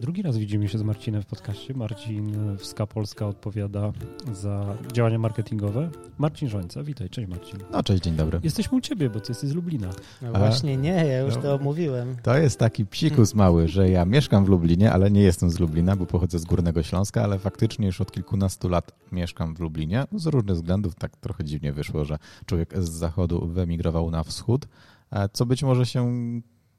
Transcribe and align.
Drugi 0.00 0.22
raz 0.22 0.38
widzimy 0.38 0.68
się 0.68 0.78
z 0.78 0.82
Marcinem 0.82 1.22
w 1.22 1.26
podcaście. 1.26 1.74
Marcin 1.74 2.56
Wska 2.58 2.86
Polska 2.86 3.26
odpowiada 3.26 3.92
za 4.32 4.76
działania 4.92 5.18
marketingowe. 5.18 5.90
Marcin 6.18 6.48
Żońca, 6.48 6.82
witaj, 6.82 7.10
cześć 7.10 7.28
Marcin. 7.28 7.58
No 7.72 7.82
cześć, 7.82 8.02
dzień 8.02 8.14
dobry. 8.14 8.40
Jesteśmy 8.42 8.78
u 8.78 8.80
ciebie, 8.80 9.10
bo 9.10 9.20
ty 9.20 9.30
jesteś 9.32 9.50
z 9.50 9.54
Lublina. 9.54 9.90
No 10.22 10.32
właśnie 10.32 10.76
nie, 10.76 10.88
ja 10.88 11.20
już 11.20 11.36
no, 11.36 11.42
to 11.42 11.54
omówiłem. 11.54 12.16
To 12.22 12.38
jest 12.38 12.58
taki 12.58 12.86
psikus 12.86 13.34
mały, 13.34 13.68
że 13.68 13.90
ja 13.90 14.04
mieszkam 14.04 14.44
w 14.44 14.48
Lublinie, 14.48 14.92
ale 14.92 15.10
nie 15.10 15.22
jestem 15.22 15.50
z 15.50 15.60
Lublina, 15.60 15.96
bo 15.96 16.06
pochodzę 16.06 16.38
z 16.38 16.44
Górnego 16.44 16.82
Śląska, 16.82 17.22
ale 17.22 17.38
faktycznie 17.38 17.86
już 17.86 18.00
od 18.00 18.12
kilkunastu 18.12 18.68
lat 18.68 18.92
mieszkam 19.12 19.54
w 19.54 19.60
Lublinie. 19.60 20.04
Z 20.12 20.26
różnych 20.26 20.56
względów 20.56 20.94
tak 20.94 21.16
trochę 21.16 21.44
dziwnie 21.44 21.72
wyszło, 21.72 22.04
że 22.04 22.18
człowiek 22.46 22.82
z 22.82 22.90
zachodu 22.90 23.46
wyemigrował 23.46 24.10
na 24.10 24.22
wschód, 24.22 24.68
co 25.32 25.46
być 25.46 25.62
może 25.62 25.86
się 25.86 26.12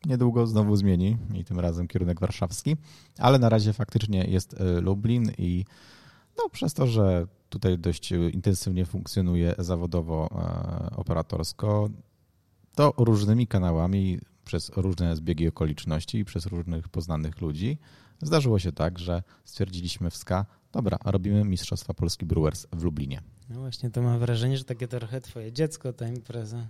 niedługo 0.05 0.47
znowu 0.47 0.75
zmieni 0.75 1.17
i 1.33 1.43
tym 1.43 1.59
razem 1.59 1.87
kierunek 1.87 2.19
warszawski, 2.19 2.75
ale 3.17 3.39
na 3.39 3.49
razie 3.49 3.73
faktycznie 3.73 4.23
jest 4.23 4.53
e, 4.53 4.81
Lublin 4.81 5.31
i 5.37 5.65
no, 6.37 6.49
przez 6.49 6.73
to, 6.73 6.87
że 6.87 7.27
tutaj 7.49 7.77
dość 7.77 8.11
intensywnie 8.11 8.85
funkcjonuje 8.85 9.55
zawodowo 9.57 10.29
e, 10.31 10.95
operatorsko, 10.95 11.89
to 12.75 12.93
różnymi 12.97 13.47
kanałami, 13.47 14.19
przez 14.45 14.71
różne 14.75 15.15
zbiegi 15.15 15.47
okoliczności 15.47 16.17
i 16.17 16.25
przez 16.25 16.45
różnych 16.45 16.89
poznanych 16.89 17.41
ludzi 17.41 17.77
zdarzyło 18.21 18.59
się 18.59 18.71
tak, 18.71 18.99
że 18.99 19.23
stwierdziliśmy 19.45 20.09
w 20.09 20.17
SKA, 20.17 20.45
dobra, 20.71 20.97
robimy 21.05 21.43
Mistrzostwa 21.43 21.93
Polski 21.93 22.25
Brewers 22.25 22.67
w 22.73 22.83
Lublinie. 22.83 23.21
No 23.49 23.59
właśnie, 23.59 23.89
to 23.89 24.01
mam 24.01 24.19
wrażenie, 24.19 24.57
że 24.57 24.63
takie 24.63 24.87
trochę 24.87 25.21
twoje 25.21 25.53
dziecko 25.53 25.93
ta 25.93 26.07
impreza. 26.07 26.57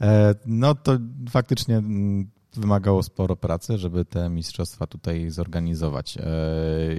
E, 0.00 0.34
no 0.46 0.74
to 0.74 0.98
faktycznie 1.30 1.76
mm, 1.76 2.30
wymagało 2.56 3.02
sporo 3.02 3.36
pracy, 3.36 3.78
żeby 3.78 4.04
te 4.04 4.30
mistrzostwa 4.30 4.86
tutaj 4.86 5.30
zorganizować. 5.30 6.18
E, 6.18 6.22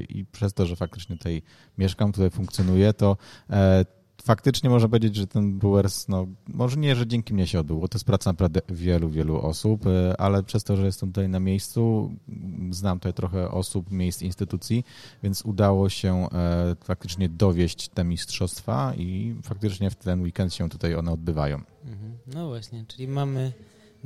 I 0.10 0.26
przez 0.26 0.54
to, 0.54 0.66
że 0.66 0.76
faktycznie 0.76 1.18
tutaj 1.18 1.42
mieszkam, 1.78 2.12
tutaj 2.12 2.30
funkcjonuję, 2.30 2.94
to 2.94 3.18
e, 3.50 3.86
faktycznie 4.28 4.70
można 4.70 4.90
powiedzieć, 4.90 5.16
że 5.16 5.28
ten 5.28 5.60
Brewers, 5.60 6.08
no 6.08 6.28
może 6.48 6.78
nie, 6.78 6.96
że 6.96 7.08
dzięki 7.08 7.34
mnie 7.34 7.48
się 7.48 7.60
odbył, 7.60 7.80
bo 7.80 7.88
to 7.88 7.96
jest 7.96 8.06
praca 8.06 8.30
naprawdę 8.30 8.62
wielu, 8.70 9.10
wielu 9.10 9.42
osób, 9.42 9.86
ale 10.18 10.44
przez 10.44 10.64
to, 10.64 10.78
że 10.78 10.86
jestem 10.86 11.10
tutaj 11.10 11.30
na 11.30 11.40
miejscu, 11.40 12.12
znam 12.72 13.00
tutaj 13.00 13.14
trochę 13.14 13.52
osób, 13.52 13.92
miejsc, 13.92 14.22
instytucji, 14.22 14.84
więc 15.24 15.42
udało 15.42 15.90
się 15.90 16.28
faktycznie 16.84 17.30
dowieść 17.30 17.90
te 17.90 18.04
mistrzostwa 18.04 18.94
i 18.98 19.36
faktycznie 19.44 19.90
w 19.90 19.96
ten 19.96 20.22
weekend 20.22 20.54
się 20.54 20.70
tutaj 20.70 20.96
one 20.96 21.12
odbywają. 21.12 21.62
Mhm. 21.86 22.18
No 22.34 22.48
właśnie, 22.48 22.86
czyli 22.88 23.08
mamy 23.08 23.54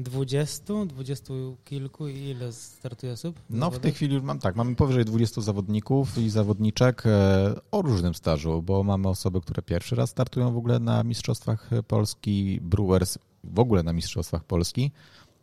20, 0.04 0.86
20 0.86 1.34
kilku 1.66 2.08
i 2.08 2.18
ile 2.18 2.54
startuje 2.54 3.14
osób? 3.14 3.40
No 3.50 3.72
w 3.72 3.80
tej 3.80 3.92
chwili 3.92 4.14
już 4.14 4.24
mam 4.24 4.40
tak, 4.40 4.56
mamy 4.56 4.76
powyżej 4.76 5.06
20 5.06 5.42
zawodników 5.42 6.18
i 6.18 6.30
zawodniczek 6.30 7.04
e, 7.06 7.56
o 7.72 7.82
różnym 7.82 8.14
stażu, 8.14 8.62
bo 8.62 8.84
mamy 8.84 9.08
osoby, 9.08 9.42
które 9.42 9.62
pierwszy 9.62 9.96
raz 9.96 10.10
startują 10.10 10.54
w 10.54 10.58
ogóle 10.58 10.80
na 10.80 11.04
Mistrzostwach 11.04 11.70
Polski, 11.88 12.60
Brewers 12.62 13.18
w 13.44 13.60
ogóle 13.60 13.84
na 13.84 13.94
Mistrzostwach 13.94 14.44
Polski, 14.44 14.92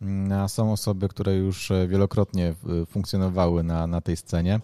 mm, 0.01 0.31
a 0.31 0.47
są 0.47 0.71
osoby, 0.71 1.07
które 1.07 1.35
już 1.35 1.71
wielokrotnie 1.87 2.55
funkcjonowały 2.89 3.63
na, 3.63 3.87
na 3.87 4.01
tej 4.01 4.17
scenie. 4.17 4.59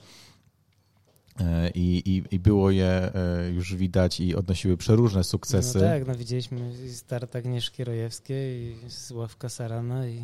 E, 1.39 1.69
I, 1.69 2.01
i, 2.05 2.35
I 2.35 2.39
było 2.39 2.71
je 2.71 3.11
e, 3.15 3.49
już 3.49 3.75
widać 3.75 4.19
i 4.19 4.35
odnosiły 4.35 4.77
przeróżne 4.77 5.23
sukcesy. 5.23 5.77
No 5.77 5.83
tak, 5.83 6.07
no 6.07 6.15
widzieliśmy 6.15 6.59
start 6.93 7.35
Agnieszki 7.35 7.83
Rojewskiej 7.83 8.75
i 8.85 8.91
Sławka 8.91 9.49
Sarana 9.49 10.07
i 10.07 10.21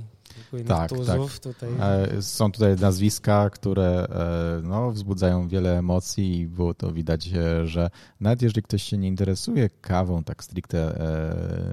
kilku 0.52 0.68
tak, 0.68 0.90
tuzów 0.90 1.40
tak. 1.40 1.54
tutaj. 1.54 1.70
E, 1.80 2.22
są 2.22 2.52
tutaj 2.52 2.76
nazwiska, 2.76 3.50
które 3.50 4.08
no, 4.64 4.92
wzbudzają 4.92 5.48
wiele 5.48 5.78
emocji 5.78 6.40
i 6.40 6.48
było 6.48 6.74
to 6.74 6.92
widać, 6.92 7.24
że 7.64 7.90
nawet 8.20 8.42
jeżeli 8.42 8.64
ktoś 8.64 8.84
się 8.84 8.98
nie 8.98 9.08
interesuje 9.08 9.70
kawą 9.70 10.24
tak 10.24 10.44
stricte 10.44 11.02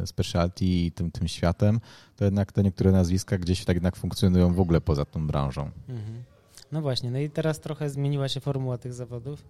specialty 0.04 0.65
i 0.65 0.93
tym, 0.93 1.10
tym 1.10 1.28
światem, 1.28 1.81
to 2.16 2.25
jednak 2.25 2.53
te 2.53 2.62
niektóre 2.62 2.93
nazwiska 2.93 3.38
gdzieś 3.38 3.65
tak 3.65 3.77
jednak 3.77 3.97
funkcjonują 3.97 4.54
w 4.54 4.60
ogóle 4.60 4.81
poza 4.81 5.04
tą 5.04 5.27
branżą. 5.27 5.71
Mhm. 5.88 6.22
No 6.73 6.83
właśnie, 6.83 7.11
no 7.11 7.19
i 7.19 7.31
teraz 7.31 7.61
trochę 7.61 7.91
zmieniła 7.91 8.29
się 8.29 8.41
formuła 8.41 8.79
tych 8.79 8.95
zawodów. 8.95 9.45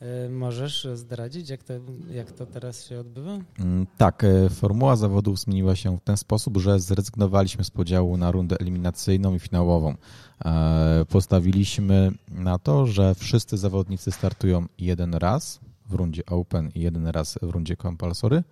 E, 0.00 0.28
możesz 0.28 0.88
zdradzić, 0.94 1.50
jak 1.50 1.62
to, 1.62 1.74
jak 2.10 2.32
to 2.32 2.46
teraz 2.46 2.86
się 2.86 3.00
odbywa? 3.00 3.38
Mm, 3.58 3.86
tak, 3.98 4.24
e, 4.24 4.48
formuła 4.48 4.96
zawodów 4.96 5.40
zmieniła 5.40 5.76
się 5.76 5.96
w 5.96 6.00
ten 6.00 6.16
sposób, 6.16 6.56
że 6.56 6.80
zrezygnowaliśmy 6.80 7.64
z 7.64 7.70
podziału 7.70 8.16
na 8.16 8.30
rundę 8.30 8.56
eliminacyjną 8.60 9.34
i 9.34 9.38
finałową. 9.38 9.94
E, 10.44 11.04
postawiliśmy 11.08 12.12
na 12.28 12.58
to, 12.58 12.86
że 12.86 13.14
wszyscy 13.14 13.58
zawodnicy 13.58 14.12
startują 14.12 14.66
jeden 14.78 15.14
raz 15.14 15.60
w 15.86 15.94
rundzie 15.94 16.26
Open 16.26 16.70
i 16.74 16.80
jeden 16.80 17.06
raz 17.06 17.38
w 17.42 17.50
rundzie 17.50 17.76
Compulsory 17.76 18.42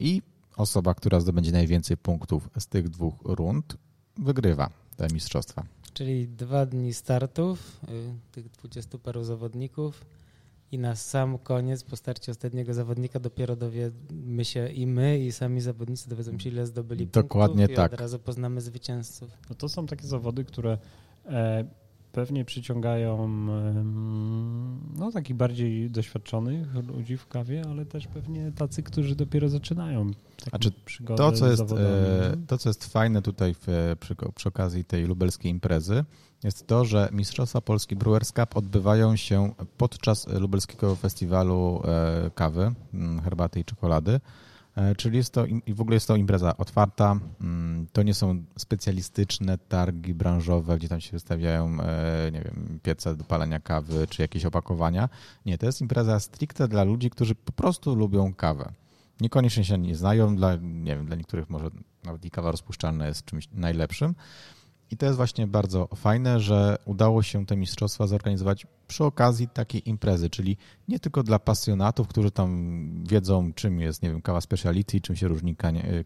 i 0.00 0.22
osoba, 0.56 0.94
która 0.94 1.20
zdobędzie 1.20 1.52
najwięcej 1.52 1.96
punktów 1.96 2.48
z 2.58 2.66
tych 2.66 2.88
dwóch 2.88 3.14
rund, 3.24 3.76
wygrywa 4.18 4.70
te 4.96 5.06
mistrzostwa. 5.12 5.64
Czyli 5.94 6.28
dwa 6.28 6.66
dni 6.66 6.94
startów, 6.94 7.80
y, 7.88 8.32
tych 8.32 8.50
dwudziestu 8.50 8.98
paru 8.98 9.24
zawodników 9.24 10.06
i 10.72 10.78
na 10.78 10.96
sam 10.96 11.38
koniec, 11.38 11.84
po 11.84 11.96
starcie 11.96 12.32
ostatniego 12.32 12.74
zawodnika, 12.74 13.20
dopiero 13.20 13.56
dowiemy 13.56 14.44
się 14.44 14.68
i 14.68 14.86
my, 14.86 15.18
i 15.18 15.32
sami 15.32 15.60
zawodnicy 15.60 16.08
dowiedzą 16.08 16.38
się, 16.38 16.50
ile 16.50 16.66
zdobyli 16.66 17.06
Dokładnie 17.06 17.66
punktów 17.66 17.76
tak. 17.76 17.92
i 17.92 17.94
od 17.94 18.00
razu 18.00 18.18
poznamy 18.18 18.60
zwycięzców. 18.60 19.30
No 19.50 19.56
to 19.56 19.68
są 19.68 19.86
takie 19.86 20.06
zawody, 20.06 20.44
które 20.44 20.78
e, 21.26 21.64
pewnie 22.12 22.44
przyciągają 22.44 23.28
no, 25.10 25.20
takich 25.20 25.36
bardziej 25.36 25.90
doświadczonych 25.90 26.74
ludzi 26.74 27.16
w 27.16 27.26
kawie, 27.26 27.62
ale 27.70 27.86
też 27.86 28.06
pewnie 28.06 28.52
tacy, 28.52 28.82
którzy 28.82 29.16
dopiero 29.16 29.48
zaczynają 29.48 30.10
znaczy, 30.48 30.70
to, 31.16 31.32
co 31.32 31.50
jest, 31.50 31.62
e, 31.62 32.36
to, 32.46 32.58
co 32.58 32.68
jest 32.68 32.84
fajne 32.92 33.22
tutaj 33.22 33.54
w, 33.54 33.96
przy, 34.00 34.16
przy 34.34 34.48
okazji 34.48 34.84
tej 34.84 35.04
lubelskiej 35.04 35.50
imprezy, 35.50 36.04
jest 36.44 36.66
to, 36.66 36.84
że 36.84 37.08
Mistrzostwa 37.12 37.60
Polski 37.60 37.96
Brewers 37.96 38.32
Cup 38.32 38.56
odbywają 38.56 39.16
się 39.16 39.52
podczas 39.78 40.28
lubelskiego 40.28 40.96
festiwalu 40.96 41.82
e, 41.84 42.30
kawy, 42.34 42.72
herbaty 43.24 43.60
i 43.60 43.64
czekolady. 43.64 44.20
E, 44.76 44.94
czyli 44.94 45.16
jest 45.16 45.32
to 45.32 45.44
w 45.74 45.80
ogóle 45.80 45.94
jest 45.96 46.08
to 46.08 46.16
impreza 46.16 46.56
otwarta. 46.56 47.20
Mm, 47.40 47.86
to 47.92 48.02
nie 48.02 48.14
są 48.14 48.44
specjalistyczne 48.58 49.58
targi 49.58 50.14
branżowe, 50.14 50.76
gdzie 50.76 50.88
tam 50.88 51.00
się 51.00 51.10
wystawiają, 51.12 51.80
e, 51.80 52.30
nie 52.32 52.40
wiem, 52.40 52.78
piece 52.82 53.16
do 53.16 53.24
palenia 53.24 53.60
kawy 53.60 54.06
czy 54.06 54.22
jakieś 54.22 54.44
opakowania. 54.44 55.08
Nie, 55.46 55.58
to 55.58 55.66
jest 55.66 55.80
impreza 55.80 56.20
stricte 56.20 56.68
dla 56.68 56.84
ludzi, 56.84 57.10
którzy 57.10 57.34
po 57.34 57.52
prostu 57.52 57.94
lubią 57.94 58.34
kawę. 58.34 58.72
Niekoniecznie 59.20 59.64
się 59.64 59.78
nie 59.78 59.96
znają, 59.96 60.36
dla, 60.36 60.56
nie 60.56 60.96
wiem, 60.96 61.06
dla 61.06 61.16
niektórych 61.16 61.50
może 61.50 61.70
nawet 62.04 62.24
i 62.24 62.30
kawa 62.30 62.50
rozpuszczalna 62.50 63.06
jest 63.06 63.24
czymś 63.24 63.48
najlepszym. 63.52 64.14
I 64.90 64.96
to 64.96 65.06
jest 65.06 65.16
właśnie 65.16 65.46
bardzo 65.46 65.88
fajne, 65.94 66.40
że 66.40 66.76
udało 66.84 67.22
się 67.22 67.46
te 67.46 67.56
mistrzostwa 67.56 68.06
zorganizować 68.06 68.66
przy 68.88 69.04
okazji 69.04 69.48
takiej 69.48 69.88
imprezy, 69.88 70.30
czyli 70.30 70.56
nie 70.88 70.98
tylko 70.98 71.22
dla 71.22 71.38
pasjonatów, 71.38 72.08
którzy 72.08 72.30
tam 72.30 73.04
wiedzą, 73.08 73.52
czym 73.52 73.80
jest, 73.80 74.02
nie 74.02 74.10
wiem, 74.10 74.22
kawa 74.22 74.40
speciality, 74.40 75.00
czym 75.00 75.16
się 75.16 75.28
różni 75.28 75.56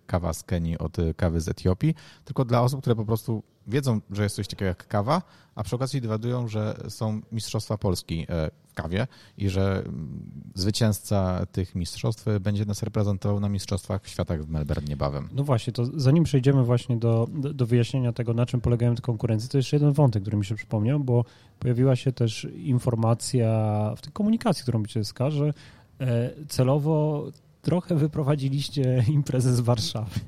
kawa 0.06 0.32
z 0.32 0.42
Kenii 0.42 0.78
od 0.78 0.96
kawy 1.16 1.40
z 1.40 1.48
Etiopii, 1.48 1.94
tylko 2.24 2.44
dla 2.44 2.62
osób, 2.62 2.80
które 2.80 2.96
po 2.96 3.04
prostu 3.04 3.42
wiedzą, 3.66 4.00
że 4.10 4.22
jest 4.22 4.36
coś 4.36 4.48
takiego 4.48 4.68
jak 4.68 4.88
kawa, 4.88 5.22
a 5.54 5.62
przy 5.62 5.76
okazji 5.76 6.00
dowiadują, 6.00 6.48
że 6.48 6.76
są 6.88 7.20
mistrzostwa 7.32 7.78
Polski 7.78 8.26
e, 8.28 8.50
kawie 8.74 9.06
i 9.38 9.48
że 9.48 9.82
mm, 9.86 10.30
zwycięzca 10.54 11.46
tych 11.52 11.74
mistrzostw 11.74 12.24
będzie 12.40 12.64
nas 12.64 12.82
reprezentował 12.82 13.40
na 13.40 13.48
mistrzostwach 13.48 14.08
świata 14.08 14.36
w 14.36 14.48
Melbourne 14.48 14.88
niebawem. 14.88 15.28
No 15.32 15.44
właśnie, 15.44 15.72
to 15.72 15.84
zanim 15.96 16.24
przejdziemy 16.24 16.64
właśnie 16.64 16.96
do, 16.96 17.28
do 17.30 17.66
wyjaśnienia 17.66 18.12
tego, 18.12 18.34
na 18.34 18.46
czym 18.46 18.60
polegają 18.60 18.94
te 18.94 19.02
konkurencje, 19.02 19.48
to 19.48 19.56
jeszcze 19.56 19.76
jeden 19.76 19.92
wątek, 19.92 20.22
który 20.22 20.36
mi 20.36 20.44
się 20.44 20.54
przypomniał, 20.54 21.00
bo 21.00 21.24
pojawiła 21.58 21.96
się 21.96 22.12
też 22.12 22.48
informacja 22.56 23.48
w 23.96 24.00
tej 24.00 24.12
komunikacji, 24.12 24.62
którą 24.62 24.82
będzie 24.82 25.04
SK, 25.04 25.18
że 25.28 25.54
e, 26.00 26.30
celowo 26.48 27.26
trochę 27.64 27.94
wyprowadziliście 27.94 29.04
imprezę 29.08 29.54
z 29.54 29.60
Warszawy. 29.60 30.20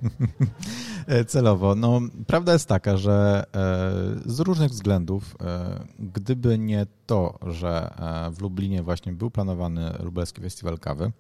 E, 1.07 1.25
celowo. 1.25 1.75
No, 1.75 2.01
prawda 2.27 2.53
jest 2.53 2.69
taka, 2.69 2.97
że 2.97 3.45
e, 3.55 4.31
z 4.33 4.41
różnych 4.41 4.71
względów, 4.71 5.37
e, 5.41 5.85
gdyby 5.99 6.59
nie 6.59 6.87
to, 7.07 7.39
że 7.47 7.95
w 8.33 8.41
Lublinie 8.41 8.83
właśnie 8.83 9.13
był 9.13 9.31
planowany 9.31 9.93
Lubelski 10.03 10.41
Festiwal 10.41 10.79
Kawy 10.79 11.13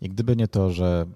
i 0.00 0.08
gdyby 0.08 0.36
nie 0.36 0.48
to, 0.48 0.70
że 0.70 1.06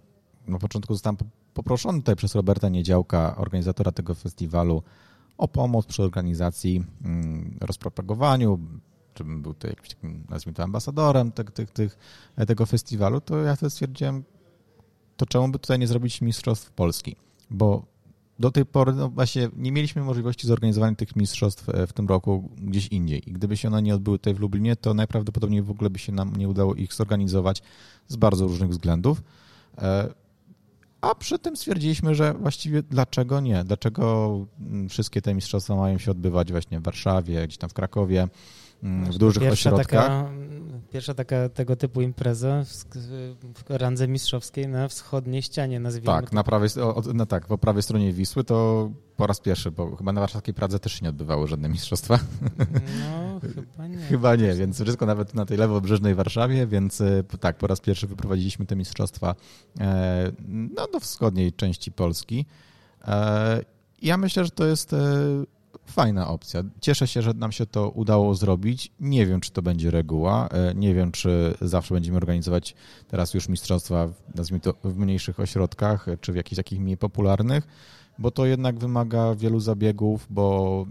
na 0.47 0.59
początku 0.59 0.95
zostałem 0.95 1.17
poproszony 1.55 1.99
tutaj 1.99 2.17
przez 2.17 2.35
Roberta 2.35 2.69
Niedziałka, 2.69 3.37
organizatora 3.37 3.93
tego 3.93 4.15
festiwalu, 4.15 4.83
o 5.39 5.49
pomoc 5.49 5.87
przy 5.87 6.03
organizacji, 6.03 6.85
mm, 7.05 7.59
rozpropagowaniu, 7.61 8.59
żebym 9.19 9.43
był 9.43 9.55
tutaj 9.55 9.71
jakimś 9.71 9.89
takim, 9.89 10.25
nazwijmy 10.31 10.57
to, 10.57 10.63
ambasadorem 10.63 11.33
tych, 11.33 11.51
tych, 11.51 11.71
tych, 11.71 11.99
tego 12.47 12.67
festiwalu, 12.67 13.21
to 13.21 13.39
ja 13.39 13.57
wtedy 13.57 13.71
stwierdziłem, 13.71 14.25
to 15.17 15.27
czemu 15.27 15.49
by 15.49 15.59
tutaj 15.59 15.79
nie 15.79 15.87
zrobić 15.87 16.21
Mistrzostw 16.21 16.71
Polski? 16.71 17.17
Bo 17.51 17.95
do 18.39 18.51
tej 18.51 18.67
pory 18.67 18.93
no 18.93 19.09
właśnie 19.09 19.49
nie 19.57 19.73
mieliśmy 19.73 20.03
możliwości 20.03 20.47
zorganizowania 20.47 20.97
tych 20.97 21.17
mistrzostw 21.17 21.67
w 21.87 21.93
tym 21.93 22.09
roku 22.09 22.51
gdzieś 22.57 22.89
indziej. 22.89 23.31
I 23.31 23.33
gdyby 23.33 23.57
się 23.57 23.69
one 23.69 23.83
nie 23.83 23.95
odbyły 23.95 24.19
tutaj 24.19 24.35
w 24.35 24.41
Lublinie, 24.41 24.77
to 24.77 24.95
najprawdopodobniej 24.95 25.63
w 25.63 25.71
ogóle 25.71 25.91
by 25.91 25.99
się 25.99 26.13
nam 26.13 26.37
nie 26.37 26.49
udało 26.49 26.75
ich 26.75 26.95
zorganizować 26.95 27.63
z 28.09 28.17
bardzo 28.17 28.47
różnych 28.47 28.71
względów. 28.71 29.23
A 31.01 31.15
przy 31.15 31.39
tym 31.39 31.57
stwierdziliśmy, 31.57 32.15
że 32.15 32.35
właściwie 32.35 32.83
dlaczego 32.83 33.41
nie? 33.41 33.65
Dlaczego 33.65 34.47
mm, 34.61 34.89
wszystkie 34.89 35.23
te 35.23 35.35
mistrzostwa 35.35 35.77
mają 35.77 35.99
się 35.99 36.11
odbywać 36.11 36.53
właśnie 36.53 36.81
w 36.81 36.83
Warszawie, 36.83 37.47
gdzieś 37.47 37.59
tam 37.59 37.71
w 37.71 37.75
Krakowie, 37.75 38.29
w 38.85 39.19
dużych 39.19 39.43
pierwsza 39.43 39.71
ośrodkach? 39.71 40.07
Taka, 40.07 40.31
pierwsza 40.93 41.15
taka 41.15 41.49
tego 41.49 41.77
typu 41.77 42.01
impreza 42.01 42.65
w, 42.65 42.71
w 43.55 43.65
randze 43.69 44.09
mistrzowskiej 44.09 44.69
na 44.69 44.89
wschodniej 44.89 45.43
ścianie, 45.43 45.81
nazwijmy 45.81 46.07
Tak, 46.07 46.33
na 46.33 46.45
prawej, 46.45 46.69
no 47.15 47.27
tak, 47.27 47.47
po 47.47 47.59
prawej 47.59 47.83
stronie 47.83 48.13
Wisły 48.13 48.45
to 48.45 48.91
po 49.17 49.27
raz 49.27 49.41
pierwszy, 49.41 49.71
bo 49.71 49.97
chyba 49.97 50.13
na 50.13 50.21
warszawskiej 50.21 50.55
Pradze 50.55 50.79
też 50.79 50.93
się 50.93 51.01
nie 51.03 51.09
odbywały 51.09 51.49
żadne 51.49 51.69
mistrzostwa. 51.69 52.19
No, 53.01 53.41
chyba 53.55 53.87
nie. 53.87 53.97
chyba 54.11 54.37
nie, 54.37 54.55
więc 54.55 54.83
wszystko 54.83 55.07
nawet 55.07 55.35
na 55.35 55.47
tej 55.47 55.59
lewobrzeżnej 55.59 56.15
Warszawie, 56.15 56.67
więc 56.67 57.01
e, 57.01 57.25
tak, 57.41 57.59
po 57.59 57.67
raz 57.67 57.81
pierwszy 57.81 58.07
wyprowadziliśmy 58.07 58.67
te 58.67 58.77
mistrzostwa 58.77 59.35
e, 59.81 60.33
no, 60.49 60.87
do 60.93 61.01
wschodniej 61.01 61.53
części 61.53 61.93
Polski. 61.93 62.47
E, 63.05 63.61
ja 64.03 64.17
myślę, 64.17 64.45
że 64.45 64.51
to 64.51 64.67
jest 64.67 64.95
fajna 65.87 66.29
opcja. 66.29 66.63
Cieszę 66.81 67.07
się, 67.07 67.23
że 67.23 67.33
nam 67.35 67.53
się 67.53 67.67
to 67.67 67.91
udało 67.91 68.35
zrobić. 68.35 68.93
Nie 69.01 69.27
wiem, 69.27 69.41
czy 69.41 69.51
to 69.51 69.63
będzie 69.63 69.91
reguła. 69.91 70.49
Nie 70.75 70.95
wiem, 70.95 71.13
czy 71.13 71.55
zawsze 71.61 71.95
będziemy 71.95 72.17
organizować 72.17 72.75
teraz 73.09 73.35
już 73.35 73.49
mistrzostwa, 73.49 74.09
nazwijmy 74.35 74.61
to 74.61 74.75
w 74.85 74.99
mniejszych 74.99 75.41
ośrodkach, 75.41 76.07
czy 76.21 76.33
w 76.33 76.37
jakichś 76.37 76.57
takich 76.57 76.81
mniej 76.81 76.97
popularnych 76.97 77.69
bo 78.19 78.31
to 78.31 78.47
jednak 78.47 78.79
wymaga 78.79 79.35
wielu 79.35 79.61
zabiegów, 79.61 80.27
bo 80.31 80.87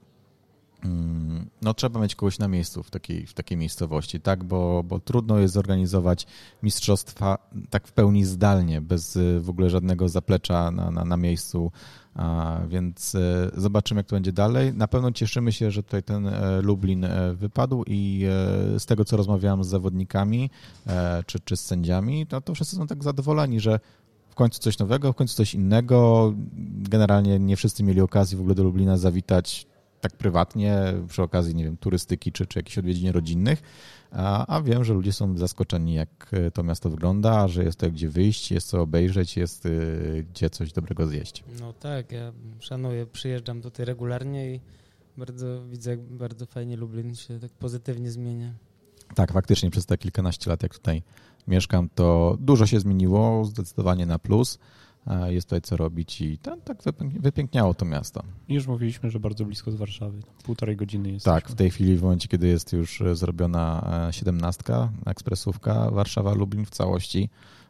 no, 1.61 1.73
trzeba 1.73 1.99
mieć 1.99 2.15
kogoś 2.15 2.39
na 2.39 2.47
miejscu 2.47 2.83
w 2.83 2.89
takiej, 2.89 3.27
w 3.27 3.33
takiej 3.33 3.57
miejscowości, 3.57 4.19
tak? 4.19 4.43
Bo, 4.43 4.83
bo 4.83 4.99
trudno 4.99 5.39
jest 5.39 5.53
zorganizować 5.53 6.27
mistrzostwa 6.63 7.37
tak 7.69 7.87
w 7.87 7.91
pełni 7.91 8.25
zdalnie, 8.25 8.81
bez 8.81 9.15
y, 9.15 9.39
w 9.39 9.49
ogóle 9.49 9.69
żadnego 9.69 10.09
zaplecza 10.09 10.71
na, 10.71 10.91
na, 10.91 11.05
na 11.05 11.17
miejscu. 11.17 11.71
A, 12.15 12.59
więc 12.67 13.15
e, 13.15 13.51
zobaczymy, 13.57 13.99
jak 13.99 14.07
to 14.07 14.15
będzie 14.15 14.31
dalej. 14.31 14.73
Na 14.73 14.87
pewno 14.87 15.11
cieszymy 15.11 15.51
się, 15.51 15.71
że 15.71 15.83
tutaj 15.83 16.03
ten 16.03 16.27
e, 16.27 16.61
Lublin 16.61 17.05
e, 17.05 17.33
wypadł 17.33 17.83
i 17.87 18.25
z 18.77 18.85
tego, 18.85 19.05
co 19.05 19.17
rozmawiałem 19.17 19.63
z 19.63 19.67
zawodnikami 19.67 20.49
czy, 21.25 21.39
czy 21.39 21.57
z 21.57 21.65
sędziami, 21.65 22.27
to, 22.27 22.41
to 22.41 22.55
wszyscy 22.55 22.75
są 22.75 22.87
tak 22.87 23.03
zadowoleni, 23.03 23.59
że 23.59 23.79
w 24.29 24.35
końcu 24.35 24.59
coś 24.59 24.79
nowego, 24.79 25.13
w 25.13 25.15
końcu 25.15 25.35
coś 25.35 25.53
innego. 25.53 26.33
Generalnie 26.89 27.39
nie 27.39 27.55
wszyscy 27.55 27.83
mieli 27.83 28.01
okazji 28.01 28.37
w 28.37 28.39
ogóle 28.39 28.55
do 28.55 28.63
Lublina 28.63 28.97
zawitać 28.97 29.67
tak 30.03 30.17
prywatnie, 30.17 30.93
przy 31.07 31.21
okazji, 31.21 31.55
nie 31.55 31.63
wiem, 31.63 31.77
turystyki 31.77 32.31
czy, 32.31 32.45
czy 32.45 32.59
jakichś 32.59 32.77
odwiedzin 32.77 33.09
rodzinnych, 33.09 33.61
a, 34.11 34.55
a 34.55 34.61
wiem, 34.61 34.83
że 34.83 34.93
ludzie 34.93 35.13
są 35.13 35.37
zaskoczeni, 35.37 35.93
jak 35.93 36.31
to 36.53 36.63
miasto 36.63 36.89
wygląda, 36.89 37.47
że 37.47 37.63
jest 37.63 37.79
to 37.79 37.91
gdzie 37.91 38.09
wyjść, 38.09 38.51
jest 38.51 38.67
co 38.67 38.81
obejrzeć, 38.81 39.37
jest 39.37 39.65
y, 39.65 40.25
gdzie 40.33 40.49
coś 40.49 40.73
dobrego 40.73 41.07
zjeść. 41.07 41.43
No 41.59 41.73
tak, 41.73 42.11
ja 42.11 42.31
szanuję, 42.59 43.05
przyjeżdżam 43.05 43.61
tutaj 43.61 43.85
regularnie 43.85 44.55
i 44.55 44.59
bardzo 45.17 45.65
widzę, 45.65 45.91
jak 45.91 46.01
bardzo 46.01 46.45
fajnie 46.45 46.77
Lublin 46.77 47.15
się 47.15 47.39
tak 47.39 47.51
pozytywnie 47.51 48.11
zmienia. 48.11 48.53
Tak, 49.15 49.31
faktycznie 49.31 49.71
przez 49.71 49.85
te 49.85 49.97
kilkanaście 49.97 50.49
lat, 50.49 50.63
jak 50.63 50.73
tutaj 50.73 51.03
mieszkam, 51.47 51.89
to 51.95 52.37
dużo 52.39 52.65
się 52.65 52.79
zmieniło, 52.79 53.45
zdecydowanie 53.45 54.05
na 54.05 54.19
plus. 54.19 54.59
Jest 55.27 55.47
tutaj 55.47 55.61
co 55.61 55.77
robić 55.77 56.21
i 56.21 56.37
tam, 56.37 56.61
tak 56.61 56.77
wypiękniało 57.19 57.73
to 57.73 57.85
miasto. 57.85 58.23
Już 58.49 58.67
mówiliśmy, 58.67 59.09
że 59.09 59.19
bardzo 59.19 59.45
blisko 59.45 59.71
z 59.71 59.75
Warszawy. 59.75 60.19
Półtorej 60.43 60.75
godziny 60.75 61.11
jest. 61.11 61.25
Tak, 61.25 61.49
w 61.49 61.55
tej 61.55 61.69
chwili, 61.69 61.97
w 61.97 62.03
momencie, 62.03 62.27
kiedy 62.27 62.47
jest 62.47 62.73
już 62.73 63.01
e, 63.01 63.15
zrobiona 63.15 63.89
e, 64.07 64.13
siedemnastka, 64.13 64.91
ekspresówka 65.05 65.89
Warszawa-Lublin 65.91 66.65
w 66.65 66.69
całości, 66.69 67.29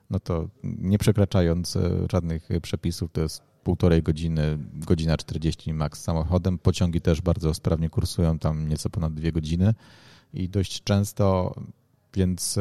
no 0.10 0.20
to 0.20 0.48
nie 0.64 0.98
przekraczając 0.98 1.76
e, 1.76 2.08
żadnych 2.12 2.50
przepisów, 2.62 3.12
to 3.12 3.22
jest 3.22 3.42
półtorej 3.64 4.04
godziny, 4.04 4.58
godzina 4.74 5.18
40 5.18 5.74
max 5.74 6.02
samochodem. 6.02 6.58
Pociągi 6.58 7.02
też 7.02 7.22
bardzo 7.22 7.54
sprawnie 7.54 7.90
kursują, 7.90 8.40
tam 8.40 8.70
nieco 8.70 8.90
ponad 8.90 9.14
dwie 9.14 9.32
godziny 9.32 9.74
i 10.34 10.50
dość 10.50 10.84
często, 10.84 11.56
więc 12.14 12.60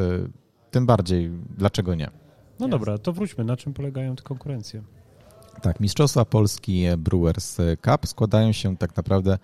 tym 0.71 0.85
bardziej, 0.85 1.31
dlaczego 1.57 1.95
nie? 1.95 2.22
No 2.63 2.77
dobra, 2.77 2.97
to 2.97 3.13
wróćmy. 3.13 3.43
Na 3.43 3.57
czym 3.57 3.73
polegają 3.73 4.15
te 4.15 4.23
konkurencje? 4.23 4.83
Tak, 5.61 5.79
Mistrzostwa 5.79 6.25
Polski 6.25 6.85
Brewers 6.97 7.57
Cup 7.85 8.07
składają 8.07 8.51
się 8.51 8.77
tak 8.77 8.97
naprawdę 8.97 9.37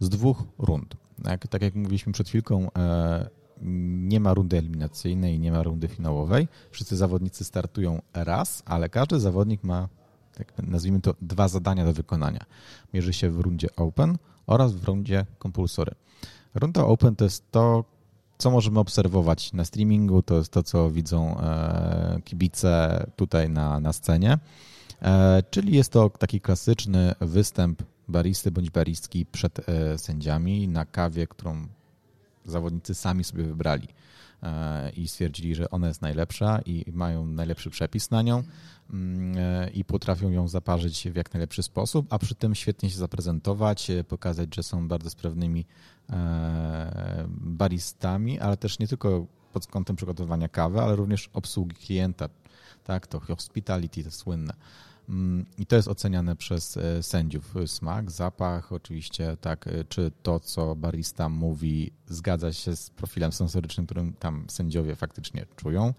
z 0.00 0.08
dwóch 0.08 0.42
rund. 0.58 0.96
Tak, 1.22 1.48
tak 1.48 1.62
jak 1.62 1.74
mówiliśmy 1.74 2.12
przed 2.12 2.28
chwilką, 2.28 2.68
e, 2.78 3.28
nie 3.62 4.20
ma 4.20 4.34
rundy 4.34 4.58
eliminacyjnej, 4.58 5.40
nie 5.40 5.52
ma 5.52 5.62
rundy 5.62 5.88
finałowej. 5.88 6.48
Wszyscy 6.70 6.96
zawodnicy 6.96 7.44
startują 7.44 8.02
raz, 8.14 8.62
ale 8.66 8.88
każdy 8.88 9.20
zawodnik 9.20 9.64
ma, 9.64 9.88
tak 10.34 10.52
nazwijmy 10.62 11.00
to, 11.00 11.14
dwa 11.22 11.48
zadania 11.48 11.84
do 11.84 11.92
wykonania. 11.92 12.44
Mierzy 12.94 13.12
się 13.12 13.30
w 13.30 13.40
rundzie 13.40 13.68
Open 13.76 14.16
oraz 14.46 14.72
w 14.72 14.84
rundzie 14.84 15.26
Compulsory. 15.42 15.94
Runda 16.54 16.84
Open 16.84 17.16
to 17.16 17.24
jest 17.24 17.50
to, 17.50 17.84
co 18.38 18.50
możemy 18.50 18.80
obserwować 18.80 19.52
na 19.52 19.64
streamingu, 19.64 20.22
to 20.22 20.34
jest 20.34 20.52
to, 20.52 20.62
co 20.62 20.90
widzą 20.90 21.40
e, 21.40 22.20
kibice 22.24 23.06
tutaj 23.16 23.50
na, 23.50 23.80
na 23.80 23.92
scenie. 23.92 24.38
E, 25.02 25.42
czyli 25.50 25.76
jest 25.76 25.92
to 25.92 26.10
taki 26.10 26.40
klasyczny 26.40 27.14
występ 27.20 27.82
baristy 28.08 28.50
bądź 28.50 28.70
baristki 28.70 29.26
przed 29.26 29.68
e, 29.68 29.98
sędziami 29.98 30.68
na 30.68 30.84
kawie, 30.84 31.26
którą 31.26 31.66
zawodnicy 32.44 32.94
sami 32.94 33.24
sobie 33.24 33.44
wybrali 33.44 33.88
i 34.96 35.08
stwierdzili, 35.08 35.54
że 35.54 35.70
ona 35.70 35.88
jest 35.88 36.02
najlepsza 36.02 36.60
i 36.66 36.84
mają 36.92 37.26
najlepszy 37.26 37.70
przepis 37.70 38.10
na 38.10 38.22
nią 38.22 38.42
mm, 38.90 39.72
i 39.72 39.84
potrafią 39.84 40.30
ją 40.30 40.48
zaparzyć 40.48 41.08
w 41.10 41.16
jak 41.16 41.34
najlepszy 41.34 41.62
sposób, 41.62 42.06
a 42.10 42.18
przy 42.18 42.34
tym 42.34 42.54
świetnie 42.54 42.90
się 42.90 42.96
zaprezentować, 42.96 43.90
pokazać, 44.08 44.54
że 44.54 44.62
są 44.62 44.88
bardzo 44.88 45.10
sprawnymi 45.10 45.64
baristami, 47.28 48.40
ale 48.40 48.56
też 48.56 48.78
nie 48.78 48.88
tylko 48.88 49.26
pod 49.52 49.66
kątem 49.66 49.96
przygotowania 49.96 50.48
kawy, 50.48 50.80
ale 50.80 50.96
również 50.96 51.30
obsługi 51.32 51.76
klienta. 51.76 52.28
Tak, 52.84 53.06
to 53.06 53.20
hospitality 53.20 54.04
to 54.04 54.10
słynne. 54.10 54.54
Mm, 55.08 55.46
I 55.58 55.66
to 55.66 55.76
jest 55.76 55.88
oceniane 55.88 56.36
przez 56.36 56.76
e, 56.76 57.02
sędziów. 57.02 57.54
Smak, 57.66 58.10
zapach, 58.10 58.72
oczywiście, 58.72 59.36
tak, 59.40 59.66
e, 59.66 59.84
czy 59.84 60.12
to, 60.22 60.40
co 60.40 60.76
barista 60.76 61.28
mówi, 61.28 61.92
zgadza 62.06 62.52
się 62.52 62.76
z 62.76 62.90
profilem 62.90 63.32
sensorycznym, 63.32 63.86
którym 63.86 64.12
tam 64.12 64.44
sędziowie 64.48 64.96
faktycznie 64.96 65.46
czują. 65.56 65.94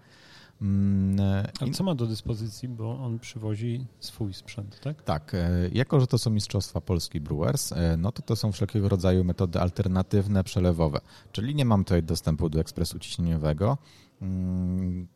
Mm, 0.62 1.46
A 1.60 1.70
co 1.72 1.84
ma 1.84 1.94
do 1.94 2.06
dyspozycji, 2.06 2.68
bo 2.68 2.98
on 2.98 3.18
przywozi 3.18 3.86
swój 4.00 4.34
sprzęt, 4.34 4.80
tak? 4.80 5.02
Tak. 5.02 5.34
E, 5.34 5.68
jako, 5.72 6.00
że 6.00 6.06
to 6.06 6.18
są 6.18 6.30
Mistrzostwa 6.30 6.80
Polski 6.80 7.20
Brewers, 7.20 7.72
e, 7.72 7.96
no 7.96 8.12
to 8.12 8.22
to 8.22 8.36
są 8.36 8.52
wszelkiego 8.52 8.88
rodzaju 8.88 9.24
metody 9.24 9.60
alternatywne, 9.60 10.44
przelewowe. 10.44 11.00
Czyli 11.32 11.54
nie 11.54 11.64
mam 11.64 11.84
tutaj 11.84 12.02
dostępu 12.02 12.48
do 12.48 12.60
ekspresu 12.60 12.98
ciśnieniowego. 12.98 13.78
Mm, 14.22 15.06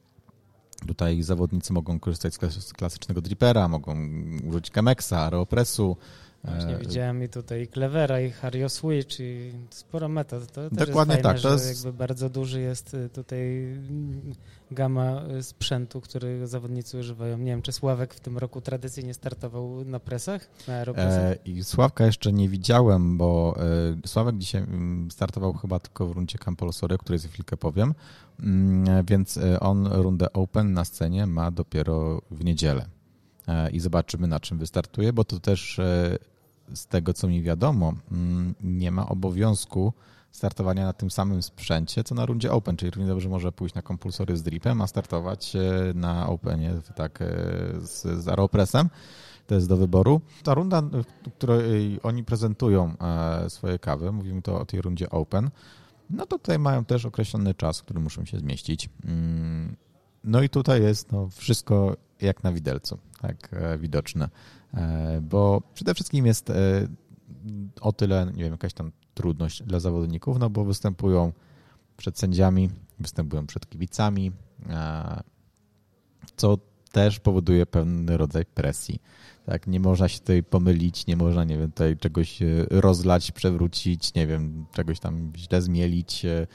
tutaj 0.86 1.22
zawodnicy 1.22 1.72
mogą 1.72 2.00
korzystać 2.00 2.34
z 2.34 2.72
klasycznego 2.72 3.20
dripera, 3.20 3.68
mogą 3.68 3.96
użyć 4.48 4.70
Chemexa, 4.70 5.12
Aeropressu, 5.12 5.96
Właśnie 6.44 6.76
e, 6.76 6.78
widziałem 6.78 7.22
i 7.22 7.28
tutaj 7.28 7.68
Clevera, 7.68 8.20
i 8.20 8.30
Hario 8.30 8.68
Switch, 8.68 9.20
i 9.20 9.52
sporo 9.70 10.08
metod. 10.08 10.52
To 10.52 10.70
Dokładnie 10.70 11.14
fajne, 11.14 11.22
tak. 11.22 11.40
To 11.40 11.52
jest... 11.52 11.84
jakby 11.84 11.98
bardzo 11.98 12.30
duży 12.30 12.60
jest 12.60 12.94
y, 12.94 13.08
tutaj 13.08 13.76
gama 14.70 15.22
y, 15.38 15.42
sprzętu, 15.42 16.00
który 16.00 16.46
zawodnicy 16.46 16.98
używają. 16.98 17.38
Nie 17.38 17.50
wiem, 17.50 17.62
czy 17.62 17.72
Sławek 17.72 18.14
w 18.14 18.20
tym 18.20 18.38
roku 18.38 18.60
tradycyjnie 18.60 19.14
startował 19.14 19.84
na 19.84 20.00
presach, 20.00 20.48
na 20.68 20.84
E, 20.96 21.36
I 21.44 21.64
Sławka 21.64 22.06
jeszcze 22.06 22.32
nie 22.32 22.48
widziałem, 22.48 23.18
bo 23.18 23.56
e, 24.04 24.08
Sławek 24.08 24.38
dzisiaj 24.38 24.62
mm, 24.62 25.10
startował 25.10 25.52
chyba 25.52 25.80
tylko 25.80 26.06
w 26.06 26.12
rundzie 26.12 26.38
Campolosory, 26.38 26.94
o 26.94 26.98
której 26.98 27.18
za 27.18 27.28
chwilkę 27.28 27.56
powiem, 27.56 27.94
mm, 28.40 29.04
więc 29.06 29.36
e, 29.36 29.60
on 29.60 29.86
rundę 29.86 30.32
Open 30.32 30.72
na 30.72 30.84
scenie 30.84 31.26
ma 31.26 31.50
dopiero 31.50 32.22
w 32.30 32.44
niedzielę 32.44 32.86
e, 33.48 33.70
i 33.70 33.80
zobaczymy 33.80 34.26
na 34.26 34.40
czym 34.40 34.58
wystartuje, 34.58 35.12
bo 35.12 35.24
to 35.24 35.40
też 35.40 35.78
e, 35.78 36.18
z 36.74 36.86
tego 36.86 37.12
co 37.12 37.28
mi 37.28 37.42
wiadomo 37.42 37.92
mm, 38.12 38.54
nie 38.60 38.90
ma 38.90 39.08
obowiązku 39.08 39.92
startowania 40.32 40.84
na 40.84 40.92
tym 40.92 41.10
samym 41.10 41.42
sprzęcie, 41.42 42.04
co 42.04 42.14
na 42.14 42.26
rundzie 42.26 42.52
Open, 42.52 42.76
czyli 42.76 42.90
równie 42.90 43.08
dobrze 43.08 43.28
może 43.28 43.52
pójść 43.52 43.74
na 43.74 43.82
kompulsory 43.82 44.36
z 44.36 44.42
dripem, 44.42 44.80
a 44.80 44.86
startować 44.86 45.56
e, 45.56 45.60
na 45.94 46.28
Openie 46.28 46.74
tak, 46.94 47.22
e, 47.22 47.26
z, 47.80 48.02
z 48.02 48.28
Aeropressem. 48.28 48.90
To 49.46 49.54
jest 49.54 49.68
do 49.68 49.76
wyboru. 49.76 50.20
Ta 50.42 50.54
runda, 50.54 50.82
w 50.82 51.30
której 51.36 52.00
oni 52.02 52.24
prezentują 52.24 52.94
e, 53.00 53.50
swoje 53.50 53.78
kawy, 53.78 54.12
mówimy 54.12 54.42
to 54.42 54.60
o 54.60 54.64
tej 54.64 54.82
rundzie 54.82 55.10
Open, 55.10 55.50
no 56.10 56.26
to 56.26 56.38
tutaj 56.38 56.58
mają 56.58 56.84
też 56.84 57.04
określony 57.04 57.54
czas, 57.54 57.80
w 57.80 57.82
którym 57.82 58.02
muszą 58.02 58.24
się 58.24 58.38
zmieścić. 58.38 58.88
No 60.24 60.42
i 60.42 60.48
tutaj 60.48 60.82
jest 60.82 61.12
no, 61.12 61.28
wszystko 61.28 61.96
jak 62.20 62.44
na 62.44 62.52
widelcu, 62.52 62.98
tak 63.20 63.50
widoczne, 63.78 64.28
bo 65.22 65.62
przede 65.74 65.94
wszystkim 65.94 66.26
jest 66.26 66.52
o 67.80 67.92
tyle, 67.92 68.32
nie 68.34 68.42
wiem, 68.42 68.52
jakaś 68.52 68.72
tam 68.72 68.92
trudność 69.14 69.62
dla 69.62 69.80
zawodników, 69.80 70.38
no 70.38 70.50
bo 70.50 70.64
występują 70.64 71.32
przed 71.96 72.18
sędziami, 72.18 72.70
występują 73.00 73.46
przed 73.46 73.68
kibicami, 73.68 74.32
co 76.36 76.58
też 76.92 77.20
powoduje 77.20 77.66
pewien 77.66 78.08
rodzaj 78.08 78.44
presji. 78.46 79.02
Tak, 79.46 79.66
nie 79.66 79.80
można 79.80 80.08
się 80.08 80.18
tutaj 80.18 80.42
pomylić, 80.42 81.06
nie 81.06 81.16
można, 81.16 81.44
nie 81.44 81.58
wiem, 81.58 81.70
tutaj 81.70 81.96
czegoś 81.96 82.42
e, 82.42 82.46
rozlać, 82.70 83.32
przewrócić, 83.32 84.14
nie 84.14 84.26
wiem, 84.26 84.66
czegoś 84.72 85.00
tam 85.00 85.32
źle 85.36 85.62
zmielić, 85.62 86.24
e, 86.24 86.30
e, 86.30 86.46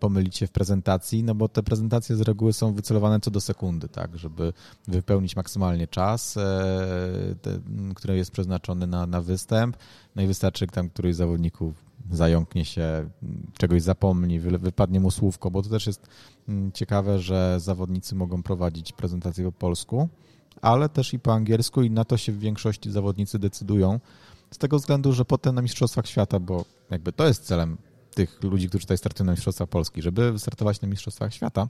pomylić 0.00 0.36
się 0.36 0.46
w 0.46 0.50
prezentacji, 0.50 1.24
no 1.24 1.34
bo 1.34 1.48
te 1.48 1.62
prezentacje 1.62 2.16
z 2.16 2.20
reguły 2.20 2.52
są 2.52 2.74
wycelowane 2.74 3.20
co 3.20 3.30
do 3.30 3.40
sekundy, 3.40 3.88
tak, 3.88 4.18
żeby 4.18 4.52
wypełnić 4.88 5.36
maksymalnie 5.36 5.88
czas, 5.88 6.34
te, 7.42 7.60
który 7.94 8.16
jest 8.16 8.30
przeznaczony 8.30 8.86
na, 8.86 9.06
na 9.06 9.22
występ. 9.22 9.76
No 10.16 10.22
i 10.22 10.26
wystarczy 10.26 10.66
tam 10.66 10.90
któryś 10.90 11.14
z 11.14 11.18
zawodników 11.18 11.74
zająknie 12.10 12.64
się, 12.64 13.10
czegoś 13.58 13.82
zapomni, 13.82 14.40
wypadnie 14.40 15.00
mu 15.00 15.10
słówko, 15.10 15.50
bo 15.50 15.62
to 15.62 15.68
też 15.68 15.86
jest 15.86 16.06
mm, 16.48 16.72
ciekawe, 16.72 17.18
że 17.18 17.56
zawodnicy 17.60 18.14
mogą 18.14 18.42
prowadzić 18.42 18.92
prezentację 18.92 19.44
po 19.44 19.52
polsku, 19.52 20.08
ale 20.62 20.88
też 20.88 21.14
i 21.14 21.18
po 21.18 21.32
angielsku 21.32 21.82
i 21.82 21.90
na 21.90 22.04
to 22.04 22.16
się 22.16 22.32
w 22.32 22.38
większości 22.38 22.90
zawodnicy 22.90 23.38
decydują, 23.38 24.00
z 24.50 24.58
tego 24.58 24.78
względu, 24.78 25.12
że 25.12 25.24
potem 25.24 25.54
na 25.54 25.62
Mistrzostwach 25.62 26.06
Świata, 26.06 26.40
bo 26.40 26.64
jakby 26.90 27.12
to 27.12 27.26
jest 27.26 27.44
celem 27.44 27.76
tych 28.14 28.42
ludzi, 28.42 28.68
którzy 28.68 28.84
tutaj 28.84 28.98
startują 28.98 29.26
na 29.26 29.32
Mistrzostwach 29.32 29.68
Polski, 29.68 30.02
żeby 30.02 30.32
wystartować 30.32 30.80
na 30.80 30.88
Mistrzostwach 30.88 31.34
Świata, 31.34 31.68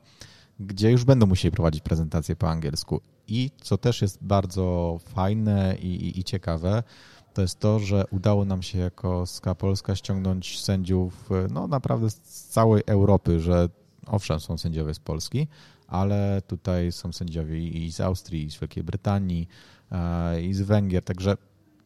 gdzie 0.61 0.91
już 0.91 1.05
będą 1.05 1.27
musieli 1.27 1.53
prowadzić 1.53 1.83
prezentację 1.83 2.37
po 2.37 2.51
angielsku. 2.51 3.01
I 3.29 3.51
co 3.61 3.79
też 3.79 4.03
jest 4.03 4.19
bardzo 4.21 4.99
fajne 5.05 5.77
i, 5.81 5.87
i, 5.87 6.21
i 6.21 6.25
ciekawe, 6.25 6.83
to 7.35 7.43
jest 7.43 7.61
to, 7.61 7.79
że 7.79 8.05
udało 8.11 8.45
nam 8.45 8.63
się 8.63 8.79
jako 8.79 9.27
SKA 9.27 9.55
Polska 9.55 9.97
ściągnąć 9.97 10.61
sędziów 10.61 11.31
no 11.51 11.67
naprawdę 11.69 12.11
z 12.11 12.19
całej 12.49 12.83
Europy, 12.87 13.41
że 13.41 13.69
owszem 14.07 14.41
są 14.41 14.59
sędziowie 14.59 14.95
z 14.95 14.99
Polski, 14.99 15.49
ale 15.87 16.43
tutaj 16.47 16.93
są 16.93 17.13
sędziowie 17.13 17.69
i 17.69 17.93
z 17.93 18.01
Austrii, 18.01 18.45
i 18.45 18.51
z 18.51 18.59
Wielkiej 18.59 18.85
Brytanii, 18.85 19.49
e, 19.93 20.43
i 20.43 20.55
z 20.55 20.61
Węgier, 20.63 21.05
także 21.05 21.37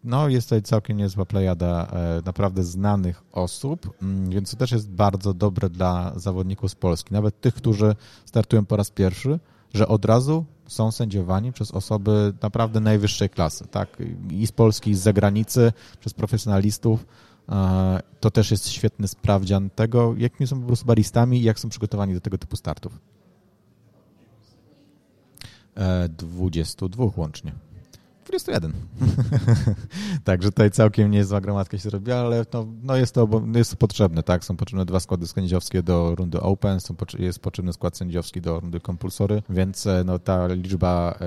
no, 0.07 0.29
jest 0.29 0.47
tutaj 0.47 0.63
całkiem 0.63 0.97
niezła 0.97 1.25
plejada 1.25 1.87
e, 1.87 2.23
naprawdę 2.25 2.65
znanych 2.65 3.23
osób, 3.33 3.91
mm, 4.03 4.31
więc 4.31 4.51
to 4.51 4.57
też 4.57 4.73
jest 4.73 4.91
bardzo 4.91 5.35
dobre 5.35 5.71
dla 5.71 6.13
zawodników 6.17 6.71
z 6.71 6.75
Polski, 6.75 7.15
nawet 7.15 7.41
tych, 7.41 7.55
którzy 7.55 7.97
startują 8.25 8.65
po 8.65 8.77
raz 8.77 8.91
pierwszy, 8.91 9.39
że 9.75 9.89
od 9.89 10.05
razu 10.05 10.45
są 10.67 10.93
sędziowani 10.93 11.53
przez 11.53 11.71
osoby 11.71 12.33
naprawdę 12.43 12.81
najwyższej 12.81 13.31
klasy, 13.31 13.67
tak? 13.71 14.03
I 14.31 14.47
z 14.47 14.53
Polski, 14.53 14.91
i 14.91 14.95
z 14.95 15.01
zagranicy, 15.01 15.73
przez 16.01 16.15
profesjonalistów. 16.15 17.07
E, 17.49 18.01
to 18.21 18.31
też 18.31 18.51
jest 18.51 18.69
świetny 18.69 19.09
sprawdzian 19.09 19.71
tego, 19.71 20.15
jakimi 20.19 20.47
są 20.47 20.61
po 20.61 20.67
prostu 20.67 20.87
baristami 20.87 21.41
i 21.41 21.43
jak 21.43 21.59
są 21.59 21.69
przygotowani 21.69 22.15
do 22.15 22.21
tego 22.21 22.39
typu 22.39 22.57
startów. 22.57 22.99
22 26.09 27.05
e, 27.05 27.11
łącznie. 27.17 27.66
21. 28.27 28.73
Także 30.25 30.51
tutaj 30.51 30.71
całkiem 30.71 31.11
niezła 31.11 31.41
gromadka 31.41 31.79
się 31.79 31.91
robi, 31.91 32.13
ale 32.13 32.47
no, 32.53 32.67
no 32.83 32.97
jest, 32.97 33.15
to, 33.15 33.43
jest 33.55 33.71
to 33.71 33.77
potrzebne, 33.77 34.23
tak? 34.23 34.45
Są 34.45 34.57
potrzebne 34.57 34.85
dwa 34.85 35.01
składy 35.01 35.27
sędziowskie 35.27 35.83
do 35.83 36.15
rundy 36.15 36.41
Open, 36.41 36.81
są, 36.81 36.95
jest 37.19 37.39
potrzebny 37.39 37.73
skład 37.73 37.97
sędziowski 37.97 38.41
do 38.41 38.61
rundy 38.61 38.81
Compulsory, 38.81 39.43
więc 39.51 39.87
e, 39.87 40.03
no, 40.07 40.19
ta 40.19 40.47
liczba 40.47 41.19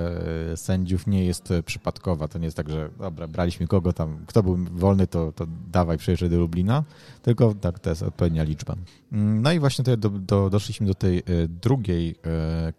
e, 0.52 0.56
sędziów 0.56 1.06
nie 1.06 1.24
jest 1.24 1.48
przypadkowa. 1.64 2.28
To 2.28 2.38
nie 2.38 2.44
jest 2.44 2.56
tak, 2.56 2.70
że 2.70 2.90
dobra, 2.98 3.28
braliśmy 3.28 3.66
kogo 3.66 3.92
tam, 3.92 4.24
kto 4.26 4.42
był 4.42 4.56
wolny, 4.56 5.06
to, 5.06 5.32
to 5.32 5.46
dawaj, 5.72 5.98
przejeżdżaj 5.98 6.30
do 6.30 6.38
Lublina, 6.38 6.84
tylko 7.22 7.54
tak, 7.54 7.78
to 7.78 7.90
jest 7.90 8.02
odpowiednia 8.02 8.42
liczba. 8.42 8.76
Mm, 9.12 9.42
no 9.42 9.52
i 9.52 9.58
właśnie 9.58 9.84
tutaj 9.84 9.98
do, 9.98 10.08
do, 10.08 10.50
doszliśmy 10.50 10.86
do 10.86 10.94
tej 10.94 11.18
e, 11.18 11.22
drugiej 11.48 12.14
e, 12.26 12.72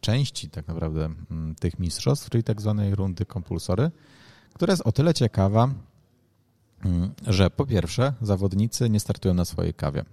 części 0.00 0.50
tak 0.50 0.68
naprawdę 0.68 1.10
mm, 1.30 1.54
tych 1.54 1.78
mistrzostw, 1.78 2.30
czyli 2.30 2.44
tak 2.44 2.60
zwanej 2.60 2.94
rundy 2.94 3.26
kompulsory, 3.26 3.90
która 4.54 4.72
jest 4.72 4.86
o 4.86 4.92
tyle 4.92 5.14
ciekawa, 5.14 5.68
mm, 6.84 7.12
że 7.26 7.50
po 7.50 7.66
pierwsze 7.66 8.12
zawodnicy 8.22 8.90
nie 8.90 9.00
startują 9.00 9.34
na 9.34 9.44
swojej 9.44 9.74
kawie. 9.74 10.04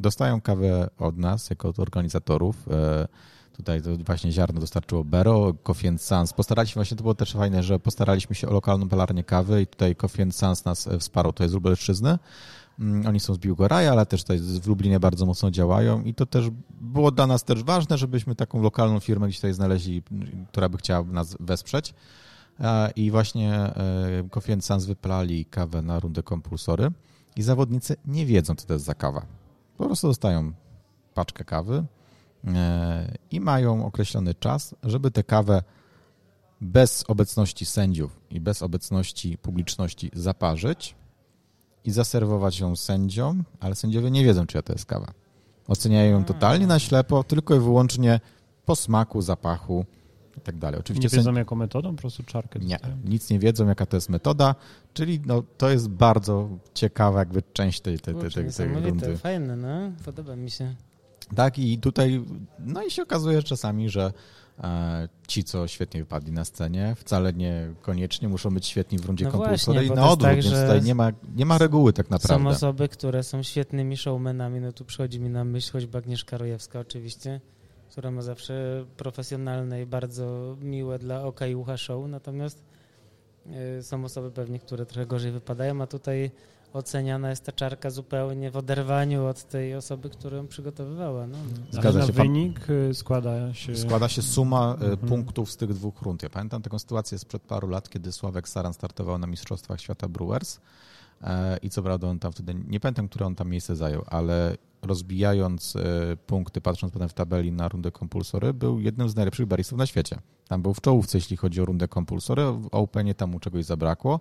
Dostają 0.00 0.40
kawę 0.40 0.90
od 0.98 1.16
nas 1.16 1.50
jako 1.50 1.68
od 1.68 1.78
organizatorów. 1.78 2.68
E, 2.70 3.08
tutaj 3.56 3.82
to 3.82 3.96
właśnie 3.96 4.32
ziarno 4.32 4.60
dostarczyło 4.60 5.04
Bero, 5.04 5.54
Coffee 5.62 5.98
Sans. 5.98 6.32
Postaraliśmy 6.32 6.80
właśnie, 6.80 6.96
to 6.96 7.02
było 7.02 7.14
też 7.14 7.32
fajne, 7.32 7.62
że 7.62 7.80
postaraliśmy 7.80 8.34
się 8.34 8.48
o 8.48 8.52
lokalną 8.52 8.88
palarnię 8.88 9.24
kawy 9.24 9.62
i 9.62 9.66
tutaj 9.66 9.96
Coffee 9.96 10.32
Sans 10.32 10.64
nas 10.64 10.86
e, 10.86 10.98
wsparł, 10.98 11.32
to 11.32 11.44
jest 11.44 11.52
z 11.52 11.54
Lubelszczyzny. 11.54 12.18
Mm, 12.78 13.06
oni 13.06 13.20
są 13.20 13.34
z 13.34 13.38
Biłgoraja, 13.38 13.92
ale 13.92 14.06
też 14.06 14.22
tutaj 14.22 14.38
w 14.38 14.66
Lublinie 14.66 15.00
bardzo 15.00 15.26
mocno 15.26 15.50
działają 15.50 16.02
i 16.02 16.14
to 16.14 16.26
też 16.26 16.50
było 16.80 17.10
dla 17.10 17.26
nas 17.26 17.44
też 17.44 17.64
ważne, 17.64 17.98
żebyśmy 17.98 18.34
taką 18.34 18.62
lokalną 18.62 19.00
firmę 19.00 19.32
tutaj 19.32 19.52
znaleźli, 19.52 20.02
która 20.48 20.68
by 20.68 20.78
chciała 20.78 21.04
nas 21.04 21.36
wesprzeć. 21.40 21.94
I 22.96 23.10
właśnie 23.10 23.54
e, 23.54 23.74
Coffee 24.30 24.62
Sans 24.62 24.84
wyplali 24.84 25.44
kawę 25.44 25.82
na 25.82 26.00
rundę 26.00 26.22
kompulsory 26.22 26.90
i 27.36 27.42
zawodnicy 27.42 27.96
nie 28.06 28.26
wiedzą, 28.26 28.54
co 28.54 28.66
to 28.66 28.72
jest 28.72 28.84
za 28.84 28.94
kawa. 28.94 29.26
Po 29.76 29.86
prostu 29.86 30.06
dostają 30.06 30.52
paczkę 31.14 31.44
kawy 31.44 31.84
e, 32.44 33.14
i 33.30 33.40
mają 33.40 33.86
określony 33.86 34.34
czas, 34.34 34.74
żeby 34.82 35.10
tę 35.10 35.24
kawę 35.24 35.62
bez 36.60 37.04
obecności 37.08 37.66
sędziów 37.66 38.20
i 38.30 38.40
bez 38.40 38.62
obecności 38.62 39.38
publiczności 39.38 40.10
zaparzyć 40.14 40.94
i 41.88 41.90
zaserwować 41.90 42.60
ją 42.60 42.76
sędziom, 42.76 43.44
ale 43.60 43.74
sędziowie 43.74 44.10
nie 44.10 44.24
wiedzą, 44.24 44.46
czyja 44.46 44.62
to 44.62 44.72
jest 44.72 44.86
kawa. 44.86 45.12
Oceniają 45.68 46.10
ją 46.10 46.24
totalnie 46.24 46.66
na 46.66 46.78
ślepo, 46.78 47.24
tylko 47.24 47.54
i 47.54 47.58
wyłącznie 47.58 48.20
po 48.64 48.76
smaku, 48.76 49.22
zapachu 49.22 49.84
i 50.36 50.40
tak 50.40 50.58
dalej. 50.58 50.80
Oczywiście 50.80 51.08
nie 51.08 51.18
wiedzą 51.18 51.34
jaką 51.34 51.56
metodą, 51.56 51.94
po 51.96 52.00
prostu 52.00 52.22
czarkę 52.22 52.58
Nie, 52.58 52.78
nic 53.04 53.30
nie 53.30 53.38
wiedzą, 53.38 53.66
jaka 53.66 53.86
to 53.86 53.96
jest 53.96 54.08
metoda, 54.08 54.54
czyli 54.94 55.20
no, 55.26 55.42
to 55.58 55.70
jest 55.70 55.88
bardzo 55.88 56.48
ciekawa 56.74 57.18
jakby 57.18 57.42
część 57.52 57.80
tej, 57.80 57.98
tej, 57.98 58.14
tej, 58.14 58.30
tej, 58.30 58.52
tej 58.52 58.68
rundy. 58.68 59.16
Fajne, 59.16 59.56
no, 59.56 59.92
podoba 60.04 60.36
mi 60.36 60.50
się. 60.50 60.74
Tak 61.34 61.58
i 61.58 61.78
tutaj, 61.78 62.24
no 62.58 62.82
i 62.82 62.90
się 62.90 63.02
okazuje 63.02 63.42
czasami, 63.42 63.90
że 63.90 64.12
ci, 65.26 65.44
co 65.44 65.68
świetnie 65.68 66.00
wypadli 66.00 66.32
na 66.32 66.44
scenie, 66.44 66.94
wcale 66.98 67.32
nie 67.32 67.74
koniecznie 67.82 68.28
muszą 68.28 68.54
być 68.54 68.66
świetni 68.66 68.98
w 68.98 69.04
rundzie 69.04 69.24
no 69.24 69.82
i 69.82 69.90
na 69.90 70.10
odwrót, 70.10 70.20
tak, 70.20 70.42
więc 70.42 70.50
tutaj 70.50 70.82
nie 70.82 70.94
ma, 70.94 71.12
nie 71.36 71.46
ma 71.46 71.58
reguły 71.58 71.92
tak 71.92 72.10
naprawdę. 72.10 72.44
Są 72.44 72.50
osoby, 72.50 72.88
które 72.88 73.22
są 73.22 73.42
świetnymi 73.42 73.96
showmenami, 73.96 74.60
no 74.60 74.72
tu 74.72 74.84
przychodzi 74.84 75.20
mi 75.20 75.30
na 75.30 75.44
myśl 75.44 75.72
choćby 75.72 75.98
Agnieszka 75.98 76.38
Rojewska 76.38 76.80
oczywiście, 76.80 77.40
która 77.90 78.10
ma 78.10 78.22
zawsze 78.22 78.84
profesjonalne 78.96 79.82
i 79.82 79.86
bardzo 79.86 80.56
miłe 80.60 80.98
dla 80.98 81.22
oka 81.22 81.46
i 81.46 81.54
ucha 81.54 81.76
show, 81.76 82.08
natomiast 82.08 82.64
y, 83.78 83.82
są 83.82 84.04
osoby 84.04 84.30
pewnie, 84.30 84.58
które 84.58 84.86
trochę 84.86 85.06
gorzej 85.06 85.32
wypadają, 85.32 85.82
a 85.82 85.86
tutaj 85.86 86.30
oceniana 86.72 87.30
jest 87.30 87.44
ta 87.44 87.52
czarka 87.52 87.90
zupełnie 87.90 88.50
w 88.50 88.56
oderwaniu 88.56 89.26
od 89.26 89.44
tej 89.44 89.74
osoby, 89.74 90.10
którą 90.10 90.46
przygotowywała. 90.46 91.26
No. 91.26 91.38
Zgadza 91.70 92.06
się. 92.06 92.12
wynik 92.12 92.70
y, 92.70 92.94
składa 92.94 93.54
się... 93.54 93.76
Składa 93.76 94.08
się 94.08 94.22
suma 94.22 94.70
y, 94.70 94.84
mhm. 94.84 94.98
punktów 94.98 95.50
z 95.50 95.56
tych 95.56 95.74
dwóch 95.74 96.02
rund. 96.02 96.22
Ja 96.22 96.30
pamiętam 96.30 96.62
taką 96.62 96.78
sytuację 96.78 97.18
sprzed 97.18 97.42
paru 97.42 97.68
lat, 97.68 97.88
kiedy 97.88 98.12
Sławek 98.12 98.48
Saran 98.48 98.74
startował 98.74 99.18
na 99.18 99.26
Mistrzostwach 99.26 99.80
Świata 99.80 100.08
Brewers 100.08 100.60
e, 101.22 101.56
i 101.56 101.70
co 101.70 101.82
prawda 101.82 102.08
on 102.08 102.18
tam 102.18 102.32
wtedy, 102.32 102.54
nie 102.68 102.80
pamiętam, 102.80 103.08
które 103.08 103.26
on 103.26 103.34
tam 103.34 103.48
miejsce 103.48 103.76
zajął, 103.76 104.04
ale 104.06 104.56
rozbijając 104.82 105.76
e, 105.76 106.16
punkty, 106.26 106.60
patrząc 106.60 106.92
potem 106.92 107.08
w 107.08 107.14
tabeli 107.14 107.52
na 107.52 107.68
rundę 107.68 107.90
kompulsory, 107.90 108.54
był 108.54 108.80
jednym 108.80 109.08
z 109.08 109.16
najlepszych 109.16 109.46
baristów 109.46 109.78
na 109.78 109.86
świecie. 109.86 110.18
Tam 110.48 110.62
był 110.62 110.74
w 110.74 110.80
czołówce, 110.80 111.18
jeśli 111.18 111.36
chodzi 111.36 111.60
o 111.60 111.64
rundę 111.64 111.88
kompulsory. 111.88 112.42
W 112.52 112.68
Openie 112.72 113.14
tam 113.14 113.30
mu 113.30 113.40
czegoś 113.40 113.64
zabrakło, 113.64 114.20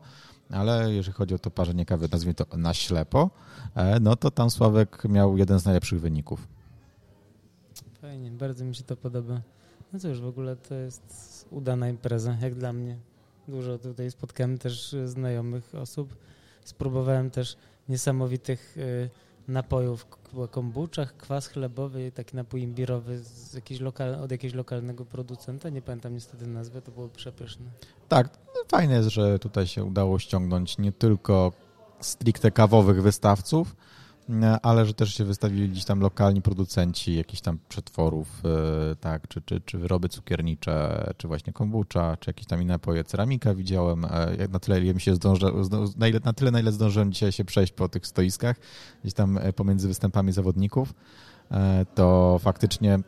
ale 0.50 0.94
jeżeli 0.94 1.16
chodzi 1.16 1.36
o 1.36 1.40
to 1.40 1.52
parzenie 1.52 1.86
kawy, 1.86 2.08
nazwijmy 2.12 2.34
to 2.34 2.58
na 2.58 2.74
ślepo, 2.74 3.30
e, 3.76 4.00
no 4.00 4.16
to 4.16 4.32
tam 4.32 4.50
Sławek 4.50 5.04
miał 5.10 5.38
jeden 5.38 5.60
z 5.60 5.66
najlepszych 5.66 6.02
wyników. 6.02 6.48
Fajnie, 8.02 8.32
bardzo 8.32 8.66
mi 8.66 8.76
się 8.76 8.84
to 8.84 8.98
podoba. 8.98 9.42
No 9.94 10.00
cóż, 10.00 10.22
w 10.22 10.26
ogóle 10.26 10.56
to 10.56 10.76
jest 10.76 11.46
udana 11.52 11.90
impreza, 11.90 12.38
jak 12.42 12.56
dla 12.56 12.74
mnie. 12.74 12.98
Dużo 13.48 13.78
tutaj 13.78 14.12
spotkałem 14.12 14.58
też 14.58 14.96
znajomych 15.06 15.76
osób. 15.76 16.16
Spróbowałem 16.66 17.30
też 17.30 17.58
niesamowitych 17.90 18.78
y, 18.78 19.10
napojów, 19.48 20.08
kombuczach, 20.52 21.18
kwas 21.18 21.48
chlebowy, 21.48 22.12
taki 22.12 22.36
napój 22.36 22.62
imbirowy 22.62 23.20
z 23.20 23.54
jakiejś 23.54 23.80
lokal, 23.80 24.16
od 24.16 24.32
jakiegoś 24.32 24.56
lokalnego 24.56 25.06
producenta, 25.06 25.70
nie 25.70 25.82
pamiętam 25.82 26.14
niestety 26.14 26.48
nazwy, 26.48 26.82
to 26.82 26.92
było 26.92 27.10
przepyszne. 27.10 27.66
Tak, 28.08 28.30
fajne 28.68 28.96
jest, 28.96 29.10
że 29.10 29.40
tutaj 29.40 29.68
się 29.68 29.84
udało 29.84 30.20
ściągnąć 30.20 30.78
nie 30.78 30.92
tylko 30.92 31.52
stricte 32.02 32.52
kawowych 32.52 33.02
wystawców, 33.02 33.76
ale 34.62 34.86
że 34.86 34.94
też 34.94 35.14
się 35.14 35.24
wystawili 35.24 35.70
gdzieś 35.70 35.86
tam 35.86 36.00
lokalni 36.00 36.42
producenci 36.42 37.16
jakichś 37.16 37.42
tam 37.42 37.60
przetworów, 37.70 38.42
tak, 39.00 39.28
czy, 39.28 39.42
czy, 39.42 39.62
czy 39.62 39.78
wyroby 39.78 40.10
cukiernicze, 40.10 41.08
czy 41.18 41.28
właśnie 41.28 41.54
kombucha, 41.54 42.18
czy 42.18 42.30
jakieś 42.30 42.46
tam 42.46 42.62
inne 42.62 42.74
napoje. 42.74 43.04
Ceramika 43.04 43.56
widziałem, 43.56 44.06
jak 44.40 44.52
na 44.52 44.60
tyle, 44.60 44.82
ile 44.82 44.94
mi 44.94 45.02
się 45.02 45.16
zdąża, 45.16 45.48
na, 45.98 46.08
ile, 46.08 46.20
na 46.24 46.34
tyle, 46.34 46.52
na 46.52 46.60
ile 46.60 46.72
zdążyłem 46.72 47.12
dzisiaj 47.12 47.32
się 47.32 47.46
przejść 47.46 47.74
po 47.74 47.90
tych 47.90 48.08
stoiskach, 48.08 48.56
gdzieś 49.02 49.14
tam 49.14 49.40
pomiędzy 49.56 49.88
występami 49.88 50.32
zawodników, 50.32 50.94
to 51.96 52.40
faktycznie 52.42 53.00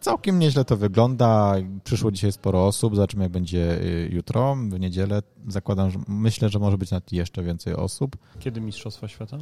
Całkiem 0.00 0.38
nieźle 0.38 0.64
to 0.64 0.76
wygląda. 0.76 1.54
Przyszło 1.84 2.10
dzisiaj 2.10 2.32
sporo 2.32 2.66
osób. 2.66 2.96
Zobaczymy, 2.96 3.22
jak 3.22 3.32
będzie 3.32 3.80
jutro, 4.10 4.56
w 4.70 4.80
niedzielę. 4.80 5.22
Zakładam, 5.48 5.90
że 5.90 5.98
myślę, 6.08 6.48
że 6.48 6.58
może 6.58 6.78
być 6.78 6.90
nawet 6.90 7.12
jeszcze 7.12 7.42
więcej 7.42 7.74
osób. 7.74 8.16
Kiedy 8.38 8.60
Mistrzostwa 8.60 9.08
Świata? 9.08 9.38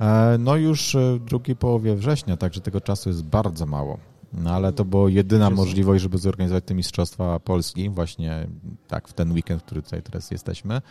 E, 0.00 0.36
no 0.38 0.56
już 0.56 0.96
w 1.20 1.24
drugiej 1.24 1.56
połowie 1.56 1.96
września, 1.96 2.36
także 2.36 2.60
tego 2.60 2.80
czasu 2.80 3.08
jest 3.08 3.24
bardzo 3.24 3.66
mało. 3.66 3.98
No 4.32 4.50
ale 4.50 4.72
to 4.72 4.84
była 4.84 5.10
jedyna 5.10 5.50
możliwość, 5.50 6.02
żeby 6.02 6.18
zorganizować 6.18 6.64
te 6.64 6.74
Mistrzostwa 6.74 7.40
Polski 7.40 7.90
właśnie 7.90 8.46
tak 8.88 9.08
w 9.08 9.12
ten 9.12 9.32
weekend, 9.32 9.62
w 9.62 9.64
który 9.64 9.82
tutaj 9.82 10.02
teraz 10.02 10.30
jesteśmy. 10.30 10.82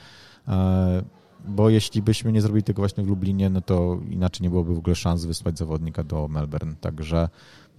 E, 0.48 1.04
bo 1.48 1.70
jeśli 1.70 2.02
byśmy 2.02 2.32
nie 2.32 2.42
zrobili 2.42 2.64
tego 2.64 2.82
właśnie 2.82 3.04
w 3.04 3.08
Lublinie, 3.08 3.50
no 3.50 3.62
to 3.62 4.00
inaczej 4.10 4.44
nie 4.44 4.50
byłoby 4.50 4.76
w 4.76 4.78
ogóle 4.78 4.96
szans 4.96 5.26
wysłać 5.26 5.58
zawodnika 5.58 6.04
do 6.04 6.28
Melbourne. 6.28 6.76
Także 6.82 7.30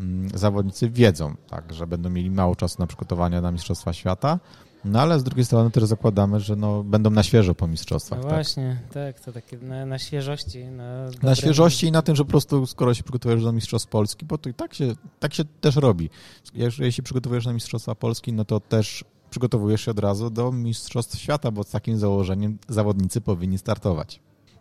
Mm, 0.00 0.28
zawodnicy 0.34 0.90
wiedzą, 0.90 1.34
tak, 1.48 1.72
że 1.72 1.86
będą 1.86 2.10
mieli 2.10 2.30
mało 2.30 2.56
czasu 2.56 2.76
na 2.78 2.86
przygotowanie 2.86 3.40
na 3.40 3.52
Mistrzostwa 3.52 3.92
Świata, 3.92 4.38
no 4.86 5.00
ale 5.00 5.20
z 5.20 5.24
drugiej 5.24 5.44
strony 5.44 5.70
też 5.70 5.84
zakładamy, 5.84 6.40
że 6.40 6.56
no, 6.56 6.84
będą 6.84 7.10
na 7.10 7.22
świeżo 7.22 7.54
po 7.54 7.66
mistrzostwach. 7.66 8.22
No 8.22 8.28
właśnie, 8.28 8.78
tak, 8.92 9.14
tak 9.14 9.20
to 9.20 9.32
takie 9.32 9.58
na, 9.58 9.86
na 9.86 9.98
świeżości. 9.98 10.64
Na, 10.64 11.10
na 11.22 11.34
świeżości 11.34 11.86
i 11.86 11.92
na 11.92 12.02
tym, 12.02 12.16
że 12.16 12.24
po 12.24 12.30
prostu 12.30 12.66
skoro 12.66 12.94
się 12.94 13.02
przygotowujesz 13.02 13.44
do 13.44 13.52
Mistrzostw 13.52 13.88
Polski, 13.88 14.26
bo 14.26 14.38
to 14.38 14.48
i 14.48 14.54
tak 14.54 14.74
się, 14.74 14.94
tak 15.20 15.34
się 15.34 15.44
też 15.60 15.76
robi. 15.76 16.10
Jeżeli 16.54 16.92
się 16.92 17.02
przygotowujesz 17.02 17.46
na 17.46 17.52
Mistrzostwa 17.52 17.94
Polski, 17.94 18.32
no 18.32 18.44
to 18.44 18.60
też 18.60 19.04
przygotowujesz 19.30 19.80
się 19.84 19.90
od 19.90 19.98
razu 19.98 20.30
do 20.30 20.52
Mistrzostw 20.52 21.18
Świata, 21.18 21.50
bo 21.50 21.64
z 21.64 21.70
takim 21.70 21.98
założeniem 21.98 22.58
zawodnicy 22.68 23.20
powinni 23.20 23.58
startować. 23.58 24.20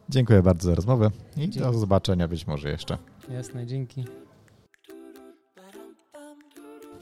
Dziękuję 0.09 0.43
bardzo 0.43 0.69
za 0.69 0.75
rozmowę 0.75 1.11
i 1.37 1.39
Dzięki. 1.39 1.59
do 1.59 1.73
zobaczenia 1.73 2.27
być 2.27 2.47
może 2.47 2.69
jeszcze. 2.69 2.97
Jasne, 3.29 3.65
dzięki. 3.65 4.05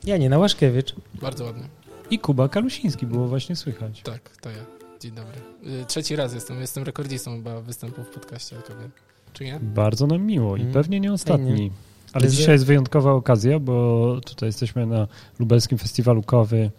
Janina 0.04 0.38
Łaszkiewicz. 0.38 0.96
Bardzo 1.22 1.44
ładnie. 1.44 1.83
I 2.14 2.20
Kuba 2.20 2.50
Kalusiński, 2.50 3.08
było 3.08 3.28
właśnie 3.28 3.56
słychać. 3.56 4.02
Tak, 4.02 4.38
to 4.42 4.50
ja. 4.50 4.66
Dzień 5.00 5.12
dobry. 5.12 5.38
Y, 5.82 5.86
trzeci 5.86 6.16
raz 6.16 6.34
jestem, 6.34 6.62
jestem 6.62 6.84
rekordzistą 6.84 7.36
chyba 7.36 7.62
występów 7.62 8.08
w 8.08 8.10
podcaście, 8.10 8.56
tylko 8.56 8.82
wiem. 8.82 8.92
Czy 9.34 9.46
nie? 9.46 9.60
Bardzo 9.62 10.08
nam 10.08 10.26
miło 10.26 10.58
i 10.58 10.62
mm. 10.62 10.74
pewnie 10.74 11.00
nie 11.00 11.14
ostatni. 11.14 11.72
Ale 12.14 12.30
dzisiaj 12.30 12.56
jest 12.56 12.66
wyjątkowa 12.66 13.12
okazja, 13.12 13.60
bo 13.60 14.18
tutaj 14.26 14.50
jesteśmy 14.50 14.86
na 14.86 15.08
Lubelskim 15.40 15.78
Festiwalu 15.78 16.24
Kawy 16.24 16.72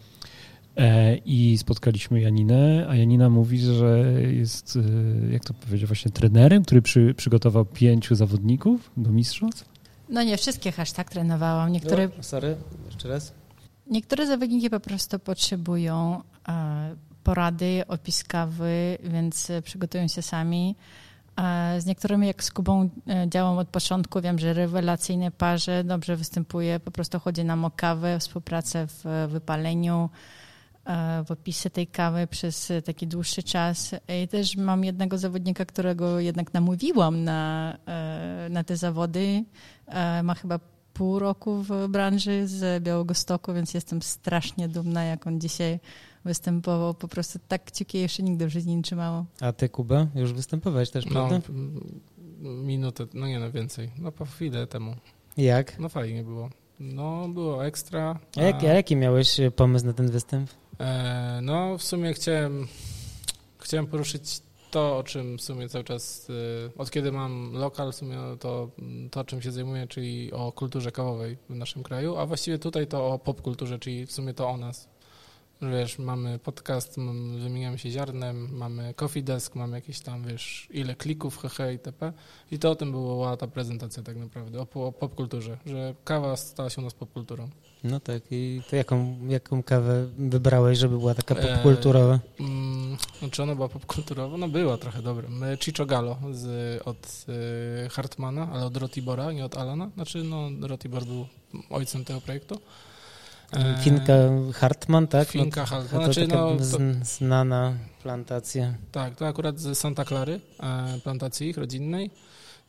e, 0.76 1.17
i 1.17 1.59
spotkaliśmy 1.59 2.21
Janinę, 2.21 2.87
a 2.88 2.97
Janina 2.97 3.31
mówi, 3.31 3.59
że 3.59 4.05
jest, 4.33 4.79
e, 5.29 5.33
jak 5.33 5.45
to 5.45 5.55
powiedział, 5.55 5.87
właśnie 5.87 6.11
trenerem, 6.11 6.64
który 6.64 6.83
przy, 6.83 7.14
przygotował 7.17 7.64
pięciu 7.64 8.14
zawodników 8.14 8.91
do 8.97 9.11
mistrzostw. 9.11 9.69
No 10.09 10.23
nie 10.23 10.37
wszystkich 10.37 10.81
aż 10.81 10.93
tak 10.93 11.11
trenowałam. 11.11 11.73
Niektóre... 11.73 12.09
No, 12.17 12.23
sorry, 12.23 12.57
jeszcze 12.91 13.09
raz. 13.09 13.44
Niektóre 13.87 14.26
zawodniki 14.26 14.71
po 14.71 14.81
prostu 14.81 15.19
potrzebują 15.19 16.23
e, 16.49 16.97
porady, 17.25 17.83
opiskawy, 17.88 18.99
więc 19.03 19.53
przygotują 19.64 20.09
się 20.09 20.23
sami. 20.23 20.76
E, 21.37 21.81
z 21.81 21.87
niektórymi, 21.87 22.26
jak 22.26 22.45
z 22.45 22.50
Kubą 22.50 22.91
e, 23.09 23.29
działam 23.29 23.59
od 23.59 23.69
początku, 23.69 24.21
wiem, 24.21 24.38
że 24.38 24.53
rewelacyjne 24.53 25.31
parze 25.31 25.85
dobrze 25.85 26.17
występuje, 26.17 26.81
po 26.81 26.91
prostu 26.91 27.21
chodzi 27.21 27.45
nam 27.45 27.64
o 27.64 27.71
kawę, 27.71 28.19
współpracę 28.19 28.87
w 28.87 29.29
wypaleniu, 29.29 30.11
w 31.26 31.31
opisie 31.31 31.71
tej 31.71 31.87
kawy 31.87 32.26
przez 32.26 32.73
taki 32.85 33.07
dłuższy 33.07 33.43
czas. 33.43 33.95
I 34.25 34.29
też 34.29 34.57
mam 34.57 34.85
jednego 34.85 35.19
zawodnika, 35.19 35.64
którego 35.64 36.21
jednak 36.21 36.55
namówiłam 36.55 37.25
na, 37.25 37.76
na 38.50 38.64
te 38.64 38.76
zawody. 38.76 39.45
Ma 40.23 40.35
chyba 40.35 40.59
pół 40.95 41.19
roku 41.19 41.63
w 41.63 41.89
branży 41.89 42.47
z 42.47 42.83
Białego 42.83 43.15
Stoku, 43.15 43.54
więc 43.54 43.75
jestem 43.75 44.02
strasznie 44.02 44.69
dumna, 44.69 45.04
jak 45.04 45.26
on 45.26 45.41
dzisiaj 45.41 45.80
występował. 46.25 46.95
Po 46.95 47.09
prostu 47.09 47.39
tak 47.49 47.65
kciuki 47.65 47.99
jeszcze 47.99 48.23
nigdy 48.23 48.47
w 48.47 48.50
życiu 48.50 48.69
nie 48.69 48.83
trzymało. 48.83 49.25
A 49.41 49.52
ty, 49.52 49.69
Kuba, 49.69 50.07
już 50.15 50.33
występowałeś 50.33 50.91
też, 50.91 51.07
no, 51.07 51.13
prawda? 51.13 51.41
No, 52.41 52.50
minutę, 52.50 53.07
no 53.15 53.26
nie 53.26 53.39
no, 53.39 53.52
więcej. 53.52 53.91
No 53.99 54.13
po 54.13 54.25
chwilę 54.25 54.67
temu. 54.67 54.97
Jak? 55.37 55.78
No 55.78 55.89
fajnie 55.89 56.23
było. 56.23 56.50
No, 56.80 57.28
było 57.28 57.67
ekstra. 57.67 58.19
A, 58.37 58.43
jak, 58.43 58.65
a 58.65 58.67
jaki 58.67 58.97
miałeś 58.97 59.41
pomysł 59.57 59.87
na 59.87 59.93
ten 59.93 60.11
występ? 60.11 60.50
E, 60.80 61.41
no, 61.43 61.78
w 61.78 61.83
sumie 61.83 62.15
chciałem, 62.15 62.67
chciałem 63.59 63.87
poruszyć 63.87 64.41
to, 64.75 64.99
o 64.99 65.02
czym 65.02 65.39
w 65.39 65.43
sumie 65.43 65.69
cały 65.69 65.84
czas, 65.84 66.30
y, 66.30 66.71
od 66.78 66.91
kiedy 66.91 67.13
mam 67.13 67.52
lokal, 67.52 67.93
w 67.93 67.95
sumie 67.95 68.17
to, 68.41 68.71
to 69.10 69.25
czym 69.25 69.43
się 69.43 69.52
zajmuję, 69.52 69.87
czyli 69.87 70.32
o 70.32 70.52
kulturze 70.52 70.93
kawowej 70.93 71.37
w 71.50 71.54
naszym 71.54 71.82
kraju, 71.82 72.17
a 72.17 72.26
właściwie 72.26 72.58
tutaj 72.58 72.87
to 72.87 73.06
o 73.13 73.19
popkulturze, 73.19 73.78
czyli 73.78 74.06
w 74.06 74.13
sumie 74.13 74.34
to 74.34 74.49
o 74.49 74.56
nas, 74.56 74.89
Wiesz, 75.63 75.99
mamy 75.99 76.39
podcast, 76.39 76.97
wymieniamy 77.39 77.78
się 77.78 77.91
ziarnem, 77.91 78.56
mamy 78.56 78.95
coffee 78.95 79.23
desk, 79.23 79.54
mamy 79.54 79.76
jakieś 79.76 80.00
tam, 80.00 80.23
wiesz, 80.23 80.69
ile 80.71 80.95
klików, 80.95 81.39
hehe 81.39 81.73
itp. 81.73 82.13
I 82.50 82.58
to 82.58 82.71
o 82.71 82.75
tym 82.75 82.91
była 82.91 83.37
ta 83.37 83.47
prezentacja 83.47 84.02
tak 84.02 84.17
naprawdę, 84.17 84.60
o, 84.60 84.87
o 84.87 84.93
popkulturze, 84.93 85.58
że 85.67 85.95
kawa 86.04 86.37
stała 86.37 86.71
się 86.71 86.80
u 86.80 86.84
nas 86.84 86.95
popkulturą. 86.95 87.49
No 87.84 88.00
tak, 88.00 88.23
i 88.30 88.62
to 88.70 88.76
jaką, 88.76 89.16
jaką 89.28 89.62
kawę 89.62 90.06
wybrałeś, 90.18 90.78
żeby 90.78 90.99
była 90.99 91.14
taka 91.14 91.34
e, 91.34 91.49
popkulturowa? 91.49 92.14
E, 92.14 92.42
mm, 92.42 92.97
czy 93.30 93.42
ona 93.42 93.54
była 93.54 93.68
popkulturowa? 93.68 94.36
No 94.36 94.49
była 94.49 94.78
trochę 94.78 95.02
dobra. 95.02 95.28
Chicho 95.60 95.86
Gallo 95.86 96.18
z, 96.32 96.82
od 96.82 97.26
y, 97.86 97.88
Hartmana, 97.88 98.49
ale 98.52 98.64
od 98.64 98.76
Rotibora, 98.76 99.32
nie 99.32 99.44
od 99.44 99.56
Alana. 99.56 99.90
Znaczy, 99.94 100.23
no, 100.23 100.50
Rotibor 100.60 101.04
był 101.04 101.26
ojcem 101.70 102.04
tego 102.04 102.20
projektu. 102.20 102.60
E, 103.52 103.78
Finka 103.82 104.12
Hartman, 104.54 105.06
tak? 105.06 105.28
Finka 105.28 105.60
no, 105.60 105.66
Hartman. 105.66 106.04
To 106.04 106.12
znaczy, 106.12 106.28
no, 106.28 106.56
to, 106.56 107.04
znana 107.04 107.75
plantacja. 108.02 108.75
Tak, 108.92 109.16
to 109.16 109.26
akurat 109.26 109.60
z 109.60 109.78
Santa 109.78 110.04
Clary, 110.04 110.40
e, 110.60 111.00
plantacji 111.00 111.49
ich 111.49 111.56
rodzinnej. 111.56 112.10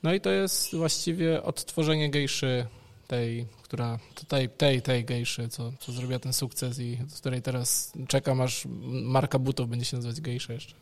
No 0.03 0.13
i 0.13 0.21
to 0.21 0.29
jest 0.29 0.75
właściwie 0.75 1.43
odtworzenie 1.43 2.09
gejszy 2.09 2.65
tej, 3.07 3.47
która 3.75 3.99
tutaj, 4.15 4.49
tej, 4.49 4.81
tej 4.81 5.05
gejszy, 5.05 5.47
co, 5.49 5.71
co 5.79 5.91
zrobiła 5.91 6.19
ten 6.19 6.33
sukces 6.33 6.79
i 6.79 6.97
z 7.07 7.19
której 7.19 7.41
teraz 7.41 7.93
czekam, 8.07 8.41
aż 8.41 8.67
marka 9.03 9.39
butów 9.39 9.69
będzie 9.69 9.85
się 9.85 9.97
nazywać 9.97 10.21
gejsza 10.21 10.53
jeszcze. 10.53 10.75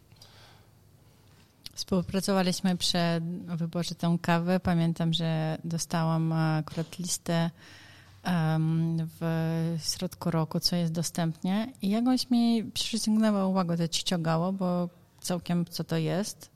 Współpracowaliśmy 1.74 2.78
przy 2.78 2.98
wyborze 3.48 3.96
tą 3.96 4.20
kawę. 4.20 4.60
Pamiętam, 4.60 5.14
że 5.14 5.58
dostałam 5.64 6.34
akurat 6.34 7.00
listę 7.00 7.50
w 9.20 9.22
środku 9.96 10.32
roku, 10.32 10.60
co 10.60 10.76
jest 10.76 10.92
dostępnie 10.92 11.74
i 11.82 11.90
jakoś 11.90 12.30
mi 12.30 12.64
przyciągnęła 12.64 13.46
uwagę 13.48 13.78
to 13.78 13.88
czciogało, 13.88 14.52
bo 14.52 14.90
całkiem 15.22 15.66
co 15.66 15.84
to 15.84 15.98
jest, 15.98 16.50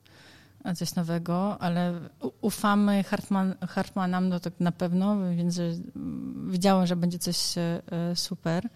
coś 0.76 0.94
nowego, 0.94 1.58
ale 1.62 2.00
ufamy 2.40 3.04
Hartman, 3.04 3.54
Hartmanom, 3.68 4.28
no 4.28 4.40
tak 4.40 4.52
na 4.60 4.72
pewno, 4.72 5.16
więc 5.36 5.60
wiedziałam, 6.46 6.86
że 6.86 6.96
będzie 6.96 7.18
coś 7.18 7.58
e, 7.58 7.82
super, 8.14 8.68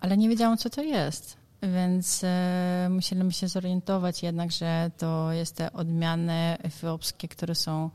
ale 0.00 0.16
nie 0.16 0.28
wiedziałam, 0.28 0.58
co 0.58 0.70
to 0.70 0.82
jest. 0.82 1.36
Więc 1.62 2.24
e, 2.24 2.88
musieliśmy 2.90 3.32
się 3.32 3.48
zorientować 3.48 4.22
jednak, 4.22 4.52
że 4.52 4.90
to 4.98 5.32
jest 5.32 5.56
te 5.56 5.72
odmiany 5.72 6.56
etiopskie, 6.62 7.28
które 7.28 7.54
są 7.54 7.90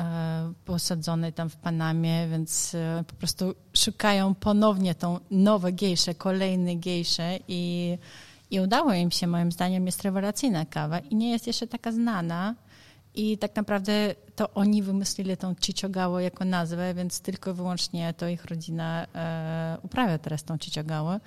E, 0.00 0.52
posadzony 0.64 1.32
tam 1.32 1.48
w 1.48 1.56
Panamie, 1.56 2.28
więc 2.28 2.76
po 3.06 3.14
prostu 3.14 3.54
szukają 3.76 4.34
ponownie 4.34 4.94
tą 4.94 5.18
nowe 5.30 5.72
gejsze, 5.72 6.14
kolejne 6.14 6.76
gejsze 6.76 7.38
i, 7.48 7.98
i 8.52 8.60
udało 8.60 8.92
im 8.92 9.10
się, 9.10 9.26
moim 9.26 9.52
zdaniem, 9.52 9.86
jest 9.86 10.02
rewelacyjna 10.02 10.64
kawa 10.64 10.98
i 10.98 11.14
nie 11.14 11.30
jest 11.30 11.46
jeszcze 11.46 11.66
taka 11.66 11.92
znana 11.92 12.54
i 13.14 13.38
tak 13.38 13.56
naprawdę 13.56 14.14
to 14.36 14.54
oni 14.54 14.82
wymyślili 14.82 15.36
tą 15.36 15.54
Chichogałę 15.64 16.22
jako 16.22 16.44
nazwę, 16.44 16.94
więc 16.94 17.20
tylko 17.20 17.54
wyłącznie 17.54 18.14
to 18.14 18.28
ich 18.28 18.44
rodzina 18.44 19.06
e, 19.14 19.78
uprawia 19.82 20.18
teraz 20.18 20.44
tą 20.44 20.58
Chichogałę. 20.58 21.20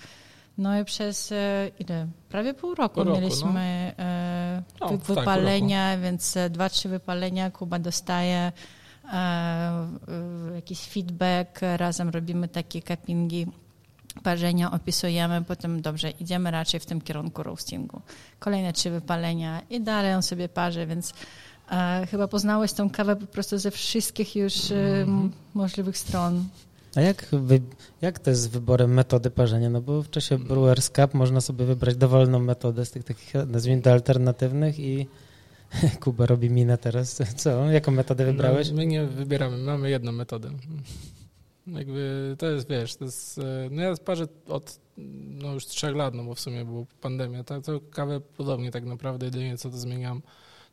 No 0.57 0.79
i 0.79 0.85
przez 0.85 1.31
e, 1.31 1.71
ile? 1.79 2.07
Prawie 2.29 2.53
pół 2.53 2.75
roku, 2.75 2.95
pół 2.95 3.03
roku 3.03 3.21
mieliśmy 3.21 3.93
no. 3.97 4.03
e, 4.03 4.63
no, 4.81 4.89
tak, 4.89 4.99
wypalenia, 4.99 5.91
tak, 5.91 6.01
więc 6.01 6.37
e, 6.37 6.49
dwa, 6.49 6.69
trzy 6.69 6.89
wypalenia 6.89 7.51
Kuba 7.51 7.79
dostaje 7.79 8.51
e, 9.13 9.89
jakiś 10.55 10.79
feedback, 10.79 11.59
razem 11.77 12.09
robimy 12.09 12.47
takie 12.47 12.81
cuppingi 12.81 13.47
parzenia, 14.23 14.71
opisujemy, 14.71 15.43
potem 15.47 15.81
dobrze, 15.81 16.09
idziemy 16.09 16.51
raczej 16.51 16.79
w 16.79 16.85
tym 16.85 17.01
kierunku 17.01 17.43
roastingu. 17.43 18.01
Kolejne 18.39 18.73
trzy 18.73 18.89
wypalenia 18.89 19.61
i 19.69 19.81
dalej 19.81 20.13
on 20.13 20.23
sobie 20.23 20.49
parzy, 20.49 20.85
więc 20.85 21.13
chyba 22.11 22.27
poznałeś 22.27 22.73
tą 22.73 22.89
kawę 22.89 23.15
po 23.15 23.25
prostu 23.27 23.57
ze 23.57 23.71
wszystkich 23.71 24.35
już 24.35 24.71
mm. 24.71 25.31
możliwych 25.53 25.97
stron. 25.97 26.43
A 26.95 27.01
jak, 27.01 27.25
wy, 27.31 27.61
jak 28.01 28.19
to 28.19 28.29
jest 28.29 28.41
z 28.41 28.47
wyborem 28.47 28.93
metody 28.93 29.31
parzenia? 29.31 29.69
No 29.69 29.81
bo 29.81 30.03
w 30.03 30.09
czasie 30.09 30.37
Brewers 30.37 30.89
Cup 30.89 31.13
można 31.13 31.41
sobie 31.41 31.65
wybrać 31.65 31.95
dowolną 31.95 32.39
metodę 32.39 32.85
z 32.85 32.91
tych 32.91 33.03
takich, 33.03 33.33
nazwijmy 33.47 33.81
to, 33.81 33.91
alternatywnych 33.91 34.79
i 34.79 35.07
Kuba 36.03 36.25
robi 36.25 36.49
minę 36.49 36.77
teraz. 36.77 37.21
Co? 37.35 37.71
Jaką 37.71 37.91
metodę 37.91 38.25
no, 38.25 38.31
wybrałeś? 38.31 38.69
No, 38.69 38.75
my 38.75 38.85
nie 38.85 39.05
wybieramy, 39.05 39.57
mamy 39.57 39.89
jedną 39.89 40.11
metodę. 40.11 40.49
Jakby 41.67 42.35
to 42.39 42.45
jest, 42.45 42.69
wiesz, 42.69 42.95
to 42.95 43.05
jest, 43.05 43.37
e, 43.37 43.67
no 43.71 43.81
ja 43.81 43.95
parzę 44.05 44.27
od 44.47 44.79
no 45.27 45.53
już 45.53 45.65
trzech 45.65 45.95
lat, 45.95 46.13
no 46.13 46.23
bo 46.23 46.35
w 46.35 46.39
sumie 46.39 46.65
była 46.65 46.85
pandemia, 47.01 47.43
tak, 47.43 47.63
to 47.63 47.79
kawę 47.91 48.19
podobnie 48.19 48.71
tak 48.71 48.85
naprawdę, 48.85 49.25
jedynie 49.25 49.57
co 49.57 49.69
to 49.69 49.77
zmieniam 49.77 50.21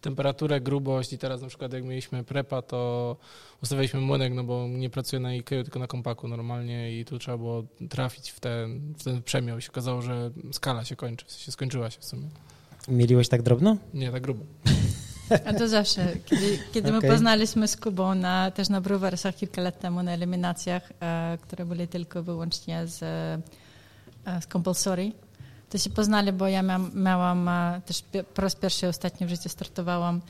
temperaturę, 0.00 0.60
grubość 0.60 1.12
i 1.12 1.18
teraz 1.18 1.42
na 1.42 1.48
przykład 1.48 1.72
jak 1.72 1.84
mieliśmy 1.84 2.24
prepa, 2.24 2.62
to 2.62 3.16
ustawialiśmy 3.62 4.00
młynek, 4.00 4.32
no 4.34 4.44
bo 4.44 4.68
nie 4.68 4.90
pracuję 4.90 5.20
na 5.20 5.28
IKEA, 5.28 5.62
tylko 5.62 5.78
na 5.78 5.86
kompaku 5.86 6.28
normalnie 6.28 7.00
i 7.00 7.04
tu 7.04 7.18
trzeba 7.18 7.38
było 7.38 7.64
trafić 7.88 8.30
w 8.30 8.40
ten, 8.40 8.94
w 8.98 9.04
ten 9.04 9.22
przemiał 9.22 9.58
i 9.58 9.62
się 9.62 9.70
okazało, 9.70 10.02
że 10.02 10.30
skala 10.52 10.84
się 10.84 10.96
kończy, 10.96 11.24
sensie 11.28 11.52
skończyła 11.52 11.90
się 11.90 12.00
w 12.00 12.04
sumie. 12.04 12.28
Mieliłeś 12.88 13.28
tak 13.28 13.42
drobno? 13.42 13.76
Nie, 13.94 14.10
tak 14.10 14.22
grubo. 14.22 14.44
A 15.46 15.52
to 15.52 15.68
zawsze. 15.68 16.06
Kiedy, 16.24 16.58
kiedy 16.72 16.88
okay. 16.88 17.00
my 17.00 17.08
poznaliśmy 17.08 17.68
z 17.68 17.76
Kubą 17.76 18.14
na, 18.14 18.50
też 18.50 18.68
na 18.68 18.80
Brewersach 18.80 19.36
kilka 19.36 19.62
lat 19.62 19.80
temu 19.80 20.02
na 20.02 20.12
eliminacjach, 20.12 20.92
e, 21.00 21.38
które 21.42 21.64
były 21.64 21.86
tylko 21.86 22.22
wyłącznie 22.22 22.86
z, 22.86 23.02
e, 23.02 24.40
z 24.40 24.46
compulsory, 24.46 25.12
to 25.70 25.78
się 25.78 25.90
poznali, 25.90 26.32
bo 26.32 26.48
ja 26.48 26.62
miałam, 26.62 26.90
miałam 26.94 27.48
e, 27.48 27.80
też 27.86 28.04
po 28.34 28.42
raz 28.42 28.56
pierwszy 28.56 28.88
ostatnio 28.88 29.26
w 29.26 29.30
życiu 29.30 29.48
startowałam 29.48 30.20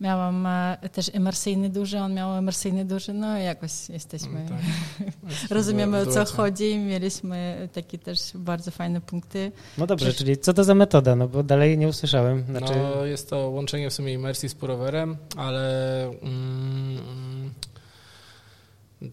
Miałam 0.00 0.46
e, 0.46 0.88
też 0.92 1.10
emersyjny 1.14 1.70
duży, 1.70 1.98
on 1.98 2.14
miał 2.14 2.34
emersyjny 2.34 2.84
duży, 2.84 3.12
no 3.12 3.38
jakoś 3.38 3.88
jesteśmy, 3.88 4.44
no 4.44 4.48
tak. 4.48 5.50
rozumiemy 5.56 5.98
o 5.98 6.06
co 6.06 6.24
chodzi, 6.24 6.78
mieliśmy 6.78 7.68
takie 7.72 7.98
też 7.98 8.18
bardzo 8.34 8.70
fajne 8.70 9.00
punkty. 9.00 9.52
No 9.78 9.86
dobrze, 9.86 10.06
Przecież... 10.06 10.18
czyli 10.18 10.38
co 10.38 10.54
to 10.54 10.64
za 10.64 10.74
metoda, 10.74 11.16
no 11.16 11.28
bo 11.28 11.42
dalej 11.42 11.78
nie 11.78 11.88
usłyszałem. 11.88 12.44
Znaczy... 12.44 12.72
No 12.76 13.04
jest 13.04 13.30
to 13.30 13.50
łączenie 13.50 13.90
w 13.90 13.92
sumie 13.92 14.12
imersji 14.12 14.48
z 14.48 14.54
purowerem, 14.54 15.16
ale 15.36 16.02
mm, 16.22 17.00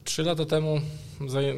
trzy 0.03 0.23
lata 0.23 0.45
temu 0.45 0.79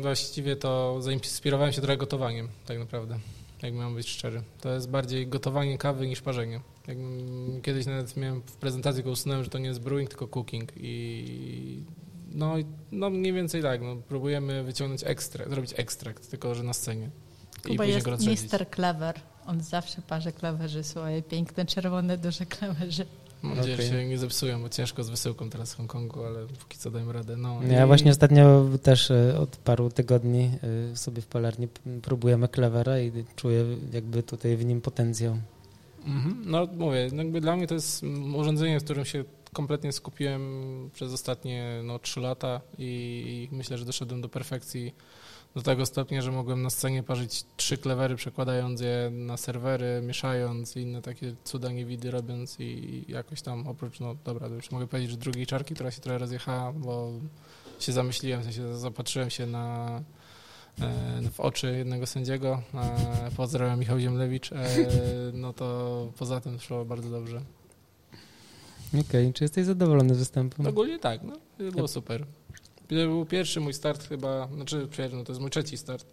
właściwie 0.02 0.56
to 0.56 1.02
zainspirowałem 1.02 1.74
się 1.74 1.82
trochę 1.82 1.98
gotowaniem 1.98 2.48
tak 2.66 2.80
naprawdę 2.80 3.20
jak 3.65 3.73
mam 3.73 3.95
być 3.95 4.10
szczery. 4.10 4.43
To 4.62 4.73
jest 4.73 4.89
bardziej 4.89 5.28
gotowanie 5.28 5.78
kawy 5.78 6.08
niż 6.08 6.21
parzenie. 6.21 6.62
Jak 6.88 6.97
kiedyś 7.62 7.86
nawet 7.86 8.17
miałem 8.17 8.41
w 8.41 8.56
prezentacji, 8.56 9.04
go 9.04 9.12
usunąłem, 9.12 9.43
że 9.43 9.49
to 9.49 9.58
nie 9.58 9.67
jest 9.67 9.82
brewing, 9.82 10.10
tylko 10.10 10.28
cooking 10.28 10.71
i 10.78 11.84
no, 12.32 12.56
no 12.91 13.10
mniej 13.10 13.34
więcej 13.34 13.62
tak, 13.62 13.82
no, 13.82 13.95
próbujemy 13.95 14.63
wyciągnąć 14.63 15.04
ekstrakt, 15.04 15.49
zrobić 15.49 15.73
ekstrakt, 15.78 16.30
tylko 16.30 16.56
że 16.56 16.63
na 16.63 16.73
scenie. 16.73 17.10
Kuba 17.67 17.86
jest 17.86 18.08
Mr. 18.08 18.65
Clever. 18.75 19.15
On 19.47 19.62
zawsze 19.62 20.01
parzy 20.01 20.32
klewerzy 20.32 20.84
swoje 20.84 21.21
piękne, 21.21 21.65
czerwone, 21.65 22.17
duże 22.17 22.45
klewerzy. 22.45 23.06
Mam 23.41 23.58
nadzieję, 23.58 23.76
okay. 23.76 23.86
że 23.88 23.91
się 23.91 24.08
nie 24.08 24.17
zepsują, 24.17 24.62
bo 24.62 24.69
ciężko 24.69 25.04
z 25.04 25.10
wysyłką 25.10 25.50
teraz 25.50 25.74
w 25.74 25.78
Hongkongu, 25.78 26.24
ale 26.24 26.48
póki 26.60 26.78
co 26.78 26.91
dajmy 26.91 27.13
radę. 27.13 27.38
No, 27.38 27.60
ja 27.69 27.84
i... 27.84 27.88
właśnie 27.88 28.12
ostatnio 28.12 28.65
też 28.84 29.12
e, 29.12 29.38
od 29.39 29.58
paru 29.58 29.89
tygodni 29.89 30.52
e, 30.91 30.98
sobie 30.98 31.21
w 31.21 31.28
palarni 31.28 31.67
próbujemy 32.02 32.48
klewera 32.48 33.00
i 33.00 33.12
czuję 33.36 33.65
jakby 33.93 34.24
tutaj 34.24 34.58
w 34.58 34.65
nim 34.65 34.82
potencjał. 34.82 35.38
Mhm. 36.06 36.41
No 36.45 36.67
mówię, 36.78 37.10
no 37.13 37.24
jakby 37.24 37.41
dla 37.41 37.56
mnie 37.56 37.67
to 37.67 37.74
jest 37.74 38.04
urządzenie, 38.36 38.80
w 38.80 38.84
którym 38.84 39.06
się 39.06 39.24
kompletnie 39.54 39.91
skupiłem 39.91 40.43
przez 40.93 41.13
ostatnie 41.13 41.82
no, 41.84 42.00
3 42.00 42.19
lata 42.19 42.62
i 42.78 43.50
myślę, 43.52 43.78
że 43.78 43.86
doszedłem 43.86 44.21
do 44.21 44.30
perfekcji 44.30 44.93
do 45.56 45.62
tego 45.62 45.86
stopnia, 45.86 46.22
że 46.22 46.32
mogłem 46.32 46.62
na 46.62 46.70
scenie 46.70 47.04
parzyć 47.04 47.46
trzy 47.58 47.78
klewery, 47.78 48.15
przekładając 48.15 48.82
je 48.82 49.10
na 49.12 49.38
serwery, 49.38 50.02
mieszając 50.04 50.76
i 50.76 50.82
inne 50.82 51.02
takie 51.02 51.36
cuda 51.44 51.72
niewidy 51.72 52.12
robiąc 52.12 52.60
i 52.60 53.06
jakoś 53.08 53.41
tam 53.41 53.68
oprócz, 53.68 54.00
no 54.00 54.15
dobra, 54.26 54.48
już 54.48 54.72
mogę 54.72 54.88
powiedzieć, 54.88 55.12
że 55.12 55.18
drugiej 55.18 55.46
czarki, 55.46 55.74
która 55.74 55.91
się 55.91 56.02
trochę 56.02 56.18
rozjechała, 56.18 56.74
bo 56.74 57.12
się 57.80 57.91
zamyśliłem, 57.91 58.41
w 58.41 58.44
sensie 58.44 58.78
zapatrzyłem 58.78 59.30
się 59.30 59.46
na 59.46 60.02
e, 60.82 61.30
w 61.32 61.39
oczy 61.39 61.78
jednego 61.78 62.06
sędziego, 62.06 62.62
e, 62.74 63.32
pozdrawiam 63.38 63.80
Michał 63.80 64.00
Ziemlewicz, 64.00 64.52
e, 64.52 64.56
no 65.34 65.54
to 65.54 66.12
poza 66.18 66.41
tym 66.41 66.60
szło 66.60 66.86
bardzo 66.86 67.10
dobrze. 67.10 67.41
Okej, 68.89 69.02
okay, 69.02 69.34
czy 69.34 69.44
jesteś 69.44 69.65
zadowolony 69.65 70.15
z 70.15 70.18
występu? 70.18 70.70
Ogólnie 70.70 71.00
tak, 71.00 71.22
no, 71.24 71.34
było 71.72 71.88
super. 71.88 72.26
To 72.88 72.95
był 72.95 73.26
pierwszy 73.26 73.60
mój 73.60 73.74
start 73.74 74.08
chyba, 74.10 74.48
znaczy 74.48 74.88
no 75.13 75.24
to 75.24 75.32
jest 75.32 75.41
mój 75.41 75.50
trzeci 75.50 75.78
start, 75.78 76.06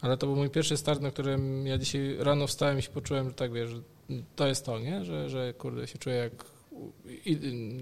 ale 0.00 0.16
to 0.16 0.26
był 0.26 0.36
mój 0.36 0.50
pierwszy 0.50 0.76
start, 0.76 1.00
na 1.00 1.10
którym 1.10 1.66
ja 1.66 1.78
dzisiaj 1.78 2.16
rano 2.18 2.46
wstałem 2.46 2.78
i 2.78 2.82
się 2.82 2.90
poczułem, 2.90 3.28
że 3.28 3.34
tak 3.34 3.52
wiesz, 3.52 3.70
że 3.70 3.80
to 4.36 4.46
jest 4.46 4.64
to, 4.64 4.78
nie? 4.78 5.04
Że, 5.04 5.30
że 5.30 5.54
kurde, 5.54 5.86
się 5.86 5.98
czuję 5.98 6.16
jak, 6.16 6.32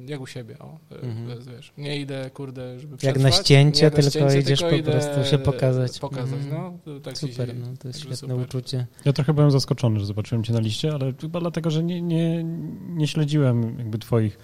jak 0.07 0.21
u 0.21 0.27
siebie, 0.27 0.59
o, 0.59 0.79
mhm. 0.91 1.57
wiesz, 1.57 1.73
nie 1.79 2.01
idę, 2.01 2.31
kurde, 2.31 2.81
żeby 2.81 2.97
Jak 3.03 3.19
na 3.19 3.31
ścięcie, 3.33 3.91
tylko 3.91 4.11
ścięcie, 4.11 4.39
idziesz 4.41 4.61
tylko 4.61 4.77
po 4.77 4.91
prostu 4.91 5.25
się 5.31 5.39
pokazać. 5.39 5.99
Pokazać, 5.99 6.41
mhm. 6.41 6.79
no. 6.87 7.01
Tak 7.01 7.19
super, 7.19 7.57
no, 7.57 7.67
to 7.79 7.89
jest 7.89 8.01
świetne 8.01 8.17
super. 8.17 8.41
uczucie. 8.41 8.87
Ja 9.05 9.13
trochę 9.13 9.35
byłem 9.35 9.51
zaskoczony, 9.51 10.01
że 10.01 10.07
zobaczyłem 10.07 10.45
cię 10.45 10.53
na 10.53 10.61
liście, 10.61 10.93
ale 10.93 11.13
chyba 11.21 11.41
dlatego, 11.41 11.71
że 11.71 11.85
nie, 11.85 12.03
nie, 12.03 12.45
nie 12.89 13.09
śledziłem 13.09 13.79
jakby 13.79 13.99
twoich 13.99 14.39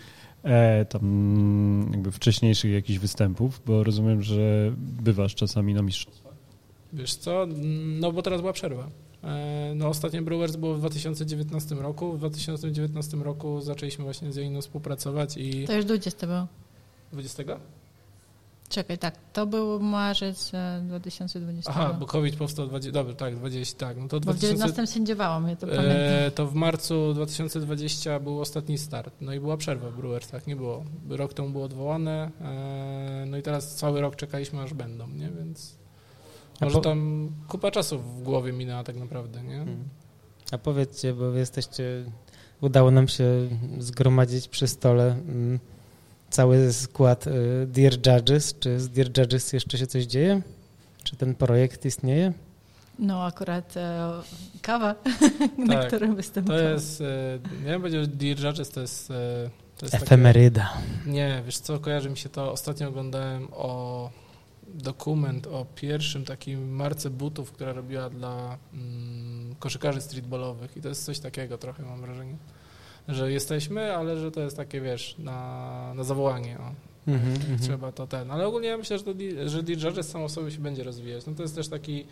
e, 0.44 0.84
tam 0.84 1.90
jakby 1.92 2.12
wcześniejszych 2.12 2.72
jakichś 2.72 2.98
występów, 2.98 3.62
bo 3.66 3.84
rozumiem, 3.84 4.22
że 4.22 4.72
bywasz 4.76 5.34
czasami 5.34 5.74
na 5.74 5.82
mistrzostwach. 5.82 6.32
Wiesz 6.92 7.14
co, 7.14 7.46
no 8.00 8.12
bo 8.12 8.22
teraz 8.22 8.40
była 8.40 8.52
przerwa. 8.52 8.88
E, 9.24 9.72
no 9.76 9.88
ostatnie 9.88 10.22
Brewers 10.22 10.56
było 10.56 10.74
w 10.74 10.78
2019 10.78 11.74
roku. 11.74 12.12
W 12.12 12.18
2019 12.18 13.16
roku 13.16 13.60
zaczęliśmy 13.60 14.04
właśnie 14.04 14.32
z 14.32 14.36
Janiną 14.36 14.60
współpracować 14.60 15.36
i... 15.36 15.64
To 15.66 15.72
już 15.72 15.84
20 15.84 16.26
było. 16.26 16.46
20? 17.12 17.42
Czekaj, 18.72 18.98
tak, 18.98 19.14
to 19.32 19.46
był 19.46 19.80
marzec 19.80 20.52
2020. 20.82 21.70
E, 21.70 21.74
Aha, 21.74 21.96
bo 22.00 22.06
COVID 22.06 22.36
powstał, 22.36 22.66
20, 22.66 22.92
dobrze, 22.92 23.14
tak, 23.14 23.36
20, 23.36 23.86
tak. 23.86 23.96
No 23.96 24.08
to 24.08 24.20
bo 24.20 24.20
2000, 24.20 24.54
w 24.54 24.58
19 24.58 24.86
sędziowałam, 24.86 25.48
ja 25.48 25.56
to 25.56 25.66
pamiętam. 25.66 25.90
E, 25.90 26.30
to 26.30 26.46
w 26.46 26.54
marcu 26.54 27.14
2020 27.14 28.20
był 28.20 28.40
ostatni 28.40 28.78
start, 28.78 29.14
no 29.20 29.32
i 29.34 29.40
była 29.40 29.56
przerwa 29.56 29.90
w 29.90 29.96
Brewersach, 29.96 30.46
nie 30.46 30.56
było. 30.56 30.84
Rok 31.08 31.34
temu 31.34 31.50
było 31.50 31.64
odwołane, 31.64 32.30
e, 32.40 33.24
no 33.26 33.36
i 33.36 33.42
teraz 33.42 33.74
cały 33.74 34.00
rok 34.00 34.16
czekaliśmy, 34.16 34.62
aż 34.62 34.74
będą, 34.74 35.08
nie, 35.08 35.30
więc 35.30 35.76
może 36.60 36.74
po... 36.74 36.80
tam 36.80 37.30
kupa 37.48 37.70
czasu 37.70 37.98
w 37.98 38.22
głowie 38.22 38.52
minęła 38.52 38.84
tak 38.84 38.96
naprawdę, 38.96 39.42
nie. 39.42 39.56
Hmm. 39.56 39.84
A 40.52 40.58
powiedzcie, 40.58 41.14
bo 41.14 41.30
wy 41.30 41.38
jesteście, 41.38 42.04
udało 42.60 42.90
nam 42.90 43.08
się 43.08 43.48
zgromadzić 43.78 44.48
przy 44.48 44.68
stole... 44.68 45.12
Mm, 45.12 45.58
cały 46.32 46.72
skład 46.72 47.26
y, 47.26 47.66
Dear 47.66 47.92
Judges. 47.92 48.54
Czy 48.58 48.80
z 48.80 48.88
Dear 48.88 49.18
Judges 49.18 49.52
jeszcze 49.52 49.78
się 49.78 49.86
coś 49.86 50.04
dzieje? 50.04 50.42
Czy 51.04 51.16
ten 51.16 51.34
projekt 51.34 51.84
istnieje? 51.84 52.32
No 52.98 53.24
akurat 53.24 53.76
e, 53.76 54.10
kawa, 54.62 54.94
na 55.68 55.74
tak, 55.74 55.86
którym 55.86 56.16
występowałem. 56.16 56.66
To 56.66 56.72
jest, 56.72 57.00
e, 57.00 57.38
ja 57.64 57.72
bym 57.72 57.80
powiedział, 57.80 58.06
Dear 58.06 58.38
Judges 58.38 58.70
to 58.70 58.80
jest... 58.80 59.10
E, 59.10 59.50
to 59.78 59.86
jest 59.86 59.94
Efemeryda. 59.94 60.72
Takie, 60.72 61.10
nie, 61.10 61.42
wiesz 61.46 61.58
co, 61.58 61.78
kojarzy 61.78 62.10
mi 62.10 62.16
się 62.18 62.28
to, 62.28 62.52
ostatnio 62.52 62.88
oglądałem 62.88 63.48
o 63.52 64.10
dokument 64.74 65.46
o 65.46 65.66
pierwszym 65.74 66.24
takim 66.24 66.74
marce 66.74 67.10
butów, 67.10 67.52
która 67.52 67.72
robiła 67.72 68.10
dla 68.10 68.58
mm, 68.74 69.54
koszykarzy 69.58 70.00
streetballowych 70.00 70.76
i 70.76 70.80
to 70.80 70.88
jest 70.88 71.04
coś 71.04 71.18
takiego 71.18 71.58
trochę, 71.58 71.82
mam 71.82 72.00
wrażenie 72.00 72.36
że 73.08 73.32
jesteśmy, 73.32 73.96
ale 73.96 74.18
że 74.18 74.30
to 74.30 74.40
jest 74.40 74.56
takie, 74.56 74.80
wiesz, 74.80 75.14
na, 75.18 75.92
na 75.94 76.04
zawołanie. 76.04 76.58
O. 76.58 76.92
Mm 77.06 77.20
-hmm, 77.20 77.60
Trzeba 77.62 77.92
to 77.92 78.06
ten. 78.06 78.30
Ale 78.30 78.46
ogólnie 78.46 78.68
ja 78.68 78.76
myślę, 78.76 78.98
że, 78.98 79.04
to, 79.04 79.12
że 79.46 79.62
DJ 79.62 79.86
samo 80.02 80.28
sobie 80.28 80.50
się 80.50 80.58
będzie 80.58 80.84
rozwijać. 80.84 81.26
No 81.26 81.34
to 81.34 81.42
jest 81.42 81.54
też 81.54 81.68
taki, 81.68 82.06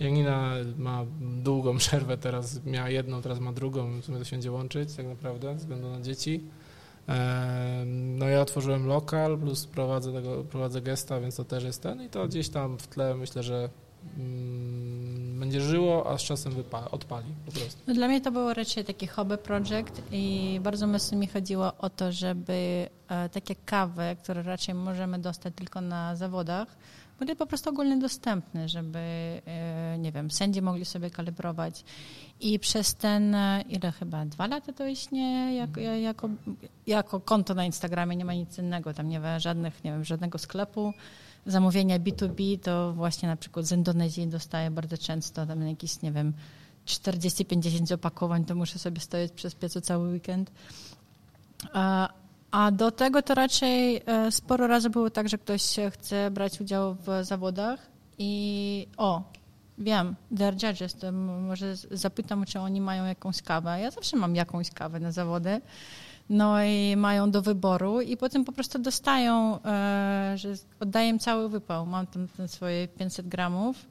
Janina 0.00 0.54
ma 0.78 1.04
długą 1.42 1.78
przerwę, 1.84 2.18
teraz 2.18 2.64
miała 2.64 2.90
jedną, 2.90 3.22
teraz 3.22 3.40
ma 3.40 3.52
drugą, 3.52 4.00
w 4.00 4.04
sumie 4.04 4.18
to 4.18 4.24
się 4.24 4.36
będzie 4.36 4.52
łączyć 4.52 4.94
tak 4.94 5.06
naprawdę, 5.06 5.48
ze 5.48 5.54
względu 5.54 5.88
na 5.90 6.00
dzieci. 6.00 6.40
No 7.92 8.28
ja 8.28 8.40
otworzyłem 8.40 8.86
lokal, 8.86 9.38
plus 9.38 9.66
prowadzę, 9.66 10.12
tego, 10.12 10.44
prowadzę 10.44 10.82
gesta, 10.82 11.20
więc 11.20 11.36
to 11.36 11.44
też 11.44 11.64
jest 11.64 11.82
ten 11.82 12.02
i 12.02 12.08
to 12.08 12.28
gdzieś 12.28 12.48
tam 12.48 12.78
w 12.78 12.86
tle 12.86 13.14
myślę, 13.14 13.42
że 13.42 13.68
będzie 15.40 15.60
żyło, 15.60 16.10
a 16.10 16.18
z 16.18 16.22
czasem 16.22 16.52
wypa- 16.52 16.88
odpali 16.90 17.26
po 17.46 17.52
prostu. 17.52 17.80
No 17.86 17.94
dla 17.94 18.08
mnie 18.08 18.20
to 18.20 18.30
było 18.30 18.54
raczej 18.54 18.84
taki 18.84 19.06
hobby 19.06 19.38
project 19.38 20.02
i 20.12 20.60
bardzo 20.62 20.86
mocno 20.86 21.18
mi 21.18 21.26
chodziło 21.26 21.72
o 21.78 21.90
to, 21.90 22.12
żeby 22.12 22.88
e, 23.08 23.28
takie 23.28 23.54
kawy, 23.54 24.16
które 24.22 24.42
raczej 24.42 24.74
możemy 24.74 25.18
dostać 25.18 25.54
tylko 25.56 25.80
na 25.80 26.16
zawodach, 26.16 26.68
były 27.18 27.36
po 27.36 27.46
prostu 27.46 27.70
ogólnie 27.70 27.96
dostępne, 27.96 28.68
żeby, 28.68 28.98
nie 29.98 30.12
wiem, 30.12 30.30
sędzie 30.30 30.62
mogli 30.62 30.84
sobie 30.84 31.10
kalibrować. 31.10 31.84
I 32.40 32.58
przez 32.58 32.94
ten, 32.94 33.36
ile 33.68 33.92
chyba, 33.92 34.26
dwa 34.26 34.46
lata 34.46 34.72
to 34.72 34.86
istnieje 34.86 35.56
jako, 35.56 35.80
jako, 35.80 36.28
jako 36.86 37.20
konto 37.20 37.54
na 37.54 37.64
Instagramie, 37.64 38.16
nie 38.16 38.24
ma 38.24 38.34
nic 38.34 38.58
innego, 38.58 38.94
tam 38.94 39.08
nie 39.08 39.20
ma 39.20 39.38
żadnych, 39.38 39.84
nie 39.84 39.90
wiem, 39.90 40.04
żadnego 40.04 40.38
sklepu 40.38 40.92
zamówienia 41.46 41.98
B2B, 41.98 42.58
to 42.58 42.92
właśnie 42.92 43.28
na 43.28 43.36
przykład 43.36 43.66
z 43.66 43.72
Indonezji 43.72 44.26
dostaję 44.26 44.70
bardzo 44.70 44.98
często 44.98 45.46
tam 45.46 45.68
jakieś, 45.68 46.02
nie 46.02 46.12
wiem, 46.12 46.32
40-50 46.86 47.94
opakowań, 47.94 48.44
to 48.44 48.54
muszę 48.54 48.78
sobie 48.78 49.00
stoić 49.00 49.32
przez 49.32 49.54
piecu 49.54 49.80
cały 49.80 50.08
weekend. 50.08 50.50
A, 52.50 52.70
do 52.72 52.90
tego 52.90 53.22
to 53.22 53.34
raczej 53.34 54.02
e, 54.06 54.32
sporo 54.32 54.66
razy 54.66 54.90
było 54.90 55.10
tak, 55.10 55.28
że 55.28 55.38
ktoś 55.38 55.76
chce 55.90 56.30
brać 56.30 56.60
udział 56.60 56.94
w 56.94 57.24
zawodach 57.24 57.90
i 58.18 58.86
o, 58.96 59.22
wiem, 59.78 60.16
they're 60.32 60.68
judges, 60.68 60.94
to 60.94 61.12
może 61.12 61.76
zapytam, 61.76 62.44
czy 62.44 62.60
oni 62.60 62.80
mają 62.80 63.04
jakąś 63.04 63.42
kawę. 63.42 63.80
Ja 63.80 63.90
zawsze 63.90 64.16
mam 64.16 64.34
jakąś 64.34 64.70
kawę 64.70 65.00
na 65.00 65.12
zawody. 65.12 65.60
No 66.28 66.64
i 66.64 66.96
mają 66.96 67.30
do 67.30 67.42
wyboru 67.42 68.00
i 68.00 68.16
potem 68.16 68.44
po 68.44 68.52
prostu 68.52 68.78
dostają, 68.78 69.62
e, 69.62 70.32
że 70.36 70.54
oddaję 70.80 71.18
cały 71.18 71.48
wypał. 71.48 71.86
Mam 71.86 72.06
tam 72.06 72.28
swoje 72.46 72.88
500 72.88 73.28
gramów 73.28 73.86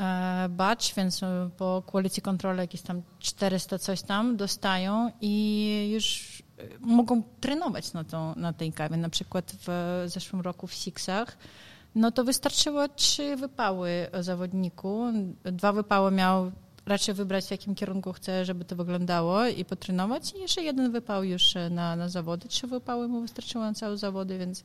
e, 0.00 0.48
batch, 0.48 0.94
więc 0.94 1.20
po 1.56 1.82
quality 1.86 2.20
control 2.20 2.56
jakieś 2.56 2.82
tam 2.82 3.02
400 3.18 3.78
coś 3.78 4.02
tam 4.02 4.36
dostają 4.36 5.10
i 5.20 5.90
już 5.94 6.42
mogą 6.80 7.22
trenować 7.40 7.92
na, 7.92 8.04
tą, 8.04 8.34
na 8.34 8.52
tej 8.52 8.72
kawie. 8.72 8.96
Na 8.96 9.08
przykład 9.08 9.52
w 9.66 10.02
zeszłym 10.06 10.42
roku 10.42 10.66
w 10.66 10.74
Sixach 10.74 11.36
no 11.94 12.10
to 12.10 12.24
wystarczyło 12.24 12.88
trzy 12.88 13.36
wypały 13.36 14.06
zawodniku. 14.20 15.12
Dwa 15.44 15.72
wypały 15.72 16.10
miał 16.10 16.52
raczej 16.90 17.14
wybrać, 17.14 17.44
w 17.44 17.50
jakim 17.50 17.74
kierunku 17.74 18.12
chce, 18.12 18.44
żeby 18.44 18.64
to 18.64 18.76
wyglądało 18.76 19.46
i 19.46 19.64
potrenować. 19.64 20.32
I 20.36 20.40
jeszcze 20.40 20.62
jeden 20.62 20.92
wypał 20.92 21.24
już 21.24 21.54
na, 21.70 21.96
na 21.96 22.08
zawody. 22.08 22.48
Trzy 22.48 22.66
wypały 22.66 23.08
mu 23.08 23.20
wystarczyło 23.20 23.64
na 23.64 23.74
całe 23.74 23.96
zawody, 23.98 24.38
więc 24.38 24.64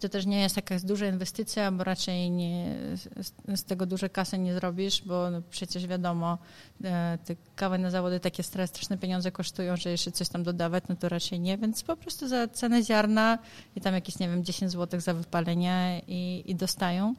to 0.00 0.08
też 0.08 0.26
nie 0.26 0.40
jest 0.40 0.56
jakaś 0.56 0.82
duża 0.82 1.06
inwestycja, 1.06 1.72
bo 1.72 1.84
raczej 1.84 2.30
nie, 2.30 2.76
z, 2.94 3.32
z 3.60 3.64
tego 3.64 3.86
duże 3.86 4.08
kasy 4.08 4.38
nie 4.38 4.54
zrobisz, 4.54 5.02
bo 5.02 5.30
no 5.30 5.42
przecież 5.50 5.86
wiadomo, 5.86 6.38
e, 6.84 7.18
te 7.24 7.36
kawy 7.56 7.78
na 7.78 7.90
zawody 7.90 8.20
takie 8.20 8.42
straszne 8.42 8.98
pieniądze 8.98 9.32
kosztują, 9.32 9.76
że 9.76 9.90
jeszcze 9.90 10.12
coś 10.12 10.28
tam 10.28 10.42
dodawać, 10.42 10.84
no 10.88 10.96
to 10.96 11.08
raczej 11.08 11.40
nie, 11.40 11.58
więc 11.58 11.82
po 11.82 11.96
prostu 11.96 12.28
za 12.28 12.48
cenę 12.48 12.82
ziarna 12.82 13.38
i 13.76 13.80
tam 13.80 13.94
jakieś, 13.94 14.18
nie 14.18 14.28
wiem, 14.28 14.44
10 14.44 14.72
zł 14.72 15.00
za 15.00 15.14
wypalenie 15.14 16.02
i, 16.08 16.42
i 16.46 16.54
dostają 16.54 17.14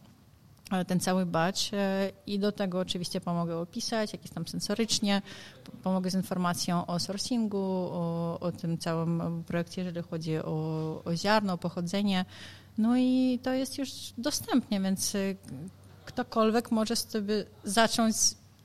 ten 0.88 1.00
cały 1.00 1.26
batch 1.26 1.74
e, 1.74 2.12
i 2.28 2.40
do 2.40 2.52
tego 2.52 2.80
oczywiście 2.80 3.22
pomogę 3.22 3.58
opisać, 3.58 4.14
jakieś 4.14 4.32
tam 4.32 4.48
sensorycznie, 4.48 5.22
pomogę 5.84 6.12
z 6.12 6.16
informacją 6.16 6.86
o 6.86 7.00
sourcingu, 7.00 7.90
o, 7.92 8.38
o 8.40 8.52
tym 8.52 8.78
całym 8.78 9.44
projekcie, 9.48 9.82
jeżeli 9.82 10.02
chodzi 10.08 10.38
o, 10.38 11.02
o 11.06 11.16
ziarno, 11.16 11.54
o 11.54 11.58
pochodzenie. 11.58 12.26
No 12.78 12.98
i 12.98 13.40
to 13.44 13.54
jest 13.54 13.78
już 13.78 13.90
dostępnie, 14.18 14.82
więc 14.82 15.16
e, 15.16 15.20
ktokolwiek 16.06 16.72
może 16.72 16.96
sobie 16.96 17.46
zacząć 17.64 18.16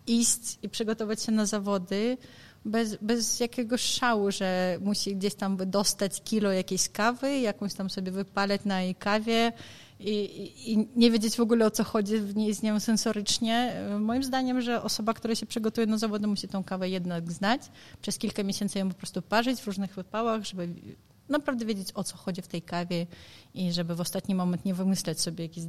iść 0.06 0.58
i 0.62 0.68
przygotować 0.68 1.22
się 1.22 1.32
na 1.32 1.46
zawody 1.46 2.18
bez, 2.66 2.96
bez 2.96 3.40
jakiegoś 3.40 3.80
szału, 3.80 4.30
że 4.30 4.78
musi 4.80 5.16
gdzieś 5.16 5.34
tam 5.34 5.56
dostać 5.66 6.22
kilo 6.22 6.52
jakiejś 6.52 6.88
kawy, 6.88 7.38
jakąś 7.38 7.74
tam 7.74 7.90
sobie 7.90 8.12
wypaleć 8.12 8.64
na 8.64 8.82
jej 8.82 8.94
kawie, 8.94 9.52
i, 10.00 10.72
i, 10.72 10.88
nie 10.96 11.10
wiedzieć 11.10 11.36
w 11.36 11.40
ogóle 11.40 11.66
o 11.66 11.70
co 11.70 11.84
chodzi 11.84 12.18
w 12.18 12.36
niej 12.36 12.54
z 12.54 12.62
nią 12.62 12.80
sensorycznie. 12.80 13.74
Moim 14.00 14.24
zdaniem, 14.24 14.60
że 14.60 14.82
osoba, 14.82 15.14
która 15.14 15.34
się 15.34 15.46
przygotuje 15.46 15.86
na 15.86 15.98
zawody, 15.98 16.26
musi 16.26 16.48
tą 16.48 16.64
kawę 16.64 16.88
jednak 16.88 17.32
znać. 17.32 17.62
Przez 18.02 18.18
kilka 18.18 18.42
miesięcy 18.42 18.78
ją 18.78 18.88
po 18.88 18.94
prostu 18.94 19.22
parzyć 19.22 19.60
w 19.60 19.66
różnych 19.66 19.94
wypałach, 19.94 20.44
żeby 20.44 20.68
naprawdę 21.28 21.64
wiedzieć 21.64 21.88
o 21.94 22.04
co 22.04 22.16
chodzi 22.16 22.42
w 22.42 22.48
tej 22.48 22.62
kawie 22.62 23.06
i 23.54 23.72
żeby 23.72 23.94
w 23.94 24.00
ostatni 24.00 24.34
moment 24.34 24.64
nie 24.64 24.74
wymyślać 24.74 25.20
sobie 25.20 25.44
jakieś 25.44 25.64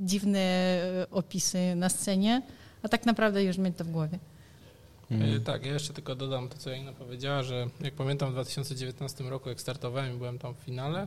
dziwne 0.00 0.38
e, 0.38 1.06
opisy 1.10 1.74
na 1.74 1.88
scenie, 1.88 2.42
a 2.82 2.88
tak 2.88 3.06
naprawdę 3.06 3.44
już 3.44 3.58
mieć 3.58 3.76
to 3.76 3.84
w 3.84 3.90
głowie. 3.90 4.18
Hmm. 5.08 5.44
Tak, 5.44 5.66
ja 5.66 5.72
jeszcze 5.72 5.92
tylko 5.92 6.14
dodam 6.14 6.48
to, 6.48 6.58
co 6.58 6.70
Janina 6.70 6.92
powiedziała, 6.92 7.42
że 7.42 7.66
jak 7.80 7.94
pamiętam 7.94 8.30
w 8.30 8.32
2019 8.32 9.24
roku, 9.24 9.48
jak 9.48 9.60
startowałem 9.60 10.14
i 10.14 10.18
byłem 10.18 10.38
tam 10.38 10.54
w 10.54 10.58
finale, 10.58 11.06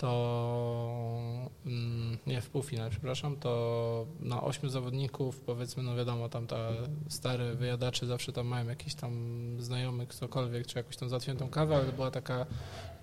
to 0.00 1.20
mm, 1.66 2.18
nie 2.26 2.40
w 2.40 2.50
półfinale, 2.50 2.90
przepraszam, 2.90 3.36
to 3.36 4.06
na 4.20 4.42
ośmiu 4.42 4.68
zawodników, 4.68 5.40
powiedzmy, 5.40 5.82
no 5.82 5.96
wiadomo, 5.96 6.28
tam 6.28 6.46
ta 6.46 6.68
stary 7.08 7.54
wyjadacze 7.54 8.06
zawsze 8.06 8.32
tam 8.32 8.46
mają 8.46 8.68
jakiś 8.68 8.94
tam 8.94 9.12
znajomych, 9.58 10.08
ktokolwiek, 10.08 10.66
czy 10.66 10.78
jakąś 10.78 10.96
tam 10.96 11.08
załatwioną 11.08 11.48
kawę, 11.48 11.76
ale 11.76 11.92
była 11.92 12.10
taka, 12.10 12.46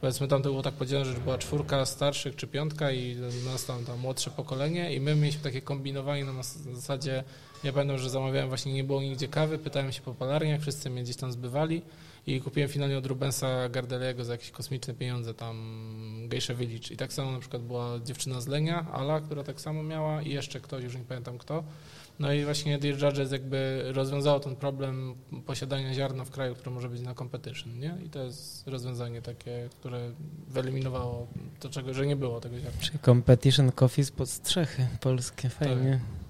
powiedzmy, 0.02 0.28
tam 0.28 0.42
to 0.42 0.50
było 0.50 0.62
tak 0.62 0.74
podzielone, 0.74 1.06
że 1.06 1.20
była 1.20 1.38
czwórka 1.38 1.86
starszych 1.86 2.36
czy 2.36 2.48
piątka 2.48 2.92
i 2.92 3.16
nas 3.46 3.66
tam, 3.66 3.86
tam 3.86 4.00
młodsze 4.00 4.32
pokolenie 4.32 4.96
i 4.96 5.00
my 5.00 5.16
mieliśmy 5.16 5.44
takie 5.44 5.62
kombinowanie 5.62 6.26
na 6.26 6.44
zasadzie, 6.74 7.24
ja 7.64 7.74
pamiętam, 7.74 7.98
że 7.98 8.10
zamawiałem 8.10 8.50
właśnie, 8.50 8.74
nie 8.74 8.84
było 8.84 9.02
nigdzie 9.02 9.28
kawy, 9.28 9.58
pytałem 9.58 9.92
się 9.92 10.02
po 10.02 10.14
palarniach, 10.14 10.62
wszyscy 10.62 10.90
mnie 10.90 11.04
gdzieś 11.04 11.16
tam 11.16 11.32
zbywali 11.32 11.82
i 12.28 12.42
kupiłem 12.42 12.70
finalnie 12.70 12.98
od 12.98 13.06
Rubensa 13.06 13.70
Gardeliego 13.70 14.26
za 14.26 14.32
jakieś 14.32 14.52
kosmiczne 14.52 14.94
pieniądze 14.94 15.34
tam 15.34 15.56
Geisha 16.30 16.54
Village 16.54 16.94
i 16.94 16.98
tak 16.98 17.14
samo 17.14 17.32
na 17.32 17.40
przykład 17.40 17.62
była 17.62 18.00
dziewczyna 18.00 18.42
z 18.42 18.48
Lenia, 18.48 18.86
Ala, 18.92 19.22
która 19.22 19.44
tak 19.44 19.62
samo 19.62 19.84
miała 19.84 20.22
i 20.22 20.30
jeszcze 20.30 20.60
ktoś, 20.60 20.84
już 20.84 20.96
nie 20.96 21.04
pamiętam 21.04 21.38
kto. 21.38 21.64
No 22.20 22.34
i 22.34 22.46
właśnie 22.46 22.78
Dear 22.78 23.04
Judges 23.04 23.32
jakby 23.32 23.84
rozwiązało 23.94 24.40
ten 24.40 24.56
problem 24.56 25.16
posiadania 25.46 25.94
ziarna 25.94 26.26
w 26.26 26.32
kraju, 26.32 26.56
które 26.56 26.72
może 26.72 26.90
być 26.90 27.02
na 27.02 27.14
competition, 27.14 27.80
nie? 27.80 27.98
I 28.06 28.10
to 28.10 28.24
jest 28.24 28.68
rozwiązanie 28.68 29.22
takie, 29.22 29.70
które 29.80 30.12
wyeliminowało 30.48 31.28
to, 31.60 31.70
czego, 31.70 31.94
że 31.94 32.08
nie 32.08 32.16
było 32.16 32.42
tego 32.42 32.60
ziarna. 32.60 32.82
Czyli 32.82 33.00
competition 33.00 33.72
coffee 33.72 34.06
spod 34.06 34.30
strzechy 34.30 34.88
polskie, 35.02 35.50
fajnie. 35.50 35.92
Tak. 35.92 36.27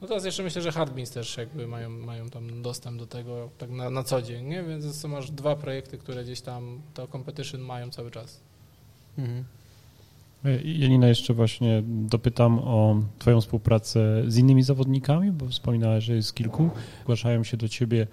No 0.00 0.08
teraz 0.08 0.24
jeszcze 0.24 0.42
myślę, 0.42 0.62
że 0.62 0.72
Hardbeans 0.72 1.10
też 1.10 1.36
jakby 1.36 1.66
mają, 1.66 1.90
mają 1.90 2.30
tam 2.30 2.62
dostęp 2.62 2.98
do 2.98 3.06
tego 3.06 3.50
tak 3.58 3.70
na, 3.70 3.90
na 3.90 4.02
co 4.02 4.22
dzień, 4.22 4.46
nie? 4.46 4.62
Więc 4.62 5.04
masz 5.04 5.30
dwa 5.30 5.56
projekty, 5.56 5.98
które 5.98 6.24
gdzieś 6.24 6.40
tam 6.40 6.80
to 6.94 7.08
competition 7.08 7.60
mają 7.60 7.90
cały 7.90 8.10
czas. 8.10 8.40
Mhm. 9.18 9.44
Jelina, 10.64 11.08
jeszcze 11.08 11.34
właśnie 11.34 11.82
dopytam 11.86 12.58
o 12.58 13.02
Twoją 13.18 13.40
współpracę 13.40 14.22
z 14.26 14.36
innymi 14.36 14.62
zawodnikami, 14.62 15.32
bo 15.32 15.48
wspominałeś, 15.48 16.04
że 16.04 16.14
jest 16.14 16.34
kilku. 16.34 16.70
Zgłaszają 17.02 17.44
się 17.44 17.56
do 17.56 17.68
Ciebie 17.68 18.06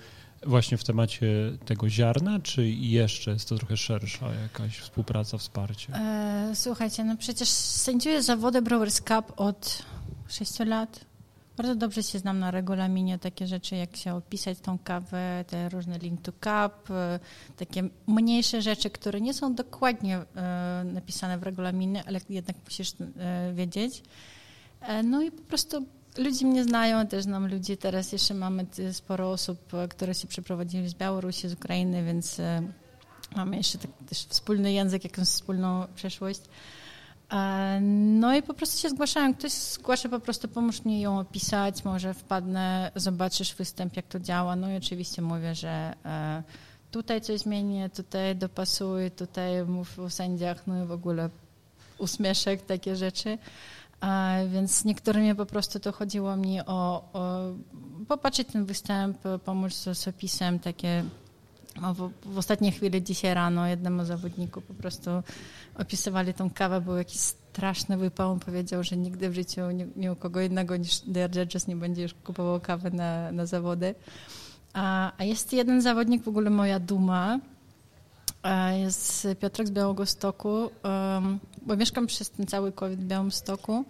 właśnie 0.45 0.78
w 0.78 0.84
temacie 0.84 1.28
tego 1.65 1.89
ziarna, 1.89 2.39
czy 2.39 2.69
jeszcze 2.69 3.32
jest 3.32 3.50
to 3.50 3.56
trochę 3.56 3.78
szersza 3.78 4.34
jakaś 4.34 4.78
współpraca, 4.78 5.38
wsparcie? 5.38 5.93
E, 5.93 6.52
słuchajcie, 6.56 7.04
no 7.04 7.17
przecież 7.17 7.50
sędziuję 7.50 8.24
zawody 8.24 8.62
Brewers 8.62 9.02
Cup 9.02 9.34
od 9.38 9.84
6 10.28 10.60
lat. 10.60 11.06
Bardzo 11.58 11.76
dobrze 11.76 12.04
się 12.04 12.20
znam 12.20 12.39
na 12.39 12.52
regulaminie 12.52 13.20
takie 13.20 13.48
rzeczy, 13.48 13.76
jak 13.76 13.96
się 13.96 14.15
opisać 14.15 14.60
tą 14.60 14.80
kawę, 14.80 15.46
te 15.48 15.70
różne 15.70 15.98
link 15.98 16.22
to 16.22 16.32
cup, 16.32 16.91
e, 16.91 17.20
takie 17.58 17.84
mniejsze 18.08 18.62
rzeczy, 18.62 18.89
które 18.89 19.22
nie 19.22 19.34
są 19.34 19.56
dokładnie 19.56 20.18
e, 20.18 20.84
napisane 20.94 21.38
w 21.38 21.44
regulaminie, 21.44 22.04
ale 22.08 22.20
jednak 22.30 22.56
musisz 22.65 22.94
e, 23.18 23.54
wiedzieć. 23.54 24.04
No 25.04 25.22
i 25.22 25.32
po 25.32 25.41
prostu 25.41 25.86
ludzie 26.18 26.46
mnie 26.46 26.63
znają, 26.63 27.08
też 27.08 27.24
znam 27.24 27.48
ludzi. 27.48 27.78
Teraz 27.78 28.12
jeszcze 28.12 28.34
mamy 28.34 28.65
sporo 28.91 29.32
osób, 29.32 29.72
które 29.89 30.15
się 30.15 30.28
przeprowadziły 30.28 30.89
z 30.89 30.94
Białorusi, 30.94 31.50
z 31.50 31.54
Ukrainy, 31.54 32.04
więc 32.04 32.38
mamy 33.36 33.58
jeszcze 33.58 33.78
tak, 33.78 33.91
też 34.10 34.18
wspólny 34.18 34.74
język, 34.74 35.04
jakąś 35.04 35.28
wspólną 35.28 35.88
przeszłość. 35.96 36.41
E, 37.32 37.80
no 38.20 38.36
i 38.36 38.44
po 38.44 38.54
prostu 38.54 38.82
się 38.82 38.90
zgłaszałem. 38.90 39.34
Ktoś 39.34 39.52
zgłasza 39.52 40.10
po 40.10 40.20
prostu, 40.20 40.48
pomóż 40.48 40.86
mi 40.86 41.02
ją 41.02 41.20
opisać, 41.20 41.86
może 41.86 42.14
wpadnę, 42.14 42.92
zobaczysz 42.96 43.56
występ, 43.56 43.96
jak 43.96 44.08
to 44.08 44.20
działa. 44.20 44.56
No 44.56 44.72
i 44.72 44.78
oczywiście 44.78 45.22
mówię, 45.22 45.56
że 45.56 45.94
e, 46.06 46.44
tutaj 46.92 47.22
coś 47.22 47.40
zmienię, 47.40 47.90
tutaj 47.90 48.36
dopasuję, 48.36 49.12
tutaj 49.12 49.66
mów 49.66 50.00
o 50.00 50.10
sędziach, 50.10 50.68
no 50.68 50.84
i 50.84 50.88
w 50.88 50.92
ogóle 50.92 51.30
uśmieszek, 51.98 52.66
takie 52.66 52.96
rzeczy. 52.96 53.38
E, 54.02 54.48
więc 54.48 54.86
niektórymi 54.86 55.36
po 55.36 55.46
prostu 55.46 55.80
to 55.80 55.92
chodziło 55.92 56.36
mi 56.36 56.62
o, 56.62 57.04
o 57.14 57.42
popatrzeć 58.08 58.48
ten 58.52 58.66
występ, 58.66 59.18
pomóc 59.46 59.74
z, 59.74 60.08
opisem, 60.08 60.60
takie 60.60 61.04
w, 61.76 62.12
w 62.26 62.38
ostatniej 62.38 62.72
chwili 62.72 63.04
dzisiaj 63.04 63.34
rano 63.34 63.68
jednemu 63.68 64.06
zawodniku 64.06 64.62
po 64.62 64.74
prostu 64.74 65.10
opisywali 65.76 66.34
tą 66.34 66.50
kawę, 66.50 66.82
był 66.82 66.98
jakiś 66.98 67.20
straszny 67.20 67.98
wypał. 67.98 68.32
On 68.32 68.40
powiedział, 68.40 68.84
że 68.84 68.98
nigdy 68.98 69.30
w 69.30 69.34
życiu 69.34 69.72
nie, 69.72 69.88
nie 69.96 70.12
u 70.12 70.16
kogo 70.16 70.42
innego 70.42 70.78
niż 70.78 71.00
Dear 71.00 71.38
Judges 71.38 71.68
nie 71.68 71.76
będzie 71.76 72.02
już 72.02 72.14
kupował 72.14 72.60
kawy 72.60 72.92
na, 72.92 73.32
na 73.32 73.46
zawody. 73.46 73.96
A, 74.74 75.12
a 75.18 75.24
jest 75.24 75.54
jeden 75.54 75.82
zawodnik, 75.82 76.24
w 76.24 76.28
ogóle 76.28 76.50
moja 76.50 76.80
duma, 76.80 77.40
jest 78.80 79.28
Piotrek 79.40 79.68
z 79.68 79.72
Białego 79.72 80.06
Stoku, 80.06 80.70
um, 80.84 81.40
bo 81.62 81.76
mieszkam 81.76 82.08
przez 82.08 82.30
ten 82.30 82.48
cały 82.48 82.72
COVID 82.72 83.00
w 83.00 83.06
Białym 83.06 83.32
Stoku 83.32 83.86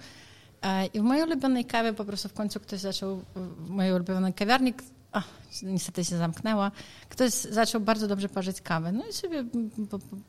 I 0.94 1.00
w 1.00 1.04
mojej 1.04 1.24
ulubionej 1.24 1.66
kawie 1.66 1.94
po 1.94 2.06
prostu 2.06 2.30
w 2.30 2.34
końcu 2.34 2.60
ktoś 2.60 2.80
zaczął, 2.80 3.22
w 3.36 3.70
mojej 3.70 3.94
ulubionej 3.94 4.34
kawiarni, 4.34 4.74
a, 5.16 5.24
niestety 5.64 6.06
się 6.06 6.18
zamknęła, 6.18 6.72
ktoś 7.10 7.32
zaczął 7.32 7.82
bardzo 7.82 8.08
dobrze 8.08 8.30
parzyć 8.30 8.62
kawę. 8.62 8.92
No 8.92 9.08
i 9.10 9.14
sobie 9.14 9.44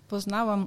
poznałam 0.08 0.66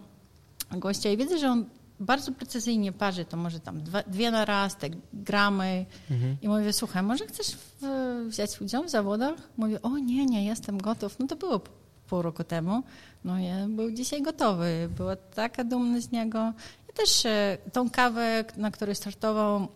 gościa 0.71 1.09
i 1.09 1.17
widzę, 1.17 1.37
że 1.37 1.49
on 1.49 1.65
bardzo 1.99 2.31
precyzyjnie 2.31 2.91
parzy, 2.91 3.25
to 3.25 3.37
może 3.37 3.59
tam 3.59 3.81
dwa, 3.81 4.03
dwie 4.03 4.31
na 4.31 4.45
raz, 4.45 4.77
te 4.77 4.89
gramy. 5.13 5.85
Mhm. 6.11 6.37
I 6.41 6.47
mówię, 6.49 6.73
słuchaj, 6.73 7.03
może 7.03 7.27
chcesz 7.27 7.47
w, 7.51 8.25
wziąć 8.29 8.61
udział 8.61 8.83
w 8.83 8.89
zawodach? 8.89 9.35
Mówię, 9.57 9.81
o 9.81 9.97
nie, 9.97 10.25
nie, 10.25 10.45
jestem 10.45 10.77
gotów. 10.77 11.19
No 11.19 11.27
to 11.27 11.35
było 11.35 11.61
pół 12.09 12.21
roku 12.21 12.43
temu. 12.43 12.83
No 13.23 13.39
ja 13.39 13.67
był 13.67 13.91
dzisiaj 13.91 14.21
gotowy. 14.21 14.89
Była 14.97 15.15
taka 15.15 15.63
dumna 15.63 16.01
z 16.01 16.11
niego. 16.11 16.53
I 16.89 16.93
też 16.93 17.25
e, 17.25 17.57
tą 17.73 17.89
kawę, 17.89 18.45
na 18.57 18.71
której 18.71 18.95
startował 18.95 19.67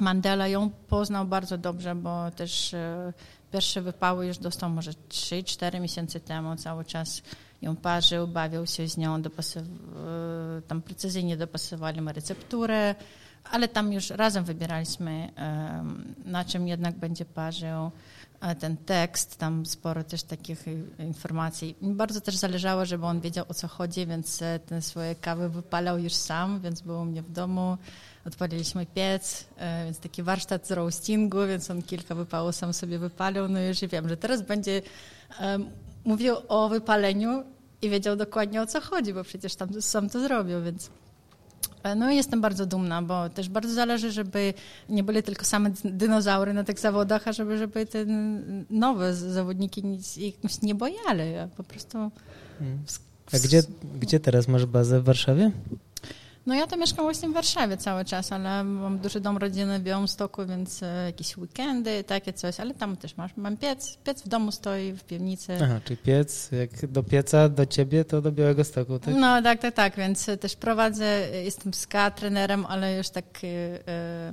Mandela, 0.00 0.48
ją 0.48 0.70
poznał 0.70 1.26
bardzo 1.26 1.58
dobrze, 1.58 1.94
bo 1.94 2.30
też 2.30 2.74
e, 2.74 3.12
pierwsze 3.50 3.82
wypały 3.82 4.26
już 4.26 4.38
dostał 4.38 4.70
może 4.70 4.90
3-4 4.90 5.80
miesiące 5.80 6.20
temu. 6.20 6.56
Cały 6.56 6.84
czas 6.84 7.22
ją 7.62 7.76
parzył, 7.76 8.28
bawił 8.28 8.66
się 8.66 8.88
z 8.88 8.96
nią. 8.96 9.16
E, 9.16 9.22
tam 10.68 10.82
precyzyjnie 10.82 11.36
dopasowaliśmy 11.36 12.12
recepturę, 12.12 12.94
ale 13.44 13.68
tam 13.68 13.92
już 13.92 14.10
razem 14.10 14.44
wybieraliśmy, 14.44 15.32
na 16.24 16.44
czym 16.44 16.68
jednak 16.68 16.98
będzie 16.98 17.24
parzył 17.24 17.90
ten 18.60 18.76
tekst, 18.76 19.38
tam 19.38 19.66
sporo 19.66 20.04
też 20.04 20.22
takich 20.22 20.64
informacji. 20.98 21.76
Mi 21.82 21.94
bardzo 21.94 22.20
też 22.20 22.36
zależało, 22.36 22.84
żeby 22.84 23.06
on 23.06 23.20
wiedział 23.20 23.44
o 23.48 23.54
co 23.54 23.68
chodzi, 23.68 24.06
więc 24.06 24.42
e, 24.42 24.58
te 24.58 24.82
swoje 24.82 25.14
kawy 25.14 25.48
wypalał 25.48 25.98
już 25.98 26.12
sam, 26.12 26.60
więc 26.60 26.80
był 26.80 27.00
u 27.00 27.04
mnie 27.04 27.22
w 27.22 27.32
domu. 27.32 27.78
Odpaliliśmy 28.26 28.86
piec, 28.86 29.44
e, 29.56 29.84
więc 29.84 29.98
taki 29.98 30.22
warsztat 30.22 30.66
z 30.66 30.70
roastingu, 30.70 31.38
więc 31.48 31.70
on 31.70 31.82
kilka 31.82 32.14
wypałów 32.14 32.54
sam 32.54 32.72
sobie 32.72 32.98
wypalił. 32.98 33.48
No 33.48 33.60
już 33.60 33.80
wiem, 33.80 34.08
że 34.08 34.16
teraz 34.16 34.42
będzie 34.42 34.82
mówił 36.04 36.34
o 36.48 36.68
wypaleniu 36.68 37.44
i 37.82 37.90
wiedział 37.90 38.16
dokładnie 38.16 38.62
o 38.62 38.66
co 38.66 38.80
chodzi, 38.80 39.14
bo 39.14 39.24
przecież 39.24 39.54
tam 39.54 39.82
sam 39.82 40.10
to 40.10 40.20
zrobił, 40.20 40.62
więc 40.62 40.90
E, 41.82 41.94
no 41.94 42.10
i 42.10 42.16
jestem 42.16 42.40
bardzo 42.40 42.66
dumna, 42.66 43.02
bo 43.02 43.28
też 43.28 43.48
bardzo 43.48 43.74
zależy, 43.74 44.12
żeby 44.12 44.54
nie 44.88 45.02
były 45.04 45.22
tylko 45.22 45.44
same 45.44 45.70
dinozaury 45.84 46.52
na 46.54 46.64
tych 46.64 46.78
zawodach, 46.78 47.28
a 47.28 47.32
żeby, 47.32 47.58
żeby 47.58 47.86
te 47.86 48.04
nowe 48.70 49.14
zawodniki 49.14 49.84
nic, 49.84 50.18
nie 50.62 50.74
bojali, 50.74 51.22
po 51.56 51.64
prostu... 51.64 52.10
Hmm. 52.58 52.78
A 53.32 53.38
gdzie, 53.38 53.62
gdzie 54.00 54.20
teraz 54.20 54.48
masz 54.48 54.66
bazę 54.66 55.00
w 55.00 55.04
Warszawie? 55.04 55.50
No 56.46 56.54
ja 56.54 56.66
to 56.66 56.76
mieszkam 56.76 57.04
właśnie 57.04 57.28
w 57.28 57.32
Warszawie 57.32 57.76
cały 57.76 58.04
czas, 58.04 58.32
ale 58.32 58.64
mam 58.64 58.98
duży 58.98 59.20
dom 59.20 59.36
rodzinny 59.36 59.78
w 59.78 59.82
Białymstoku, 59.82 60.46
więc 60.46 60.82
e, 60.82 61.04
jakieś 61.06 61.36
weekendy, 61.38 62.04
takie 62.04 62.32
coś, 62.32 62.60
ale 62.60 62.74
tam 62.74 62.96
też 62.96 63.16
masz, 63.16 63.36
mam 63.36 63.56
piec, 63.56 63.98
piec 64.04 64.22
w 64.22 64.28
domu 64.28 64.52
stoi, 64.52 64.92
w 64.92 65.04
piwnicy. 65.04 65.58
Aha, 65.62 65.80
czyli 65.84 65.96
piec, 65.96 66.50
jak 66.52 66.86
do 66.86 67.02
pieca, 67.02 67.48
do 67.48 67.66
ciebie, 67.66 68.04
to 68.04 68.22
do 68.22 68.32
Białego 68.32 68.64
Stoku, 68.64 68.98
tak? 68.98 69.14
No 69.14 69.42
tak, 69.42 69.60
tak, 69.60 69.74
tak, 69.74 69.96
więc 69.96 70.26
też 70.40 70.56
prowadzę, 70.56 71.28
jestem 71.44 71.74
ska 71.74 72.10
trenerem, 72.10 72.66
ale 72.66 72.96
już 72.96 73.10
tak 73.10 73.24
e, 73.44 74.32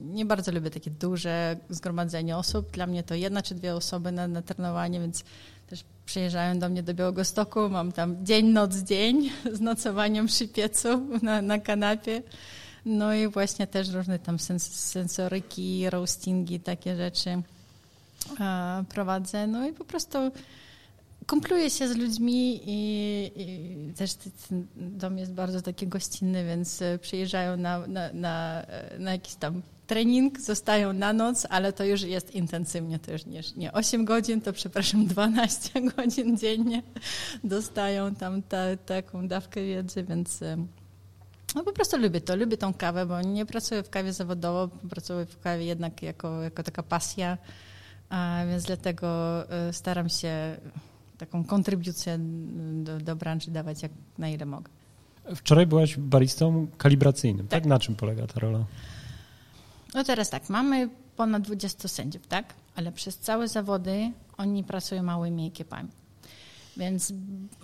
nie 0.00 0.24
bardzo 0.24 0.52
lubię 0.52 0.70
takie 0.70 0.90
duże 0.90 1.56
zgromadzenie 1.70 2.36
osób. 2.36 2.70
Dla 2.70 2.86
mnie 2.86 3.02
to 3.02 3.14
jedna 3.14 3.42
czy 3.42 3.54
dwie 3.54 3.74
osoby 3.74 4.12
na, 4.12 4.28
na 4.28 4.42
trenowanie, 4.42 5.00
więc 5.00 5.24
też 5.68 5.84
przyjeżdżają 6.06 6.58
do 6.58 6.68
mnie 6.68 6.82
do 6.82 6.94
Białegostoku, 6.94 7.68
mam 7.68 7.92
tam 7.92 8.26
dzień, 8.26 8.46
noc, 8.46 8.76
dzień 8.76 9.30
z 9.56 9.60
nocowaniem 9.60 10.26
przy 10.26 10.48
piecu 10.48 10.88
na, 11.22 11.42
na 11.42 11.58
kanapie. 11.58 12.22
No 12.84 13.14
i 13.14 13.28
właśnie 13.28 13.66
też 13.66 13.88
różne 13.88 14.18
tam 14.18 14.38
sens 14.38 14.74
sensoryki, 14.74 15.90
roastingi, 15.90 16.60
takie 16.60 16.96
rzeczy 16.96 17.30
e, 18.40 18.84
prowadzę. 18.88 19.46
No 19.46 19.68
i 19.68 19.72
po 19.72 19.84
prostu 19.84 20.18
kumpluję 21.26 21.70
się 21.70 21.88
z 21.88 21.96
ludźmi 21.96 22.60
i, 22.66 23.30
i, 23.36 23.92
też 23.94 24.14
ten 24.14 24.66
dom 24.76 25.18
jest 25.18 25.32
bardzo 25.32 25.62
taki 25.62 25.86
gościnny, 25.86 26.44
więc 26.44 26.82
przyjeżdżają 27.00 27.56
na, 27.56 27.86
na, 27.86 28.12
na, 28.12 28.66
na 28.98 29.12
jakiś 29.12 29.34
tam 29.34 29.62
trening, 29.88 30.40
zostają 30.40 30.92
na 30.92 31.12
noc, 31.12 31.46
ale 31.50 31.72
to 31.72 31.84
już 31.84 32.02
jest 32.02 32.34
intensywnie, 32.34 32.98
to 32.98 33.12
już 33.12 33.26
nie, 33.26 33.40
nie 33.56 33.72
8 33.72 34.04
godzin, 34.04 34.40
to 34.40 34.52
przepraszam, 34.52 35.06
12 35.14 35.80
godzin 35.80 36.36
dziennie 36.36 36.82
dostają 37.44 38.14
tam 38.14 38.42
ta, 38.42 38.76
taką 38.86 39.28
dawkę 39.28 39.64
wiedzy, 39.64 40.04
więc 40.04 40.40
no 41.54 41.64
po 41.64 41.72
prostu 41.72 41.98
lubię 41.98 42.20
to, 42.20 42.36
lubię 42.36 42.56
tą 42.56 42.74
kawę, 42.74 43.06
bo 43.06 43.22
nie 43.22 43.46
pracuję 43.46 43.82
w 43.82 43.90
kawie 43.90 44.12
zawodowo, 44.12 44.68
pracuję 44.90 45.26
w 45.26 45.40
kawie 45.40 45.64
jednak 45.64 46.02
jako, 46.02 46.42
jako 46.42 46.62
taka 46.62 46.82
pasja, 46.82 47.38
a 48.08 48.42
więc 48.50 48.64
dlatego 48.64 49.08
e, 49.50 49.72
staram 49.72 50.08
się 50.08 50.56
taką 51.18 51.44
kontrybucję 51.44 52.18
do, 52.84 52.98
do 52.98 53.16
branży 53.16 53.50
dawać 53.50 53.82
jak 53.82 53.92
na 54.18 54.28
ile 54.28 54.46
mogę. 54.46 54.70
Wczoraj 55.34 55.66
byłaś 55.66 55.96
baristą 55.96 56.66
kalibracyjnym, 56.78 57.48
tak? 57.48 57.60
tak? 57.62 57.68
Na 57.68 57.78
czym 57.78 57.94
polega 57.94 58.26
ta 58.26 58.40
rola? 58.40 58.64
No 59.94 60.04
teraz 60.04 60.30
tak, 60.30 60.48
mamy 60.48 60.88
ponad 61.16 61.42
20 61.42 61.88
sędziów, 61.88 62.26
tak? 62.26 62.54
Ale 62.76 62.92
przez 62.92 63.18
całe 63.18 63.48
zawody 63.48 64.12
oni 64.36 64.64
pracują 64.64 65.02
małymi 65.02 65.46
ekipami. 65.46 65.88
Więc 66.78 67.12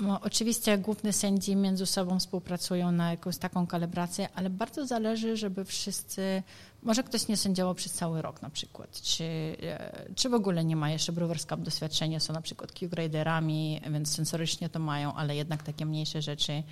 no, 0.00 0.20
oczywiście 0.20 0.78
główne 0.78 1.12
sędzi 1.12 1.56
między 1.56 1.86
sobą 1.86 2.18
współpracują 2.18 2.92
na 2.92 3.10
jakąś 3.10 3.38
taką 3.38 3.66
kalibrację, 3.66 4.28
ale 4.34 4.50
bardzo 4.50 4.86
zależy, 4.86 5.36
żeby 5.36 5.64
wszyscy, 5.64 6.42
może 6.82 7.02
ktoś 7.02 7.28
nie 7.28 7.36
sędziował 7.36 7.74
przez 7.74 7.92
cały 7.92 8.22
rok 8.22 8.42
na 8.42 8.50
przykład, 8.50 9.00
czy, 9.02 9.24
e, 9.62 10.14
czy 10.14 10.28
w 10.28 10.34
ogóle 10.34 10.64
nie 10.64 10.76
ma 10.76 10.90
jeszcze 10.90 11.12
Brewers 11.12 11.46
Cup 11.46 11.60
doświadczenia, 11.60 12.20
są 12.20 12.32
na 12.32 12.40
przykład 12.40 12.72
Q-graderami, 12.72 13.80
więc 13.90 14.14
sensorycznie 14.14 14.68
to 14.68 14.78
mają, 14.78 15.14
ale 15.14 15.36
jednak 15.36 15.62
takie 15.62 15.86
mniejsze 15.86 16.22
rzeczy 16.22 16.62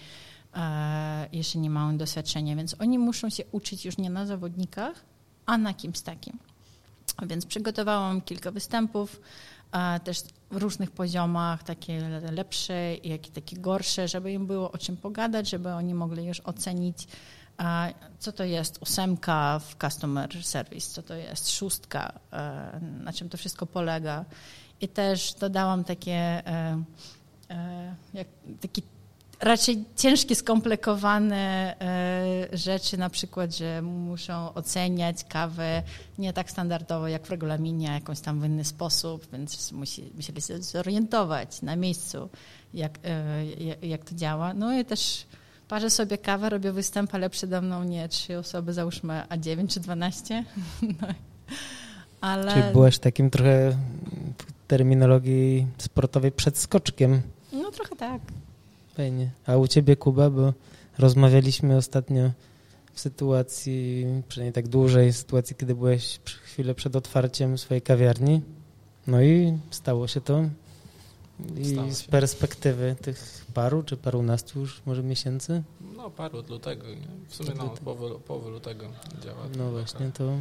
e, 0.55 1.29
jeszcze 1.33 1.59
nie 1.59 1.71
mają 1.71 1.97
doświadczenia, 1.97 2.57
więc 2.57 2.77
oni 2.81 2.99
muszą 2.99 3.31
się 3.31 3.45
uczyć 3.53 3.85
już 3.85 3.99
nie 3.99 4.11
na 4.11 4.27
zawodnikach, 4.27 5.12
a 5.47 5.59
na 5.59 5.75
kimś 5.75 6.01
takim. 6.01 6.39
Więc 7.23 7.47
przygotowałam 7.47 8.21
kilka 8.21 8.51
występów, 8.51 9.21
też 10.05 10.23
w 10.51 10.57
różnych 10.57 10.91
poziomach, 10.91 11.63
takie 11.63 12.21
lepsze, 12.33 12.95
jak 13.05 13.29
i 13.29 13.31
takie 13.31 13.57
gorsze, 13.57 14.09
żeby 14.09 14.33
im 14.33 14.47
było 14.47 14.73
o 14.73 14.79
czym 14.79 14.97
pogadać, 14.97 15.51
żeby 15.51 15.73
oni 15.73 15.95
mogli 15.95 16.25
już 16.25 16.41
ocenić, 16.41 17.09
co 18.19 18.33
to 18.33 18.45
jest 18.45 18.79
ósemka 18.83 19.59
w 19.59 19.77
customer 19.81 20.45
service, 20.45 20.91
co 20.91 21.03
to 21.03 21.15
jest 21.15 21.51
szóstka, 21.51 22.13
na 22.81 23.13
czym 23.13 23.29
to 23.29 23.37
wszystko 23.37 23.67
polega. 23.67 24.25
I 24.81 24.89
też 24.89 25.35
dodałam 25.35 25.85
takie, 25.85 26.13
e, 26.13 26.83
e, 27.51 27.95
jak, 28.15 28.27
taki 28.61 28.83
raczej 29.43 29.85
ciężkie, 29.97 30.35
skomplikowane 30.35 31.75
e, 31.81 32.57
rzeczy, 32.57 32.97
na 32.97 33.11
przykład, 33.11 33.57
że 33.57 33.83
muszą 33.83 34.55
oceniać 34.55 35.25
kawę 35.25 35.83
nie 36.19 36.33
tak 36.33 36.51
standardowo 36.51 37.09
jak 37.09 37.27
w 37.27 37.31
regulaminie, 37.31 37.91
a 37.91 37.95
jakąś 37.95 38.21
tam 38.21 38.41
w 38.41 38.45
inny 38.45 38.65
sposób, 38.65 39.27
więc 39.33 39.73
musi, 39.73 40.11
musieli 40.15 40.43
się 40.43 40.63
zorientować 40.63 41.63
na 41.63 41.77
miejscu, 41.77 42.29
jak, 42.75 42.99
e, 43.05 43.45
jak 43.87 44.05
to 44.05 44.15
działa. 44.15 44.55
No 44.55 44.79
i 44.79 44.85
też 44.85 45.27
parzę 45.69 45.91
sobie 45.91 46.19
kawę, 46.19 46.51
robię 46.51 46.73
występ, 46.73 47.15
ale 47.15 47.31
przede 47.31 47.61
mną 47.61 47.85
nie 47.85 48.09
trzy 48.09 48.39
osoby, 48.39 48.73
załóżmy, 48.73 49.23
a 49.29 49.37
dziewięć 49.37 49.75
czy 49.75 49.81
dwanaście. 49.81 50.45
No, 51.01 52.29
ale... 52.29 52.53
Czyli 52.53 52.73
byłaś 52.73 52.99
takim 52.99 53.31
trochę 53.31 53.71
w 54.39 54.67
terminologii 54.67 55.67
sportowej 55.79 56.33
przedskoczkiem. 56.33 57.23
No 57.53 57.71
trochę 57.71 57.97
tak. 57.97 58.21
Fajnie. 58.97 59.31
A 59.47 59.57
u 59.57 59.67
ciebie, 59.69 59.97
Kuba, 59.97 60.31
bo 60.31 60.53
rozmawialiśmy 60.99 61.77
ostatnio 61.77 62.31
w 62.93 63.01
sytuacji, 63.01 64.07
przynajmniej 64.29 64.53
tak 64.53 64.69
dłużej, 64.69 65.13
sytuacji, 65.13 65.57
kiedy 65.57 65.75
byłeś 65.75 66.21
chwilę 66.45 66.75
przed 66.75 66.97
otwarciem 66.97 67.59
swojej 67.59 67.83
kawiarni. 67.83 68.43
No 69.07 69.23
i 69.23 69.59
stało 69.71 70.09
się 70.09 70.21
to. 70.21 70.45
I 71.57 71.65
stało 71.65 71.91
z 71.91 72.01
się. 72.01 72.09
perspektywy 72.09 72.97
tych 73.03 73.47
paru 73.55 73.83
czy 73.83 73.97
parunastu 73.97 74.61
już 74.61 74.83
może 74.87 75.03
miesięcy? 75.03 75.63
No 75.97 76.11
paru 76.11 76.39
od 76.39 76.51
lutego. 76.51 76.85
W 77.29 77.35
sumie 77.35 77.51
no, 77.57 77.75
połowy, 77.85 78.21
połowy 78.21 78.51
lutego 78.51 78.87
działa. 79.25 79.43
No 79.59 79.71
właśnie, 79.71 80.11
to 80.15 80.33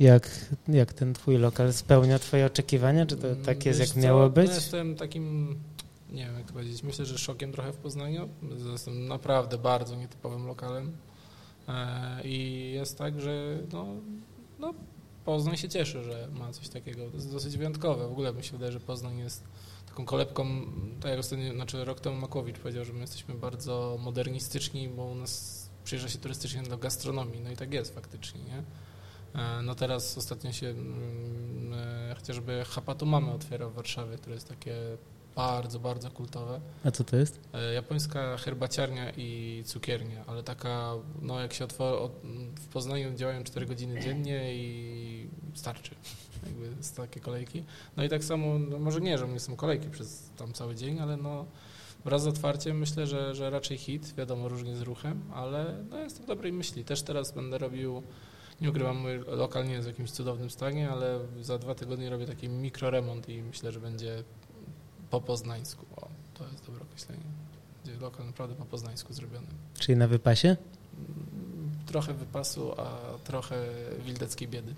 jak, 0.00 0.28
jak 0.68 0.92
ten 0.92 1.14
twój 1.14 1.38
lokal 1.38 1.72
spełnia 1.72 2.18
twoje 2.18 2.46
oczekiwania? 2.46 3.06
Czy 3.06 3.16
to 3.16 3.36
tak 3.44 3.66
jest, 3.66 3.78
Wiesz 3.80 3.88
jak 3.88 3.94
co? 3.94 4.00
miało 4.00 4.30
być? 4.30 4.48
Ja 4.48 4.54
jestem 4.54 4.96
takim 4.96 5.56
nie 6.12 6.26
wiem 6.26 6.34
jak 6.34 6.46
to 6.46 6.52
powiedzieć, 6.52 6.82
myślę, 6.82 7.06
że 7.06 7.18
szokiem 7.18 7.52
trochę 7.52 7.72
w 7.72 7.76
Poznaniu. 7.76 8.28
Jestem 8.72 9.08
naprawdę 9.08 9.58
bardzo 9.58 9.96
nietypowym 9.96 10.46
lokalem 10.46 10.96
e, 11.68 12.22
i 12.24 12.70
jest 12.74 12.98
tak, 12.98 13.20
że 13.20 13.58
no, 13.72 13.86
no, 14.58 14.74
Poznań 15.24 15.56
się 15.56 15.68
cieszy, 15.68 16.02
że 16.02 16.28
ma 16.38 16.52
coś 16.52 16.68
takiego. 16.68 17.10
To 17.10 17.16
jest 17.16 17.32
dosyć 17.32 17.56
wyjątkowe. 17.56 18.08
W 18.08 18.12
ogóle 18.12 18.34
mi 18.34 18.44
się 18.44 18.52
wydaje, 18.52 18.72
że 18.72 18.80
Poznań 18.80 19.18
jest 19.18 19.44
taką 19.88 20.04
kolebką, 20.04 20.46
tak 21.00 21.10
jak 21.10 21.20
ostatnio, 21.20 21.52
znaczy 21.52 21.84
rok 21.84 22.00
temu 22.00 22.16
Makowicz 22.16 22.58
powiedział, 22.58 22.84
że 22.84 22.92
my 22.92 23.00
jesteśmy 23.00 23.34
bardzo 23.34 23.98
modernistyczni, 24.00 24.88
bo 24.88 25.04
u 25.04 25.14
nas 25.14 25.62
przyjeżdża 25.84 26.08
się 26.08 26.18
turystycznie 26.18 26.62
do 26.62 26.78
gastronomii, 26.78 27.40
no 27.40 27.50
i 27.50 27.56
tak 27.56 27.74
jest 27.74 27.94
faktycznie, 27.94 28.40
nie? 28.40 28.62
E, 29.40 29.62
no 29.62 29.74
teraz 29.74 30.18
ostatnio 30.18 30.52
się 30.52 30.66
mm, 30.66 31.72
e, 32.10 32.14
chociażby 32.14 32.64
Hapatu 32.64 33.06
Mamy 33.06 33.32
otwierał 33.32 33.70
w 33.70 33.74
Warszawie, 33.74 34.16
które 34.16 34.34
jest 34.34 34.48
takie 34.48 34.76
bardzo, 35.36 35.78
bardzo 35.78 36.10
kultowe. 36.10 36.60
A 36.84 36.90
co 36.90 37.04
to 37.04 37.16
jest? 37.16 37.40
E, 37.52 37.74
japońska 37.74 38.36
herbaciarnia 38.36 39.10
i 39.16 39.62
cukiernia, 39.66 40.24
ale 40.26 40.42
taka, 40.42 40.92
no 41.22 41.40
jak 41.40 41.52
się 41.52 41.64
otworzy, 41.64 42.12
w 42.60 42.66
Poznaniu 42.66 43.14
działają 43.14 43.44
4 43.44 43.66
godziny 43.66 44.00
dziennie 44.00 44.54
i 44.54 45.28
starczy. 45.54 45.94
Jakby 46.46 46.76
jest 46.76 46.96
takie 46.96 47.20
kolejki. 47.20 47.64
No 47.96 48.04
i 48.04 48.08
tak 48.08 48.24
samo, 48.24 48.58
no 48.58 48.78
może 48.78 49.00
nie, 49.00 49.18
że 49.18 49.28
nie 49.28 49.40
są 49.40 49.56
kolejki 49.56 49.88
przez 49.88 50.30
tam 50.36 50.52
cały 50.52 50.74
dzień, 50.74 51.00
ale 51.00 51.16
no 51.16 51.46
wraz 52.04 52.22
z 52.22 52.26
otwarciem 52.26 52.78
myślę, 52.78 53.06
że, 53.06 53.34
że 53.34 53.50
raczej 53.50 53.78
hit, 53.78 54.14
wiadomo, 54.14 54.48
różnie 54.48 54.76
z 54.76 54.82
ruchem, 54.82 55.22
ale 55.34 55.76
no 55.90 55.98
jestem 55.98 56.26
dobrej 56.26 56.52
myśli. 56.52 56.84
Też 56.84 57.02
teraz 57.02 57.32
będę 57.32 57.58
robił 57.58 58.02
nie 58.60 58.70
ukrywam, 58.70 58.96
mój 58.96 59.18
lokal 59.26 59.66
nie 59.66 59.72
jest 59.72 59.88
w 59.88 59.90
jakimś 59.90 60.10
cudownym 60.10 60.50
stanie, 60.50 60.90
ale 60.90 61.20
za 61.40 61.58
dwa 61.58 61.74
tygodnie 61.74 62.10
robię 62.10 62.26
taki 62.26 62.48
mikroremont 62.48 63.28
i 63.28 63.42
myślę, 63.42 63.72
że 63.72 63.80
będzie 63.80 64.24
po 65.12 65.20
poznańsku. 65.20 65.86
O, 65.96 66.08
to 66.34 66.44
jest 66.52 66.66
dobre 66.66 66.82
określenie. 66.82 67.22
Będzie 67.84 68.00
lokal 68.00 68.26
naprawdę 68.26 68.54
po 68.54 68.64
poznańsku 68.64 69.12
zrobiony. 69.12 69.46
Czyli 69.78 69.98
na 69.98 70.08
wypasie? 70.08 70.48
Mm, 70.48 71.70
trochę 71.86 72.14
wypasu, 72.14 72.72
a 72.80 73.18
trochę 73.24 73.56
wildeckiej 74.04 74.48
biedy. 74.48 74.74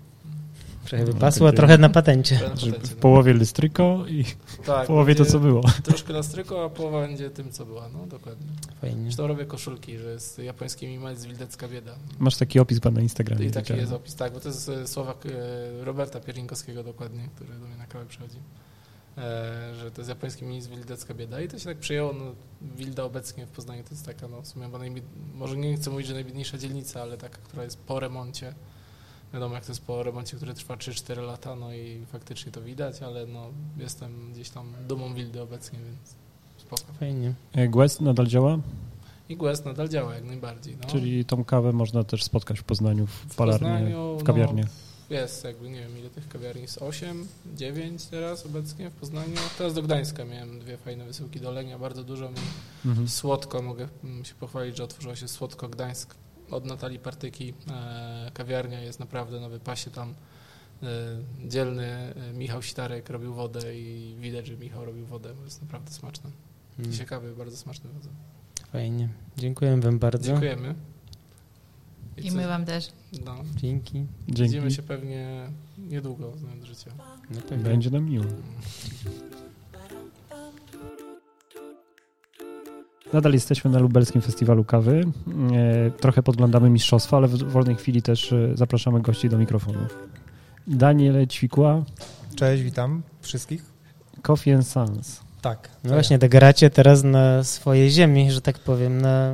Trochę 0.85 1.05
wypasu, 1.05 1.47
a 1.47 1.51
trochę 1.51 1.77
na 1.77 1.89
patencie. 1.89 2.35
Na 2.35 2.41
patencie 2.41 2.71
w 2.71 2.95
no. 2.95 3.01
połowie 3.01 3.33
lystryko 3.33 4.05
i 4.07 4.25
tak, 4.65 4.83
w 4.83 4.87
połowie 4.87 5.15
to, 5.15 5.25
co 5.25 5.39
było. 5.39 5.63
Troszkę 5.83 6.13
lystryko, 6.13 6.65
a 6.65 6.69
połowa 6.69 7.01
będzie 7.01 7.29
tym, 7.29 7.51
co 7.51 7.65
była. 7.65 7.89
No, 7.89 8.07
dokładnie. 8.07 8.47
Fajnie. 8.81 9.03
Zresztą 9.03 9.27
robię 9.27 9.45
koszulki, 9.45 9.97
że 9.97 10.19
z 10.19 10.37
japońskimi 10.37 10.99
mać 10.99 11.19
z 11.19 11.25
wildecka 11.25 11.67
bieda. 11.67 11.95
Masz 12.19 12.35
taki 12.35 12.59
opis 12.59 12.79
pan 12.79 12.93
na 12.93 13.01
Instagramie. 13.01 13.45
I 13.45 13.51
taki 13.51 13.73
jest 13.73 13.91
opis, 13.91 14.15
tak, 14.15 14.33
bo 14.33 14.39
to 14.39 14.47
jest 14.47 14.69
e, 14.69 14.87
słowa 14.87 15.11
e, 15.11 15.85
Roberta 15.85 16.19
Pierinkowskiego 16.19 16.83
dokładnie, 16.83 17.29
który 17.35 17.53
do 17.59 17.67
mnie 17.67 17.77
na 17.77 17.87
kawę 17.87 18.05
przychodzi. 18.05 18.37
E, 19.17 19.75
że 19.75 19.91
to 19.91 20.01
jest 20.01 20.09
japoński 20.09 20.45
mini 20.45 20.61
z 20.61 20.67
wildecka 20.67 21.13
bieda 21.13 21.41
i 21.41 21.47
to 21.47 21.59
się 21.59 21.65
tak 21.65 21.77
przyjęło, 21.77 22.13
no, 22.13 22.25
Wilda 22.61 23.03
obecnie 23.03 23.45
w 23.45 23.49
Poznaniu 23.49 23.83
to 23.83 23.89
jest 23.89 24.05
taka, 24.05 24.27
no 24.27 24.41
w 24.41 24.47
sumie, 24.47 24.69
może 25.35 25.57
nie 25.57 25.77
chcę 25.77 25.89
mówić, 25.89 26.07
że 26.07 26.13
najbiedniejsza 26.13 26.57
dzielnica, 26.57 27.01
ale 27.01 27.17
taka, 27.17 27.37
która 27.37 27.63
jest 27.63 27.77
po 27.77 27.99
remoncie, 27.99 28.53
Wiadomo, 29.33 29.55
jak 29.55 29.65
to 29.65 29.71
jest 29.71 29.85
po 29.85 30.03
remoncie, 30.03 30.37
który 30.37 30.53
trwa 30.53 30.75
3-4 30.75 31.21
lata, 31.21 31.55
no 31.55 31.73
i 31.73 32.05
faktycznie 32.11 32.51
to 32.51 32.61
widać, 32.61 33.01
ale 33.01 33.25
no, 33.25 33.47
jestem 33.77 34.31
gdzieś 34.33 34.49
tam 34.49 34.73
dumą 34.87 35.13
Wildy 35.13 35.41
obecnie, 35.41 35.79
więc 35.79 36.15
spoko. 36.57 36.93
Fajnie. 36.99 37.33
Guest 37.69 38.01
nadal 38.01 38.27
działa? 38.27 38.59
I 39.29 39.37
Guest 39.37 39.65
nadal 39.65 39.89
działa 39.89 40.15
jak 40.15 40.23
najbardziej. 40.23 40.77
No. 40.81 40.87
Czyli 40.87 41.25
tą 41.25 41.43
kawę 41.43 41.71
można 41.71 42.03
też 42.03 42.23
spotkać 42.23 42.59
w 42.59 42.63
Poznaniu, 42.63 43.07
w 43.07 43.35
palarni, 43.35 43.93
w 44.19 44.23
kawiarni. 44.23 44.61
No, 44.61 44.67
jest 45.09 45.43
jakby, 45.43 45.69
nie 45.69 45.79
wiem 45.79 45.97
ile 45.97 46.09
tych 46.09 46.27
kawiarni 46.27 46.61
jest, 46.61 46.81
8, 46.81 47.27
9 47.55 48.05
teraz 48.05 48.45
obecnie 48.45 48.89
w 48.89 48.93
Poznaniu. 48.93 49.35
Teraz 49.57 49.73
do 49.73 49.81
Gdańska 49.81 50.25
miałem 50.25 50.59
dwie 50.59 50.77
fajne 50.77 51.05
wysyłki 51.05 51.39
do 51.39 51.51
Lenia, 51.51 51.79
bardzo 51.79 52.03
dużo 52.03 52.29
mi 52.29 52.37
mhm. 52.85 53.07
słodko, 53.07 53.61
mogę 53.61 53.87
mm, 54.03 54.25
się 54.25 54.35
pochwalić, 54.35 54.77
że 54.77 54.83
otworzyło 54.83 55.15
się 55.15 55.27
Słodko 55.27 55.69
Gdańsk 55.69 56.15
od 56.51 56.65
Natalii 56.65 56.99
Partyki. 56.99 57.53
E, 57.71 58.31
kawiarnia 58.33 58.81
jest 58.81 58.99
naprawdę 58.99 59.39
na 59.39 59.49
wypasie 59.49 59.91
tam. 59.91 60.13
E, 60.83 60.87
dzielny 61.47 61.85
e, 61.85 62.33
Michał 62.33 62.61
Sitarek 62.61 63.09
robił 63.09 63.33
wodę 63.33 63.79
i 63.79 64.15
widać, 64.19 64.47
że 64.47 64.57
Michał 64.57 64.85
robił 64.85 65.05
wodę, 65.05 65.33
bo 65.37 65.43
jest 65.43 65.61
naprawdę 65.61 65.91
smaczna. 65.91 66.29
Hmm. 66.77 66.95
Ciekawy, 66.95 67.35
bardzo 67.35 67.57
smaczny 67.57 67.89
wodę. 67.89 68.09
Fajnie. 68.71 69.09
Dziękuję 69.37 69.81
Wam 69.81 69.99
bardzo. 69.99 70.27
Dziękujemy. 70.27 70.75
I, 72.17 72.27
I 72.27 72.31
my 72.31 72.47
Wam 72.47 72.65
też. 72.65 72.91
No. 73.25 73.35
Dzięki. 73.55 74.05
Dzięki. 74.27 74.43
Widzimy 74.43 74.71
się 74.71 74.83
pewnie 74.83 75.49
niedługo, 75.77 76.33
znając 76.37 76.65
życia. 76.65 76.91
No 77.51 77.57
Będzie 77.57 77.89
nam 77.89 78.05
miło. 78.05 78.25
Nadal 83.13 83.33
jesteśmy 83.33 83.71
na 83.71 83.79
lubelskim 83.79 84.21
festiwalu 84.21 84.63
kawy. 84.63 85.03
E, 85.53 85.91
trochę 85.91 86.23
podglądamy 86.23 86.69
mistrzostwa, 86.69 87.17
ale 87.17 87.27
w 87.27 87.43
wolnej 87.43 87.75
chwili 87.75 88.01
też 88.01 88.33
e, 88.33 88.51
zapraszamy 88.57 89.01
gości 89.01 89.29
do 89.29 89.37
mikrofonów. 89.37 89.97
Daniel 90.67 91.27
Ćwikła. 91.27 91.83
Cześć, 92.35 92.63
witam 92.63 93.01
wszystkich. 93.21 93.63
Coffee 94.21 94.51
and 94.51 94.67
Sons. 94.67 95.24
Tak. 95.45 95.69
No 95.83 95.93
właśnie, 95.93 96.19
tak 96.19 96.31
gracie 96.31 96.69
teraz 96.69 97.03
na 97.03 97.43
swojej 97.43 97.91
ziemi, 97.91 98.31
że 98.31 98.41
tak 98.41 98.59
powiem, 98.59 99.01
na 99.01 99.33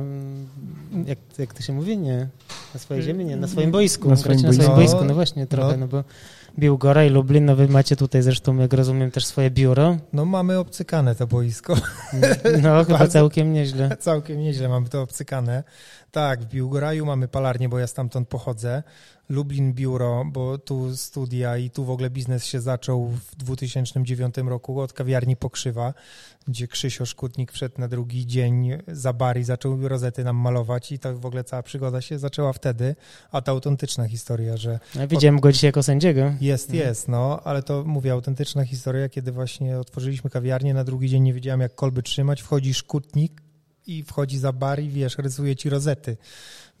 jak, 1.06 1.18
jak 1.38 1.54
to 1.54 1.62
się 1.62 1.72
mówi? 1.72 1.98
Nie. 1.98 2.28
Na 2.74 2.80
swojej 2.80 3.02
ziemi? 3.02 3.24
Nie, 3.24 3.36
na 3.36 3.48
swoim 3.48 3.70
boisku. 3.70 4.08
Na 4.08 4.16
swoim, 4.16 4.42
boisku. 4.42 4.58
Na 4.58 4.64
swoim 4.64 4.76
boisku. 4.76 5.04
No 5.04 5.14
właśnie, 5.14 5.46
trochę, 5.46 5.72
no, 5.72 5.76
no 5.76 5.88
bo 5.88 6.04
Biłgora 6.58 7.04
i 7.04 7.10
Lublin, 7.10 7.44
no 7.44 7.56
wy 7.56 7.68
macie 7.68 7.96
tutaj 7.96 8.22
zresztą, 8.22 8.56
jak 8.56 8.72
rozumiem, 8.72 9.10
też 9.10 9.26
swoje 9.26 9.50
biuro. 9.50 9.96
No 10.12 10.24
mamy 10.24 10.58
obcykane 10.58 11.14
to 11.14 11.26
boisko. 11.26 11.74
No 12.62 12.84
chyba 12.86 13.06
całkiem 13.06 13.52
nieźle. 13.52 13.96
Całkiem 13.96 14.38
nieźle 14.38 14.68
mamy 14.68 14.88
to 14.88 15.02
obcykane. 15.02 15.64
Tak, 16.12 16.42
w 16.42 16.46
Biłgoraju 16.46 17.06
mamy 17.06 17.28
palarnię, 17.28 17.68
bo 17.68 17.78
ja 17.78 17.86
stamtąd 17.86 18.28
pochodzę. 18.28 18.82
Lublin 19.28 19.72
biuro, 19.72 20.24
bo 20.32 20.58
tu 20.58 20.96
studia 20.96 21.56
i 21.56 21.70
tu 21.70 21.84
w 21.84 21.90
ogóle 21.90 22.10
biznes 22.10 22.44
się 22.44 22.60
zaczął 22.60 23.08
w 23.08 23.36
2009 23.36 24.34
roku 24.36 24.80
od 24.80 24.92
kawiarni 24.92 25.36
Pokrzywa, 25.36 25.94
gdzie 26.48 26.68
Krzysio 26.68 27.06
Szkutnik 27.06 27.52
wszedł 27.52 27.80
na 27.80 27.88
drugi 27.88 28.26
dzień 28.26 28.78
za 28.88 29.12
bar 29.12 29.38
i 29.38 29.44
zaczął 29.44 29.88
rozety 29.88 30.24
nam 30.24 30.36
malować 30.36 30.92
i 30.92 30.98
to 30.98 31.18
w 31.18 31.26
ogóle 31.26 31.44
cała 31.44 31.62
przygoda 31.62 32.00
się 32.00 32.18
zaczęła 32.18 32.52
wtedy, 32.52 32.96
a 33.30 33.42
ta 33.42 33.52
autentyczna 33.52 34.08
historia, 34.08 34.56
że... 34.56 34.80
Ja 34.94 35.06
widziałem 35.06 35.40
go 35.40 35.52
dzisiaj 35.52 35.68
jako 35.68 35.82
sędziego. 35.82 36.32
Jest, 36.40 36.70
mhm. 36.70 36.88
jest, 36.88 37.08
no, 37.08 37.40
ale 37.44 37.62
to 37.62 37.84
mówię, 37.84 38.12
autentyczna 38.12 38.64
historia, 38.64 39.08
kiedy 39.08 39.32
właśnie 39.32 39.78
otworzyliśmy 39.78 40.30
kawiarnię, 40.30 40.74
na 40.74 40.84
drugi 40.84 41.08
dzień 41.08 41.22
nie 41.22 41.34
wiedziałem 41.34 41.60
jak 41.60 41.74
kolby 41.74 42.02
trzymać, 42.02 42.42
wchodzi 42.42 42.74
Szkutnik 42.74 43.51
i 43.86 44.02
wchodzi 44.02 44.38
za 44.38 44.52
bar 44.52 44.80
i 44.80 44.88
wiesz, 44.88 45.18
rysuje 45.18 45.56
ci 45.56 45.70
rozety 45.70 46.16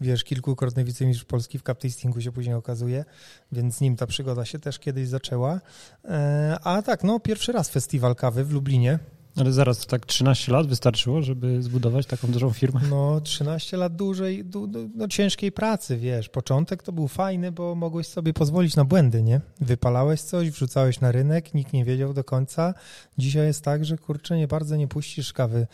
wiesz, 0.02 0.24
kilkukrotny 0.24 0.84
wicemistrz 0.84 1.24
Polski 1.24 1.58
w 1.58 1.62
cup 1.62 1.78
się 2.18 2.32
później 2.32 2.54
okazuje, 2.54 3.04
więc 3.52 3.74
z 3.74 3.80
nim 3.80 3.96
ta 3.96 4.06
przygoda 4.06 4.44
się 4.44 4.58
też 4.58 4.78
kiedyś 4.78 5.08
zaczęła. 5.08 5.60
E, 6.04 6.58
a 6.64 6.82
tak, 6.82 7.04
no 7.04 7.20
pierwszy 7.20 7.52
raz 7.52 7.70
festiwal 7.70 8.14
kawy 8.14 8.44
w 8.44 8.52
Lublinie. 8.52 8.98
Ale 9.36 9.52
zaraz, 9.52 9.86
tak 9.86 10.06
13 10.06 10.52
lat 10.52 10.66
wystarczyło, 10.66 11.22
żeby 11.22 11.62
zbudować 11.62 12.06
taką 12.06 12.28
dużą 12.28 12.50
firmę? 12.50 12.80
No, 12.90 13.20
13 13.20 13.76
lat 13.76 13.96
dużej, 13.96 14.44
du, 14.44 14.66
du, 14.66 14.90
no, 14.94 15.08
ciężkiej 15.08 15.52
pracy, 15.52 15.96
wiesz. 15.96 16.28
Początek 16.28 16.82
to 16.82 16.92
był 16.92 17.08
fajny, 17.08 17.52
bo 17.52 17.74
mogłeś 17.74 18.06
sobie 18.06 18.32
pozwolić 18.32 18.76
na 18.76 18.84
błędy, 18.84 19.22
nie? 19.22 19.40
Wypalałeś 19.60 20.20
coś, 20.20 20.50
wrzucałeś 20.50 21.00
na 21.00 21.12
rynek, 21.12 21.54
nikt 21.54 21.72
nie 21.72 21.84
wiedział 21.84 22.14
do 22.14 22.24
końca. 22.24 22.74
Dzisiaj 23.18 23.46
jest 23.46 23.64
tak, 23.64 23.84
że 23.84 23.98
kurczę, 23.98 24.36
nie 24.36 24.48
bardzo 24.48 24.76
nie 24.76 24.88
puścisz 24.88 25.32
kawy 25.32 25.66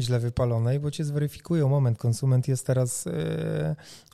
źle 0.00 0.18
wypalonej, 0.18 0.80
bo 0.80 0.90
cię 0.90 1.04
zweryfikują. 1.04 1.68
Moment, 1.68 1.98
konsument 1.98 2.48
jest 2.48 2.66
teraz 2.66 3.04
yy, 3.04 3.12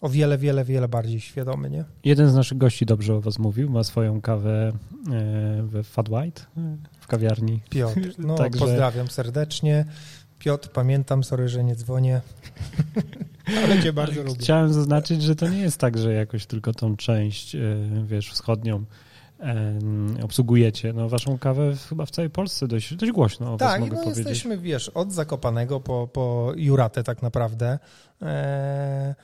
o 0.01 0.09
wiele, 0.09 0.39
wiele, 0.39 0.65
wiele 0.65 0.89
bardziej 0.89 1.21
świadomy, 1.21 1.71
nie? 1.71 1.85
Jeden 2.05 2.31
z 2.31 2.35
naszych 2.35 2.59
gości 2.59 2.87
dobrze 2.87 3.15
o 3.15 3.21
was 3.21 3.39
mówił, 3.39 3.71
ma 3.71 3.85
swoją 3.85 4.21
kawę 4.21 4.73
yy, 4.93 5.13
w 5.63 5.83
Fat 5.85 6.09
White 6.09 6.43
w 7.01 7.07
kawiarni. 7.07 7.61
Piotr, 7.71 8.01
no 8.19 8.35
Także... 8.35 8.61
pozdrawiam 8.61 9.09
serdecznie. 9.09 9.85
Piotr, 10.39 10.69
pamiętam, 10.69 11.25
sorry, 11.25 11.49
że 11.49 11.65
nie 11.65 11.77
dzwonię, 11.77 12.21
ale 13.65 13.83
cię 13.83 13.93
bardzo 13.93 14.23
lubię. 14.23 14.41
Chciałem 14.41 14.73
zaznaczyć, 14.73 15.23
że 15.23 15.37
to 15.37 15.49
nie 15.49 15.59
jest 15.59 15.79
tak, 15.79 15.99
że 15.99 16.13
jakoś 16.13 16.47
tylko 16.47 16.73
tą 16.73 16.97
część, 16.97 17.57
wiesz, 18.05 18.31
wschodnią 18.31 18.85
obsługujecie. 20.23 20.93
No, 20.93 21.09
waszą 21.09 21.39
kawę 21.39 21.75
chyba 21.89 22.07
w 22.07 22.11
całej 22.11 22.31
Polsce 22.31 22.69
dość, 22.69 22.95
dość 22.95 23.13
głośno 23.13 23.57
tak, 23.57 23.81
no 23.81 23.87
powiedzieć. 23.87 24.17
jesteśmy, 24.17 24.59
wiesz, 24.59 24.89
od 24.89 25.13
Zakopanego 25.13 25.81
po, 25.81 26.09
po 26.13 26.53
Juratę 26.57 27.05
tak 27.05 27.23
naprawdę. 27.23 27.79
E, 28.23 29.15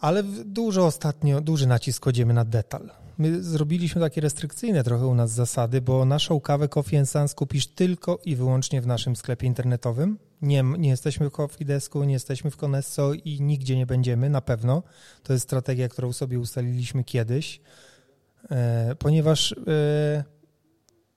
ale 0.00 0.22
dużo 0.44 0.86
ostatnio, 0.86 1.40
duży 1.40 1.66
nacisk 1.66 2.02
kładziemy 2.02 2.34
na 2.34 2.44
detal. 2.44 2.90
My 3.18 3.42
zrobiliśmy 3.42 4.00
takie 4.00 4.20
restrykcyjne 4.20 4.84
trochę 4.84 5.06
u 5.06 5.14
nas 5.14 5.30
zasady, 5.30 5.80
bo 5.80 6.04
naszą 6.04 6.40
kawę 6.40 6.68
Coffee 6.68 7.06
Sans 7.06 7.34
kupisz 7.34 7.66
tylko 7.66 8.18
i 8.24 8.36
wyłącznie 8.36 8.80
w 8.80 8.86
naszym 8.86 9.16
sklepie 9.16 9.46
internetowym. 9.46 10.18
Nie, 10.42 10.62
nie 10.78 10.88
jesteśmy 10.88 11.28
w 11.28 11.32
Coffee 11.32 11.64
Desku, 11.64 12.04
nie 12.04 12.12
jesteśmy 12.12 12.50
w 12.50 12.56
Conesso 12.56 13.12
i 13.14 13.40
nigdzie 13.40 13.76
nie 13.76 13.86
będziemy, 13.86 14.30
na 14.30 14.40
pewno. 14.40 14.82
To 15.22 15.32
jest 15.32 15.44
strategia, 15.44 15.88
którą 15.88 16.12
sobie 16.12 16.38
ustaliliśmy 16.38 17.04
kiedyś. 17.04 17.60
E, 18.50 18.94
ponieważ, 18.98 19.52
e, 19.52 20.24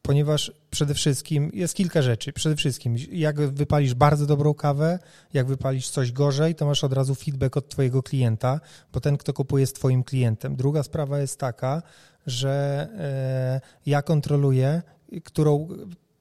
ponieważ 0.02 0.52
przede 0.70 0.94
wszystkim 0.94 1.52
jest 1.54 1.74
kilka 1.74 2.02
rzeczy. 2.02 2.34
Przede 2.34 2.56
wszystkim, 2.56 2.96
jak 3.12 3.42
wypalisz 3.42 3.94
bardzo 3.94 4.26
dobrą 4.26 4.54
kawę, 4.54 5.00
jak 5.34 5.48
wypalisz 5.48 5.90
coś 5.90 6.12
gorzej, 6.12 6.56
to 6.56 6.66
masz 6.66 6.84
od 6.84 6.94
razu 6.94 7.16
feedback 7.16 7.58
od 7.58 7.70
Twojego 7.70 8.04
klienta, 8.04 8.60
bo 8.94 9.00
ten, 9.00 9.18
kto 9.18 9.34
kupuje, 9.34 9.62
jest 9.62 9.76
Twoim 9.76 10.04
klientem. 10.04 10.56
Druga 10.56 10.84
sprawa 10.84 11.20
jest 11.20 11.40
taka, 11.40 11.82
że 12.28 12.88
e, 12.98 13.62
ja 13.86 14.02
kontroluję, 14.02 14.82
którą 15.24 15.68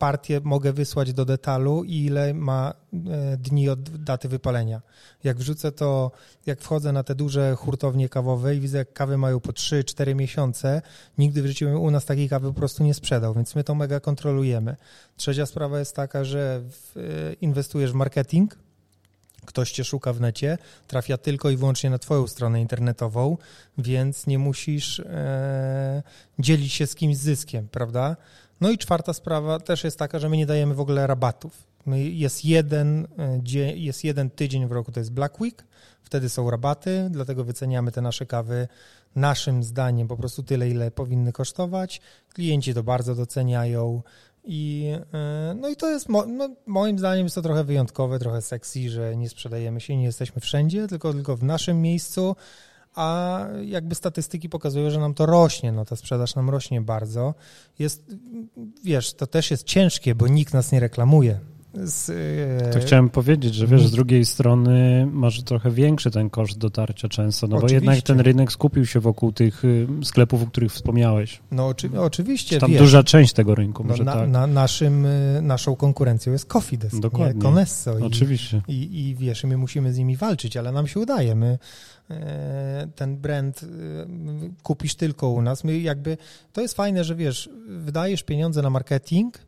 partię 0.05 0.41
mogę 0.45 0.73
wysłać 0.73 1.13
do 1.13 1.25
detalu 1.25 1.85
i 1.85 2.05
ile 2.05 2.35
ma 2.35 2.75
e, 2.93 3.37
dni 3.37 3.69
od 3.69 4.05
daty 4.05 4.29
wypalenia. 4.29 4.83
Jak 5.25 5.39
wrzucę 5.39 5.73
to, 5.73 6.11
jak 6.47 6.61
wchodzę 6.61 6.93
na 6.93 7.03
te 7.03 7.15
duże 7.15 7.57
hurtownie 7.57 8.09
kawowe 8.09 8.57
i 8.57 8.61
widzę, 8.61 8.79
jak 8.79 8.93
kawy 8.93 9.19
mają 9.19 9.41
po 9.41 9.53
3-4 9.53 10.15
miesiące, 10.15 10.83
nigdy 11.19 11.43
w 11.43 11.47
życiu 11.47 11.83
u 11.83 11.91
nas 11.91 12.05
takiej 12.05 12.29
kawy 12.29 12.49
po 12.49 12.55
prostu 12.55 12.85
nie 12.85 12.95
sprzedał, 12.95 13.35
więc 13.35 13.55
my 13.55 13.65
to 13.65 13.75
mega 13.75 14.01
kontrolujemy. 14.01 14.77
Trzecia 15.17 15.47
sprawa 15.47 15.79
jest 15.79 15.97
taka, 15.97 16.25
że 16.25 16.61
w, 16.71 17.33
inwestujesz 17.41 17.93
w 17.93 17.95
marketing, 17.95 18.57
ktoś 19.45 19.73
cię 19.73 19.85
szuka 19.85 20.13
w 20.13 20.21
necie, 20.21 20.59
trafia 20.87 21.19
tylko 21.19 21.51
i 21.51 21.57
wyłącznie 21.57 21.91
na 21.91 21.99
twoją 21.99 22.27
stronę 22.27 22.61
internetową, 22.61 23.37
więc 23.79 24.27
nie 24.27 24.39
musisz 24.39 25.01
e, 25.01 26.03
dzielić 26.45 26.73
się 26.73 26.87
z 26.87 26.95
kimś 26.95 27.17
zyskiem, 27.17 27.69
prawda? 27.69 28.17
No 28.61 28.71
i 28.71 28.79
czwarta 28.79 29.13
sprawa 29.13 29.59
też 29.59 29.85
jest 29.85 29.99
taka, 29.99 30.19
że 30.19 30.29
my 30.29 30.37
nie 30.37 30.47
dajemy 30.47 30.75
w 30.75 30.81
ogóle 30.81 31.07
rabatów. 31.07 31.67
Jest, 31.97 32.45
jeden, 32.45 33.07
e, 33.19 33.41
jest 33.77 34.05
jeden 34.05 34.31
tydzień 34.31 34.67
w 34.67 34.73
roku, 34.73 34.93
to 34.93 35.01
jest 35.01 35.13
Black 35.13 35.41
Week, 35.41 35.65
wtedy 36.03 36.29
są 36.29 36.51
rabaty, 36.51 37.09
dlatego 37.11 37.45
wyceniamy 37.45 37.93
te 37.93 38.01
nasze 38.01 38.27
kawy 38.27 38.69
naszym 39.17 39.63
zdaniem 39.63 40.09
po 40.09 40.17
prostu 40.17 40.43
tyle, 40.43 40.71
ile 40.71 40.91
powinny 40.91 41.33
kosztować. 41.33 42.01
Klienci 42.35 42.75
to 42.75 42.83
bardzo 42.83 43.15
doceniają. 43.15 44.03
I, 44.45 44.93
e, 45.15 45.55
no 45.61 45.69
i 45.69 45.77
to 45.77 45.91
jest, 45.91 46.09
no, 46.09 46.49
moim 46.67 46.99
zdaniem 46.99 47.27
jest 47.27 47.35
to 47.35 47.43
trochę 47.43 47.65
wyjątkowe, 47.65 48.19
trochę 48.19 48.43
sexy, 48.43 48.91
że 48.91 49.17
nie 49.17 49.29
sprzedajemy 49.29 49.81
się, 49.81 49.97
nie 49.97 50.05
jesteśmy 50.05 50.41
wszędzie, 50.41 50.89
tylko, 50.89 51.13
tylko 51.13 51.37
w 51.37 51.43
naszym 51.43 51.83
miejscu, 51.83 52.37
a 52.95 53.41
jakby 53.65 53.95
statystyki 53.95 54.49
pokazują, 54.49 54.91
że 54.91 55.01
nam 55.01 55.15
to 55.15 55.27
rośnie, 55.27 55.73
no 55.73 55.85
ta 55.85 55.97
sprzedaż 55.97 56.35
nam 56.35 56.51
rośnie 56.51 56.81
bardzo. 56.81 57.35
Jest, 57.79 58.17
wiesz, 58.85 59.15
to 59.15 59.27
też 59.27 59.51
jest 59.51 59.65
ciężkie, 59.65 60.15
bo 60.15 60.29
nikt 60.29 60.55
nas 60.55 60.73
nie 60.73 60.81
reklamuje. 60.81 61.41
Z, 61.83 62.11
e, 62.11 62.71
to 62.71 62.79
chciałem 62.79 63.11
powiedzieć, 63.11 63.55
że 63.55 63.67
wiesz, 63.67 63.87
z 63.87 63.91
drugiej 63.91 64.25
strony 64.25 65.07
może 65.13 65.43
trochę 65.43 65.71
większy 65.71 66.11
ten 66.11 66.31
koszt 66.31 66.59
dotarcia 66.59 67.09
często, 67.09 67.47
no 67.47 67.57
oczywiście. 67.57 67.81
bo 67.81 67.91
jednak 67.91 68.07
ten 68.07 68.21
rynek 68.21 68.53
skupił 68.53 68.87
się 68.87 69.01
wokół 69.01 69.33
tych 69.33 69.65
y, 69.65 69.87
sklepów, 70.05 70.43
o 70.43 70.47
których 70.47 70.73
wspomniałeś. 70.73 71.41
No 71.51 71.67
oczy, 71.67 71.91
oczywiście. 72.01 72.59
Tam 72.59 72.71
wiesz, 72.71 72.81
duża 72.81 73.03
część 73.03 73.33
tego 73.33 73.55
rynku, 73.55 73.83
no, 73.83 73.89
może 73.89 74.05
na, 74.05 74.13
tak. 74.13 74.29
Na 74.29 74.47
naszym, 74.47 75.07
y, 75.07 75.41
naszą 75.43 75.77
konkurencją 75.77 76.33
jest 76.33 76.47
Cofides, 76.47 77.01
Dokładnie. 77.01 77.35
Nie? 77.35 77.43
Conesso. 77.43 77.93
Oczywiście. 78.03 78.63
I, 78.69 79.09
I 79.09 79.15
wiesz, 79.15 79.45
my 79.45 79.57
musimy 79.57 79.93
z 79.93 79.99
nimi 79.99 80.17
walczyć, 80.17 80.57
ale 80.57 80.73
nam 80.73 80.87
się 80.87 81.01
udaje. 81.01 81.35
My 81.35 81.59
e, 82.11 82.89
ten 82.95 83.17
brand 83.17 83.63
y, 83.63 83.67
kupisz 84.63 84.95
tylko 84.95 85.29
u 85.29 85.43
nas. 85.43 85.65
My 85.65 85.79
jakby, 85.79 86.17
to 86.53 86.61
jest 86.61 86.75
fajne, 86.75 87.05
że 87.05 87.15
wiesz, 87.15 87.51
wydajesz 87.69 88.23
pieniądze 88.23 88.63
na 88.63 88.71
marketing, 88.71 89.39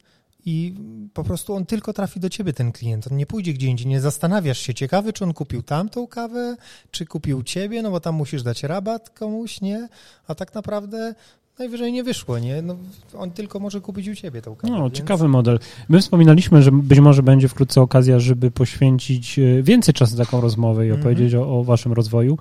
i 0.47 0.74
po 1.14 1.24
prostu 1.24 1.55
on 1.55 1.66
tylko 1.66 1.92
trafi 1.92 2.20
do 2.20 2.28
ciebie, 2.28 2.53
ten 2.53 2.72
klient. 2.72 3.07
On 3.11 3.16
nie 3.16 3.26
pójdzie 3.26 3.53
gdzie 3.53 3.66
indziej, 3.66 3.86
nie 3.86 4.01
zastanawiasz 4.01 4.59
się, 4.59 4.74
ciekawy, 4.74 5.12
czy 5.12 5.24
on 5.24 5.34
kupił 5.34 5.62
tamtą 5.62 6.07
kawę, 6.07 6.57
czy 6.90 7.07
kupił 7.07 7.42
ciebie, 7.42 7.82
no 7.82 7.90
bo 7.90 8.01
tam 8.01 8.14
musisz 8.14 8.42
dać 8.42 8.62
rabat 8.62 9.11
komuś, 9.11 9.61
nie? 9.61 9.88
A 10.28 10.34
tak 10.34 10.55
naprawdę 10.55 11.14
najwyżej 11.59 11.92
nie 11.92 12.05
wyszło, 12.05 12.38
nie? 12.38 12.62
No, 12.62 12.76
on 13.18 13.30
tylko 13.30 13.61
może 13.61 13.80
kupić 13.80 14.09
u 14.09 14.14
ciebie 14.14 14.42
tą 14.42 14.57
kawę. 14.57 14.74
No, 14.74 14.82
więc... 14.82 14.94
ciekawy 14.94 15.28
model. 15.28 15.59
My 15.88 16.01
wspominaliśmy, 16.01 16.62
że 16.62 16.72
być 16.72 17.01
może 17.01 17.22
będzie 17.22 17.49
wkrótce 17.49 17.80
okazja, 17.80 18.18
żeby 18.18 18.51
poświęcić 18.51 19.38
e, 19.38 19.62
więcej 19.62 19.94
czasu 19.94 20.16
na 20.16 20.24
taką 20.24 20.40
rozmowę 20.40 20.86
i 20.86 20.92
opowiedzieć 20.92 21.34
mm 21.34 21.47
-hmm. 21.47 21.51
o, 21.51 21.61
o, 21.61 21.64
waszym 21.64 21.92
rozwoju, 21.92 22.38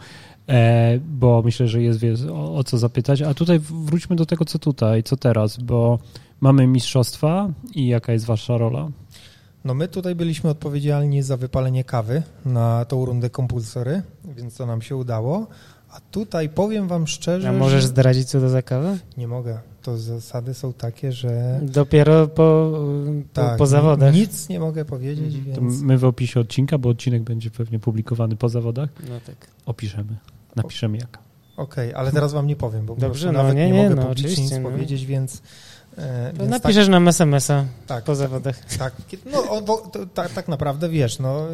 e, 0.49 0.99
bo 0.99 1.41
myślę, 1.45 1.67
że 1.67 1.81
jest 1.81 2.03
o, 2.31 2.55
o 2.55 2.63
co 2.63 2.77
zapytać. 2.77 3.21
A 3.21 3.33
tutaj 3.33 3.59
wróćmy 3.59 4.15
do 4.15 4.25
tego, 4.25 4.45
co 4.45 4.59
tutaj, 4.59 5.03
co 5.03 5.17
teraz, 5.17 5.57
bo 5.57 5.99
Mamy 6.41 6.67
mistrzostwa 6.67 7.49
i 7.75 7.87
jaka 7.87 8.13
jest 8.13 8.25
wasza 8.25 8.57
rola? 8.57 8.89
No 9.65 9.73
my 9.73 9.87
tutaj 9.87 10.15
byliśmy 10.15 10.49
odpowiedzialni 10.49 11.23
za 11.23 11.37
wypalenie 11.37 11.83
kawy 11.83 12.23
na 12.45 12.85
tą 12.85 13.05
rundę 13.05 13.29
kompulsory, 13.29 14.01
więc 14.35 14.57
to 14.57 14.65
nam 14.65 14.81
się 14.81 14.95
udało. 14.95 15.47
A 15.89 15.99
tutaj 16.11 16.49
powiem 16.49 16.87
wam 16.87 17.07
szczerze... 17.07 17.49
A 17.49 17.53
możesz 17.53 17.81
że... 17.81 17.87
zdradzić 17.87 18.27
co 18.27 18.39
to 18.39 18.49
za 18.49 18.61
kawę? 18.61 18.97
Nie 19.17 19.27
mogę. 19.27 19.59
To 19.81 19.97
zasady 19.97 20.53
są 20.53 20.73
takie, 20.73 21.11
że... 21.11 21.59
Dopiero 21.63 22.27
po, 22.27 22.79
tak, 23.33 23.51
po, 23.51 23.57
po 23.57 23.67
zawodach. 23.67 24.13
Nic 24.13 24.49
nie 24.49 24.59
mogę 24.59 24.85
powiedzieć, 24.85 25.35
mhm. 25.35 25.69
więc... 25.69 25.81
my 25.81 25.97
w 25.97 26.05
opisie 26.05 26.39
odcinka, 26.39 26.77
bo 26.77 26.89
odcinek 26.89 27.23
będzie 27.23 27.51
pewnie 27.51 27.79
publikowany 27.79 28.35
po 28.35 28.49
zawodach, 28.49 28.89
no 29.09 29.19
tak. 29.25 29.35
opiszemy, 29.65 30.15
napiszemy 30.55 30.97
jak. 30.97 31.19
Okej, 31.57 31.89
okay, 31.89 31.99
ale 31.99 32.11
teraz 32.11 32.33
wam 32.33 32.47
nie 32.47 32.55
powiem, 32.55 32.85
bo 32.85 32.95
Dobrze, 32.95 33.27
no, 33.27 33.33
nawet 33.33 33.55
nie, 33.55 33.67
nie, 33.67 33.73
nie 33.73 33.83
mogę 33.83 33.95
no, 33.95 34.05
publicznie 34.05 34.43
nic 34.43 34.53
no. 34.53 34.69
powiedzieć, 34.69 35.05
więc... 35.05 35.41
E, 35.97 36.33
napiszesz 36.47 36.85
tak, 36.85 36.91
nam 36.91 37.07
SMS-a 37.07 37.65
tak, 37.87 38.03
po 38.03 38.15
zawodach. 38.15 38.59
Tak, 38.77 38.93
no, 39.25 39.61
bo, 39.61 39.77
to, 39.77 40.05
tak, 40.05 40.33
tak 40.33 40.47
naprawdę 40.47 40.89
wiesz, 40.89 41.19
no 41.19 41.47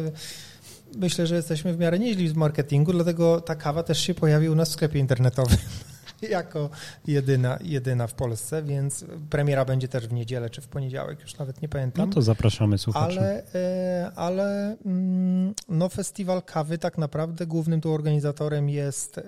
myślę, 0.96 1.26
że 1.26 1.34
jesteśmy 1.34 1.74
w 1.74 1.78
miarę 1.78 1.98
nieźli 1.98 2.28
z 2.28 2.34
marketingu, 2.34 2.92
dlatego 2.92 3.40
ta 3.40 3.54
kawa 3.54 3.82
też 3.82 3.98
się 4.00 4.14
pojawi 4.14 4.48
u 4.48 4.54
nas 4.54 4.68
w 4.68 4.72
sklepie 4.72 4.98
internetowym 4.98 5.58
jako 6.30 6.70
jedyna, 7.06 7.58
jedyna 7.62 8.06
w 8.06 8.14
Polsce, 8.14 8.62
więc 8.62 9.04
premiera 9.30 9.64
będzie 9.64 9.88
też 9.88 10.08
w 10.08 10.12
niedzielę 10.12 10.50
czy 10.50 10.60
w 10.60 10.68
poniedziałek, 10.68 11.20
już 11.20 11.38
nawet 11.38 11.62
nie 11.62 11.68
pamiętam. 11.68 12.08
No 12.08 12.14
to 12.14 12.22
zapraszamy 12.22 12.78
słuchaczy. 12.78 13.20
Ale, 13.20 13.42
e, 13.54 14.12
ale 14.16 14.76
mm, 14.86 15.54
no 15.68 15.88
festiwal 15.88 16.42
kawy 16.42 16.78
tak 16.78 16.98
naprawdę 16.98 17.46
głównym 17.46 17.80
tu 17.80 17.92
organizatorem 17.92 18.68
jest 18.68 19.18
e, 19.18 19.22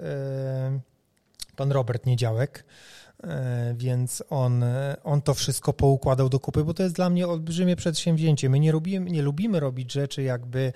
pan 1.57 1.73
Robert 1.73 2.07
Niedziałek, 2.07 2.65
więc 3.75 4.23
on, 4.31 4.65
on 5.05 5.23
to 5.23 5.35
wszystko 5.35 5.73
poukładał 5.73 6.29
do 6.29 6.41
kupy, 6.41 6.65
bo 6.65 6.75
to 6.75 6.83
jest 6.83 6.95
dla 6.95 7.11
mnie 7.11 7.29
olbrzymie 7.29 7.77
przedsięwzięcie. 7.77 8.51
My 8.51 8.61
nie 8.61 8.73
lubimy, 8.73 9.11
nie 9.11 9.23
lubimy 9.23 9.61
robić 9.61 9.93
rzeczy 9.93 10.23
jakby 10.23 10.73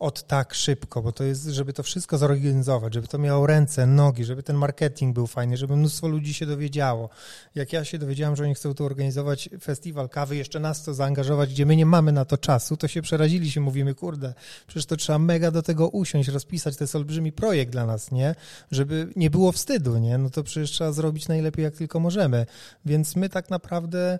od 0.00 0.26
tak 0.26 0.54
szybko, 0.54 1.02
bo 1.02 1.12
to 1.12 1.24
jest, 1.24 1.44
żeby 1.44 1.72
to 1.72 1.82
wszystko 1.82 2.18
zorganizować, 2.18 2.94
żeby 2.94 3.08
to 3.08 3.18
miało 3.18 3.46
ręce, 3.46 3.86
nogi, 3.86 4.24
żeby 4.24 4.42
ten 4.42 4.56
marketing 4.56 5.14
był 5.14 5.26
fajny, 5.26 5.56
żeby 5.56 5.76
mnóstwo 5.76 6.08
ludzi 6.08 6.34
się 6.34 6.46
dowiedziało. 6.46 7.08
Jak 7.54 7.72
ja 7.72 7.84
się 7.84 7.98
dowiedziałem, 7.98 8.36
że 8.36 8.44
oni 8.44 8.54
chcą 8.54 8.74
tu 8.74 8.84
organizować 8.84 9.48
festiwal 9.62 10.08
kawy, 10.08 10.36
jeszcze 10.36 10.60
nas 10.60 10.84
to 10.84 10.94
zaangażować, 10.94 11.50
gdzie 11.50 11.66
my 11.66 11.76
nie 11.76 11.86
mamy 11.86 12.12
na 12.12 12.24
to 12.24 12.38
czasu, 12.38 12.76
to 12.76 12.88
się 12.88 13.02
przeraziliśmy, 13.02 13.62
mówimy, 13.62 13.94
kurde, 13.94 14.34
przecież 14.66 14.86
to 14.86 14.96
trzeba 14.96 15.18
mega 15.18 15.50
do 15.50 15.62
tego 15.62 15.88
usiąść, 15.88 16.28
rozpisać, 16.28 16.76
to 16.76 16.84
jest 16.84 16.96
olbrzymi 16.96 17.32
projekt 17.32 17.72
dla 17.72 17.86
nas, 17.86 18.12
nie? 18.12 18.34
Żeby 18.70 19.12
nie 19.16 19.30
było 19.30 19.52
wstydu, 19.52 19.98
nie? 19.98 20.18
No 20.18 20.30
to 20.30 20.42
przecież 20.42 20.70
trzeba 20.70 20.92
zrobić 20.92 21.28
najlepiej, 21.28 21.62
jak 21.62 21.76
tylko 21.76 22.00
możemy. 22.00 22.46
Więc 22.84 23.16
my 23.16 23.28
tak 23.28 23.50
naprawdę 23.50 24.18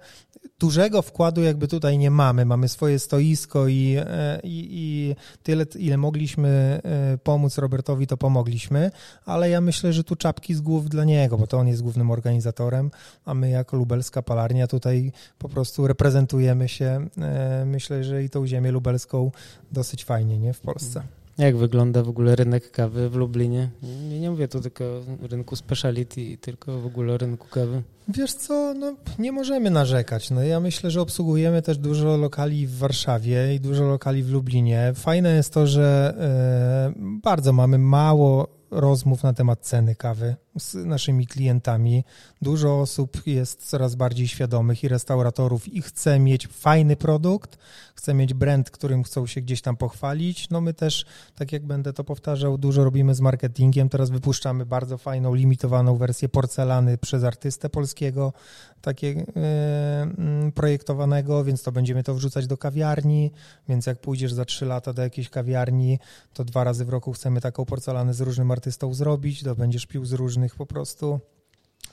dużego 0.58 1.02
wkładu 1.02 1.42
jakby 1.42 1.68
tutaj 1.68 1.98
nie 1.98 2.10
mamy. 2.10 2.44
Mamy 2.44 2.68
swoje 2.68 2.98
stoisko 2.98 3.68
i, 3.68 3.96
e, 3.98 4.40
i, 4.44 4.68
i 4.70 5.16
tyle, 5.42 5.66
ile 5.78 5.96
mogliśmy 5.96 6.80
e, 6.84 7.18
pomóc 7.18 7.58
Robertowi, 7.58 8.06
to 8.06 8.16
pomogliśmy, 8.16 8.90
ale 9.24 9.50
ja 9.50 9.60
myślę, 9.60 9.92
że 9.92 10.04
tu 10.04 10.16
czapki 10.16 10.54
z 10.54 10.60
głów 10.60 10.88
dla 10.88 11.04
niego, 11.04 11.38
bo 11.38 11.46
to 11.46 11.58
on 11.58 11.68
jest 11.68 11.82
głównym 11.82 12.10
organizatorem, 12.10 12.90
a 13.24 13.34
my 13.34 13.50
jako 13.50 13.76
lubelska 13.76 14.22
palarnia 14.22 14.66
tutaj 14.66 15.12
po 15.38 15.48
prostu 15.48 15.86
reprezentujemy 15.86 16.68
się, 16.68 17.08
e, 17.18 17.64
myślę, 17.66 18.04
że 18.04 18.24
i 18.24 18.30
tą 18.30 18.46
ziemię 18.46 18.70
lubelską 18.70 19.30
dosyć 19.72 20.04
fajnie, 20.04 20.38
nie, 20.38 20.52
w 20.52 20.60
Polsce. 20.60 21.02
Jak 21.40 21.56
wygląda 21.56 22.02
w 22.02 22.08
ogóle 22.08 22.36
rynek 22.36 22.70
kawy 22.70 23.10
w 23.10 23.14
Lublinie? 23.14 23.70
Nie, 23.82 24.20
nie 24.20 24.30
mówię 24.30 24.48
tu 24.48 24.60
tylko 24.60 24.84
o 24.84 25.26
rynku 25.30 25.56
speciality, 25.56 26.38
tylko 26.40 26.80
w 26.80 26.86
ogóle 26.86 27.14
o 27.14 27.18
rynku 27.18 27.48
kawy. 27.48 27.82
Wiesz 28.08 28.32
co, 28.32 28.74
no 28.74 28.94
nie 29.18 29.32
możemy 29.32 29.70
narzekać. 29.70 30.30
No 30.30 30.42
ja 30.42 30.60
myślę, 30.60 30.90
że 30.90 31.00
obsługujemy 31.00 31.62
też 31.62 31.78
dużo 31.78 32.16
lokali 32.16 32.66
w 32.66 32.78
Warszawie 32.78 33.54
i 33.54 33.60
dużo 33.60 33.84
lokali 33.84 34.22
w 34.22 34.30
Lublinie. 34.30 34.92
Fajne 34.94 35.34
jest 35.34 35.52
to, 35.52 35.66
że 35.66 36.14
e, 36.18 36.92
bardzo 37.22 37.52
mamy 37.52 37.78
mało 37.78 38.48
rozmów 38.70 39.22
na 39.22 39.32
temat 39.32 39.60
ceny 39.60 39.94
kawy 39.94 40.36
z 40.58 40.74
naszymi 40.74 41.26
klientami. 41.26 42.04
Dużo 42.42 42.80
osób 42.80 43.26
jest 43.26 43.68
coraz 43.68 43.94
bardziej 43.94 44.28
świadomych 44.28 44.84
i 44.84 44.88
restauratorów 44.88 45.68
i 45.68 45.82
chce 45.82 46.18
mieć 46.18 46.46
fajny 46.46 46.96
produkt, 46.96 47.58
chce 47.94 48.14
mieć 48.14 48.34
brand, 48.34 48.70
którym 48.70 49.02
chcą 49.02 49.26
się 49.26 49.40
gdzieś 49.40 49.62
tam 49.62 49.76
pochwalić. 49.76 50.50
No 50.50 50.60
my 50.60 50.74
też, 50.74 51.06
tak 51.34 51.52
jak 51.52 51.66
będę 51.66 51.92
to 51.92 52.04
powtarzał, 52.04 52.58
dużo 52.58 52.84
robimy 52.84 53.14
z 53.14 53.20
marketingiem. 53.20 53.88
Teraz 53.88 54.10
wypuszczamy 54.10 54.66
bardzo 54.66 54.98
fajną, 54.98 55.34
limitowaną 55.34 55.96
wersję 55.96 56.28
porcelany 56.28 56.98
przez 56.98 57.24
artystę 57.24 57.68
polskiego, 57.68 58.32
takie 58.80 59.08
yy, 59.08 60.52
projektowanego, 60.52 61.44
więc 61.44 61.62
to 61.62 61.72
będziemy 61.72 62.02
to 62.02 62.14
wrzucać 62.14 62.46
do 62.46 62.56
kawiarni, 62.56 63.30
więc 63.68 63.86
jak 63.86 64.00
pójdziesz 64.00 64.32
za 64.32 64.44
trzy 64.44 64.66
lata 64.66 64.92
do 64.92 65.02
jakiejś 65.02 65.30
kawiarni, 65.30 65.98
to 66.34 66.44
dwa 66.44 66.64
razy 66.64 66.84
w 66.84 66.88
roku 66.88 67.12
chcemy 67.12 67.40
taką 67.40 67.64
porcelanę 67.64 68.14
z 68.14 68.20
różnym 68.20 68.50
artystą 68.50 68.94
zrobić, 68.94 69.42
to 69.42 69.54
będziesz 69.54 69.86
pił 69.86 70.04
z 70.04 70.12
różnych 70.40 70.54
po 70.54 70.66
prostu 70.66 71.20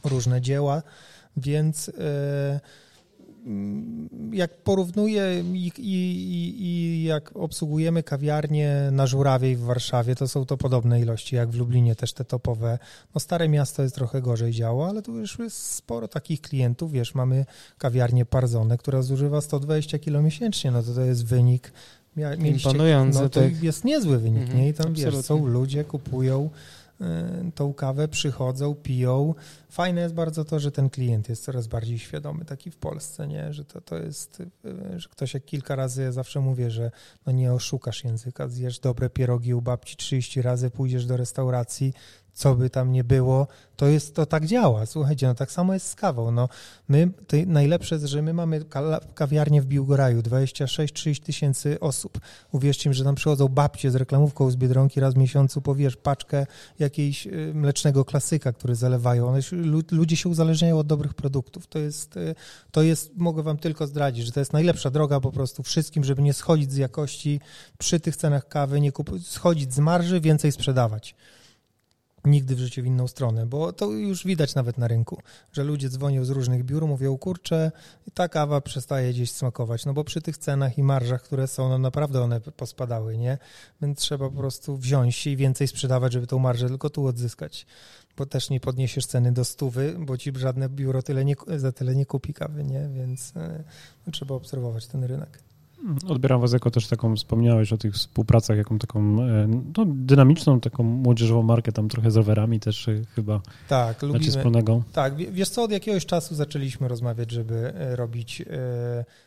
różne 0.04 0.41
dzieła, 0.41 0.84
więc 1.38 1.88
yy, 1.88 1.93
jak 4.32 4.58
porównuję 4.64 5.43
i, 5.54 5.72
i, 5.78 6.64
i, 6.64 7.04
jak 7.04 7.36
obsługujemy 7.36 8.04
kawiarnie 8.04 8.89
na 8.91 9.08
Żurawiej 9.08 9.56
w 9.56 9.62
Warszawie, 9.62 10.16
to 10.16 10.28
są 10.28 10.45
to 10.45 10.58
podobne 10.58 11.02
ilości 11.02 11.36
jak 11.36 11.50
w 11.50 11.56
Lublinie, 11.56 11.95
też 11.95 12.14
te 12.14 12.26
topowe. 12.26 12.80
No 13.16 13.20
stare 13.20 13.50
miasto 13.50 13.84
jest 13.84 13.95
trochę 13.95 14.22
gorzej 14.22 14.52
działo, 14.52 14.88
ale 14.88 15.02
tu 15.02 15.18
już 15.18 15.39
jest 15.39 15.58
sporo 15.58 16.08
takich 16.08 16.41
klientów, 16.41 16.91
wiesz, 16.91 17.16
mamy 17.16 17.45
kawiarnię 17.78 18.26
Parzone, 18.26 18.78
która 18.78 19.02
zużywa 19.02 19.41
120 19.41 20.00
kg 20.00 20.24
miesięcznie, 20.24 20.72
no 20.72 20.84
to 20.84 20.93
to 20.93 21.02
jest 21.02 21.26
wynik 21.26 21.72
Imponujący. 22.45 23.20
No 23.20 23.30
to 23.30 23.41
tak. 23.41 23.64
jest 23.64 23.86
niezły 23.86 24.18
wynik, 24.18 24.54
nie? 24.54 24.70
I 24.70 24.74
tam, 24.74 24.93
wiesz, 24.93 25.16
są 25.16 25.45
ludzie, 25.45 25.84
kupują 25.84 26.50
tą 27.56 27.74
kawę, 27.74 28.08
przychodzą, 28.08 28.76
piją. 28.76 29.34
Fajne 29.70 30.02
jest 30.02 30.14
bardzo 30.14 30.45
to, 30.45 30.60
że 30.60 30.72
ten 30.72 30.89
klient 30.89 31.30
jest 31.30 31.43
coraz 31.43 31.68
bardziej 31.68 32.00
świadomy, 32.00 32.45
taki 32.45 32.72
w 32.72 32.78
Polsce, 32.78 33.28
nie? 33.28 33.54
że 33.54 33.66
to, 33.66 33.82
to 33.82 33.98
jest, 33.98 34.39
y, 34.39 35.00
że 35.00 35.10
ktoś 35.10 35.34
jak 35.34 35.45
kilka 35.45 35.76
razy, 35.76 36.02
ja 36.02 36.12
zawsze 36.12 36.39
mówię, 36.39 36.72
że 36.72 36.91
no 37.26 37.32
nie 37.32 37.54
oszukasz 37.54 38.04
języka, 38.04 38.48
zjesz 38.48 38.80
dobre 38.80 39.10
pierogi 39.10 39.54
u 39.54 39.62
babci 39.62 39.95
30 39.95 40.41
razy, 40.41 40.70
pójdziesz 40.70 41.06
do 41.06 41.18
restauracji, 41.18 41.93
co 42.38 42.56
by 42.56 42.70
tam 42.70 42.92
nie 42.92 43.04
było, 43.04 43.48
to 43.76 43.88
jest, 43.88 44.16
to 44.16 44.26
tak 44.26 44.46
działa. 44.46 44.86
Słuchajcie, 44.86 45.28
no 45.28 45.36
tak 45.36 45.52
samo 45.52 45.74
jest 45.74 45.88
z 45.88 45.96
kawą. 45.96 46.32
No, 46.32 46.50
my, 46.88 47.10
to 47.28 47.38
najlepsze 47.46 47.96
jest, 47.96 48.06
że 48.06 48.22
my 48.22 48.34
mamy 48.34 48.62
kawiarnię 49.16 49.62
w 49.62 49.66
Biłgoraju, 49.66 50.22
26-30 50.22 51.24
tysięcy 51.24 51.80
osób. 51.80 52.20
Uwierzcie 52.52 52.90
mi, 52.90 52.96
że 52.96 53.04
tam 53.04 53.16
przychodzą 53.16 53.48
babcie 53.48 53.92
z 53.92 53.96
reklamówką 53.96 54.52
z 54.52 54.56
Biedronki 54.56 55.00
raz 55.00 55.14
w 55.14 55.18
miesiącu, 55.18 55.62
powiesz, 55.62 55.96
paczkę 55.96 56.46
jakiejś 56.80 57.28
y, 57.28 57.52
mlecznego 57.54 58.06
klasyka, 58.06 58.54
który 58.54 58.76
zalewają. 58.76 59.34
Ludzie 59.92 60.18
się 60.18 60.30
uzależniają 60.30 60.80
od 60.80 60.88
dobrych 60.88 61.14
produktów. 61.14 61.68
To 61.68 61.80
jest, 61.80 62.18
y, 62.18 62.36
to 62.72 62.82
jest, 62.82 63.12
mogę 63.16 63.44
wam 63.44 63.58
tylko 63.58 63.88
zdradzić, 63.88 64.26
że 64.26 64.32
to 64.32 64.40
jest 64.40 64.54
najlepsza 64.54 64.90
droga 64.90 65.20
po 65.20 65.32
prostu 65.32 65.64
wszystkim, 65.64 66.04
żeby 66.04 66.22
nie 66.22 66.34
schodzić 66.34 66.72
z 66.72 66.78
jakości 66.78 67.40
przy 67.78 68.00
tych 68.00 68.16
cenach 68.16 68.48
kawy, 68.48 68.82
nie 68.82 68.92
kup- 68.92 69.20
schodzić 69.24 69.74
z 69.74 69.80
marży, 69.80 70.22
więcej 70.22 70.52
sprzedawać 70.52 71.16
nigdy 72.26 72.55
w 72.55 72.59
życiu 72.59 72.84
w 72.84 72.86
inną 72.86 73.07
stronę, 73.07 73.45
bo 73.45 73.74
to 73.74 73.91
już 73.91 74.26
widać 74.26 74.55
nawet 74.55 74.78
na 74.78 74.88
rynku, 74.88 75.22
że 75.51 75.63
ludzie 75.63 75.89
dzwonią 75.89 76.26
z 76.26 76.30
różnych 76.30 76.63
biur, 76.63 76.88
mówią, 76.88 77.18
kurczę, 77.18 77.72
ta 78.13 78.30
kawa 78.30 78.61
przestaje 78.61 79.13
gdzieś 79.13 79.32
smakować, 79.32 79.86
no 79.86 79.93
bo 79.93 80.03
przy 80.03 80.22
tych 80.22 80.38
cenach 80.38 80.78
i 80.78 80.84
marżach, 80.84 81.24
które 81.24 81.47
są, 81.47 81.70
no 81.70 81.78
naprawdę 81.78 82.22
one 82.22 82.41
pospadały, 82.41 83.18
nie? 83.18 83.38
Więc 83.82 83.99
trzeba 83.99 84.30
po 84.30 84.38
prostu 84.38 84.78
wziąć 84.78 85.28
i 85.28 85.38
więcej 85.38 85.68
sprzedawać, 85.68 86.13
żeby 86.13 86.28
tą 86.28 86.39
marżę 86.39 86.68
tylko 86.68 86.89
tu 86.89 87.05
odzyskać, 87.05 87.65
bo 88.18 88.26
też 88.26 88.49
nie 88.49 88.59
podniesiesz 88.59 89.05
ceny 89.05 89.32
do 89.32 89.45
stówy, 89.45 89.95
bo 89.99 90.18
ci 90.18 90.34
żadne 90.36 90.70
biuro 90.70 91.01
tyle 91.01 91.26
nie, 91.26 91.36
za 91.57 91.72
tyle 91.72 91.95
nie 91.95 92.05
kupi 92.05 92.34
kawy, 92.34 92.63
nie? 92.63 92.89
Więc 92.93 93.34
e, 93.36 93.63
no, 94.07 94.13
trzeba 94.13 94.36
obserwować 94.36 94.88
ten 94.88 95.03
rynek. 95.03 95.47
Odbieram 96.08 96.42
was 96.42 96.54
jako 96.54 96.72
też 96.72 96.88
taką, 96.88 97.16
wspomniałeś 97.16 97.74
o 97.74 97.78
tych 97.78 97.94
współpracach, 97.94 98.58
jaką 98.58 98.80
taką 98.80 99.00
e, 99.00 99.48
no, 99.78 99.86
dynamiczną, 99.86 100.60
taką 100.60 100.84
młodzieżową 100.84 101.44
markę, 101.44 101.72
tam 101.72 101.90
trochę 101.90 102.12
z 102.12 102.16
rowerami 102.16 102.60
też 102.60 102.88
e, 102.88 103.02
chyba 103.16 103.42
tak, 103.68 104.02
lubimy. 104.02 104.32
wspólnego. 104.32 104.84
Tak, 104.94 105.16
wiesz 105.16 105.50
co, 105.50 105.64
od 105.64 105.72
jakiegoś 105.72 106.06
czasu 106.06 106.36
zaczęliśmy 106.36 106.88
rozmawiać, 106.88 107.32
żeby 107.32 107.74
e, 107.76 107.96
robić 107.96 108.44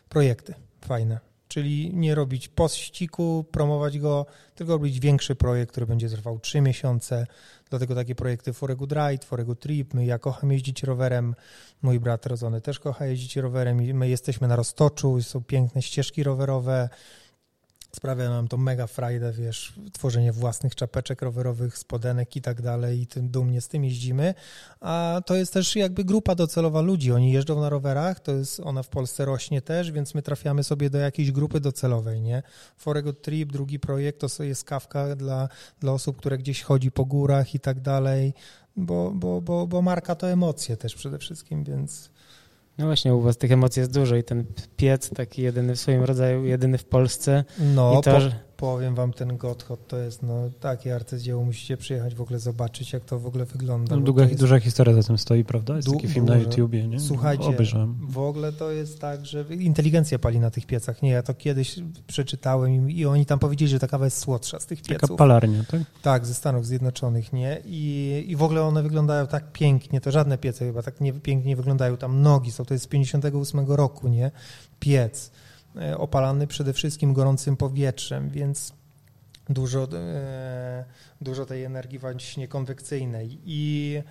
projekty 0.09 0.53
fajne, 0.81 1.19
czyli 1.51 1.91
nie 1.93 2.15
robić 2.15 2.47
pościku, 2.47 3.45
promować 3.51 3.99
go, 3.99 4.25
tylko 4.55 4.73
robić 4.73 4.99
większy 4.99 5.35
projekt, 5.35 5.71
który 5.71 5.85
będzie 5.85 6.09
trwał 6.09 6.39
trzy 6.39 6.61
miesiące, 6.61 7.25
Dlatego 7.71 7.95
takie 7.95 8.15
projekty 8.15 8.53
Foregu 8.53 8.85
Ride, 8.85 9.25
Foregu 9.25 9.55
Trip, 9.55 9.93
my 9.93 10.05
ja 10.05 10.19
kocham 10.19 10.51
jeździć 10.51 10.83
rowerem, 10.83 11.35
mój 11.81 11.99
brat 11.99 12.25
rodzony 12.25 12.61
też 12.61 12.79
kocha 12.79 13.05
jeździć 13.05 13.35
rowerem 13.35 13.83
i 13.83 13.93
my 13.93 14.09
jesteśmy 14.09 14.47
na 14.47 14.55
Roztoczu, 14.55 15.21
są 15.21 15.43
piękne 15.43 15.81
ścieżki 15.81 16.23
rowerowe, 16.23 16.89
sprawia 17.95 18.29
nam 18.29 18.47
to 18.47 18.57
mega 18.57 18.87
frajdę, 18.87 19.31
wiesz, 19.31 19.73
tworzenie 19.93 20.31
własnych 20.31 20.75
czapeczek 20.75 21.21
rowerowych, 21.21 21.77
spodenek 21.77 22.35
i 22.35 22.41
tak 22.41 22.61
dalej 22.61 23.01
i 23.01 23.07
tym 23.07 23.29
dumnie 23.29 23.61
z 23.61 23.67
tym 23.67 23.83
jeździmy, 23.83 24.33
a 24.79 25.21
to 25.25 25.35
jest 25.35 25.53
też 25.53 25.75
jakby 25.75 26.03
grupa 26.03 26.35
docelowa 26.35 26.81
ludzi, 26.81 27.11
oni 27.11 27.31
jeżdżą 27.31 27.61
na 27.61 27.69
rowerach, 27.69 28.19
to 28.19 28.31
jest, 28.31 28.59
ona 28.59 28.83
w 28.83 28.89
Polsce 28.89 29.25
rośnie 29.25 29.61
też, 29.61 29.91
więc 29.91 30.15
my 30.15 30.21
trafiamy 30.21 30.63
sobie 30.63 30.89
do 30.89 30.97
jakiejś 30.97 31.31
grupy 31.31 31.59
docelowej, 31.59 32.21
nie? 32.21 32.43
Forego 32.77 33.13
Trip, 33.13 33.51
drugi 33.51 33.79
projekt, 33.79 34.21
to 34.37 34.43
jest 34.43 34.63
kawka 34.63 35.15
dla, 35.15 35.49
dla 35.79 35.91
osób, 35.91 36.17
które 36.17 36.37
gdzieś 36.37 36.61
chodzi 36.61 36.91
po 36.91 37.05
górach 37.05 37.55
i 37.55 37.59
tak 37.59 37.79
dalej, 37.79 38.33
bo, 38.75 39.11
bo, 39.15 39.41
bo, 39.41 39.67
bo 39.67 39.81
marka 39.81 40.15
to 40.15 40.29
emocje 40.29 40.77
też 40.77 40.95
przede 40.95 41.17
wszystkim, 41.17 41.63
więc 41.63 42.10
no 42.81 42.87
właśnie, 42.87 43.15
u 43.15 43.21
was 43.21 43.37
tych 43.37 43.51
emocji 43.51 43.79
jest 43.79 43.93
dużo 43.93 44.15
i 44.15 44.23
ten 44.23 44.45
piec 44.77 45.09
taki 45.09 45.41
jedyny 45.41 45.75
w 45.75 45.79
swoim 45.79 46.03
rodzaju, 46.03 46.45
jedyny 46.45 46.77
w 46.77 46.85
Polsce. 46.85 47.43
No, 47.75 47.99
i 47.99 48.03
to, 48.03 48.11
po, 48.11 48.21
że 48.21 48.31
powiem 48.61 48.95
wam, 48.95 49.13
ten 49.13 49.37
Gotthard 49.37 49.87
to 49.87 49.97
jest 49.97 50.23
no, 50.23 50.49
takie 50.59 50.95
arcydzieło, 50.95 51.43
musicie 51.43 51.77
przyjechać 51.77 52.15
w 52.15 52.21
ogóle 52.21 52.39
zobaczyć, 52.39 52.93
jak 52.93 53.05
to 53.05 53.19
w 53.19 53.25
ogóle 53.25 53.45
wygląda. 53.45 53.95
No, 53.95 54.01
długa, 54.01 54.23
jest... 54.23 54.39
Duża 54.39 54.59
historia 54.59 54.93
za 54.93 55.03
tym 55.03 55.17
stoi, 55.17 55.43
prawda? 55.43 55.75
Jest 55.75 55.91
taki 55.91 56.07
film 56.07 56.25
na 56.25 56.37
YouTubie, 56.37 56.87
nie? 56.87 56.99
Słuchajcie, 56.99 57.45
Obejrzałem. 57.45 57.95
w 58.09 58.17
ogóle 58.17 58.53
to 58.53 58.71
jest 58.71 58.99
tak, 58.99 59.25
że 59.25 59.45
inteligencja 59.59 60.19
pali 60.19 60.39
na 60.39 60.51
tych 60.51 60.65
piecach. 60.65 61.01
Nie, 61.01 61.09
ja 61.09 61.23
to 61.23 61.33
kiedyś 61.33 61.75
przeczytałem 62.07 62.91
i, 62.91 63.05
oni 63.05 63.25
tam 63.25 63.39
powiedzieli, 63.39 63.71
że 63.71 63.79
ta 63.79 63.87
kawa 63.87 64.05
jest 64.05 64.17
słodsza 64.17 64.59
z 64.59 64.65
tych 64.65 64.81
pieców. 64.81 65.01
Taka 65.01 65.15
palarnia, 65.15 65.63
tak? 65.63 65.81
Tak, 66.01 66.25
ze 66.25 66.33
Stanów 66.33 66.65
Zjednoczonych, 66.65 67.33
nie? 67.33 67.61
I, 67.65 68.25
I 68.27 68.35
w 68.35 68.43
ogóle 68.43 68.61
one 68.61 68.83
wyglądają 68.83 69.27
tak 69.27 69.51
pięknie, 69.51 70.01
to 70.01 70.11
żadne 70.11 70.37
piece 70.37 70.65
chyba 70.65 70.81
tak 70.81 71.01
nie, 71.01 71.13
pięknie 71.13 71.55
wyglądają, 71.55 71.97
tam 71.97 72.21
nogi 72.21 72.51
są, 72.51 72.65
to 72.65 72.73
jest 72.73 72.83
z 72.83 72.87
58 72.87 73.71
roku, 73.71 74.07
nie? 74.07 74.31
Piec 74.79 75.31
opalany 75.97 76.47
przede 76.47 76.73
wszystkim 76.73 77.13
gorącym 77.13 77.57
powietrzem, 77.57 78.29
więc 78.29 78.73
dużo, 79.49 79.87
e, 79.93 80.85
dużo 81.21 81.45
tej 81.45 81.63
energii 81.63 81.99
właśnie 81.99 82.47
konwekcyjnej 82.47 83.39
i, 83.45 84.01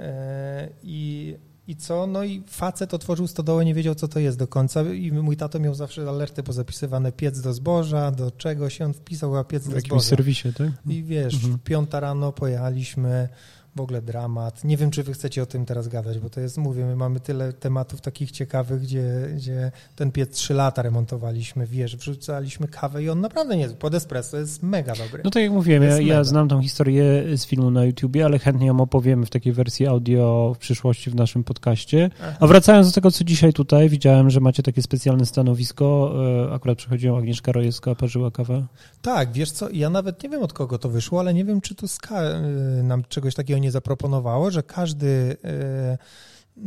e, 0.00 0.68
i 0.82 1.36
i 1.70 1.76
co? 1.76 2.06
No 2.06 2.24
i 2.24 2.42
facet 2.46 2.94
otworzył 2.94 3.26
stodołę, 3.26 3.64
nie 3.64 3.74
wiedział, 3.74 3.94
co 3.94 4.08
to 4.08 4.20
jest 4.20 4.38
do 4.38 4.48
końca 4.48 4.82
i 4.82 5.12
mój 5.12 5.36
tato 5.36 5.60
miał 5.60 5.74
zawsze 5.74 6.08
alerty 6.08 6.42
pozapisywane 6.42 7.12
piec 7.12 7.40
do 7.40 7.52
zboża, 7.52 8.10
do 8.10 8.30
czego 8.30 8.70
się 8.70 8.84
on 8.84 8.94
wpisał, 8.94 9.36
a 9.36 9.44
piec 9.44 9.64
do 9.64 9.70
zboża. 9.70 9.80
W 9.80 9.84
jakimś 9.84 10.02
serwisie, 10.02 10.52
tak? 10.52 10.68
I 10.86 11.02
wiesz, 11.02 11.34
mhm. 11.34 11.58
piąta 11.64 12.00
rano 12.00 12.32
pojechaliśmy 12.32 13.28
w 13.76 13.80
ogóle 13.80 14.02
dramat. 14.02 14.64
Nie 14.64 14.76
wiem, 14.76 14.90
czy 14.90 15.02
wy 15.02 15.12
chcecie 15.12 15.42
o 15.42 15.46
tym 15.46 15.66
teraz 15.66 15.88
gadać, 15.88 16.18
bo 16.18 16.30
to 16.30 16.40
jest, 16.40 16.58
mówię, 16.58 16.84
my 16.84 16.96
mamy 16.96 17.20
tyle 17.20 17.52
tematów 17.52 18.00
takich 18.00 18.30
ciekawych, 18.30 18.82
gdzie, 18.82 19.28
gdzie 19.36 19.72
ten 19.96 20.12
piec 20.12 20.36
trzy 20.36 20.54
lata 20.54 20.82
remontowaliśmy, 20.82 21.66
wiesz, 21.66 21.96
wrzucaliśmy 21.96 22.68
kawę 22.68 23.02
i 23.02 23.08
on 23.10 23.20
naprawdę 23.20 23.56
nie 23.56 23.62
jest, 23.62 23.76
pod 23.76 23.94
espresso 23.94 24.36
jest 24.36 24.62
mega 24.62 24.94
dobry. 24.94 25.22
No 25.24 25.30
tak 25.30 25.42
jak 25.42 25.52
mówiłem, 25.52 25.82
ja, 25.82 26.00
ja, 26.00 26.24
znam 26.24 26.48
tą 26.48 26.62
historię 26.62 27.24
z 27.36 27.46
filmu 27.46 27.70
na 27.70 27.84
YouTubie, 27.84 28.24
ale 28.24 28.38
chętnie 28.38 28.66
ją 28.66 28.80
opowiemy 28.80 29.26
w 29.26 29.30
takiej 29.30 29.52
wersji 29.52 29.86
audio 29.86 30.52
w 30.56 30.58
przyszłości 30.58 31.10
w 31.10 31.14
naszym 31.14 31.44
podcaście. 31.44 32.10
Aha. 32.20 32.36
A 32.40 32.46
wracając 32.46 32.86
do 32.86 32.92
tego, 32.92 33.10
co 33.10 33.24
dzisiaj 33.24 33.52
tutaj, 33.52 33.88
widziałem, 33.88 34.30
że 34.30 34.40
macie 34.40 34.62
takie 34.62 34.82
specjalne 34.82 35.26
stanowisko, 35.26 36.14
e, 36.48 36.54
akurat 36.54 36.78
przychodziła 36.78 37.18
Agnieszka 37.18 37.52
Rojewska, 37.52 37.94
parzyła 37.94 38.30
kawę. 38.30 38.66
Tak, 39.02 39.32
wiesz 39.32 39.50
co, 39.50 39.70
ja 39.70 39.90
nawet 39.90 40.22
nie 40.22 40.28
wiem 40.28 40.42
od 40.42 40.52
kogo 40.52 40.78
to 40.78 40.88
wyszło, 40.88 41.20
ale 41.20 41.34
nie 41.34 41.44
wiem, 41.44 41.60
czy 41.60 41.74
tu 41.74 41.88
Ska 41.88 42.22
y, 42.22 42.82
nam 42.82 43.04
czegoś 43.08 43.34
takiego 43.34 43.59
nie 43.60 43.70
zaproponowało, 43.70 44.50
że 44.50 44.62
każdy, 44.62 45.06
y, 45.06 46.58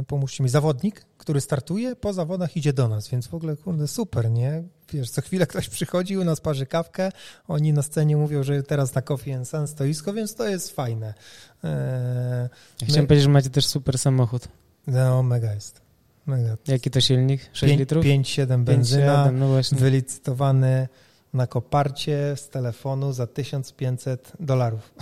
y, 0.00 0.04
pomóżcie 0.06 0.42
mi, 0.42 0.48
zawodnik, 0.48 1.06
który 1.18 1.40
startuje, 1.40 1.96
po 1.96 2.12
zawodach 2.12 2.56
idzie 2.56 2.72
do 2.72 2.88
nas, 2.88 3.08
więc 3.08 3.26
w 3.26 3.34
ogóle, 3.34 3.56
kurde, 3.56 3.88
super, 3.88 4.30
nie? 4.30 4.62
Wiesz, 4.92 5.10
co 5.10 5.22
chwilę 5.22 5.46
ktoś 5.46 5.68
przychodzi, 5.68 6.18
u 6.18 6.24
nas 6.24 6.40
parzy 6.40 6.66
kawkę, 6.66 7.10
oni 7.48 7.72
na 7.72 7.82
scenie 7.82 8.16
mówią, 8.16 8.42
że 8.42 8.62
teraz 8.62 8.94
na 8.94 9.02
Coffee 9.02 9.32
and 9.32 9.48
Sun 9.48 9.66
stoisko, 9.66 10.12
więc 10.12 10.34
to 10.34 10.48
jest 10.48 10.70
fajne. 10.70 11.14
Ja 11.62 12.86
chciałem 12.86 13.02
My... 13.02 13.06
powiedzieć, 13.06 13.24
że 13.24 13.30
macie 13.30 13.50
też 13.50 13.66
super 13.66 13.98
samochód. 13.98 14.48
No, 14.86 15.22
mega 15.22 15.54
jest. 15.54 15.80
Mega. 16.26 16.56
Jaki 16.68 16.90
to 16.90 17.00
silnik? 17.00 17.40
6 17.52 17.60
5, 17.60 17.78
litrów? 17.78 18.04
5,7 18.04 18.64
benzyna, 18.64 19.24
5, 19.24 19.38
no 19.40 19.78
wylicytowany 19.78 20.88
na 21.34 21.46
koparcie 21.46 22.34
z 22.36 22.48
telefonu 22.48 23.12
za 23.12 23.26
1500 23.26 24.32
dolarów. 24.40 24.94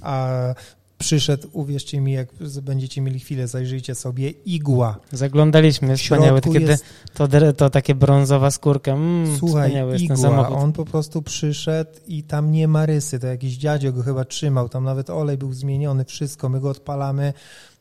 A 0.00 0.54
przyszedł, 0.98 1.48
uwierzcie 1.52 2.00
mi, 2.00 2.12
jak 2.12 2.28
będziecie 2.62 3.00
mieli 3.00 3.20
chwilę, 3.20 3.48
zajrzyjcie 3.48 3.94
sobie, 3.94 4.30
igła. 4.30 4.98
Zaglądaliśmy, 5.12 5.96
wspaniałe, 5.96 6.40
takie 6.40 6.60
jest... 6.60 6.84
to, 7.14 7.28
to 7.56 7.70
takie 7.70 7.94
brązowa 7.94 8.50
skórka, 8.50 8.92
mm, 8.92 9.36
Słuchaj, 9.38 9.74
igła, 9.98 10.48
on 10.48 10.72
po 10.72 10.84
prostu 10.84 11.22
przyszedł 11.22 11.90
i 12.08 12.22
tam 12.22 12.52
nie 12.52 12.68
ma 12.68 12.86
rysy, 12.86 13.18
to 13.18 13.26
jakiś 13.26 13.56
dziadzio 13.56 13.92
go 13.92 14.02
chyba 14.02 14.24
trzymał, 14.24 14.68
tam 14.68 14.84
nawet 14.84 15.10
olej 15.10 15.38
był 15.38 15.52
zmieniony, 15.52 16.04
wszystko, 16.04 16.48
my 16.48 16.60
go 16.60 16.70
odpalamy, 16.70 17.32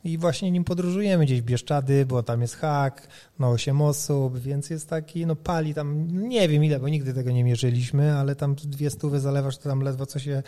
i 0.03 0.17
właśnie 0.17 0.51
nim 0.51 0.63
podróżujemy. 0.63 1.25
Gdzieś 1.25 1.41
w 1.41 1.45
Bieszczady, 1.45 2.05
bo 2.05 2.23
tam 2.23 2.41
jest 2.41 2.55
hak, 2.55 3.07
no 3.39 3.49
8 3.49 3.81
osób, 3.81 4.39
więc 4.39 4.69
jest 4.69 4.89
taki, 4.89 5.25
no 5.25 5.35
pali 5.35 5.73
tam, 5.73 6.07
nie 6.29 6.49
wiem 6.49 6.63
ile, 6.63 6.79
bo 6.79 6.89
nigdy 6.89 7.13
tego 7.13 7.31
nie 7.31 7.43
mierzyliśmy, 7.43 8.13
ale 8.13 8.35
tam 8.35 8.55
dwie 8.55 8.89
stówy 8.89 9.19
zalewasz, 9.19 9.57
to 9.57 9.69
tam 9.69 9.81
ledwo 9.81 10.05
co 10.05 10.19
się 10.19 10.43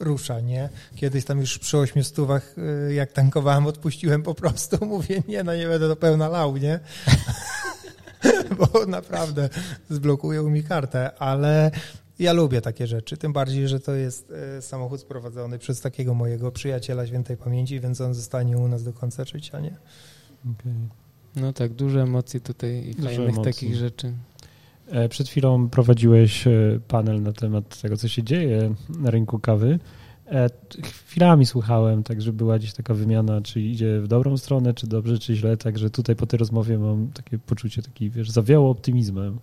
rusza, 0.00 0.40
nie? 0.40 0.68
Kiedyś 0.96 1.24
tam 1.24 1.40
już 1.40 1.58
przy 1.58 1.78
8 1.78 2.04
stówach, 2.04 2.54
y, 2.88 2.94
jak 2.94 3.12
tankowałem, 3.12 3.66
odpuściłem 3.66 4.22
po 4.22 4.34
prostu, 4.34 4.84
mówię, 4.86 5.22
nie, 5.28 5.44
no 5.44 5.56
nie 5.56 5.66
będę 5.66 5.88
do 5.88 5.96
pełna 5.96 6.28
lał, 6.28 6.56
nie? 6.56 6.80
bo 8.58 8.86
naprawdę 8.86 9.48
zblokują 9.90 10.50
mi 10.50 10.62
kartę, 10.62 11.18
ale 11.18 11.70
ja 12.18 12.32
lubię 12.32 12.60
takie 12.60 12.86
rzeczy, 12.86 13.16
tym 13.16 13.32
bardziej, 13.32 13.68
że 13.68 13.80
to 13.80 13.94
jest 13.94 14.32
e, 14.58 14.62
samochód 14.62 15.00
sprowadzony 15.00 15.58
przez 15.58 15.80
takiego 15.80 16.14
mojego 16.14 16.52
przyjaciela 16.52 17.06
świętej 17.06 17.36
pamięci, 17.36 17.80
więc 17.80 18.00
on 18.00 18.14
zostanie 18.14 18.58
u 18.58 18.68
nas 18.68 18.84
do 18.84 18.92
końca 18.92 19.24
życia, 19.24 19.60
nie? 19.60 19.76
Okay. 20.40 20.72
No 21.36 21.52
tak, 21.52 21.72
dużo 21.72 22.00
emocji 22.00 22.40
tutaj 22.40 22.88
i 22.88 22.94
fajnych 22.94 23.28
emocji. 23.28 23.44
takich 23.44 23.76
rzeczy. 23.76 24.12
E, 24.90 25.08
przed 25.08 25.28
chwilą 25.28 25.68
prowadziłeś 25.68 26.46
e, 26.46 26.50
panel 26.88 27.22
na 27.22 27.32
temat 27.32 27.80
tego, 27.80 27.96
co 27.96 28.08
się 28.08 28.22
dzieje 28.22 28.74
na 28.98 29.10
rynku 29.10 29.38
kawy. 29.38 29.78
Chwilami 30.82 31.46
słuchałem, 31.46 32.02
także 32.02 32.32
była 32.32 32.58
gdzieś 32.58 32.72
taka 32.72 32.94
wymiana, 32.94 33.40
czy 33.40 33.60
idzie 33.60 34.00
w 34.00 34.08
dobrą 34.08 34.36
stronę, 34.36 34.74
czy 34.74 34.86
dobrze, 34.86 35.18
czy 35.18 35.36
źle, 35.36 35.56
także 35.56 35.90
tutaj 35.90 36.16
po 36.16 36.26
tej 36.26 36.38
rozmowie 36.38 36.78
mam 36.78 37.08
takie 37.08 37.38
poczucie, 37.38 37.82
taki, 37.82 38.10
wiesz, 38.10 38.30
zawiało 38.30 38.70
optymizmem. 38.70 39.38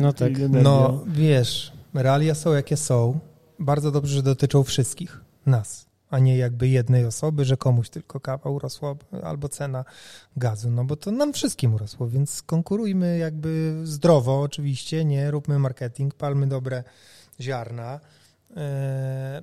No 0.00 0.12
tak. 0.22 0.32
No, 0.62 1.04
wiesz, 1.06 1.72
realia 1.94 2.34
są 2.34 2.52
jakie 2.52 2.76
są. 2.76 3.18
Bardzo 3.58 3.90
dobrze, 3.90 4.14
że 4.14 4.22
dotyczą 4.22 4.62
wszystkich 4.62 5.20
nas, 5.46 5.86
a 6.12 6.18
nie 6.18 6.36
jakby 6.36 6.68
jednej 6.68 7.04
osoby, 7.04 7.44
że 7.44 7.56
komuś 7.56 7.90
tylko 7.90 8.20
kawa 8.20 8.50
urosła 8.50 8.94
albo 9.22 9.48
cena 9.48 9.84
gazu, 10.36 10.70
no 10.70 10.84
bo 10.84 10.96
to 10.96 11.10
nam 11.10 11.32
wszystkim 11.32 11.74
urosło, 11.74 12.08
więc 12.08 12.42
konkurujmy 12.42 13.18
jakby 13.18 13.80
zdrowo 13.84 14.40
oczywiście, 14.40 15.04
nie 15.04 15.30
róbmy 15.30 15.58
marketing, 15.58 16.14
palmy 16.14 16.46
dobre 16.46 16.84
ziarna. 17.40 18.00
E, 18.56 19.42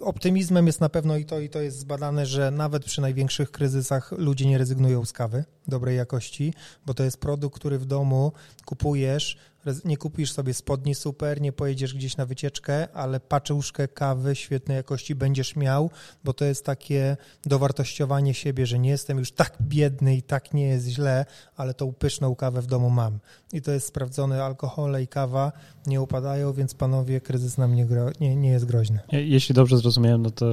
optymizmem 0.00 0.66
jest 0.66 0.80
na 0.80 0.88
pewno 0.88 1.16
i 1.16 1.24
to, 1.24 1.40
i 1.40 1.48
to 1.48 1.60
jest 1.60 1.78
zbadane, 1.78 2.26
że 2.26 2.50
nawet 2.50 2.84
przy 2.84 3.00
największych 3.00 3.50
kryzysach 3.50 4.12
ludzie 4.12 4.46
nie 4.46 4.58
rezygnują 4.58 5.04
z 5.04 5.12
kawy 5.12 5.44
dobrej 5.68 5.96
jakości, 5.96 6.54
bo 6.86 6.94
to 6.94 7.04
jest 7.04 7.16
produkt, 7.16 7.56
który 7.56 7.78
w 7.78 7.84
domu 7.84 8.32
kupujesz, 8.64 9.36
nie 9.84 9.96
kupisz 9.96 10.32
sobie 10.32 10.54
spodni 10.54 10.94
super, 10.94 11.40
nie 11.40 11.52
pojedziesz 11.52 11.94
gdzieś 11.94 12.16
na 12.16 12.26
wycieczkę, 12.26 12.88
ale 12.92 13.20
paczuszkę 13.20 13.88
kawy 13.88 14.36
świetnej 14.36 14.76
jakości 14.76 15.14
będziesz 15.14 15.56
miał, 15.56 15.90
bo 16.24 16.32
to 16.32 16.44
jest 16.44 16.64
takie 16.64 17.16
dowartościowanie 17.46 18.34
siebie, 18.34 18.66
że 18.66 18.78
nie 18.78 18.90
jestem 18.90 19.18
już 19.18 19.32
tak 19.32 19.56
biedny 19.60 20.16
i 20.16 20.22
tak 20.22 20.54
nie 20.54 20.66
jest 20.66 20.88
źle, 20.88 21.26
ale 21.56 21.74
tą 21.74 21.92
pyszną 21.92 22.34
kawę 22.34 22.62
w 22.62 22.66
domu 22.66 22.90
mam. 22.90 23.18
I 23.52 23.62
to 23.62 23.72
jest 23.72 23.86
sprawdzone, 23.86 24.44
alkohole 24.44 25.02
i 25.02 25.08
kawa 25.08 25.52
nie 25.86 26.00
upadają, 26.00 26.52
więc 26.52 26.74
panowie, 26.74 27.20
kryzys 27.20 27.58
nam 27.58 27.74
nie, 27.74 27.86
gro, 27.86 28.10
nie, 28.20 28.36
nie 28.36 28.50
jest 28.50 28.64
groźny. 28.64 28.98
Jeśli 29.12 29.54
dobrze 29.54 29.78
zrozumiałem, 29.78 30.22
no 30.22 30.30
to 30.30 30.46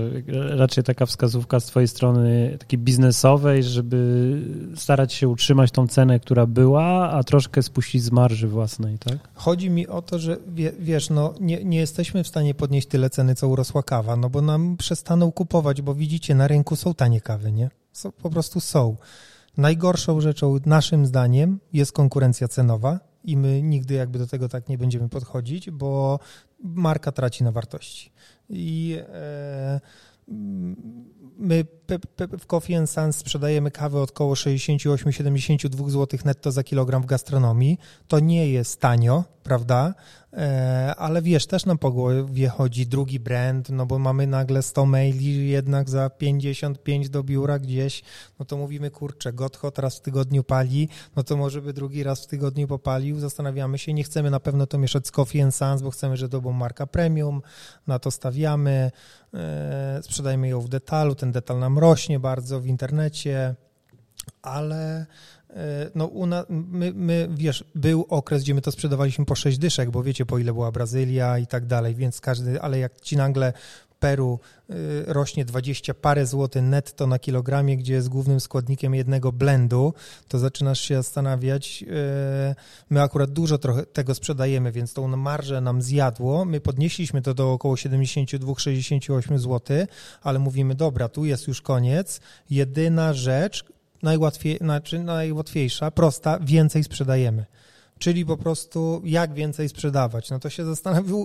raczej 0.49 0.83
taka 0.83 1.05
wskazówka 1.05 1.59
z 1.59 1.65
twojej 1.65 1.87
strony 1.87 2.57
takiej 2.59 2.79
biznesowej, 2.79 3.63
żeby 3.63 4.41
starać 4.75 5.00
się 5.09 5.27
utrzymać 5.27 5.71
tą 5.71 5.87
cenę, 5.87 6.19
która 6.19 6.45
była, 6.45 7.09
a 7.09 7.23
troszkę 7.23 7.63
spuścić 7.63 8.03
z 8.03 8.11
marży 8.11 8.47
własnej 8.47 8.97
tak? 8.99 9.17
Chodzi 9.33 9.69
mi 9.69 9.87
o 9.87 10.01
to, 10.01 10.19
że 10.19 10.37
wie, 10.47 10.71
wiesz, 10.79 11.09
no 11.09 11.33
nie, 11.39 11.63
nie 11.63 11.79
jesteśmy 11.79 12.23
w 12.23 12.27
stanie 12.27 12.53
podnieść 12.53 12.87
tyle 12.87 13.09
ceny, 13.09 13.35
co 13.35 13.47
urosła 13.47 13.83
kawa, 13.83 14.15
no 14.15 14.29
bo 14.29 14.41
nam 14.41 14.77
przestaną 14.77 15.31
kupować, 15.31 15.81
bo 15.81 15.95
widzicie, 15.95 16.35
na 16.35 16.47
rynku 16.47 16.75
są 16.75 16.93
tanie 16.93 17.21
kawy, 17.21 17.51
nie? 17.51 17.69
Są, 17.91 18.11
po 18.11 18.29
prostu 18.29 18.59
są. 18.59 18.95
Najgorszą 19.57 20.21
rzeczą 20.21 20.57
naszym 20.65 21.05
zdaniem 21.05 21.59
jest 21.73 21.91
konkurencja 21.91 22.47
cenowa 22.47 22.99
i 23.23 23.37
my 23.37 23.61
nigdy 23.61 23.93
jakby 23.93 24.19
do 24.19 24.27
tego 24.27 24.49
tak 24.49 24.69
nie 24.69 24.77
będziemy 24.77 25.09
podchodzić, 25.09 25.71
bo 25.71 26.19
marka 26.63 27.11
traci 27.11 27.43
na 27.43 27.51
wartości. 27.51 28.11
I 28.49 28.97
e, 29.13 29.79
my 31.41 31.65
w 32.39 32.45
Coffee 32.45 32.87
Sans 32.87 33.15
sprzedajemy 33.15 33.71
kawę 33.71 34.01
od 34.01 34.11
około 34.11 34.33
68-72 34.33 35.89
zł 35.89 36.19
netto 36.25 36.51
za 36.51 36.63
kilogram 36.63 37.03
w 37.03 37.05
gastronomii. 37.05 37.77
To 38.07 38.19
nie 38.19 38.51
jest 38.51 38.79
tanio, 38.79 39.23
prawda? 39.43 39.93
E, 40.33 40.93
ale 40.97 41.21
wiesz, 41.21 41.47
też 41.47 41.65
nam 41.65 41.77
po 41.77 41.91
głowie 41.91 42.49
chodzi 42.49 42.87
drugi 42.87 43.19
brand, 43.19 43.69
no 43.69 43.85
bo 43.85 43.99
mamy 43.99 44.27
nagle 44.27 44.61
100 44.61 44.85
maili 44.85 45.49
jednak 45.49 45.89
za 45.89 46.09
55 46.09 47.09
do 47.09 47.23
biura 47.23 47.59
gdzieś, 47.59 48.03
no 48.39 48.45
to 48.45 48.57
mówimy, 48.57 48.91
kurczę, 48.91 49.33
Gotthard 49.33 49.79
raz 49.79 49.97
w 49.97 50.01
tygodniu 50.01 50.43
pali, 50.43 50.89
no 51.15 51.23
to 51.23 51.37
może 51.37 51.61
by 51.61 51.73
drugi 51.73 52.03
raz 52.03 52.23
w 52.23 52.27
tygodniu 52.27 52.67
popalił, 52.67 53.19
zastanawiamy 53.19 53.77
się, 53.77 53.93
nie 53.93 54.03
chcemy 54.03 54.29
na 54.29 54.39
pewno 54.39 54.67
to 54.67 54.77
mieszać 54.77 55.07
z 55.07 55.11
Coffee 55.11 55.51
Sans, 55.51 55.81
bo 55.81 55.91
chcemy, 55.91 56.17
że 56.17 56.29
to 56.29 56.41
była 56.41 56.53
marka 56.53 56.87
premium, 56.87 57.41
na 57.87 57.99
to 57.99 58.11
stawiamy, 58.11 58.91
e, 59.33 59.99
sprzedajmy 60.03 60.47
ją 60.47 60.61
w 60.61 60.69
detalu, 60.69 61.15
ten 61.15 61.31
detal 61.31 61.59
nam 61.59 61.79
rośnie 61.79 62.19
bardzo 62.19 62.59
w 62.59 62.65
internecie, 62.65 63.55
ale 64.41 65.05
e, 65.53 65.89
no 65.95 66.05
una, 66.05 66.45
my, 66.49 66.93
my, 66.95 67.29
wiesz, 67.31 67.63
był 67.75 68.05
okres, 68.09 68.43
gdzie 68.43 68.55
my 68.55 68.61
to 68.61 68.71
sprzedawaliśmy 68.71 69.25
po 69.25 69.35
6 69.35 69.57
dyszek, 69.57 69.91
bo 69.91 70.03
wiecie, 70.03 70.25
po 70.25 70.37
ile 70.37 70.53
była 70.53 70.71
Brazylia 70.71 71.37
i 71.37 71.47
tak 71.47 71.65
dalej, 71.65 71.95
więc 71.95 72.21
każdy, 72.21 72.61
ale 72.61 72.79
jak 72.79 73.01
ci 73.01 73.17
nagle 73.17 73.53
Peru 74.01 74.39
y, 74.69 74.73
rośnie 75.07 75.45
20 75.45 75.93
parę 75.93 76.25
złotych 76.25 76.63
netto 76.63 77.07
na 77.07 77.19
kilogramie, 77.19 77.77
gdzie 77.77 77.93
jest 77.93 78.09
głównym 78.09 78.39
składnikiem 78.39 78.95
jednego 78.95 79.31
blendu, 79.31 79.93
to 80.27 80.39
zaczynasz 80.39 80.79
się 80.79 80.95
zastanawiać. 80.95 81.83
Y, 81.83 82.55
my 82.89 83.01
akurat 83.01 83.31
dużo 83.31 83.57
trochę 83.57 83.85
tego 83.85 84.15
sprzedajemy, 84.15 84.71
więc 84.71 84.93
tą 84.93 85.07
marżę 85.07 85.61
nam 85.61 85.81
zjadło. 85.81 86.45
My 86.45 86.61
podnieśliśmy 86.61 87.21
to 87.21 87.33
do 87.33 87.51
około 87.51 87.75
72-68 87.75 89.37
zł, 89.37 89.77
ale 90.21 90.39
mówimy, 90.39 90.75
dobra, 90.75 91.09
tu 91.09 91.25
jest 91.25 91.47
już 91.47 91.61
koniec. 91.61 92.21
Jedyna 92.49 93.13
rzecz, 93.13 93.65
najłatwiej, 94.03 94.57
znaczy 94.57 94.99
najłatwiejsza, 94.99 95.91
prosta, 95.91 96.39
więcej 96.39 96.83
sprzedajemy 96.83 97.45
czyli 98.01 98.25
po 98.25 98.37
prostu 98.37 99.01
jak 99.05 99.33
więcej 99.33 99.69
sprzedawać. 99.69 100.29
No 100.29 100.39
to 100.39 100.49
się 100.49 100.65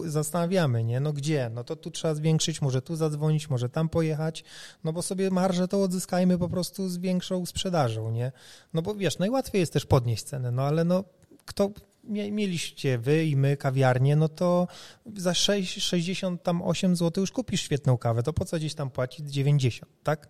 zastanawiamy, 0.05 0.85
nie? 0.85 1.01
No 1.01 1.13
gdzie? 1.13 1.51
No 1.55 1.65
to 1.65 1.77
tu 1.77 1.91
trzeba 1.91 2.15
zwiększyć, 2.15 2.63
może 2.63 2.83
tu 2.83 2.97
zadzwonić, 2.97 3.51
może 3.51 3.69
tam 3.69 3.89
pojechać, 3.89 4.45
no 4.85 4.93
bo 4.93 5.03
sobie 5.03 5.31
marżę 5.31 5.69
to 5.69 5.83
odzyskajmy 5.83 6.39
po 6.39 6.49
prostu 6.49 6.89
z 6.89 6.99
większą 6.99 7.47
sprzedażą, 7.47 8.11
nie? 8.11 8.33
No 8.75 8.83
bo 8.83 8.95
wiesz, 8.95 9.19
najłatwiej 9.19 9.61
jest 9.61 9.73
też 9.73 9.87
podnieść 9.87 10.23
cenę, 10.25 10.51
no 10.51 10.63
ale 10.63 10.85
no 10.85 11.05
kto 11.45 11.71
mieliście 12.31 12.99
wy 12.99 13.25
i 13.25 13.37
my 13.37 13.57
kawiarnię, 13.57 14.17
no 14.17 14.29
to 14.29 14.69
za 15.17 15.35
6, 15.35 15.83
68 15.83 16.97
zł 16.97 17.23
już 17.23 17.31
kupisz 17.31 17.61
świetną 17.61 17.99
kawę, 17.99 18.23
to 18.23 18.33
po 18.33 18.45
co 18.45 18.57
gdzieś 18.57 18.75
tam 18.75 18.91
płacić 18.91 19.31
90, 19.31 19.93
tak? 20.03 20.29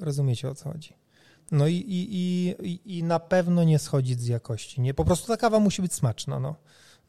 Rozumiecie 0.00 0.50
o 0.50 0.54
co 0.54 0.72
chodzi? 0.72 1.05
No 1.50 1.66
i, 1.66 1.74
i, 1.74 2.54
i, 2.68 2.98
i 2.98 3.02
na 3.02 3.18
pewno 3.18 3.64
nie 3.64 3.78
schodzić 3.78 4.20
z 4.20 4.26
jakości. 4.26 4.80
Nie? 4.80 4.94
Po 4.94 5.04
prostu 5.04 5.28
ta 5.28 5.36
kawa 5.36 5.60
musi 5.60 5.82
być 5.82 5.94
smaczna. 5.94 6.40
No. 6.40 6.54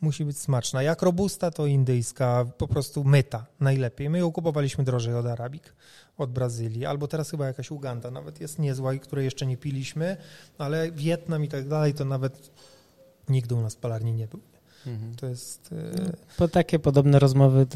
Musi 0.02 0.26
być 0.26 0.38
smaczna. 0.38 0.84
Jak 0.84 1.02
robusta, 1.02 1.52
to 1.52 1.66
indyjska, 1.66 2.46
po 2.58 2.68
prostu 2.68 3.04
myta 3.04 3.46
najlepiej. 3.60 4.10
My 4.10 4.20
ją 4.20 4.32
kupowaliśmy 4.32 4.84
drożej 4.84 5.14
od 5.14 5.26
Arabik, 5.26 5.74
od 6.18 6.32
Brazylii, 6.32 6.86
albo 6.86 7.08
teraz 7.08 7.32
chyba 7.32 7.48
jakaś 7.48 7.72
Uganda 7.72 8.12
nawet 8.12 8.42
jest 8.42 8.60
niezła 8.60 8.94
której 9.00 9.26
jeszcze 9.26 9.46
nie 9.46 9.58
piliśmy, 9.58 10.18
ale 10.58 10.92
Wietnam 10.92 11.44
i 11.44 11.48
tak 11.48 11.68
dalej, 11.68 11.94
to 11.94 12.06
nawet 12.06 12.52
nigdy 13.30 13.56
u 13.56 13.62
nas 13.62 13.76
palarni 13.76 14.14
nie 14.14 14.28
był. 14.28 14.40
Mhm. 14.88 15.16
To 15.16 15.28
jest... 15.28 15.76
Po 16.38 16.46
e, 16.46 16.50
takie 16.50 16.80
podobne 16.80 17.20
rozmowy 17.20 17.68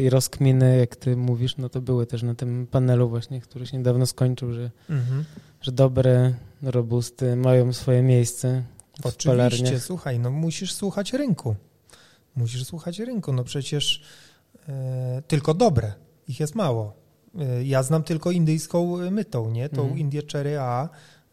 i 0.00 0.10
rozkminy, 0.10 0.78
jak 0.78 0.96
ty 0.96 1.16
mówisz, 1.16 1.56
no 1.56 1.68
to 1.68 1.80
były 1.80 2.06
też 2.06 2.22
na 2.22 2.34
tym 2.34 2.66
panelu 2.66 3.08
właśnie, 3.08 3.40
który 3.40 3.66
się 3.66 3.76
niedawno 3.76 4.06
skończył, 4.06 4.52
że, 4.52 4.70
mhm. 4.90 5.24
że 5.60 5.72
dobre 5.72 6.34
robusty 6.62 7.36
mają 7.36 7.72
swoje 7.72 8.02
miejsce 8.02 8.62
w 9.02 9.06
Oczywiście, 9.06 9.28
palarniach. 9.28 9.82
słuchaj, 9.82 10.18
no 10.18 10.30
musisz 10.30 10.72
słuchać 10.72 11.12
rynku. 11.12 11.56
Musisz 12.36 12.64
słuchać 12.64 12.98
rynku, 12.98 13.32
no 13.32 13.44
przecież 13.44 14.02
e, 14.68 15.22
tylko 15.26 15.54
dobre, 15.54 15.92
ich 16.28 16.40
jest 16.40 16.54
mało. 16.54 16.92
E, 17.38 17.64
ja 17.64 17.82
znam 17.82 18.02
tylko 18.02 18.30
indyjską 18.30 19.10
mytą, 19.10 19.50
nie? 19.50 19.68
Tą 19.68 19.82
mhm. 19.82 19.98
Indię 19.98 20.22
Cherry 20.32 20.58
A, 20.58 20.88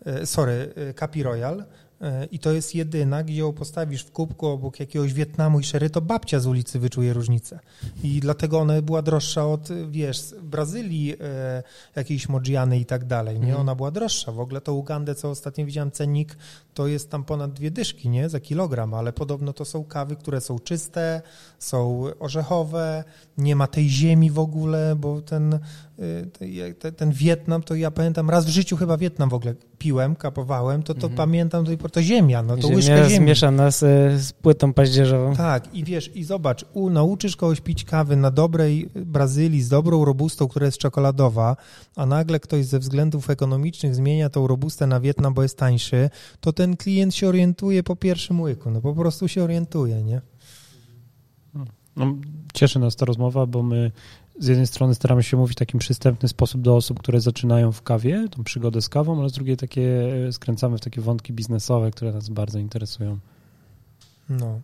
e, 0.05 0.26
sorry, 0.26 0.74
Capi 0.95 1.24
Royal, 1.24 1.66
i 2.32 2.39
to 2.39 2.52
jest 2.52 2.76
jedyna, 2.76 3.24
gdzie 3.24 3.39
ją 3.39 3.54
postawisz 3.54 4.04
w 4.04 4.12
kubku 4.12 4.48
obok 4.48 4.80
jakiegoś 4.80 5.14
Wietnamu 5.14 5.60
i 5.60 5.64
szery, 5.64 5.89
to 5.89 6.02
babcia 6.02 6.39
z 6.39 6.48
ulicy 6.48 6.80
wyczuje 6.80 7.14
różnicę. 7.14 7.60
I 8.04 8.20
dlatego 8.20 8.60
ona 8.60 8.82
była 8.82 9.02
droższa 9.02 9.48
od, 9.48 9.70
wiesz, 9.89 10.36
Brazylii, 10.43 11.14
e, 11.22 11.64
jakiejś 11.96 12.30
Modziany 12.30 12.80
i 12.80 12.86
tak 12.86 13.06
dalej, 13.06 13.36
nie? 13.36 13.46
Mhm. 13.46 13.62
Ona 13.62 13.76
była 13.76 13.91
droższa. 13.91 14.32
W 14.32 14.39
ogóle 14.39 14.62
to 14.62 14.74
Ugandę, 14.74 15.16
co 15.16 15.30
ostatnio 15.30 15.66
widziałem 15.66 15.91
cennik, 15.91 16.38
to 16.74 16.88
jest 16.88 17.10
tam 17.10 17.24
ponad 17.24 17.54
dwie 17.54 17.72
dyszki, 17.72 18.10
nie? 18.10 18.30
Za 18.30 18.39
kilogram, 18.39 18.93
ale 18.93 19.14
podobno 19.14 19.54
to 19.54 19.66
są 19.66 19.84
kawy, 19.84 20.16
które 20.16 20.41
są 20.41 20.60
czyste, 20.60 21.22
są 21.60 22.04
orzechowe, 22.20 23.04
nie 23.38 23.56
ma 23.56 23.68
tej 23.68 23.89
ziemi 23.89 24.32
w 24.32 24.39
ogóle, 24.39 24.96
bo 24.96 25.22
ten, 25.22 25.60
y, 26.41 26.91
ten 26.98 27.12
Wietnam, 27.12 27.64
to 27.64 27.76
ja 27.76 27.91
pamiętam, 27.91 28.30
raz 28.30 28.46
w 28.46 28.50
życiu 28.50 28.78
chyba 28.78 28.98
Wietnam 28.98 29.30
w 29.30 29.34
ogóle 29.34 29.56
piłem, 29.78 30.16
kapowałem, 30.16 30.84
to 30.84 30.94
to 30.94 31.08
mhm. 31.08 31.16
pamiętam 31.16 31.64
do 31.64 31.68
tej 31.68 31.78
pory, 31.78 31.92
to 31.92 32.02
ziemia, 32.02 32.44
no 32.44 32.56
to 32.56 32.62
ziemia 32.62 32.76
łyżka 32.76 33.10
ziemi. 33.10 33.26
zmieszana 33.26 33.72
z, 33.72 33.80
z 34.22 34.34
płytą 34.34 34.74
paździerzową. 34.74 35.36
Tak, 35.36 35.76
i 35.76 35.84
wiesz, 35.84 36.16
i 36.16 36.24
zobacz, 36.24 36.66
u, 36.74 36.90
nauczysz 36.90 37.36
kogoś 37.36 37.62
pić 37.62 37.84
kawy 37.84 38.16
na 38.16 38.32
dobrej 38.32 38.90
Brazylii 38.96 39.62
z 39.62 39.70
dobrą 39.70 40.06
robustą, 40.06 40.48
która 40.48 40.66
jest 40.66 40.78
czekoladowa, 40.78 41.56
a 41.96 42.06
nagle 42.06 42.40
ktoś 42.40 42.66
ze 42.66 42.80
względów 42.80 43.30
ekonomicznych 43.30 43.96
zmienia 43.96 44.30
tą 44.30 44.48
robustę 44.48 44.88
na 44.88 45.00
Wietnam, 45.00 45.34
bo 45.34 45.44
jest 45.44 45.58
tańszy, 45.58 46.10
to 46.40 46.54
ten 46.54 46.78
klient 46.78 47.16
się 47.16 47.28
orientuje 47.28 47.84
po 47.84 47.96
pierwszym 47.96 48.42
łyku, 48.42 48.72
no 48.72 48.82
po 48.82 48.94
prostu 48.94 49.28
się 49.28 49.44
orientuje, 49.44 50.04
nie? 50.04 50.22
No, 51.96 52.16
cieszy 52.54 52.80
nas 52.80 52.96
ta 52.96 53.06
rozmowa, 53.06 53.46
bo 53.46 53.64
my 53.64 53.92
z 54.40 54.48
jednej 54.48 54.68
strony 54.68 54.96
staramy 54.96 55.24
się 55.24 55.38
mówić 55.38 55.58
w 55.58 55.60
takim 55.60 55.80
przystępny 55.80 56.30
sposób 56.30 56.62
do 56.62 56.76
osób, 56.76 57.00
które 57.00 57.22
zaczynają 57.22 57.72
w 57.72 57.82
kawie, 57.82 58.28
tą 58.32 58.44
przygodę 58.44 58.82
z 58.82 58.90
kawą, 58.90 59.20
ale 59.20 59.30
z 59.30 59.34
drugiej 59.34 59.58
takie 59.58 60.12
e, 60.28 60.32
skręcamy 60.34 60.78
w 60.78 60.82
takie 60.82 61.02
wątki 61.02 61.34
biznesowe, 61.34 61.92
które 61.92 62.12
nas 62.12 62.30
bardzo 62.30 62.60
interesują. 62.60 63.20
No, 64.30 64.62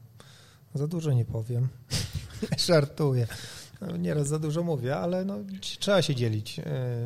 za 0.73 0.87
dużo 0.87 1.13
nie 1.13 1.25
powiem. 1.25 1.67
Żartuję. 2.67 3.27
No, 3.81 3.97
nieraz 3.97 4.27
za 4.27 4.39
dużo 4.39 4.63
mówię, 4.63 4.97
ale 4.97 5.25
no, 5.25 5.37
trzeba 5.79 6.01
się 6.01 6.15
dzielić 6.15 6.59
e, 6.59 6.63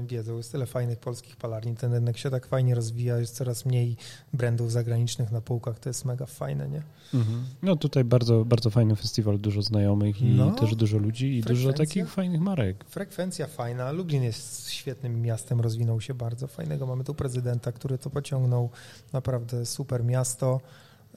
wiedzą. 0.07 0.37
Jest 0.37 0.51
tyle 0.51 0.65
fajnych 0.65 0.99
polskich 0.99 1.35
palarni, 1.35 1.75
ten 1.75 1.93
rynek 1.93 2.17
się 2.17 2.29
tak 2.29 2.47
fajnie 2.47 2.75
rozwija, 2.75 3.17
jest 3.17 3.35
coraz 3.35 3.65
mniej 3.65 3.97
brandów 4.33 4.71
zagranicznych 4.71 5.31
na 5.31 5.41
półkach, 5.41 5.79
to 5.79 5.89
jest 5.89 6.05
mega 6.05 6.25
fajne, 6.25 6.69
nie? 6.69 6.81
Mhm. 7.13 7.45
No 7.61 7.75
tutaj 7.75 8.03
bardzo, 8.03 8.45
bardzo 8.45 8.69
fajny 8.69 8.95
festiwal, 8.95 9.39
dużo 9.39 9.61
znajomych 9.61 10.21
i 10.21 10.25
no, 10.25 10.51
też 10.51 10.75
dużo 10.75 10.97
ludzi 10.97 11.37
i 11.37 11.41
dużo 11.41 11.73
takich 11.73 12.09
fajnych 12.09 12.41
marek. 12.41 12.85
Frekwencja 12.89 13.47
fajna, 13.47 13.91
Lublin 13.91 14.23
jest 14.23 14.69
świetnym 14.69 15.21
miastem, 15.21 15.61
rozwinął 15.61 16.01
się 16.01 16.13
bardzo 16.13 16.47
fajnego. 16.47 16.85
Mamy 16.85 17.03
tu 17.03 17.13
prezydenta, 17.13 17.71
który 17.71 17.97
to 17.97 18.09
pociągnął, 18.09 18.69
naprawdę 19.13 19.65
super 19.65 20.03
miasto. 20.03 20.61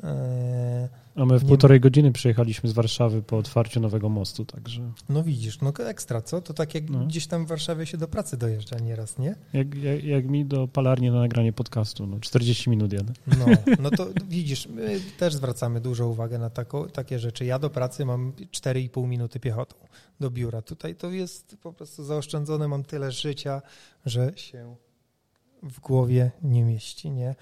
E, 0.04 0.88
A 1.14 1.24
my 1.24 1.38
w 1.38 1.42
nie... 1.42 1.48
półtorej 1.48 1.80
godziny 1.80 2.12
przyjechaliśmy 2.12 2.68
z 2.68 2.72
Warszawy 2.72 3.22
po 3.22 3.38
otwarciu 3.38 3.80
nowego 3.80 4.08
mostu, 4.08 4.44
także... 4.44 4.92
No 5.08 5.22
widzisz, 5.22 5.60
no 5.60 5.72
ekstra, 5.86 6.22
co? 6.22 6.40
To 6.40 6.54
tak 6.54 6.74
jak 6.74 6.90
no. 6.90 7.06
gdzieś 7.06 7.26
tam 7.26 7.44
w 7.46 7.48
Warszawie 7.48 7.86
się 7.86 7.98
do 7.98 8.08
pracy 8.08 8.36
dojeżdża 8.36 8.78
nieraz, 8.78 9.18
nie? 9.18 9.34
Jak, 9.52 9.74
jak, 9.74 10.04
jak, 10.04 10.26
mi 10.26 10.44
do 10.44 10.68
palarni 10.68 11.10
na 11.10 11.20
nagranie 11.20 11.52
podcastu, 11.52 12.06
no 12.06 12.20
40 12.20 12.70
minut 12.70 12.92
jadę. 12.92 13.12
No, 13.26 13.46
no 13.82 13.90
to 13.90 14.06
widzisz, 14.28 14.66
my 14.66 15.00
też 15.18 15.34
zwracamy 15.34 15.80
dużą 15.80 16.08
uwagę 16.08 16.38
na 16.38 16.50
tako, 16.50 16.86
takie 16.86 17.18
rzeczy. 17.18 17.44
Ja 17.44 17.58
do 17.58 17.70
pracy 17.70 18.04
mam 18.04 18.32
4,5 18.32 19.08
minuty 19.08 19.40
piechotą 19.40 19.76
do 20.20 20.30
biura. 20.30 20.62
Tutaj 20.62 20.94
to 20.94 21.10
jest 21.10 21.56
po 21.62 21.72
prostu 21.72 22.04
zaoszczędzone, 22.04 22.68
mam 22.68 22.84
tyle 22.84 23.12
życia, 23.12 23.62
że 24.06 24.32
się 24.36 24.76
w 25.62 25.80
głowie 25.80 26.30
nie 26.42 26.64
mieści, 26.64 27.10
nie? 27.10 27.34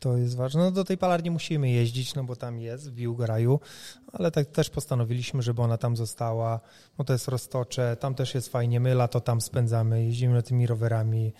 To 0.00 0.16
jest 0.16 0.36
ważne. 0.36 0.60
No 0.60 0.70
do 0.70 0.84
tej 0.84 0.98
palarni 0.98 1.30
musimy 1.30 1.70
jeździć, 1.70 2.14
no 2.14 2.24
bo 2.24 2.36
tam 2.36 2.60
jest 2.60 2.90
w 2.90 2.94
Biłgoraju, 2.94 3.60
ale 4.12 4.30
tak 4.30 4.46
też 4.46 4.70
postanowiliśmy, 4.70 5.42
żeby 5.42 5.62
ona 5.62 5.78
tam 5.78 5.96
została, 5.96 6.60
bo 6.98 7.04
to 7.04 7.12
jest 7.12 7.28
roztocze, 7.28 7.96
tam 8.00 8.14
też 8.14 8.34
jest 8.34 8.48
fajnie, 8.48 8.80
my 8.80 8.94
lato 8.94 9.20
tam 9.20 9.40
spędzamy, 9.40 10.04
jeździmy 10.04 10.42
tymi 10.42 10.66
rowerami, 10.66 11.32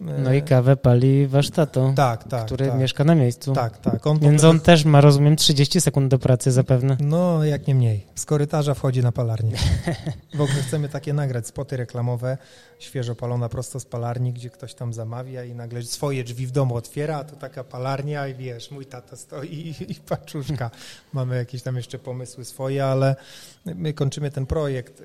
no 0.00 0.32
i 0.32 0.42
kawę 0.42 0.76
pali 0.76 1.26
wasz 1.26 1.50
tato, 1.50 1.92
tak, 1.96 2.24
tak, 2.24 2.46
który 2.46 2.66
tak. 2.66 2.78
mieszka 2.78 3.04
na 3.04 3.14
miejscu. 3.14 3.52
Tak, 3.52 3.78
tak. 3.78 4.06
On 4.06 4.18
Więc 4.18 4.44
on 4.44 4.60
też 4.60 4.84
ma, 4.84 5.00
rozumiem, 5.00 5.36
30 5.36 5.80
sekund 5.80 6.10
do 6.10 6.18
pracy 6.18 6.52
zapewne. 6.52 6.96
No, 7.00 7.44
jak 7.44 7.66
nie 7.66 7.74
mniej. 7.74 8.06
Z 8.14 8.24
korytarza 8.24 8.74
wchodzi 8.74 9.02
na 9.02 9.12
palarnię. 9.12 9.56
W 10.34 10.40
ogóle 10.40 10.62
chcemy 10.62 10.88
takie 10.88 11.12
nagrać 11.12 11.46
spoty 11.46 11.76
reklamowe, 11.76 12.38
świeżo 12.78 13.14
palona 13.14 13.48
prosto 13.48 13.80
z 13.80 13.84
palarni, 13.84 14.32
gdzie 14.32 14.50
ktoś 14.50 14.74
tam 14.74 14.92
zamawia 14.92 15.44
i 15.44 15.54
nagle 15.54 15.82
swoje 15.82 16.24
drzwi 16.24 16.46
w 16.46 16.50
domu 16.50 16.74
otwiera, 16.74 17.16
a 17.16 17.24
to 17.24 17.36
taka 17.36 17.64
palarnia 17.64 18.28
i 18.28 18.34
wiesz, 18.34 18.70
mój 18.70 18.86
tata 18.86 19.16
stoi 19.16 19.48
i, 19.48 19.92
i 19.92 19.94
paczuszka. 19.94 20.70
Mamy 21.12 21.36
jakieś 21.36 21.62
tam 21.62 21.76
jeszcze 21.76 21.98
pomysły 21.98 22.44
swoje, 22.44 22.84
ale 22.84 23.16
my 23.64 23.92
kończymy 23.92 24.30
ten 24.30 24.46
projekt 24.46 25.02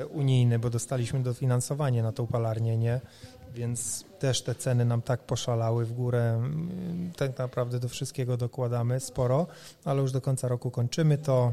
e, 0.00 0.06
unijny, 0.06 0.58
bo 0.58 0.70
dostaliśmy 0.70 1.22
dofinansowanie 1.22 2.02
na 2.02 2.12
tą 2.12 2.26
palarnię, 2.26 2.76
nie? 2.76 3.00
Więc 3.54 4.04
też 4.18 4.42
te 4.42 4.54
ceny 4.54 4.84
nam 4.84 5.02
tak 5.02 5.20
poszalały 5.20 5.84
w 5.84 5.92
górę. 5.92 6.42
Tak 7.16 7.38
naprawdę 7.38 7.80
do 7.80 7.88
wszystkiego 7.88 8.36
dokładamy 8.36 9.00
sporo, 9.00 9.46
ale 9.84 10.02
już 10.02 10.12
do 10.12 10.20
końca 10.20 10.48
roku 10.48 10.70
kończymy 10.70 11.18
to. 11.18 11.52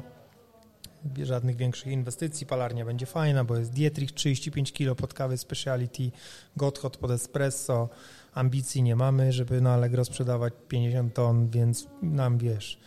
Żadnych 1.24 1.56
większych 1.56 1.88
inwestycji, 1.88 2.48
palarnia 2.48 2.86
będzie 2.86 3.06
fajna, 3.06 3.44
bo 3.44 3.58
jest 3.58 3.72
Dietrich 3.72 4.12
35 4.12 4.74
kg 4.74 4.96
pod 4.96 5.14
kawę 5.14 5.38
speciality, 5.38 6.12
Gotthard 6.58 6.98
pod 6.98 7.12
espresso. 7.12 7.90
Ambicji 8.34 8.84
nie 8.84 8.96
mamy, 8.96 9.32
żeby 9.34 9.62
na 9.62 9.74
Allegro 9.74 10.06
sprzedawać 10.06 10.54
50 10.68 11.14
ton, 11.14 11.50
więc 11.50 11.88
nam 12.02 12.38
wiesz, 12.38 12.80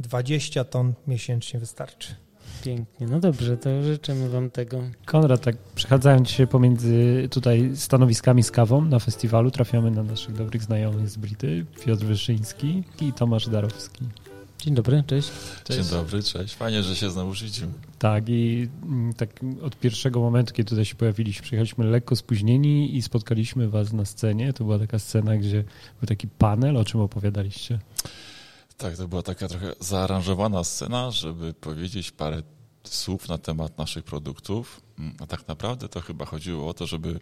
20 0.00 0.64
ton 0.64 0.94
miesięcznie 1.06 1.60
wystarczy. 1.60 2.27
Pięknie, 2.64 3.06
no 3.06 3.20
dobrze, 3.20 3.56
to 3.56 3.82
życzymy 3.82 4.28
Wam 4.28 4.50
tego. 4.50 4.80
Konrad, 5.04 5.40
tak 5.40 5.56
przechadzając 5.74 6.30
się 6.30 6.46
pomiędzy 6.46 7.28
tutaj 7.30 7.70
stanowiskami 7.74 8.42
z 8.42 8.50
kawą 8.50 8.84
na 8.84 8.98
festiwalu, 8.98 9.50
trafiamy 9.50 9.90
na 9.90 10.02
naszych 10.02 10.34
dobrych 10.34 10.62
znajomych 10.62 11.08
z 11.08 11.16
Brity, 11.16 11.66
Piotr 11.84 12.04
Wyszyński 12.04 12.82
i 13.00 13.12
Tomasz 13.12 13.48
Darowski. 13.48 14.04
Dzień 14.58 14.74
dobry, 14.74 15.04
cześć. 15.06 15.30
cześć. 15.64 15.80
Dzień 15.80 15.90
dobry, 15.90 16.22
cześć. 16.22 16.54
Fajnie, 16.54 16.82
że 16.82 16.96
się 16.96 17.10
znowu 17.10 17.32
widzimy. 17.32 17.72
Tak 17.98 18.24
i 18.28 18.68
mm, 18.82 19.14
tak 19.14 19.30
od 19.62 19.76
pierwszego 19.76 20.20
momentu, 20.20 20.54
kiedy 20.54 20.68
tutaj 20.68 20.84
się 20.84 20.94
pojawiliśmy, 20.94 21.42
przyjechaliśmy 21.42 21.84
lekko 21.84 22.16
spóźnieni 22.16 22.96
i 22.96 23.02
spotkaliśmy 23.02 23.68
Was 23.68 23.92
na 23.92 24.04
scenie. 24.04 24.52
To 24.52 24.64
była 24.64 24.78
taka 24.78 24.98
scena, 24.98 25.36
gdzie 25.36 25.64
był 26.00 26.06
taki 26.06 26.28
panel, 26.28 26.76
o 26.76 26.84
czym 26.84 27.00
opowiadaliście? 27.00 27.78
Tak, 28.78 28.96
to 28.96 29.08
była 29.08 29.22
taka 29.22 29.48
trochę 29.48 29.74
zaaranżowana 29.80 30.64
scena, 30.64 31.10
żeby 31.10 31.54
powiedzieć 31.54 32.10
parę 32.10 32.42
słów 32.84 33.28
na 33.28 33.38
temat 33.38 33.78
naszych 33.78 34.04
produktów. 34.04 34.80
Mm, 34.98 35.16
a 35.20 35.26
tak 35.26 35.48
naprawdę 35.48 35.88
to 35.88 36.00
chyba 36.00 36.24
chodziło 36.24 36.68
o 36.68 36.74
to, 36.74 36.86
żeby 36.86 37.20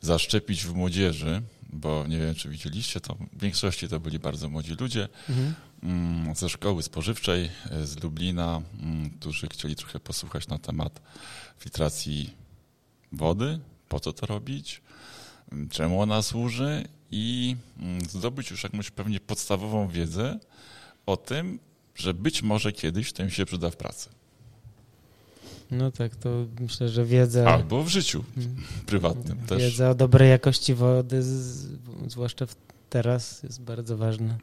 zaszczepić 0.00 0.64
w 0.64 0.74
młodzieży, 0.74 1.42
bo 1.72 2.06
nie 2.08 2.18
wiem, 2.18 2.34
czy 2.34 2.48
widzieliście, 2.48 3.00
to 3.00 3.14
w 3.32 3.40
większości 3.40 3.88
to 3.88 4.00
byli 4.00 4.18
bardzo 4.18 4.48
młodzi 4.48 4.74
ludzie 4.80 5.08
mhm. 5.28 5.54
Mm, 5.82 6.34
ze 6.34 6.48
szkoły 6.48 6.82
spożywczej 6.82 7.50
e, 7.70 7.86
z 7.86 8.02
Lublina, 8.02 8.62
mm, 8.82 9.10
którzy 9.10 9.46
chcieli 9.46 9.76
trochę 9.76 10.00
posłuchać 10.00 10.48
na 10.48 10.58
temat 10.58 11.00
filtracji 11.58 12.34
wody, 13.12 13.58
po 13.88 14.00
co 14.00 14.12
to 14.12 14.26
robić, 14.26 14.82
czemu 15.70 16.00
ona 16.00 16.22
służy 16.22 16.88
i 17.10 17.56
zdobyć 18.08 18.50
już 18.50 18.62
jakąś 18.62 18.90
pewnie 18.90 19.20
podstawową 19.20 19.88
wiedzę, 19.88 20.38
o 21.06 21.16
tym, 21.16 21.58
że 21.94 22.14
być 22.14 22.42
może 22.42 22.72
kiedyś 22.72 23.12
to 23.12 23.22
im 23.22 23.30
się 23.30 23.46
przyda 23.46 23.70
w 23.70 23.76
pracy. 23.76 24.08
No 25.70 25.90
tak, 25.90 26.16
to 26.16 26.46
myślę, 26.60 26.88
że 26.88 27.04
wiedza... 27.04 27.50
Albo 27.50 27.82
w 27.82 27.88
życiu 27.88 28.24
hmm. 28.34 28.56
prywatnym 28.86 29.38
wiedza 29.38 29.48
też. 29.48 29.62
Wiedza 29.62 29.90
o 29.90 29.94
dobrej 29.94 30.30
jakości 30.30 30.74
wody, 30.74 31.22
zwłaszcza 32.08 32.46
teraz, 32.90 33.42
jest 33.42 33.62
bardzo 33.62 33.96
ważna. 33.96 34.38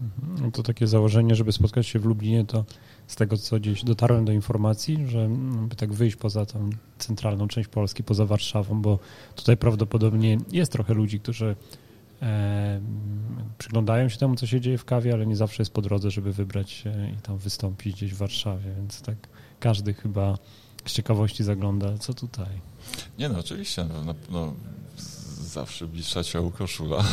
Mhm. 0.00 0.44
No 0.44 0.50
to 0.50 0.62
takie 0.62 0.86
założenie, 0.86 1.34
żeby 1.34 1.52
spotkać 1.52 1.86
się 1.86 1.98
w 1.98 2.04
Lublinie, 2.04 2.44
to 2.44 2.64
z 3.06 3.16
tego, 3.16 3.36
co 3.36 3.56
gdzieś 3.56 3.84
dotarłem 3.84 4.24
do 4.24 4.32
informacji, 4.32 4.98
że 5.06 5.28
by 5.68 5.76
tak 5.76 5.92
wyjść 5.92 6.16
poza 6.16 6.46
tą 6.46 6.70
centralną 6.98 7.48
część 7.48 7.68
Polski, 7.68 8.04
poza 8.04 8.26
Warszawą, 8.26 8.82
bo 8.82 8.98
tutaj 9.34 9.56
prawdopodobnie 9.56 10.38
jest 10.52 10.72
trochę 10.72 10.94
ludzi, 10.94 11.20
którzy 11.20 11.56
przyglądają 13.58 14.08
się 14.08 14.18
temu, 14.18 14.36
co 14.36 14.46
się 14.46 14.60
dzieje 14.60 14.78
w 14.78 14.84
kawie, 14.84 15.12
ale 15.12 15.26
nie 15.26 15.36
zawsze 15.36 15.62
jest 15.62 15.72
po 15.72 15.82
drodze, 15.82 16.10
żeby 16.10 16.32
wybrać 16.32 16.70
się 16.70 17.10
i 17.18 17.22
tam 17.22 17.38
wystąpić 17.38 17.96
gdzieś 17.96 18.14
w 18.14 18.16
Warszawie, 18.16 18.74
więc 18.76 19.02
tak 19.02 19.16
każdy 19.60 19.94
chyba 19.94 20.38
z 20.84 20.92
ciekawości 20.92 21.44
zagląda, 21.44 21.98
co 21.98 22.14
tutaj. 22.14 22.60
Nie 23.18 23.28
no, 23.28 23.38
oczywiście, 23.38 23.84
no, 23.84 24.14
no 24.30 24.54
zawsze 25.40 25.86
bliższa 25.86 26.24
ciału 26.24 26.50
koszula, 26.50 27.04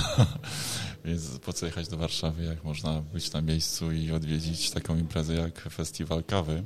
więc 1.05 1.39
po 1.39 1.53
co 1.53 1.65
jechać 1.65 1.87
do 1.87 1.97
Warszawy, 1.97 2.43
jak 2.43 2.63
można 2.63 3.01
być 3.01 3.33
na 3.33 3.41
miejscu 3.41 3.91
i 3.91 4.11
odwiedzić 4.11 4.71
taką 4.71 4.97
imprezę 4.97 5.33
jak 5.33 5.59
Festiwal 5.59 6.23
Kawy 6.23 6.63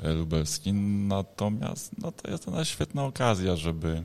e, 0.00 0.12
Lubelski. 0.12 0.72
Natomiast 0.72 1.98
no, 1.98 2.12
to 2.12 2.30
jest 2.30 2.48
ona 2.48 2.64
świetna 2.64 3.04
okazja, 3.04 3.56
żeby, 3.56 4.02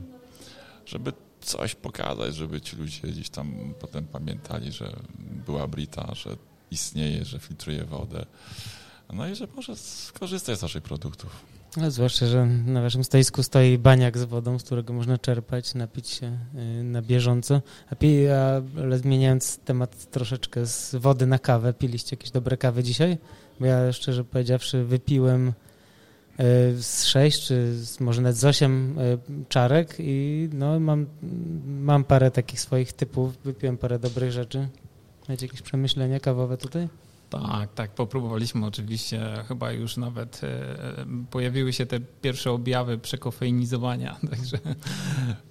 żeby 0.86 1.12
coś 1.42 1.74
pokazać, 1.74 2.34
żeby 2.34 2.60
ci 2.60 2.76
ludzie 2.76 3.08
gdzieś 3.08 3.30
tam 3.30 3.74
potem 3.80 4.06
pamiętali, 4.06 4.72
że 4.72 4.96
była 5.46 5.68
Brita, 5.68 6.14
że 6.14 6.36
istnieje, 6.70 7.24
że 7.24 7.38
filtruje 7.38 7.84
wodę. 7.84 8.26
No 9.12 9.28
i 9.28 9.34
że 9.34 9.48
może 9.56 9.76
skorzystać 9.76 10.58
z 10.58 10.62
naszych 10.62 10.82
produktów. 10.82 11.44
No, 11.76 11.90
zwłaszcza, 11.90 12.26
że 12.26 12.46
na 12.46 12.82
waszym 12.82 13.04
stoisku 13.04 13.42
stoi 13.42 13.78
baniak 13.78 14.18
z 14.18 14.24
wodą, 14.24 14.58
z 14.58 14.62
którego 14.62 14.92
można 14.92 15.18
czerpać, 15.18 15.74
napić 15.74 16.08
się 16.08 16.38
y, 16.80 16.82
na 16.82 17.02
bieżąco. 17.02 17.62
A 17.90 17.96
pi, 17.96 18.28
ale 18.82 18.98
zmieniając 18.98 19.58
temat 19.58 20.10
troszeczkę 20.10 20.66
z 20.66 20.94
wody 20.94 21.26
na 21.26 21.38
kawę, 21.38 21.72
piliście 21.72 22.16
jakieś 22.16 22.30
dobre 22.30 22.56
kawy 22.56 22.82
dzisiaj? 22.82 23.18
Bo 23.60 23.66
ja 23.66 23.92
szczerze 23.92 24.24
powiedziawszy 24.24 24.84
wypiłem 24.84 25.52
z 26.78 27.04
sześć, 27.04 27.46
czy 27.46 27.76
może 28.00 28.22
nawet 28.22 28.36
z 28.36 28.44
osiem 28.44 28.96
e, 28.98 29.18
czarek 29.48 29.96
i 29.98 30.48
no 30.52 30.80
mam, 30.80 31.06
mam 31.66 32.04
parę 32.04 32.30
takich 32.30 32.60
swoich 32.60 32.92
typów, 32.92 33.38
wypiłem 33.44 33.78
parę 33.78 33.98
dobrych 33.98 34.32
rzeczy. 34.32 34.68
Macie 35.28 35.46
jakieś 35.46 35.62
przemyślenia 35.62 36.20
kawowe 36.20 36.56
tutaj? 36.56 36.88
Tak, 37.30 37.74
tak, 37.74 37.90
popróbowaliśmy 37.90 38.66
oczywiście, 38.66 39.44
chyba 39.48 39.72
już 39.72 39.96
nawet 39.96 40.40
e, 40.44 41.06
pojawiły 41.30 41.72
się 41.72 41.86
te 41.86 42.00
pierwsze 42.00 42.50
objawy 42.50 42.98
przekofeinizowania, 42.98 44.16
także... 44.30 44.58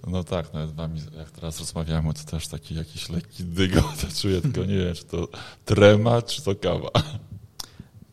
No 0.06 0.24
tak, 0.24 0.52
nawet 0.52 0.72
wami, 0.72 1.00
jak 1.18 1.30
teraz 1.30 1.60
rozmawiamy, 1.60 2.14
to 2.14 2.24
też 2.24 2.48
taki 2.48 2.74
jakiś 2.74 3.08
lekki 3.08 3.44
dygo, 3.44 3.80
to 3.80 4.06
czuję, 4.20 4.40
tylko 4.40 4.60
nie 4.60 4.78
wiem, 4.78 4.94
czy 4.94 5.04
to 5.04 5.28
trema, 5.64 6.22
czy 6.22 6.42
to 6.42 6.54
kawa. 6.54 6.90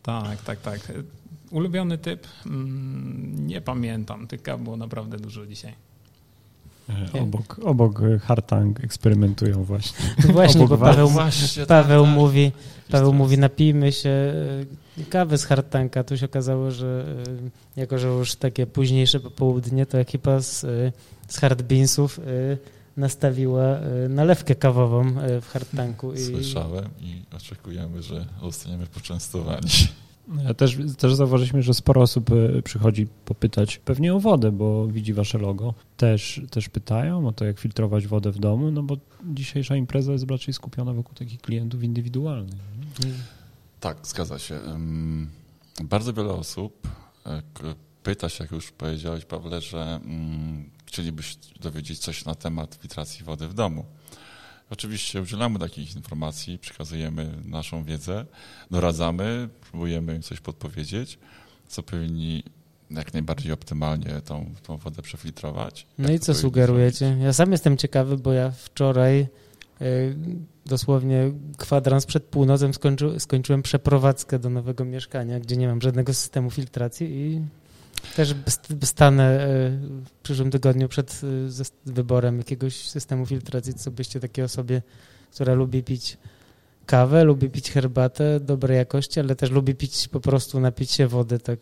Tak, 0.02 0.42
tak, 0.42 0.60
tak. 0.60 0.92
Ulubiony 1.50 1.98
typ? 1.98 2.26
Mm, 2.46 3.46
nie 3.46 3.60
pamiętam, 3.60 4.26
tych 4.26 4.42
kaw 4.42 4.60
było 4.60 4.76
naprawdę 4.76 5.18
dużo 5.18 5.46
dzisiaj. 5.46 5.74
E, 7.14 7.20
obok, 7.22 7.60
obok 7.64 8.00
Hartang 8.22 8.84
eksperymentują 8.84 9.64
właśnie. 9.64 10.06
Właśnie, 10.32 10.68
bo 10.68 10.78
Paweł, 10.78 11.08
właśnie, 11.08 11.66
Paweł 11.66 12.04
tak, 12.04 12.14
mówi, 12.14 12.52
Paweł 12.90 13.12
mówi, 13.12 13.38
napijmy 13.38 13.92
się 13.92 14.10
e, 14.98 15.04
kawy 15.10 15.38
z 15.38 15.44
Hartanka. 15.44 16.04
Tu 16.04 16.16
się 16.16 16.26
okazało, 16.26 16.70
że 16.70 17.04
e, 17.76 17.80
jako, 17.80 17.98
że 17.98 18.08
już 18.08 18.34
takie 18.34 18.66
późniejsze 18.66 19.20
popołudnie, 19.20 19.86
to 19.86 19.98
ekipa 19.98 20.40
z, 20.40 20.60
z 21.28 21.38
Hard 21.38 21.62
Beansów 21.62 22.20
nastawiła 22.96 23.78
nalewkę 24.08 24.54
kawową 24.54 25.14
w 25.40 25.46
Hartanku. 25.52 26.12
Słyszałem 26.16 26.88
i 27.00 27.22
oczekujemy, 27.36 28.02
że 28.02 28.26
zostaniemy 28.42 28.86
poczęstowani. 28.86 29.68
Też, 30.56 30.78
też 30.98 31.14
zauważyliśmy, 31.14 31.62
że 31.62 31.74
sporo 31.74 32.02
osób 32.02 32.30
e, 32.30 32.62
przychodzi 32.62 33.06
popytać 33.24 33.78
pewnie 33.78 34.14
o 34.14 34.20
wodę, 34.20 34.52
bo 34.52 34.86
widzi 34.86 35.12
wasze 35.12 35.38
logo. 35.38 35.74
Też, 35.96 36.40
też 36.50 36.68
pytają 36.68 37.26
o 37.28 37.32
to, 37.32 37.44
jak 37.44 37.58
filtrować 37.58 38.06
wodę 38.06 38.32
w 38.32 38.38
domu, 38.38 38.70
no 38.70 38.82
bo 38.82 38.96
dzisiejsza 39.24 39.76
impreza 39.76 40.12
jest 40.12 40.30
raczej 40.30 40.54
skupiona 40.54 40.92
wokół 40.92 41.14
takich 41.14 41.40
klientów 41.40 41.82
indywidualnych. 41.82 42.60
Tak, 43.80 43.96
zgadza 44.02 44.38
się. 44.38 44.60
Bardzo 45.84 46.12
wiele 46.12 46.32
osób 46.32 46.88
e, 47.26 47.42
pyta 48.02 48.28
się, 48.28 48.44
jak 48.44 48.52
już 48.52 48.70
powiedziałeś, 48.70 49.24
Pawle, 49.24 49.60
że 49.60 50.00
mm, 50.04 50.70
chcielibyś 50.86 51.36
dowiedzieć 51.60 51.98
coś 51.98 52.24
na 52.24 52.34
temat 52.34 52.74
filtracji 52.74 53.24
wody 53.24 53.48
w 53.48 53.54
domu. 53.54 53.84
Oczywiście 54.70 55.22
udzielamy 55.22 55.58
takich 55.58 55.96
informacji, 55.96 56.58
przekazujemy 56.58 57.32
naszą 57.44 57.84
wiedzę, 57.84 58.26
doradzamy, 58.70 59.48
próbujemy 59.60 60.14
im 60.14 60.22
coś 60.22 60.40
podpowiedzieć, 60.40 61.18
co 61.68 61.82
powinni 61.82 62.42
jak 62.90 63.12
najbardziej 63.12 63.52
optymalnie 63.52 64.20
tą, 64.24 64.54
tą 64.62 64.76
wodę 64.76 65.02
przefiltrować. 65.02 65.86
No 65.98 66.12
i 66.12 66.18
co 66.18 66.34
sugerujecie? 66.34 67.06
Zrobić. 67.06 67.24
Ja 67.24 67.32
sam 67.32 67.52
jestem 67.52 67.76
ciekawy, 67.76 68.16
bo 68.16 68.32
ja 68.32 68.50
wczoraj 68.50 69.26
y, 69.82 70.16
dosłownie 70.66 71.32
kwadrans 71.58 72.06
przed 72.06 72.24
północem 72.24 72.74
skończy, 72.74 73.20
skończyłem 73.20 73.62
przeprowadzkę 73.62 74.38
do 74.38 74.50
nowego 74.50 74.84
mieszkania, 74.84 75.40
gdzie 75.40 75.56
nie 75.56 75.68
mam 75.68 75.80
żadnego 75.80 76.14
systemu 76.14 76.50
filtracji 76.50 77.06
i 77.10 77.40
też 78.16 78.34
stanę 78.82 79.24
e, 79.24 79.48
w 80.04 80.10
przyszłym 80.22 80.50
tygodniu 80.50 80.88
przed 80.88 81.20
e, 81.86 81.92
wyborem 81.92 82.38
jakiegoś 82.38 82.88
systemu 82.88 83.26
filtracji, 83.26 83.74
co 83.74 83.90
byście 83.90 84.20
takiej 84.20 84.44
osobie, 84.44 84.82
która 85.34 85.54
lubi 85.54 85.82
pić 85.82 86.16
kawę, 86.86 87.24
lubi 87.24 87.50
pić 87.50 87.70
herbatę 87.70 88.40
dobrej 88.40 88.76
jakości, 88.76 89.20
ale 89.20 89.36
też 89.36 89.50
lubi 89.50 89.74
pić 89.74 90.08
po 90.08 90.20
prostu 90.20 90.60
napić 90.60 90.90
się 90.90 91.06
wody 91.06 91.38
tak 91.38 91.58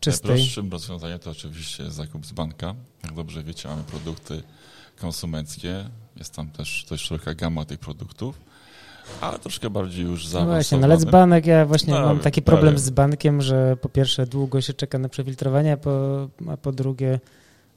czystej. 0.00 0.30
Najprostszym 0.30 0.70
rozwiązaniem 0.70 1.18
to 1.18 1.30
oczywiście 1.30 1.90
zakup 1.90 2.26
z 2.26 2.32
banka. 2.32 2.74
Jak 3.04 3.14
dobrze 3.14 3.42
wiecie, 3.42 3.68
mamy 3.68 3.82
produkty 3.82 4.42
konsumenckie. 4.96 5.90
Jest 6.16 6.34
tam 6.34 6.50
też 6.50 6.86
dość 6.88 7.04
szeroka 7.06 7.34
gama 7.34 7.64
tych 7.64 7.78
produktów 7.78 8.40
ale 9.20 9.38
troszkę 9.38 9.70
bardziej 9.70 10.04
już 10.04 10.26
zaawansowany. 10.26 10.46
No 10.46 10.54
właśnie, 10.54 10.78
no 10.78 10.86
ale 10.86 11.00
z 11.00 11.04
banek 11.04 11.46
ja 11.46 11.66
właśnie 11.66 11.94
no, 11.94 12.00
mam 12.00 12.18
taki 12.18 12.42
problem 12.42 12.78
z 12.78 12.90
bankiem, 12.90 13.42
że 13.42 13.76
po 13.80 13.88
pierwsze 13.88 14.26
długo 14.26 14.60
się 14.60 14.74
czeka 14.74 14.98
na 14.98 15.08
przefiltrowanie, 15.08 15.72
a 15.72 15.76
po, 15.76 16.28
a 16.48 16.56
po 16.56 16.72
drugie 16.72 17.20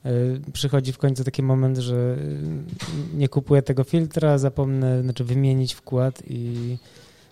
y, 0.06 0.42
przychodzi 0.54 0.94
w 0.94 0.98
końcu 0.98 1.24
taki 1.24 1.44
moment, 1.44 1.78
że 1.78 1.96
y, 1.96 3.18
nie 3.18 3.30
kupuję 3.30 3.62
tego 3.62 3.84
filtra, 3.84 4.38
zapomnę 4.38 5.02
znaczy 5.02 5.24
wymienić 5.24 5.74
wkład 5.74 6.24
i, 6.28 6.78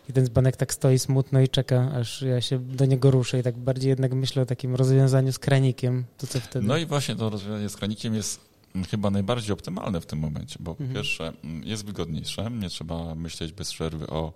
i 0.09 0.13
ten 0.13 0.25
dzbanek 0.25 0.55
tak 0.55 0.73
stoi 0.73 0.99
smutno 0.99 1.41
i 1.41 1.49
czeka, 1.49 1.91
aż 1.95 2.21
ja 2.21 2.41
się 2.41 2.59
do 2.59 2.85
niego 2.85 3.11
ruszę 3.11 3.39
i 3.39 3.43
tak 3.43 3.57
bardziej 3.57 3.89
jednak 3.89 4.13
myślę 4.13 4.41
o 4.41 4.45
takim 4.45 4.75
rozwiązaniu 4.75 5.31
z 5.31 5.39
kranikiem, 5.39 6.03
to 6.17 6.27
co 6.27 6.39
wtedy? 6.39 6.67
No 6.67 6.77
i 6.77 6.85
właśnie 6.85 7.15
to 7.15 7.29
rozwiązanie 7.29 7.69
z 7.69 7.75
kranikiem 7.75 8.15
jest 8.15 8.46
chyba 8.91 9.09
najbardziej 9.09 9.53
optymalne 9.53 10.01
w 10.01 10.05
tym 10.05 10.19
momencie, 10.19 10.57
bo 10.59 10.71
mhm. 10.71 10.89
po 10.89 10.95
pierwsze 10.95 11.33
mm, 11.43 11.63
jest 11.63 11.85
wygodniejsze, 11.85 12.51
nie 12.51 12.69
trzeba 12.69 13.15
myśleć 13.15 13.53
bez 13.53 13.73
przerwy 13.73 14.07
o 14.07 14.33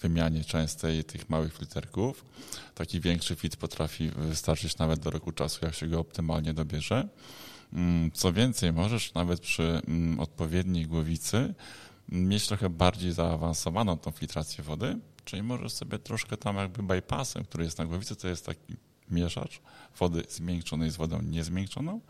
wymianie 0.00 0.44
częstej 0.44 1.04
tych 1.04 1.30
małych 1.30 1.58
filterków. 1.58 2.24
Taki 2.74 3.00
większy 3.00 3.36
fit 3.36 3.56
potrafi 3.56 4.10
wystarczyć 4.10 4.78
nawet 4.78 5.00
do 5.00 5.10
roku 5.10 5.32
czasu, 5.32 5.64
jak 5.64 5.74
się 5.74 5.86
go 5.86 6.00
optymalnie 6.00 6.54
dobierze. 6.54 7.08
Mm, 7.72 8.10
co 8.12 8.32
więcej, 8.32 8.72
możesz 8.72 9.14
nawet 9.14 9.40
przy 9.40 9.82
mm, 9.88 10.20
odpowiedniej 10.20 10.86
głowicy 10.86 11.54
mieć 12.08 12.48
trochę 12.48 12.70
bardziej 12.70 13.12
zaawansowaną 13.12 13.98
tą 13.98 14.10
filtrację 14.10 14.64
wody, 14.64 14.98
czyli 15.24 15.42
możesz 15.42 15.72
sobie 15.72 15.98
troszkę 15.98 16.36
tam 16.36 16.56
jakby 16.56 16.82
bypassem, 16.82 17.44
który 17.44 17.64
jest 17.64 17.78
na 17.78 17.86
głowicy, 17.86 18.16
to 18.16 18.28
jest 18.28 18.46
taki 18.46 18.76
mieszacz 19.10 19.60
wody 19.98 20.22
zmiękczonej 20.28 20.90
z 20.90 20.96
wodą 20.96 21.22
niezmiękczoną, 21.22 22.00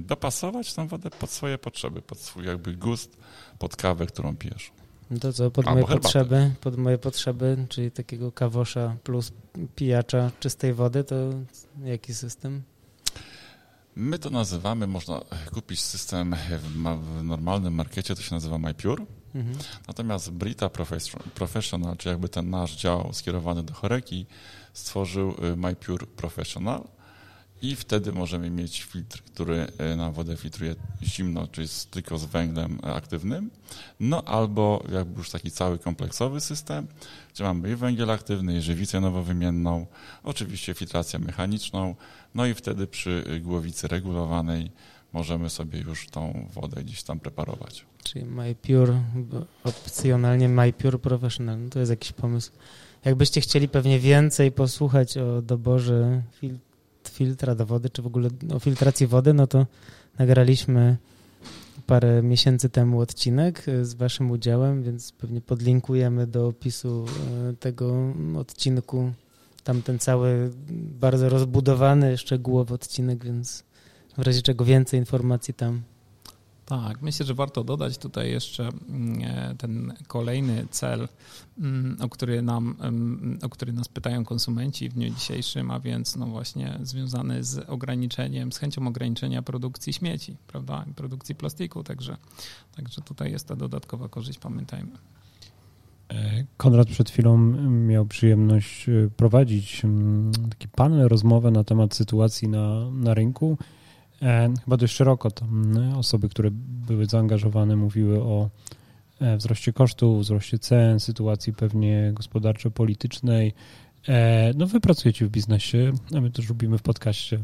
dopasować 0.00 0.74
tą 0.74 0.88
wodę 0.88 1.10
pod 1.10 1.30
swoje 1.30 1.58
potrzeby, 1.58 2.02
pod 2.02 2.18
swój 2.18 2.46
jakby 2.46 2.74
gust, 2.74 3.16
pod 3.58 3.76
kawę, 3.76 4.06
którą 4.06 4.36
pijesz. 4.36 4.72
No 5.10 5.18
to 5.18 5.32
co, 5.32 5.50
pod 5.50 5.66
Albo 5.66 5.74
moje 5.74 5.86
herbatę. 5.86 6.02
potrzeby, 6.02 6.50
pod 6.60 6.76
moje 6.76 6.98
potrzeby, 6.98 7.66
czyli 7.68 7.90
takiego 7.90 8.32
kawosza 8.32 8.96
plus 9.02 9.32
pijacza 9.76 10.30
czystej 10.40 10.74
wody, 10.74 11.04
to 11.04 11.14
jaki 11.84 12.14
system? 12.14 12.62
My 13.96 14.18
to 14.18 14.30
nazywamy, 14.30 14.86
można 14.86 15.20
kupić 15.52 15.80
system 15.80 16.36
w, 16.58 17.22
normalnym 17.22 17.74
markecie, 17.74 18.14
to 18.14 18.22
się 18.22 18.34
nazywa 18.34 18.58
MyPure. 18.58 19.04
Mhm. 19.34 19.58
Natomiast 19.88 20.30
Brita 20.30 20.70
Professional, 21.34 21.96
czy 21.96 22.08
jakby 22.08 22.28
ten 22.28 22.50
nasz 22.50 22.76
dział 22.76 23.12
skierowany 23.12 23.62
do 23.62 23.74
choreki, 23.74 24.26
stworzył 24.72 25.34
y, 25.52 25.56
MyPure 25.56 26.06
Professional 26.06 26.84
i 27.64 27.76
wtedy 27.76 28.12
możemy 28.12 28.50
mieć 28.50 28.82
filtr, 28.82 29.22
który 29.22 29.66
e, 29.78 29.96
na 29.96 30.10
wodę 30.10 30.36
filtruje 30.36 30.74
zimno, 31.02 31.46
czyli 31.46 31.68
tylko 31.90 32.18
z 32.18 32.24
węglem 32.24 32.78
aktywnym, 32.82 33.50
no 34.00 34.22
albo 34.22 34.84
jakby 34.92 35.18
już 35.18 35.30
taki 35.30 35.50
cały 35.50 35.78
kompleksowy 35.78 36.40
system, 36.40 36.86
gdzie 37.34 37.44
mamy 37.44 37.72
i 37.72 37.76
węgiel 37.76 38.10
aktywny, 38.10 38.56
i 38.56 38.60
żywicę 38.60 39.00
nowowymienną, 39.00 39.86
oczywiście 40.24 40.74
filtrację 40.74 41.18
mechaniczną, 41.18 41.94
no 42.34 42.46
i 42.46 42.54
wtedy 42.54 42.86
przy 42.86 43.40
głowicy 43.42 43.88
regulowanej 43.88 44.70
możemy 45.12 45.50
sobie 45.50 45.80
już 45.80 46.06
tą 46.06 46.48
wodę 46.54 46.84
gdzieś 46.84 47.02
tam 47.02 47.20
preparować. 47.20 47.84
Czyli 48.02 48.24
MyPure, 48.24 49.02
opcjonalnie 49.64 50.48
MyPure 50.48 50.98
Professional, 50.98 51.60
no 51.60 51.70
to 51.70 51.78
jest 51.78 51.90
jakiś 51.90 52.12
pomysł. 52.12 52.52
Jakbyście 53.04 53.40
chcieli 53.40 53.68
pewnie 53.68 53.98
więcej 53.98 54.52
posłuchać 54.52 55.18
o 55.18 55.42
doborze 55.42 56.22
filtru, 56.40 56.63
filtra 57.14 57.54
do 57.54 57.66
wody, 57.66 57.90
czy 57.90 58.02
w 58.02 58.06
ogóle 58.06 58.28
o 58.54 58.58
filtracji 58.58 59.06
wody, 59.06 59.34
no 59.34 59.46
to 59.46 59.66
nagraliśmy 60.18 60.96
parę 61.86 62.22
miesięcy 62.22 62.68
temu 62.70 63.00
odcinek 63.00 63.68
e, 63.68 63.84
z 63.84 63.94
waszym 63.94 64.30
udziałem, 64.30 64.82
więc 64.82 65.12
pewnie 65.12 65.40
podlinkujemy 65.40 66.26
do 66.26 66.46
opisu 66.46 67.06
e, 67.50 67.54
tego 67.56 68.14
odcinku. 68.36 69.12
Tam 69.64 69.82
ten 69.82 69.98
cały 69.98 70.50
bardzo 71.00 71.28
rozbudowany, 71.28 72.18
szczegółowy 72.18 72.74
odcinek, 72.74 73.24
więc 73.24 73.64
w 74.18 74.22
razie 74.22 74.42
czego 74.42 74.64
więcej 74.64 75.00
informacji 75.00 75.54
tam. 75.54 75.82
Tak, 76.66 77.02
myślę, 77.02 77.26
że 77.26 77.34
warto 77.34 77.64
dodać 77.64 77.98
tutaj 77.98 78.30
jeszcze 78.30 78.68
mm, 78.88 79.22
e, 79.22 79.54
ten 79.58 79.92
kolejny 80.06 80.66
cel, 80.70 81.08
mm, 81.58 81.96
o 82.00 82.08
który, 82.08 82.42
nam, 82.42 82.76
o 83.42 83.48
który 83.48 83.72
nas 83.72 83.88
pytają 83.88 84.24
konsumenci 84.24 84.88
w 84.88 84.94
dniu 84.94 85.10
dzisiejszym, 85.10 85.70
a 85.70 85.80
więc 85.80 86.16
no 86.16 86.26
właśnie 86.26 86.78
związany 86.82 87.44
z 87.44 87.58
ograniczeniem, 87.70 88.52
z 88.52 88.58
chęcią 88.58 88.88
ograniczenia 88.88 89.42
produkcji 89.42 89.92
śmieci, 89.92 90.36
prawda, 90.46 90.84
produkcji 90.96 91.34
plastiku, 91.34 91.84
także, 91.84 92.16
także 92.76 93.02
tutaj 93.02 93.32
jest 93.32 93.48
ta 93.48 93.56
dodatkowa 93.56 94.08
korzyść, 94.08 94.38
pamiętajmy. 94.38 94.92
E, 96.08 96.44
Konrad 96.56 96.88
przed 96.88 97.10
chwilą 97.10 97.38
miał 97.70 98.06
przyjemność 98.06 98.88
e, 98.88 99.10
prowadzić 99.16 99.84
mm, 99.84 100.32
taki 100.50 100.68
panel, 100.68 101.08
rozmowę 101.08 101.50
na 101.50 101.64
temat 101.64 101.94
sytuacji 101.94 102.48
na, 102.48 102.90
na 102.90 103.14
rynku 103.14 103.58
chyba 104.64 104.76
dość 104.76 104.94
szeroko 104.94 105.30
tam 105.30 105.78
osoby, 105.96 106.28
które 106.28 106.50
były 106.86 107.06
zaangażowane, 107.06 107.76
mówiły 107.76 108.22
o 108.22 108.50
e, 109.20 109.36
wzroście 109.36 109.72
kosztów, 109.72 110.22
wzroście 110.22 110.58
cen, 110.58 111.00
sytuacji 111.00 111.52
pewnie 111.52 112.10
gospodarczo-politycznej. 112.14 113.54
E, 114.08 114.52
no 114.56 114.66
wy 114.66 114.80
pracujecie 114.80 115.26
w 115.26 115.30
biznesie, 115.30 115.92
a 116.16 116.20
my 116.20 116.30
też 116.30 116.48
lubimy 116.48 116.78
w 116.78 116.82
podcaście 116.82 117.38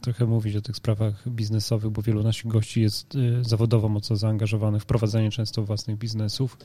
trochę 0.00 0.26
mówić 0.26 0.56
o 0.56 0.60
tych 0.60 0.76
sprawach 0.76 1.28
biznesowych, 1.28 1.90
bo 1.90 2.02
wielu 2.02 2.22
naszych 2.22 2.46
gości 2.46 2.80
jest 2.80 3.18
zawodowo 3.42 3.88
mocno 3.88 4.16
zaangażowanych 4.16 4.82
w 4.82 4.86
prowadzenie 4.86 5.30
często 5.30 5.62
własnych 5.62 5.98
biznesów. 5.98 6.58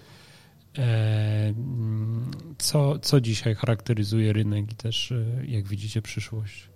mm, 0.73 2.31
co, 2.57 2.99
co 2.99 3.21
dzisiaj 3.21 3.55
charakteryzuje 3.55 4.33
rynek 4.33 4.71
i 4.71 4.75
też 4.75 5.13
jak 5.47 5.67
widzicie 5.67 6.01
przyszłość? 6.01 6.68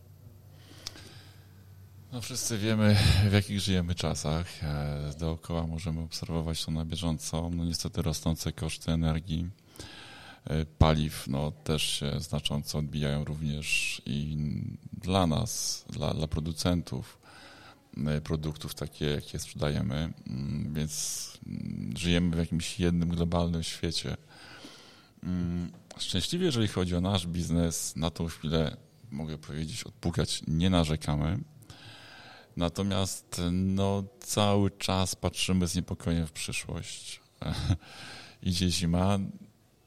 No 2.14 2.22
wszyscy 2.22 2.57
wiemy, 2.57 2.97
w 3.30 3.34
jakich 3.34 3.59
żyjemy 3.59 3.95
czasach. 3.95 4.47
Dookoła 5.20 5.68
możemy 5.68 6.01
obserwować 6.01 6.66
to 6.66 6.72
na 6.72 6.86
bieżąco. 6.86 7.49
No 7.53 7.66
niestety 7.66 8.01
rosnące 8.01 8.51
koszty 8.51 8.91
energii, 8.91 9.49
e, 10.45 10.66
paliw 10.66 11.28
no, 11.28 11.51
też 11.51 11.84
się 11.84 12.20
znacząco 12.20 12.78
odbijają 12.78 13.26
również 13.26 14.01
i 14.05 14.38
dla 14.93 15.28
nas, 15.28 15.86
dla, 15.89 16.14
dla 16.14 16.28
producentów 16.28 17.20
e, 18.07 18.22
produktów 18.22 18.76
takie, 18.76 19.05
jakie 19.05 19.39
sprzedajemy, 19.39 20.14
mm, 20.28 20.74
więc 20.74 21.32
mm, 21.47 21.93
żyjemy 21.97 22.36
w 22.36 22.39
jakimś 22.39 22.80
jednym 22.80 23.09
globalnym 23.09 23.64
świecie. 23.64 24.18
Mm, 25.24 25.72
szczęśliwie, 25.97 26.45
jeżeli 26.45 26.68
chodzi 26.68 26.95
o 26.95 27.01
nasz 27.01 27.28
biznes, 27.28 27.95
na 27.95 28.09
tą 28.11 28.28
chwilę 28.28 28.78
mogę 29.11 29.38
powiedzieć, 29.38 29.84
odpukać 29.84 30.41
nie 30.47 30.70
narzekamy. 30.70 31.39
Natomiast 32.58 33.41
no, 33.51 34.04
cały 34.20 34.72
czas 34.72 35.16
patrzymy 35.16 35.68
z 35.68 35.76
niepokojem 35.76 36.28
w 36.28 36.32
przyszłość. 36.32 37.22
Idzie 38.43 38.70
zima, 38.70 39.20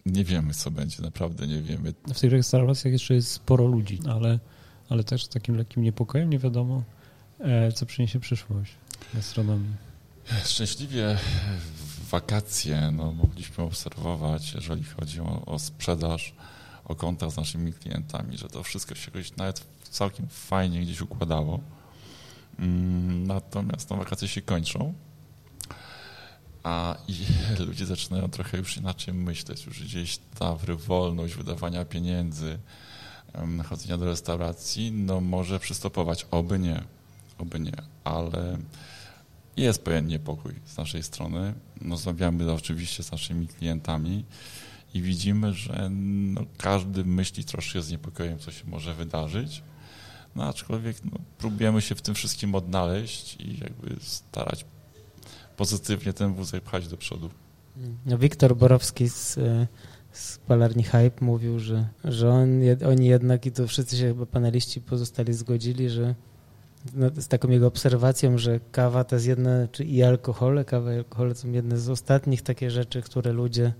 nie 0.06 0.24
wiemy, 0.24 0.54
co 0.54 0.70
będzie, 0.70 1.02
naprawdę 1.02 1.46
nie 1.46 1.62
wiemy. 1.62 1.94
W 2.14 2.20
tych 2.20 2.32
restauracjach 2.32 2.92
jeszcze 2.92 3.14
jest 3.14 3.30
sporo 3.30 3.66
ludzi, 3.66 4.00
ale, 4.10 4.38
ale 4.88 5.04
też 5.04 5.24
z 5.24 5.28
takim 5.28 5.56
lekkim 5.56 5.82
niepokojem 5.82 6.30
nie 6.30 6.38
wiadomo, 6.38 6.82
e, 7.40 7.72
co 7.72 7.86
przyniesie 7.86 8.20
przyszłość 8.20 8.72
gastronomii. 9.14 9.74
Szczęśliwie 10.44 11.18
wakacje 12.10 12.90
no, 12.92 13.12
mogliśmy 13.12 13.64
obserwować, 13.64 14.52
jeżeli 14.54 14.84
chodzi 14.84 15.20
o, 15.20 15.44
o 15.46 15.58
sprzedaż, 15.58 16.34
o 16.84 16.94
kontakt 16.94 17.32
z 17.32 17.36
naszymi 17.36 17.72
klientami, 17.72 18.38
że 18.38 18.48
to 18.48 18.62
wszystko 18.62 18.94
się 18.94 19.10
jakoś 19.14 19.36
nawet 19.36 19.64
całkiem 19.90 20.26
fajnie 20.28 20.80
gdzieś 20.80 21.00
układało. 21.00 21.60
Mm, 22.58 23.26
natomiast 23.26 23.90
no, 23.90 23.96
wakacje 23.96 24.28
się 24.28 24.42
kończą, 24.42 24.94
a 26.62 26.96
ludzie 27.66 27.86
zaczynają 27.86 28.28
trochę 28.28 28.58
już 28.58 28.76
inaczej 28.76 29.14
myśleć, 29.14 29.66
już 29.66 29.82
gdzieś 29.82 30.18
ta 30.38 30.56
wolność 30.86 31.34
wydawania 31.34 31.84
pieniędzy, 31.84 32.58
chodzenia 33.68 33.98
do 33.98 34.04
restauracji, 34.04 34.92
no 34.92 35.20
może 35.20 35.60
przystopować. 35.60 36.26
Oby 36.30 36.58
nie, 36.58 36.82
oby 37.38 37.60
nie, 37.60 37.76
ale 38.04 38.58
jest 39.56 39.84
pewien 39.84 40.06
niepokój 40.06 40.54
z 40.66 40.76
naszej 40.76 41.02
strony. 41.02 41.54
No, 41.80 41.90
rozmawiamy 41.90 42.52
oczywiście 42.52 43.02
z 43.02 43.12
naszymi 43.12 43.48
klientami 43.48 44.24
i 44.94 45.02
widzimy, 45.02 45.54
że 45.54 45.88
no, 45.90 46.40
każdy 46.58 47.04
myśli 47.04 47.44
troszkę 47.44 47.82
z 47.82 47.90
niepokojem, 47.90 48.38
co 48.38 48.50
się 48.50 48.64
może 48.66 48.94
wydarzyć. 48.94 49.62
No 50.36 50.44
aczkolwiek 50.44 50.96
no, 51.04 51.18
próbujemy 51.38 51.80
się 51.80 51.94
w 51.94 52.02
tym 52.02 52.14
wszystkim 52.14 52.54
odnaleźć 52.54 53.36
i 53.40 53.58
jakby 53.58 53.96
starać 54.00 54.64
pozytywnie 55.56 56.12
ten 56.12 56.34
wózek 56.34 56.62
pchać 56.62 56.88
do 56.88 56.96
przodu. 56.96 57.30
No, 58.06 58.18
Wiktor 58.18 58.56
Borowski 58.56 59.08
z, 59.08 59.38
z 60.12 60.38
Palarni 60.38 60.82
Hype 60.82 61.24
mówił, 61.24 61.58
że, 61.58 61.88
że 62.04 62.30
on, 62.30 62.60
oni 62.88 63.06
jednak, 63.06 63.46
i 63.46 63.52
to 63.52 63.66
wszyscy 63.66 63.96
się 63.96 64.06
chyba 64.06 64.26
paneliści 64.26 64.80
pozostali 64.80 65.32
zgodzili, 65.32 65.90
że 65.90 66.14
no, 66.94 67.10
z 67.16 67.28
taką 67.28 67.48
jego 67.48 67.66
obserwacją, 67.66 68.38
że 68.38 68.60
kawa 68.72 69.04
to 69.04 69.16
jest 69.16 69.26
jedna, 69.26 69.68
czy 69.72 69.84
i 69.84 70.02
alkohole, 70.02 70.64
kawa 70.64 70.94
i 70.94 70.96
alkohole 70.96 71.34
są 71.34 71.52
jedne 71.52 71.78
z 71.78 71.88
ostatnich 71.88 72.42
takie 72.42 72.70
rzeczy, 72.70 73.02
które 73.02 73.32
ludzie 73.32 73.72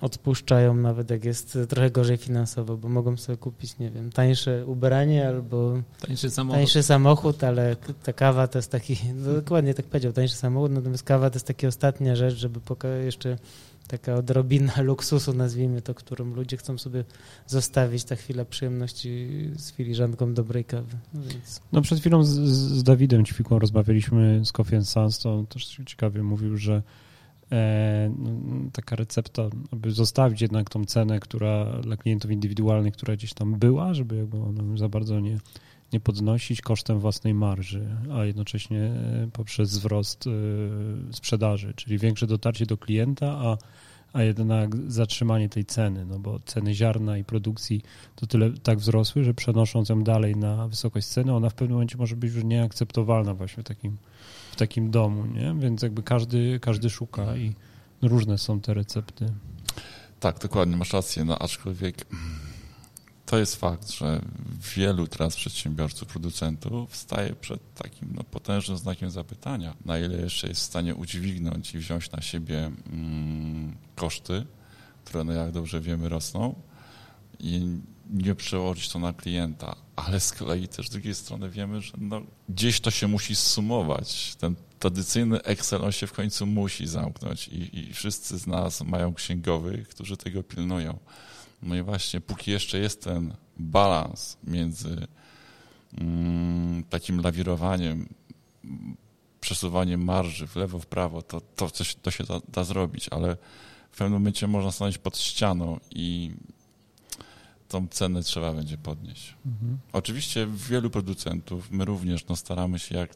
odpuszczają 0.00 0.74
nawet 0.74 1.10
jak 1.10 1.24
jest 1.24 1.58
trochę 1.68 1.90
gorzej 1.90 2.16
finansowo, 2.16 2.76
bo 2.76 2.88
mogą 2.88 3.16
sobie 3.16 3.38
kupić, 3.38 3.78
nie 3.78 3.90
wiem, 3.90 4.12
tańsze 4.12 4.66
ubranie 4.66 5.28
albo 5.28 5.82
tańszy 6.00 6.30
samochód, 6.30 6.58
tańszy 6.58 6.82
samochód 6.82 7.44
ale 7.44 7.76
ta 8.02 8.12
kawa 8.12 8.48
to 8.48 8.58
jest 8.58 8.70
taki, 8.70 8.96
no 9.24 9.32
dokładnie 9.32 9.74
tak 9.74 9.86
powiedział, 9.86 10.12
tańszy 10.12 10.34
samochód, 10.34 10.72
natomiast 10.72 11.02
kawa 11.02 11.30
to 11.30 11.36
jest 11.36 11.46
taka 11.46 11.66
ostatnia 11.68 12.16
rzecz, 12.16 12.34
żeby 12.34 12.60
jeszcze 13.04 13.38
taka 13.88 14.14
odrobina 14.14 14.80
luksusu, 14.90 15.32
nazwijmy 15.32 15.82
to, 15.82 15.94
którą 15.94 16.24
ludzie 16.24 16.56
chcą 16.56 16.78
sobie 16.78 17.04
zostawić, 17.46 18.04
ta 18.04 18.16
chwila 18.16 18.44
przyjemności 18.44 19.28
z 19.56 19.72
filiżanką 19.72 20.34
dobrej 20.34 20.64
kawy. 20.64 20.96
No, 21.14 21.20
więc... 21.22 21.60
no 21.72 21.82
przed 21.82 22.00
chwilą 22.00 22.24
z, 22.24 22.28
z 22.28 22.82
Dawidem 22.82 23.24
Ćwikłą 23.24 23.58
rozmawialiśmy 23.58 24.44
z 24.44 24.52
Coffee 24.52 24.84
Sans, 24.84 25.18
to 25.18 25.44
też 25.48 25.80
ciekawie 25.86 26.22
mówił, 26.22 26.56
że 26.56 26.82
taka 28.72 28.96
recepta, 28.96 29.42
aby 29.72 29.90
zostawić 29.90 30.42
jednak 30.42 30.70
tą 30.70 30.84
cenę, 30.84 31.20
która 31.20 31.64
dla 31.82 31.96
klientów 31.96 32.30
indywidualnych, 32.30 32.94
która 32.94 33.16
gdzieś 33.16 33.34
tam 33.34 33.54
była, 33.54 33.94
żeby 33.94 34.16
jakby 34.16 34.36
ona 34.36 34.76
za 34.76 34.88
bardzo 34.88 35.20
nie, 35.20 35.38
nie 35.92 36.00
podnosić 36.00 36.60
kosztem 36.60 36.98
własnej 36.98 37.34
marży, 37.34 37.86
a 38.12 38.24
jednocześnie 38.24 38.80
e, 38.80 39.28
poprzez 39.32 39.70
wzrost 39.70 40.26
e, 40.26 40.30
sprzedaży, 41.12 41.74
czyli 41.76 41.98
większe 41.98 42.26
dotarcie 42.26 42.66
do 42.66 42.76
klienta, 42.76 43.26
a, 43.26 43.56
a 44.12 44.22
jednak 44.22 44.76
zatrzymanie 44.90 45.48
tej 45.48 45.64
ceny, 45.64 46.06
no 46.06 46.18
bo 46.18 46.40
ceny 46.40 46.74
ziarna 46.74 47.18
i 47.18 47.24
produkcji 47.24 47.82
to 48.16 48.26
tyle 48.26 48.50
tak 48.62 48.78
wzrosły, 48.78 49.24
że 49.24 49.34
przenosząc 49.34 49.88
ją 49.88 50.04
dalej 50.04 50.36
na 50.36 50.68
wysokość 50.68 51.06
ceny, 51.06 51.34
ona 51.34 51.50
w 51.50 51.54
pewnym 51.54 51.74
momencie 51.74 51.98
może 51.98 52.16
być 52.16 52.34
już 52.34 52.44
nieakceptowalna 52.44 53.34
właśnie 53.34 53.62
w 53.62 53.66
takim 53.66 53.96
w 54.54 54.56
takim 54.56 54.90
domu, 54.90 55.26
nie? 55.26 55.54
Więc 55.58 55.82
jakby 55.82 56.02
każdy, 56.02 56.60
każdy 56.60 56.90
szuka 56.90 57.36
i 57.36 57.54
różne 58.02 58.38
są 58.38 58.60
te 58.60 58.74
recepty. 58.74 59.26
Tak, 60.20 60.38
dokładnie, 60.38 60.76
masz 60.76 60.92
rację, 60.92 61.24
no 61.24 61.38
aczkolwiek 61.38 62.06
to 63.26 63.38
jest 63.38 63.56
fakt, 63.56 63.90
że 63.90 64.20
wielu 64.76 65.06
teraz 65.06 65.36
przedsiębiorców, 65.36 66.08
producentów 66.08 66.96
staje 66.96 67.34
przed 67.34 67.74
takim 67.74 68.12
no, 68.14 68.24
potężnym 68.24 68.78
znakiem 68.78 69.10
zapytania, 69.10 69.74
na 69.84 69.98
ile 69.98 70.16
jeszcze 70.16 70.48
jest 70.48 70.60
w 70.60 70.64
stanie 70.64 70.94
udźwignąć 70.94 71.74
i 71.74 71.78
wziąć 71.78 72.12
na 72.12 72.22
siebie 72.22 72.70
mm, 72.92 73.76
koszty, 73.96 74.46
które, 75.04 75.24
no 75.24 75.32
jak 75.32 75.52
dobrze 75.52 75.80
wiemy, 75.80 76.08
rosną 76.08 76.54
i 77.40 77.78
nie 78.10 78.34
przełożyć 78.34 78.88
to 78.88 78.98
na 78.98 79.12
klienta, 79.12 79.76
ale 79.96 80.20
z 80.20 80.32
kolei 80.32 80.68
też 80.68 80.86
z 80.86 80.90
drugiej 80.90 81.14
strony 81.14 81.50
wiemy, 81.50 81.80
że 81.80 81.92
no, 81.98 82.22
gdzieś 82.48 82.80
to 82.80 82.90
się 82.90 83.08
musi 83.08 83.34
sumować. 83.34 84.34
Ten 84.34 84.56
tradycyjny 84.78 85.42
Excel 85.42 85.84
on 85.84 85.92
się 85.92 86.06
w 86.06 86.12
końcu 86.12 86.46
musi 86.46 86.86
zamknąć 86.86 87.48
i, 87.48 87.78
i 87.78 87.94
wszyscy 87.94 88.38
z 88.38 88.46
nas 88.46 88.80
mają 88.80 89.14
księgowych, 89.14 89.88
którzy 89.88 90.16
tego 90.16 90.42
pilnują. 90.42 90.98
No 91.62 91.76
i 91.76 91.82
właśnie, 91.82 92.20
póki 92.20 92.50
jeszcze 92.50 92.78
jest 92.78 93.04
ten 93.04 93.34
balans 93.56 94.36
między 94.44 95.06
mm, 95.98 96.84
takim 96.84 97.20
lawirowaniem, 97.20 98.08
przesuwaniem 99.40 100.04
marży 100.04 100.46
w 100.46 100.56
lewo, 100.56 100.78
w 100.78 100.86
prawo, 100.86 101.22
to, 101.22 101.40
to, 101.40 101.70
coś, 101.70 101.94
to 101.94 102.10
się 102.10 102.24
da, 102.24 102.40
da 102.48 102.64
zrobić, 102.64 103.08
ale 103.08 103.36
w 103.90 103.96
pewnym 103.96 104.12
momencie 104.12 104.46
można 104.46 104.72
stanąć 104.72 104.98
pod 104.98 105.18
ścianą 105.18 105.80
i 105.90 106.30
tą 107.68 107.88
cenę 107.88 108.22
trzeba 108.22 108.52
będzie 108.52 108.78
podnieść. 108.78 109.34
Mhm. 109.46 109.78
Oczywiście 109.92 110.48
wielu 110.68 110.90
producentów, 110.90 111.70
my 111.70 111.84
również 111.84 112.26
no, 112.26 112.36
staramy 112.36 112.78
się 112.78 112.96
jak 112.96 113.14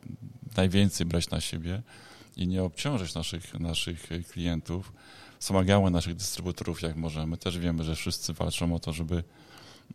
najwięcej 0.57 1.07
brać 1.07 1.31
na 1.31 1.41
siebie 1.41 1.83
i 2.37 2.47
nie 2.47 2.63
obciążyć 2.63 3.15
naszych, 3.15 3.61
naszych 3.61 4.09
klientów. 4.31 4.93
Wspomagamy 5.39 5.91
naszych 5.91 6.15
dystrybutorów 6.15 6.83
jak 6.83 6.97
możemy. 6.97 7.37
Też 7.37 7.59
wiemy, 7.59 7.85
że 7.85 7.95
wszyscy 7.95 8.33
walczą 8.33 8.75
o 8.75 8.79
to, 8.79 8.93
żeby 8.93 9.25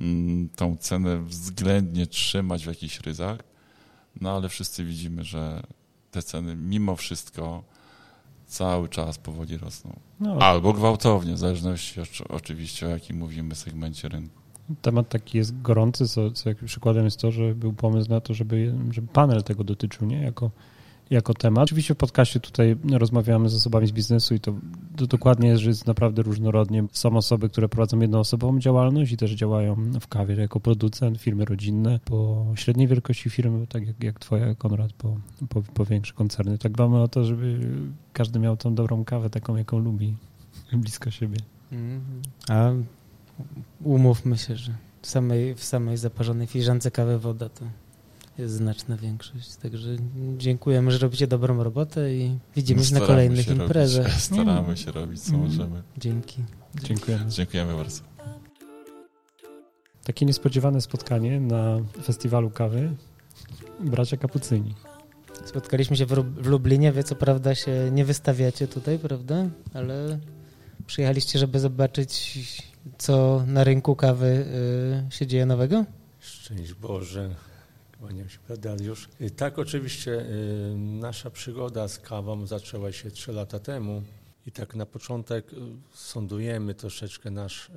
mm, 0.01 0.49
tą 0.49 0.78
cenę 0.78 1.24
względnie 1.24 2.08
trzymać 2.08 2.64
w 2.64 2.68
jakichś 2.68 2.99
ryzach, 2.99 3.39
no 4.22 4.36
ale 4.36 4.49
wszyscy 4.49 4.86
widzimy, 4.86 5.24
że 5.24 5.64
te 6.12 6.24
ceny 6.24 6.56
mimo 6.56 6.95
wszystko 6.95 7.64
cały 8.47 8.89
czas 8.89 9.18
powoli 9.18 9.58
rosną. 9.58 9.99
No. 10.20 10.38
Albo 10.39 10.74
gwałtownie, 10.74 11.34
w 11.34 11.38
zależności 11.38 12.01
oczywiście 12.30 12.86
o 12.86 12.89
jakim 12.89 13.18
mówimy 13.18 13.56
segmencie 13.56 14.10
rynku 14.10 14.43
temat 14.82 15.09
taki 15.09 15.38
jest 15.38 15.61
gorący, 15.61 16.07
co, 16.07 16.32
co 16.32 16.49
jak 16.49 16.57
przykładem 16.57 17.05
jest 17.05 17.19
to, 17.19 17.32
że 17.32 17.55
był 17.55 17.74
pomysł 17.74 18.09
na 18.09 18.21
to, 18.21 18.34
żeby, 18.34 18.74
żeby 18.91 19.07
panel 19.07 19.43
tego 19.43 19.63
dotyczył, 19.63 20.07
nie? 20.07 20.21
Jako, 20.21 20.51
jako 21.09 21.34
temat. 21.34 21.63
Oczywiście 21.63 21.93
w 21.93 21.97
podcaście 21.97 22.39
tutaj 22.39 22.76
rozmawiamy 22.91 23.49
z 23.49 23.56
osobami 23.56 23.88
z 23.88 23.91
biznesu 23.91 24.35
i 24.35 24.39
to, 24.39 24.53
to 24.95 25.07
dokładnie 25.07 25.49
jest, 25.49 25.61
że 25.61 25.69
jest 25.69 25.88
naprawdę 25.88 26.22
różnorodnie. 26.22 26.85
Są 26.91 27.18
osoby, 27.18 27.49
które 27.49 27.69
prowadzą 27.69 27.99
jednoosobową 27.99 28.60
działalność 28.60 29.11
i 29.11 29.18
też 29.18 29.31
działają 29.31 29.76
w 30.02 30.07
kawie 30.07 30.35
jako 30.35 30.60
producent, 30.60 31.22
firmy 31.22 31.45
rodzinne, 31.45 31.99
po 32.06 32.45
średniej 32.56 32.88
wielkości 32.88 33.30
firmy, 33.30 33.68
tak 33.68 33.88
jak, 33.88 34.03
jak 34.03 34.19
twoja, 34.19 34.56
Konrad, 34.56 34.93
po, 34.93 35.18
po, 35.49 35.61
po 35.61 35.85
większe 35.85 36.14
koncerny. 36.14 36.57
Tak 36.57 36.72
dbamy 36.72 37.02
o 37.02 37.07
to, 37.07 37.23
żeby 37.23 37.60
każdy 38.14 38.39
miał 38.39 38.57
tą 38.57 38.76
dobrą 38.76 39.06
kawę, 39.06 39.30
taką, 39.30 39.56
jaką 39.56 39.80
lubi, 39.80 40.15
blisko 40.73 41.11
siebie. 41.11 41.38
-hmm. 41.72 41.99
A 42.49 42.72
umówmy 43.84 44.38
się, 44.38 44.55
że 44.55 44.73
w 45.01 45.07
samej, 45.07 45.55
w 45.55 45.64
samej 45.64 45.97
zaparzonej 45.97 46.47
filiżance 46.47 46.91
kawy 46.91 47.19
woda 47.19 47.49
to 47.49 47.65
jest 48.38 48.53
znaczna 48.53 48.97
większość. 48.97 49.55
Także 49.55 49.89
dziękujemy, 50.38 50.91
że 50.91 50.97
robicie 50.97 51.27
dobrą 51.27 51.64
robotę 51.64 52.15
i 52.15 52.38
widzimy 52.55 52.84
się 52.84 52.93
na 52.93 52.99
kolejnych 52.99 53.47
imprezach. 53.47 54.07
Robić, 54.07 54.23
staramy 54.34 54.77
się 54.77 54.91
robić, 54.91 55.22
co 55.22 55.35
mm. 55.35 55.47
możemy. 55.47 55.84
Dzięki. 55.97 56.43
Dziękujemy. 56.84 57.26
Dziękujemy 57.30 57.73
bardzo. 57.77 58.01
Takie 60.03 60.26
niespodziewane 60.26 60.81
spotkanie 60.81 61.39
na 61.39 61.80
festiwalu 62.03 62.49
kawy 62.49 62.95
bracia 63.80 64.18
Kapucyni. 64.18 64.76
Spotkaliśmy 65.45 65.97
się 65.97 66.05
w 66.05 66.47
Lublinie, 66.47 66.91
wy 66.91 67.03
co 67.03 67.15
prawda 67.15 67.55
się 67.55 67.91
nie 67.91 68.05
wystawiacie 68.05 68.68
tutaj, 68.68 68.99
prawda? 68.99 69.49
Ale 69.73 70.19
przyjechaliście, 70.85 71.39
żeby 71.39 71.60
zobaczyć, 71.60 72.38
co 72.97 73.43
na 73.47 73.64
rynku 73.64 73.95
kawy 73.95 74.45
y, 75.07 75.11
się 75.11 75.27
dzieje 75.27 75.45
nowego? 75.45 75.85
Szczęść 76.19 76.73
Boże, 76.73 77.35
kłaniam 77.99 78.30
się 78.30 78.39
Dariusz. 78.57 79.10
Y, 79.22 79.31
tak, 79.31 79.60
oczywiście 79.60 80.11
y, 80.11 80.76
nasza 80.77 81.30
przygoda 81.30 81.88
z 81.88 81.99
kawą 81.99 82.47
zaczęła 82.47 82.91
się 82.91 83.11
trzy 83.11 83.31
lata 83.31 83.60
temu 83.60 84.03
i 84.45 84.51
tak 84.51 84.76
na 84.76 84.85
początek 84.85 85.51
sądujemy 85.93 86.73
troszeczkę 86.73 87.31
nasz, 87.31 87.72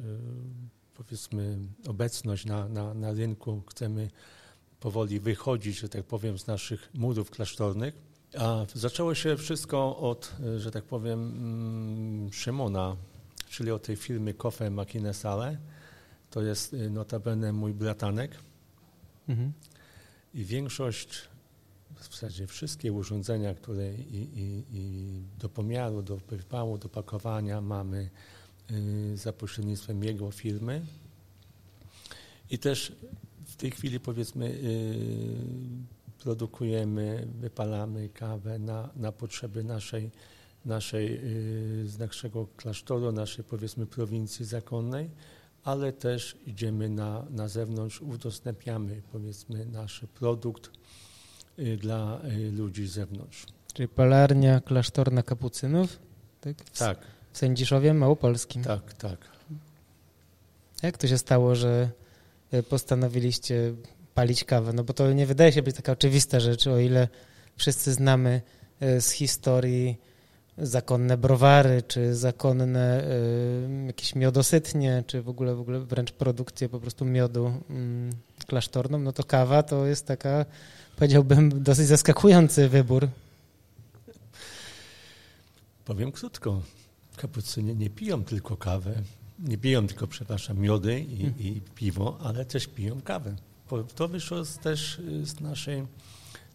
powiedzmy, 0.95 1.59
obecność 1.87 2.45
na, 2.45 2.69
na, 2.69 2.95
na 2.95 3.13
rynku. 3.13 3.63
Chcemy 3.71 4.11
powoli 4.81 5.21
wychodzić, 5.21 5.79
że 5.79 5.89
tak 5.89 6.05
powiem, 6.05 6.39
z 6.39 6.47
naszych 6.47 6.91
murów 6.95 7.31
klasztornych. 7.31 7.95
A 8.39 8.67
zaczęło 8.75 9.15
się 9.15 9.37
wszystko 9.37 9.97
od, 9.97 10.37
że 10.57 10.71
tak 10.71 10.85
powiem, 10.85 11.21
mm, 11.21 12.33
Szymona, 12.33 12.97
czyli 13.49 13.71
od 13.71 13.83
tej 13.83 13.97
firmy 13.97 14.35
Kofe 14.35 14.71
Makine 14.71 15.15
Sale. 15.15 15.59
To 16.31 16.43
jest 16.43 16.75
y, 16.75 16.91
notabene 16.91 17.53
mój 17.53 17.75
bratanek. 17.75 18.37
Mhm. 19.29 19.53
I 20.35 20.45
większość, 20.45 21.29
w 21.97 22.05
zasadzie 22.05 22.47
wszystkie 22.47 22.93
urządzenia, 22.93 23.55
które 23.55 23.95
i, 23.95 24.17
i, 24.17 24.65
i 24.73 25.23
do 25.39 25.49
pomiaru, 25.49 26.03
do 26.03 26.17
wypału, 26.17 26.79
do 26.79 26.89
pakowania 26.89 27.61
mamy 27.61 28.11
y, 28.71 29.17
za 29.17 29.33
pośrednictwem 29.33 30.05
jego 30.05 30.31
firmy. 30.31 30.87
I 32.51 32.59
też 32.59 32.93
w 33.47 33.57
tej 33.57 33.71
chwili 33.71 34.01
powiedzmy 34.01 34.47
y, 34.47 36.17
produkujemy, 36.19 37.29
wypalamy 37.41 38.09
kawę 38.09 38.59
na, 38.59 38.89
na 38.97 39.13
potrzeby 39.13 39.65
naszej, 39.65 40.11
naszej, 40.67 41.21
y, 41.83 41.89
z 41.89 41.99
naszego 41.99 42.47
klasztoru, 42.57 43.13
naszej 43.13 43.45
powiedzmy 43.45 43.87
prowincji 43.87 44.45
zakonnej, 44.45 45.11
ale 45.65 45.93
też 45.93 46.37
idziemy 46.47 46.89
na, 46.89 47.27
na 47.31 47.49
zewnątrz, 47.49 48.03
udostępniamy 48.03 49.03
powiedzmy 49.13 49.67
nasz 49.67 50.05
produkt 50.15 50.71
y, 51.59 51.77
dla 51.77 52.21
ludzi 52.53 52.87
z 52.87 52.93
zewnątrz. 52.93 53.47
Czyli 53.73 53.89
palarnia 53.89 54.61
klasztorna 54.61 55.23
kapucynów? 55.23 55.99
Tak. 56.41 56.71
tak. 56.71 56.99
W 57.33 57.39
Sędziszowie 57.39 57.95
Małopolskim. 57.95 58.63
Tak, 58.63 58.93
tak. 58.93 59.19
Jak 60.83 60.99
to 60.99 61.09
się 61.09 61.19
stało, 61.19 61.55
że 61.55 61.91
postanowiliście 62.69 63.75
palić 64.15 64.45
kawę? 64.45 64.73
No 64.73 64.85
bo 64.85 64.93
to 64.93 65.13
nie 65.13 65.27
wydaje 65.27 65.53
się 65.53 65.63
być 65.63 65.77
taka 65.77 65.93
oczywista 65.93 66.41
rzecz, 66.41 66.67
o 66.67 66.79
ile 66.79 67.09
wszyscy 67.57 67.93
znamy 67.93 68.43
z 68.81 69.11
historii 69.11 69.99
zakonne 70.59 71.17
browary, 71.17 71.83
czy 71.89 72.15
zakonne 72.15 73.05
y, 73.05 73.87
jakieś 73.87 74.15
miodosytnie, 74.15 75.05
czy 75.07 75.23
w 75.23 75.29
ogóle, 75.29 75.55
w 75.55 75.61
ogóle 75.61 75.81
wręcz 75.81 76.13
produkcję 76.13 76.69
po 76.69 76.81
prostu 76.81 77.05
miodu 77.05 77.47
y, 77.47 78.47
klasztorną, 78.47 78.99
no 78.99 79.13
to 79.13 79.25
kawa 79.25 79.63
to 79.63 79.87
jest 79.87 80.07
taka, 80.07 80.45
powiedziałbym, 80.97 81.63
dosyć 81.63 81.87
zaskakujący 81.87 82.69
wybór. 82.69 83.09
Powiem 85.85 86.13
krótko. 86.13 86.63
Kapucynie 87.17 87.75
nie 87.75 87.91
piją 87.91 88.25
tylko 88.25 88.57
kawę 88.57 89.03
nie 89.39 89.59
piją 89.59 89.87
tylko, 89.87 90.07
przepraszam, 90.07 90.59
miody 90.59 91.01
i, 91.01 91.17
hmm. 91.17 91.39
i, 91.39 91.61
piwo, 91.75 92.19
ale 92.23 92.45
też 92.45 92.67
piją 92.67 93.03
kawę. 93.03 93.37
To 93.95 94.09
wyszło 94.09 94.45
z, 94.45 94.59
też 94.59 94.99
y, 94.99 95.27
z 95.27 95.41
naszej 95.41 95.87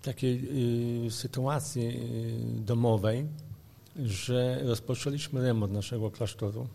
takiej 0.02 0.48
y, 1.08 1.12
sytuacji 1.12 1.88
y, 1.88 2.62
domowej, 2.62 3.26
że 4.06 4.60
rozpoczęliśmy 4.64 5.42
remont 5.42 5.74
naszego 5.74 6.12
klasztoru 6.12 6.68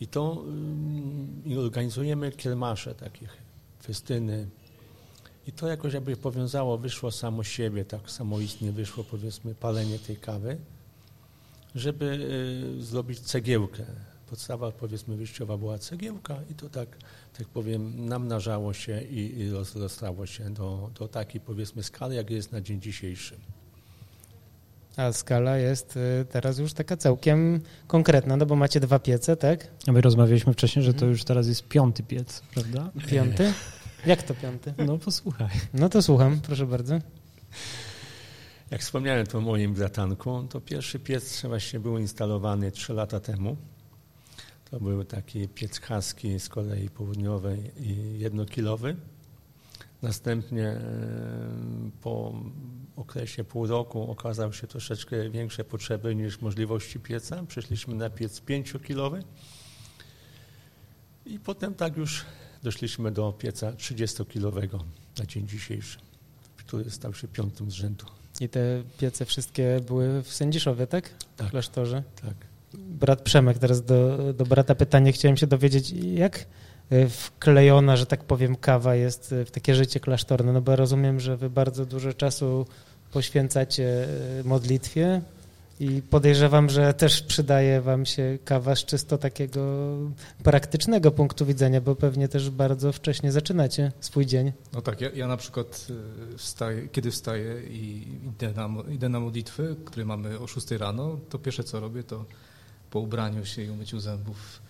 i 0.00 0.06
to 0.06 0.44
i 1.44 1.56
organizujemy 1.56 2.32
kiermasze 2.32 2.94
takich, 2.94 3.36
festyny. 3.82 4.48
I 5.46 5.52
to 5.52 5.66
jakoś 5.66 5.94
jakby 5.94 6.16
powiązało, 6.16 6.78
wyszło 6.78 7.10
samo 7.10 7.44
siebie, 7.44 7.84
tak 7.84 8.10
samoistnie 8.10 8.72
wyszło 8.72 9.04
powiedzmy 9.04 9.54
palenie 9.54 9.98
tej 9.98 10.16
kawy, 10.16 10.58
żeby 11.74 12.04
y, 12.78 12.82
zrobić 12.82 13.20
cegiełkę 13.20 13.84
podstawa 14.30 14.72
powiedzmy 14.72 15.16
wyjściowa 15.16 15.56
była 15.56 15.78
cegiełka 15.78 16.38
i 16.50 16.54
to 16.54 16.68
tak, 16.68 16.96
tak 17.38 17.48
powiem, 17.48 18.06
namnażało 18.08 18.72
się 18.72 19.02
i, 19.02 19.38
i 19.38 19.50
rozrastało 19.50 20.26
się 20.26 20.50
do, 20.50 20.90
do 20.98 21.08
takiej 21.08 21.40
powiedzmy 21.40 21.82
skali, 21.82 22.16
jak 22.16 22.30
jest 22.30 22.52
na 22.52 22.60
dzień 22.60 22.80
dzisiejszy. 22.80 23.36
A 24.98 25.12
skala 25.12 25.56
jest 25.56 25.96
y, 25.96 26.24
teraz 26.30 26.58
już 26.58 26.72
taka 26.72 26.96
całkiem 26.96 27.60
konkretna, 27.86 28.36
no 28.36 28.46
bo 28.46 28.56
macie 28.56 28.80
dwa 28.80 28.98
piece, 28.98 29.36
tak? 29.36 29.68
A 29.86 29.92
my 29.92 30.00
rozmawialiśmy 30.00 30.52
wcześniej, 30.52 30.84
że 30.84 30.94
to 30.94 31.06
już 31.06 31.24
teraz 31.24 31.48
jest 31.48 31.68
piąty 31.68 32.02
piec, 32.02 32.42
prawda? 32.54 32.90
Piąty? 33.06 33.52
Jak 34.06 34.22
to 34.22 34.34
piąty? 34.34 34.74
No 34.86 34.98
posłuchaj. 34.98 35.48
No 35.74 35.88
to 35.88 36.02
słucham, 36.02 36.40
proszę 36.40 36.66
bardzo. 36.66 36.98
Jak 38.70 38.80
wspomniałem 38.80 39.26
to 39.26 39.38
o 39.38 39.40
moim 39.40 39.74
bratanku, 39.74 40.46
to 40.50 40.60
pierwszy 40.60 40.98
piec 40.98 41.42
właśnie 41.42 41.80
był 41.80 41.98
instalowany 41.98 42.72
trzy 42.72 42.92
lata 42.92 43.20
temu. 43.20 43.56
To 44.70 44.80
był 44.80 45.04
taki 45.04 45.48
piec 45.48 45.80
Haski 45.80 46.40
z 46.40 46.48
kolei 46.48 46.90
południowej 46.90 47.70
i 47.80 48.18
jednokilowy. 48.18 48.96
Następnie 50.02 50.66
e, 50.66 50.80
po 52.00 52.34
okresie 52.96 53.44
pół 53.44 53.66
roku 53.66 54.10
okazały 54.10 54.52
się 54.52 54.66
troszeczkę 54.66 55.30
większe 55.30 55.64
potrzeby 55.64 56.14
niż 56.14 56.40
możliwości 56.40 57.00
pieca. 57.00 57.42
Przeszliśmy 57.48 57.94
na 57.94 58.10
piec 58.10 58.40
pięciokilowy 58.40 59.22
i 61.26 61.38
potem 61.38 61.74
tak 61.74 61.96
już 61.96 62.24
doszliśmy 62.62 63.12
do 63.12 63.32
pieca 63.32 63.72
30-kilowego 63.72 64.78
na 65.18 65.26
dzień 65.26 65.48
dzisiejszy, 65.48 65.98
który 66.56 66.90
stał 66.90 67.14
się 67.14 67.28
piątym 67.28 67.70
z 67.70 67.74
rzędu. 67.74 68.06
I 68.40 68.48
te 68.48 68.82
piece 68.98 69.24
wszystkie 69.24 69.80
były 69.86 70.22
w 70.22 70.32
Sędziszowie, 70.32 70.86
tak? 70.86 71.14
Tak. 71.36 71.48
W 71.48 71.50
klasztorze? 71.50 72.02
Tak 72.22 72.48
brat 72.74 73.22
Przemek, 73.22 73.58
teraz 73.58 73.84
do, 73.84 74.32
do 74.32 74.46
brata 74.46 74.74
pytanie. 74.74 75.12
Chciałem 75.12 75.36
się 75.36 75.46
dowiedzieć, 75.46 75.90
jak 75.90 76.46
wklejona, 77.10 77.96
że 77.96 78.06
tak 78.06 78.24
powiem, 78.24 78.56
kawa 78.56 78.94
jest 78.94 79.34
w 79.46 79.50
takie 79.50 79.74
życie 79.74 80.00
klasztorne, 80.00 80.52
no 80.52 80.60
bo 80.60 80.76
rozumiem, 80.76 81.20
że 81.20 81.36
wy 81.36 81.50
bardzo 81.50 81.86
dużo 81.86 82.12
czasu 82.12 82.66
poświęcacie 83.12 84.08
e, 84.40 84.44
modlitwie 84.44 85.22
i 85.80 86.02
podejrzewam, 86.02 86.70
że 86.70 86.94
też 86.94 87.22
przydaje 87.22 87.80
wam 87.80 88.06
się 88.06 88.38
kawa 88.44 88.76
z 88.76 88.84
czysto 88.84 89.18
takiego 89.18 89.94
praktycznego 90.42 91.10
punktu 91.10 91.46
widzenia, 91.46 91.80
bo 91.80 91.94
pewnie 91.96 92.28
też 92.28 92.50
bardzo 92.50 92.92
wcześnie 92.92 93.32
zaczynacie 93.32 93.92
swój 94.00 94.26
dzień. 94.26 94.52
No 94.72 94.82
tak, 94.82 95.00
ja, 95.00 95.10
ja 95.10 95.26
na 95.26 95.36
przykład 95.36 95.86
wstaję, 96.36 96.88
kiedy 96.88 97.10
wstaję 97.10 97.62
i 97.70 98.06
idę 98.26 98.52
na, 98.52 98.68
idę 98.90 99.08
na 99.08 99.20
modlitwy, 99.20 99.76
które 99.84 100.06
mamy 100.06 100.38
o 100.38 100.46
6 100.46 100.70
rano, 100.70 101.18
to 101.28 101.38
pierwsze 101.38 101.64
co 101.64 101.80
robię, 101.80 102.02
to 102.02 102.24
po 102.90 103.00
ubraniu 103.00 103.44
się 103.46 103.62
i 103.62 103.70
umyciu 103.70 104.00
zębów 104.00 104.67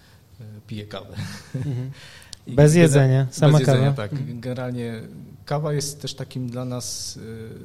piję 0.66 0.86
kawę. 0.86 1.14
Mhm. 1.54 1.90
Bez 2.46 2.74
jedzenia, 2.74 3.26
sama 3.30 3.52
bez 3.52 3.60
jedzenia, 3.60 3.84
kawa. 3.84 3.96
tak. 3.96 4.12
Mhm. 4.12 4.40
Generalnie 4.40 5.02
kawa 5.44 5.72
jest 5.72 6.02
też 6.02 6.14
takim 6.14 6.50
dla 6.50 6.64
nas, 6.64 7.18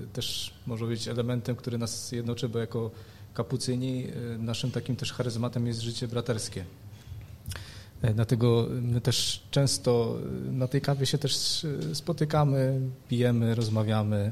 e, 0.03 0.07
też 0.13 0.53
może 0.67 0.85
być 0.85 1.07
elementem, 1.07 1.55
który 1.55 1.77
nas 1.77 2.11
jednoczy, 2.11 2.49
bo 2.49 2.59
jako 2.59 2.91
kapucyni 3.33 4.07
e, 4.07 4.37
naszym 4.37 4.71
takim 4.71 4.95
też 4.95 5.13
charyzmatem 5.13 5.67
jest 5.67 5.79
życie 5.81 6.07
braterskie. 6.07 6.65
Dlatego 8.15 8.67
my 8.81 9.01
też 9.01 9.43
często 9.51 10.17
na 10.51 10.67
tej 10.67 10.81
kawie 10.81 11.05
się 11.05 11.17
też 11.17 11.65
spotykamy, 11.93 12.79
pijemy, 13.09 13.55
rozmawiamy, 13.55 14.31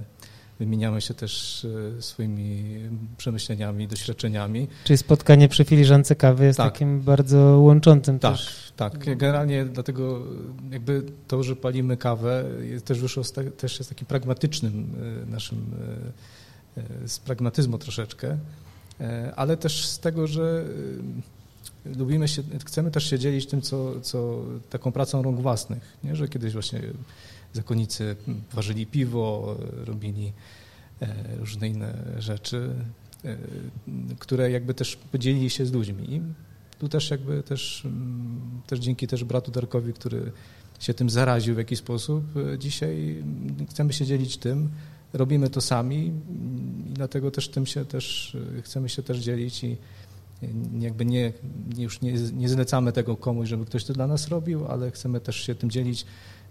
wymieniamy 0.61 1.01
się 1.01 1.13
też 1.13 1.65
e, 1.97 2.01
swoimi 2.01 2.79
przemyśleniami, 3.17 3.87
doświadczeniami. 3.87 4.67
Czyli 4.83 4.97
spotkanie 4.97 5.49
przy 5.49 5.65
filiżance 5.65 6.15
kawy 6.15 6.45
jest 6.45 6.57
tak. 6.57 6.73
takim 6.73 7.01
bardzo 7.01 7.37
łączącym 7.37 8.19
tak, 8.19 8.31
też. 8.31 8.73
Tak, 8.75 9.17
generalnie 9.17 9.65
dlatego 9.65 10.25
jakby 10.71 11.03
to, 11.27 11.43
że 11.43 11.55
palimy 11.55 11.97
kawę 11.97 12.45
jest 12.61 12.85
też 12.85 12.99
z, 13.23 13.33
też 13.57 13.79
jest 13.79 13.89
takim 13.89 14.07
pragmatycznym 14.07 14.95
e, 15.23 15.31
naszym, 15.31 15.71
e, 16.77 17.07
z 17.07 17.19
pragmatyzmu 17.19 17.77
troszeczkę, 17.77 18.37
ale 19.35 19.57
też 19.57 19.85
z 19.85 19.99
tego, 19.99 20.27
że 20.27 20.65
lubimy 21.85 22.27
się, 22.27 22.43
chcemy 22.65 22.91
też 22.91 23.09
się 23.09 23.19
dzielić 23.19 23.45
tym, 23.45 23.61
co, 23.61 24.01
co 24.01 24.39
taką 24.69 24.91
pracą 24.91 25.21
rąk 25.21 25.39
własnych, 25.39 25.97
nie? 26.03 26.15
że 26.15 26.27
kiedyś 26.27 26.53
właśnie 26.53 26.81
zakonnicy 27.53 28.15
ważyli 28.53 28.85
piwo, 28.85 29.57
robili 29.85 30.33
różne 31.39 31.67
inne 31.67 32.15
rzeczy, 32.19 32.69
które 34.19 34.51
jakby 34.51 34.73
też 34.73 34.95
podzielili 34.95 35.49
się 35.49 35.65
z 35.65 35.71
ludźmi. 35.71 36.13
I 36.13 36.21
tu 36.79 36.89
też 36.89 37.11
jakby 37.11 37.43
też, 37.43 37.85
mm, 37.85 38.61
też 38.67 38.79
dzięki 38.79 39.07
też 39.07 39.23
bratu 39.23 39.51
Darkowi, 39.51 39.93
który 39.93 40.31
się 40.79 40.93
tym 40.93 41.09
zaraził 41.09 41.55
w 41.55 41.57
jakiś 41.57 41.79
sposób, 41.79 42.23
dzisiaj 42.57 43.23
chcemy 43.69 43.93
się 43.93 44.05
dzielić 44.05 44.37
tym, 44.37 44.69
robimy 45.13 45.49
to 45.49 45.61
sami 45.61 46.11
i 46.89 46.93
dlatego 46.93 47.31
też 47.31 47.49
tym 47.49 47.65
się 47.65 47.85
też 47.85 48.37
chcemy 48.63 48.89
się 48.89 49.03
też 49.03 49.17
dzielić 49.17 49.63
i 49.63 49.77
jakby 50.79 51.05
nie, 51.05 51.33
już 51.77 52.01
nie, 52.01 52.13
nie 52.13 52.49
zlecamy 52.49 52.91
tego 52.91 53.17
komuś, 53.17 53.49
żeby 53.49 53.65
ktoś 53.65 53.83
to 53.85 53.93
dla 53.93 54.07
nas 54.07 54.27
robił, 54.27 54.65
ale 54.67 54.91
chcemy 54.91 55.19
też 55.19 55.35
się 55.35 55.55
tym 55.55 55.69
dzielić. 55.69 56.05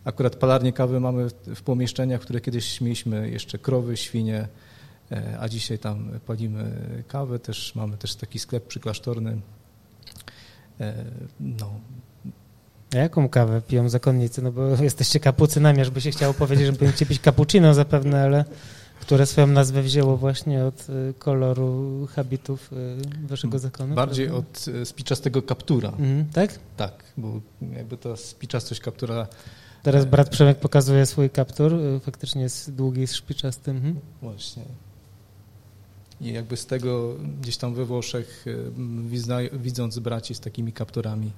Akurat 0.05 0.37
palarnię 0.37 0.73
kawy 0.73 1.01
mamy 1.01 1.29
w 1.55 1.63
pomieszczeniach, 1.63 2.21
które 2.21 2.41
kiedyś 2.41 2.81
mieliśmy 2.81 3.31
jeszcze 3.31 3.59
krowy, 3.59 3.97
świnie, 3.97 4.49
e, 5.13 5.37
a 5.41 5.49
dzisiaj 5.49 5.79
tam 5.79 6.11
palimy 6.27 6.73
kawę. 7.09 7.39
Też 7.39 7.75
mamy 7.75 7.97
też 7.97 8.15
taki 8.15 8.39
sklep 8.39 8.67
przyklasztorny. 8.67 9.41
E, 10.81 11.05
no. 11.41 11.71
A 12.95 12.97
jaką 12.97 13.29
kawę 13.29 13.63
piją 13.69 13.89
zakonnicy? 13.89 14.43
No 14.43 14.53
bo 14.53 14.63
jesteście 14.83 15.21
kapucynami, 15.21 15.81
aż 15.81 15.91
by 15.91 16.01
się 16.01 16.11
chciało 16.11 16.35
powiedzieć, 16.35 16.67
że 16.67 16.73
będziecie 16.73 17.07
pić 17.07 17.21
cappuccino 17.21 17.75
zapewne, 17.75 18.23
ale 18.23 18.45
które 19.01 19.27
swoją 19.27 19.47
nazwę 19.47 19.83
wzięło 19.83 20.17
właśnie 20.17 20.65
od 20.65 20.87
y, 20.91 21.15
koloru 21.19 22.07
habitów 22.15 22.71
waszego 23.27 23.59
zakonu? 23.59 23.95
Bardziej 23.95 24.29
prawda? 24.29 24.49
od 24.49 24.89
spiczastego 24.89 25.43
kaptura. 25.43 25.89
Mhm, 25.89 26.25
tak? 26.33 26.59
Tak, 26.77 27.05
bo 27.17 27.41
jakby 27.77 27.97
ta 27.97 28.17
spiczastość 28.17 28.81
kaptura... 28.81 29.27
Teraz 29.83 30.05
brat 30.05 30.29
Przemek 30.29 30.59
pokazuje 30.59 31.07
swój 31.07 31.31
kaptur, 31.31 31.73
faktycznie 32.03 32.43
jest 32.43 32.75
długi, 32.75 33.07
szpiczasty. 33.07 33.71
Mhm. 33.71 34.01
Właśnie. 34.23 34.63
I 36.21 36.33
jakby 36.33 36.57
z 36.57 36.67
tego 36.67 37.15
gdzieś 37.41 37.57
tam 37.57 37.75
we 37.75 37.85
Włoszech, 37.85 38.45
widząc 39.53 39.99
braci 39.99 40.35
z 40.35 40.41
takimi 40.41 40.73
kapturami, 40.73 41.33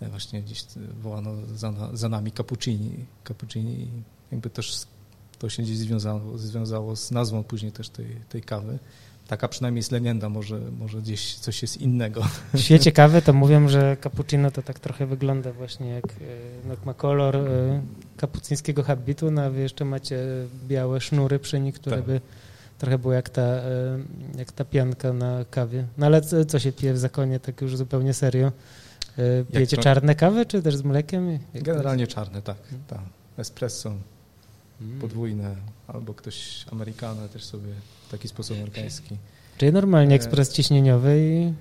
właśnie 0.00 0.42
gdzieś 0.42 0.64
wołano 1.02 1.30
za, 1.54 1.72
za 1.92 2.08
nami 2.08 2.32
cappuccini. 2.32 2.90
Cappuccini 3.28 3.88
jakby 4.32 4.50
też 4.50 4.86
to 5.38 5.48
się 5.48 5.62
gdzieś 5.62 5.78
związało, 5.78 6.38
związało 6.38 6.96
z 6.96 7.10
nazwą 7.10 7.44
później 7.44 7.72
też 7.72 7.88
tej, 7.88 8.06
tej 8.28 8.42
kawy. 8.42 8.78
Taka 9.28 9.48
przynajmniej 9.48 9.78
jest 9.78 9.92
legenda, 9.92 10.28
może, 10.28 10.60
może 10.78 10.98
gdzieś 10.98 11.34
coś 11.34 11.62
jest 11.62 11.80
innego. 11.80 12.22
W 12.54 12.58
świecie 12.58 12.92
kawy 13.02 13.22
to 13.22 13.32
mówią, 13.32 13.68
że 13.68 13.96
cappuccino 14.02 14.50
to 14.50 14.62
tak 14.62 14.78
trochę 14.78 15.06
wygląda 15.06 15.52
właśnie 15.52 15.88
jak, 15.88 16.04
e, 16.04 16.68
jak 16.68 16.84
ma 16.84 16.94
kolor 16.94 17.36
e, 17.36 17.82
kapucyńskiego 18.16 18.82
habitu, 18.82 19.30
no 19.30 19.42
a 19.42 19.50
wy 19.50 19.60
jeszcze 19.60 19.84
macie 19.84 20.18
białe 20.68 21.00
sznury 21.00 21.38
przy 21.38 21.60
nich, 21.60 21.74
które 21.74 21.96
tak. 21.96 22.06
by 22.06 22.20
trochę 22.78 22.98
było 22.98 23.12
jak 23.12 23.28
ta, 23.28 23.42
e, 23.42 23.98
jak 24.38 24.52
ta 24.52 24.64
pianka 24.64 25.12
na 25.12 25.44
kawie. 25.50 25.84
No 25.98 26.06
ale 26.06 26.22
co, 26.22 26.44
co 26.44 26.58
się 26.58 26.72
pije 26.72 26.92
w 26.92 26.98
zakonie, 26.98 27.40
tak 27.40 27.60
już 27.60 27.76
zupełnie 27.76 28.14
serio? 28.14 28.52
Pijecie 29.52 29.76
czarne 29.76 30.14
kawy, 30.14 30.46
czy 30.46 30.62
też 30.62 30.76
z 30.76 30.82
mlekiem? 30.82 31.38
Jak 31.54 31.64
Generalnie 31.64 32.06
czarne, 32.06 32.42
tak. 32.42 32.56
tak. 32.88 33.00
Espresso. 33.38 33.92
Mm. 34.84 35.00
podwójne, 35.00 35.56
albo 35.86 36.14
ktoś 36.14 36.64
Amerykana 36.72 37.28
też 37.28 37.44
sobie 37.44 37.68
w 38.08 38.10
taki 38.10 38.28
sposób 38.28 38.56
amerykański. 38.56 39.16
Czyli 39.58 39.72
normalnie 39.72 40.14
ekspres 40.14 40.52
ciśnieniowy 40.52 41.18
i... 41.20 41.52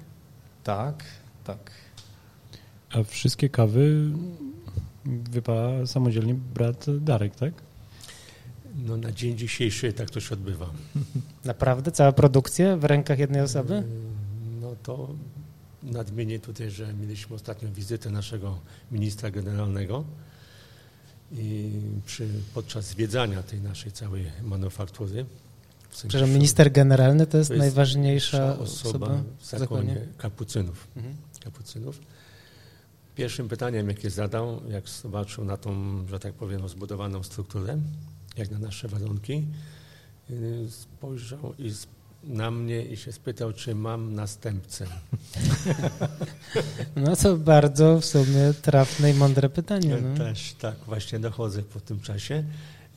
Tak, 0.64 1.04
tak. 1.44 1.72
A 2.92 3.04
wszystkie 3.04 3.50
kawy 3.50 4.12
wypala 5.06 5.88
samodzielnie 5.88 6.34
brat 6.34 6.86
Darek, 7.00 7.36
tak? 7.36 7.54
No 8.76 8.98
na 8.98 9.12
dzień 9.12 9.38
dzisiejszy 9.38 9.94
tak 9.94 10.10
to 10.10 10.20
się 10.20 10.34
odbywa. 10.34 10.70
Naprawdę? 11.46 11.92
Cała 11.92 12.12
produkcja 12.12 12.78
w 12.78 12.84
rękach 12.84 13.20
jednej 13.20 13.42
osoby? 13.42 13.74
Mm, 13.74 13.88
no 14.62 14.76
to 14.84 15.10
nadmienię 15.84 16.40
tutaj, 16.40 16.72
że 16.72 16.94
mieliśmy 16.94 17.36
ostatnią 17.36 17.74
wizytę 17.74 18.10
naszego 18.10 18.60
ministra 18.92 19.32
generalnego, 19.32 20.04
i 21.38 21.72
przy, 22.06 22.28
podczas 22.54 22.86
zwiedzania 22.86 23.44
tej 23.44 23.62
naszej 23.62 23.92
całej 23.92 24.26
manufaktury. 24.44 25.26
Przepraszam, 25.92 26.30
minister 26.30 26.72
generalny 26.72 27.28
to 27.28 27.38
jest, 27.38 27.48
to 27.48 27.54
jest 27.54 27.66
najważniejsza 27.66 28.60
osoba, 28.60 29.06
osoba 29.08 29.24
w 29.40 29.46
zakonie 29.46 29.98
kapucynów. 30.18 30.88
Mhm. 30.96 31.16
kapucynów. 31.44 32.00
Pierwszym 33.16 33.50
pytaniem, 33.50 33.88
jakie 33.88 34.10
zadał, 34.10 34.62
jak 34.70 34.90
zobaczył 34.90 35.46
na 35.46 35.58
tą, 35.58 35.74
że 36.08 36.20
tak 36.20 36.34
powiem, 36.34 36.70
zbudowaną 36.70 37.24
strukturę, 37.24 37.82
jak 38.38 38.52
na 38.52 38.60
nasze 38.60 38.88
warunki, 38.88 39.46
y, 40.30 40.72
spojrzał 40.72 41.54
i 41.58 41.72
na 42.24 42.52
mnie 42.52 42.86
i 42.86 42.98
się 42.98 43.12
spytał, 43.12 43.54
czy 43.54 43.76
mam 43.76 44.16
następcę. 44.16 44.86
No 46.96 47.16
to 47.16 47.38
bardzo 47.38 48.00
w 48.00 48.06
sumie 48.06 48.54
trafne 48.62 49.12
i 49.12 49.14
mądre 49.14 49.50
pytanie. 49.50 49.98
No. 50.02 50.18
Też 50.18 50.54
tak, 50.54 50.76
właśnie 50.86 51.20
dochodzę 51.20 51.64
po 51.64 51.80
tym 51.80 52.00
czasie. 52.02 52.44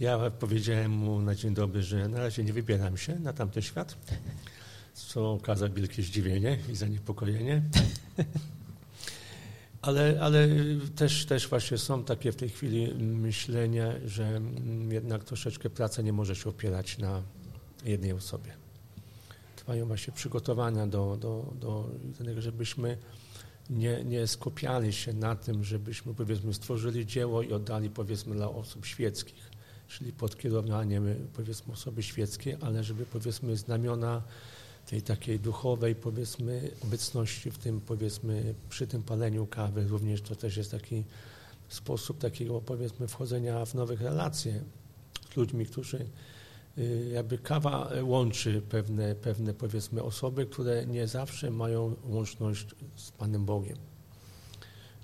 Ja 0.01 0.31
powiedziałem 0.31 0.91
mu 0.91 1.21
na 1.21 1.35
dzień 1.35 1.55
dobry, 1.55 1.83
że 1.83 2.09
na 2.09 2.19
razie 2.19 2.45
nie 2.45 2.53
wybieram 2.53 2.97
się 2.97 3.19
na 3.19 3.33
tamten 3.33 3.63
świat, 3.63 3.97
co 4.95 5.33
okazał 5.33 5.71
wielkie 5.71 6.03
zdziwienie 6.03 6.59
i 6.73 6.77
zaniepokojenie. 6.77 7.63
Ale, 9.83 10.19
ale 10.21 10.49
też, 10.97 11.27
też 11.27 11.49
właśnie 11.49 11.79
są 11.79 12.05
takie 12.05 12.33
w 12.33 12.37
tej 12.37 12.49
chwili 12.49 12.95
myślenia, 13.05 13.93
że 14.07 14.41
jednak 14.91 15.25
troszeczkę 15.25 15.71
praca 15.71 16.03
nie 16.03 16.13
może 16.13 16.37
się 16.37 16.51
opierać 16.51 16.99
na 16.99 17.23
jednej 17.85 18.13
osobie 18.13 18.66
trwają 19.67 19.87
właśnie 19.87 20.13
przygotowania 20.13 20.87
do, 20.87 21.17
do, 21.21 21.53
do 21.61 21.91
żebyśmy 22.39 22.99
nie, 23.71 24.05
nie 24.05 24.27
skupiali 24.27 24.93
się 24.93 25.13
na 25.13 25.37
tym, 25.37 25.65
żebyśmy 25.65 26.15
powiedzmy 26.15 26.55
stworzyli 26.55 27.07
dzieło 27.07 27.43
i 27.43 27.53
oddali 27.53 27.91
powiedzmy 27.91 28.35
dla 28.35 28.49
osób 28.51 28.87
świeckich, 28.87 29.51
czyli 29.89 30.13
pod 30.13 30.39
kierowaniem 30.39 31.29
powiedzmy 31.35 31.73
osoby 31.73 32.03
świeckie, 32.03 32.59
ale 32.61 32.85
żeby 32.85 33.07
powiedzmy 33.07 33.57
znamiona 33.57 34.23
tej 34.87 35.03
takiej 35.03 35.41
duchowej 35.41 35.95
powiedzmy 35.95 36.71
obecności 36.85 37.51
w 37.51 37.59
tym 37.59 37.81
powiedzmy 37.81 38.55
przy 38.69 38.87
tym 38.87 39.03
paleniu 39.03 39.47
kawy. 39.47 39.89
Również 39.89 40.23
to 40.23 40.37
też 40.37 40.57
jest 40.57 40.71
taki 40.71 41.05
sposób 41.69 42.19
takiego 42.19 42.61
powiedzmy 42.61 43.09
wchodzenia 43.09 43.65
w 43.65 43.75
nowych 43.75 44.01
relacje 44.01 44.63
z 45.33 45.37
ludźmi, 45.37 45.67
którzy 45.67 46.07
jakby 47.13 47.39
kawa 47.39 47.91
łączy 48.03 48.63
pewne, 48.69 49.15
pewne 49.15 49.55
powiedzmy 49.55 50.03
osoby, 50.03 50.47
które 50.47 50.87
nie 50.87 51.09
zawsze 51.09 51.51
mają 51.51 51.97
łączność 52.05 52.67
z 52.97 53.11
Panem 53.11 53.45
Bogiem. 53.45 53.77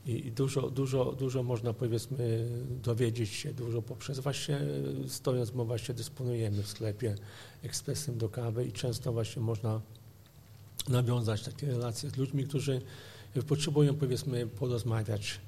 I 0.06 0.32
dużo, 0.32 0.70
dużo, 0.70 1.12
dużo 1.12 1.42
można 1.42 1.72
powiedzmy 1.72 2.48
dowiedzieć 2.82 3.30
się, 3.30 3.52
dużo 3.54 3.82
poprzez 3.82 4.18
właśnie 4.18 4.60
stojąc, 5.08 5.50
bo 5.50 5.64
właśnie 5.64 5.94
dysponujemy 5.94 6.62
w 6.62 6.68
sklepie 6.68 7.14
ekspresem 7.62 8.18
do 8.18 8.28
kawy 8.28 8.66
i 8.66 8.72
często 8.72 9.12
właśnie 9.12 9.42
można 9.42 9.80
nawiązać 10.88 11.42
takie 11.42 11.66
relacje 11.66 12.10
z 12.10 12.16
ludźmi, 12.16 12.44
którzy 12.44 12.82
potrzebują 13.48 13.94
powiedzmy 13.94 14.46
porozmawiać. 14.46 15.40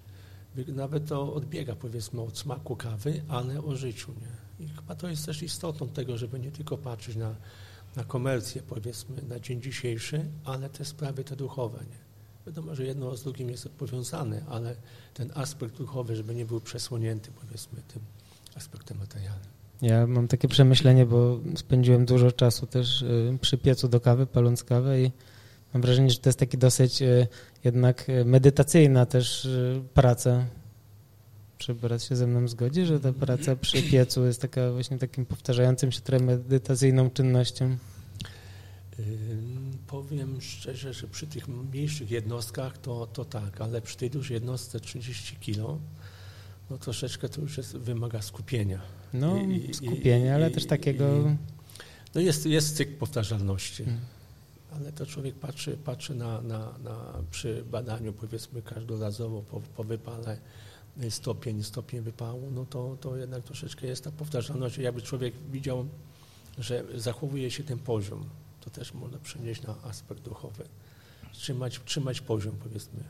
Nawet 0.69 1.09
to 1.09 1.35
odbiega 1.35 1.77
powiedzmy 1.77 2.21
od 2.21 2.39
smaku 2.39 2.77
kawy, 2.77 3.23
ale 3.29 3.65
o 3.65 3.77
życiu, 3.77 4.13
nie? 4.13 4.44
I 4.61 4.69
chyba 4.69 4.95
to 4.95 5.09
jest 5.09 5.27
też 5.27 5.43
istotą 5.43 5.89
tego, 5.89 6.19
żeby 6.19 6.41
nie 6.41 6.51
tylko 6.51 6.79
patrzeć 6.79 7.17
na, 7.17 7.35
na 7.97 8.05
komercję, 8.05 8.63
powiedzmy, 8.63 9.23
na 9.29 9.41
dzień 9.41 9.63
dzisiejszy, 9.63 10.25
ale 10.45 10.71
te 10.71 10.85
sprawy 10.85 11.25
te 11.25 11.37
duchowe. 11.37 11.79
Nie? 11.79 12.05
Wiadomo, 12.47 12.75
że 12.75 12.85
jedno 12.85 13.17
z 13.17 13.23
drugim 13.23 13.51
jest 13.51 13.69
powiązane, 13.69 14.45
ale 14.49 14.77
ten 15.15 15.31
aspekt 15.35 15.77
duchowy, 15.77 16.17
żeby 16.17 16.35
nie 16.35 16.47
był 16.47 16.61
przesłonięty, 16.61 17.31
powiedzmy, 17.41 17.83
tym 17.89 18.03
aspektem 18.55 18.99
materialnym. 18.99 19.55
Ja 19.83 20.07
mam 20.07 20.29
takie 20.29 20.49
przemyślenie, 20.49 21.07
bo 21.07 21.41
spędziłem 21.57 22.07
dużo 22.07 22.33
czasu 22.33 22.67
też 22.67 23.03
y, 23.03 23.39
przy 23.41 23.59
piecu 23.59 23.89
do 23.89 24.01
kawy, 24.01 24.27
paląc 24.27 24.65
kawę 24.65 25.03
i 25.03 25.13
mam 25.75 25.83
wrażenie, 25.83 26.11
że 26.11 26.19
to 26.19 26.29
jest 26.29 26.39
taki 26.39 26.59
dosyć 26.59 27.03
y, 27.03 27.27
jednak 27.65 28.07
medytacyjna 28.25 29.07
też 29.07 29.45
y, 29.45 29.83
praca, 29.95 30.45
czy 31.59 31.75
brat 31.75 32.03
się 32.03 32.17
ze 32.17 32.27
mną 32.27 32.49
zgodzi, 32.49 32.87
że 32.87 33.01
ta 33.01 33.13
praca 33.13 33.57
przy 33.57 33.83
piecu 33.83 34.25
jest 34.25 34.41
taka 34.41 34.73
właśnie 34.73 34.99
takim 34.99 35.27
powtarzającym 35.27 35.93
się 35.93 36.01
trochę 36.01 36.25
medytacyjną 36.25 37.11
czynnością? 37.11 37.77
powiem 39.87 40.41
szczerze, 40.41 40.93
że 40.93 41.09
przy 41.09 41.27
tych 41.27 41.49
mniejszych 41.49 42.11
jednostkach 42.11 42.79
to, 42.79 43.07
to 43.07 43.25
tak, 43.25 43.61
ale 43.61 43.81
przy 43.81 43.97
tej 43.97 44.11
dużej 44.11 44.35
jednostce 44.35 44.81
30 44.81 45.37
kilo, 45.37 45.79
no 46.71 46.79
troszeczkę 46.79 47.29
to 47.29 47.41
już 47.41 47.57
jest, 47.57 47.77
wymaga 47.77 48.23
skupienia. 48.23 48.81
No, 49.13 49.37
I, 49.43 49.75
skupienia, 49.75 50.27
i, 50.27 50.35
ale 50.35 50.51
i, 50.51 50.53
też 50.53 50.67
takiego... 50.67 51.37
no 52.15 52.21
jest, 52.21 52.47
jest 52.47 52.77
cykl 52.77 52.93
powtarzalności. 52.93 53.85
Hmm. 53.85 54.03
Ale 54.77 54.93
to 54.93 55.07
człowiek 55.07 55.35
patrzy, 55.35 55.77
patrzy 55.85 56.15
na, 56.15 56.41
na, 56.41 56.79
na, 56.85 57.23
przy 57.31 57.65
badaniu, 57.71 58.13
powiedzmy, 58.13 58.63
każdorazowo 58.63 59.43
po, 59.43 59.61
po 59.61 59.85
wypale 59.85 60.39
stopień, 61.11 61.63
stopień 61.63 62.01
wypału, 62.01 62.51
no 62.51 62.67
to, 62.71 62.97
to 63.01 63.17
jednak 63.17 63.45
troszeczkę 63.45 63.87
jest 63.87 64.05
ta 64.05 64.11
powtarzalność. 64.11 64.79
Jakby 64.79 65.03
człowiek 65.03 65.35
widział, 65.53 65.87
że 66.59 66.85
zachowuje 66.95 67.51
się 67.51 67.65
ten 67.65 67.79
poziom, 67.79 68.25
to 68.61 68.71
też 68.71 68.95
można 68.95 69.19
przenieść 69.19 69.63
na 69.63 69.75
aspekt 69.83 70.23
duchowy. 70.23 70.65
Trzymać, 71.33 71.81
trzymać 71.85 72.21
poziom, 72.21 72.55
powiedzmy, 72.63 73.01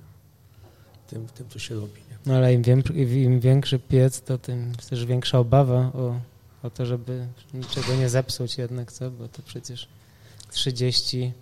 tym, 1.09 1.27
tym 1.27 1.49
co 1.49 1.59
się 1.59 1.75
robi. 1.75 2.01
Nie? 2.11 2.19
No 2.27 2.35
ale 2.35 2.55
im, 2.55 2.63
wiem, 2.63 2.83
im 3.15 3.41
większy 3.41 3.79
piec, 3.79 4.21
to 4.21 4.39
tym 4.39 4.73
też 4.91 5.07
większa 5.07 5.39
obawa 5.39 5.79
o, 5.79 6.21
o 6.63 6.71
to, 6.71 6.87
żeby 6.87 7.27
niczego 7.55 7.95
nie 7.97 8.09
zepsuć 8.09 8.59
jednak, 8.59 8.93
co? 8.93 9.11
Bo 9.11 9.29
to 9.29 9.43
przecież 9.43 9.89
30 10.51 11.33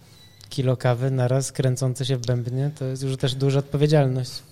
kilo 0.48 0.77
kawy 0.77 1.10
naraz 1.10 1.52
kręcące 1.52 2.06
się 2.06 2.16
w 2.16 2.27
bębnie, 2.27 2.70
to 2.78 2.85
jest 2.85 3.02
już 3.02 3.16
też 3.16 3.35
duża 3.35 3.59
odpowiedzialność. 3.59 4.43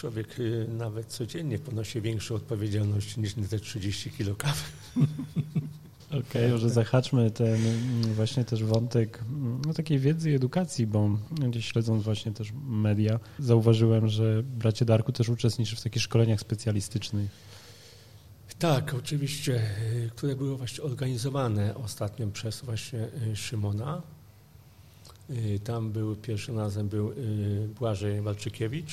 Człowiek 0.00 0.40
y, 0.40 0.66
nawet 0.68 1.06
codziennie 1.06 1.58
ponosi 1.58 2.00
większą 2.00 2.34
odpowiedzialność 2.34 3.16
niż 3.16 3.34
te 3.34 3.58
30 3.58 4.10
kilo 4.10 4.34
kawy. 4.34 4.62
Okej, 6.08 6.20
okay, 6.20 6.48
może 6.48 6.70
zahaczmy 6.70 7.30
ten 7.30 7.54
mm, 7.54 8.14
właśnie 8.14 8.44
też 8.44 8.64
wątek 8.64 9.18
mm, 9.28 9.62
no, 9.66 9.74
takiej 9.74 9.98
wiedzy 9.98 10.30
i 10.30 10.34
edukacji, 10.34 10.86
bo 10.86 11.18
gdzieś 11.30 11.72
śledząc 11.72 12.02
właśnie 12.04 12.32
też 12.32 12.52
media, 12.68 13.20
zauważyłem, 13.38 14.08
że 14.08 14.42
bracie 14.42 14.84
Darku 14.84 15.12
też 15.12 15.28
uczestniczy 15.28 15.76
w 15.76 15.82
takich 15.82 16.02
szkoleniach 16.02 16.40
specjalistycznych. 16.40 17.30
Tak, 18.58 18.94
oczywiście, 18.94 19.62
y, 20.06 20.10
które 20.16 20.36
były 20.36 20.56
właśnie 20.56 20.84
organizowane 20.84 21.74
ostatnio 21.74 22.26
przez 22.26 22.60
właśnie 22.60 23.08
y, 23.32 23.36
Szymona. 23.36 24.02
Tam 25.64 25.92
był, 25.92 26.16
pierwszym 26.16 26.58
razem 26.58 26.88
był 26.88 27.12
Błażej 27.78 28.20
Walczykiewicz, 28.20 28.92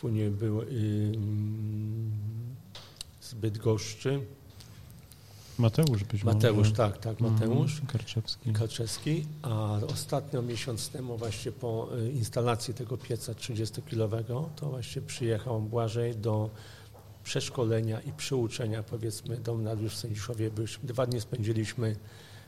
później 0.00 0.30
był 0.30 0.60
z 3.20 3.34
Bydgoszczy, 3.34 4.20
Mateusz 5.58 6.04
być 6.04 6.24
Mateusz, 6.24 6.56
może. 6.56 6.72
tak, 6.72 6.98
tak, 6.98 7.20
Mateusz. 7.20 7.70
Mhm, 7.72 7.86
Karczewski. 7.86 8.52
Karczewski. 8.52 9.26
A 9.42 9.78
ostatnio 9.92 10.42
miesiąc 10.42 10.88
temu 10.88 11.16
właśnie 11.16 11.52
po 11.52 11.88
y, 11.98 12.10
instalacji 12.10 12.74
tego 12.74 12.98
pieca 12.98 13.32
30-kilowego 13.32 14.44
to 14.56 14.70
właśnie 14.70 15.02
przyjechał 15.02 15.60
Błażej 15.60 16.16
do 16.16 16.50
przeszkolenia 17.24 18.00
i 18.00 18.12
przyuczenia 18.12 18.82
powiedzmy 18.82 19.36
do 19.36 19.54
w 19.88 19.94
Sędziszowie. 19.94 20.50
Dwa 20.82 21.06
dni 21.06 21.20
spędziliśmy 21.20 21.96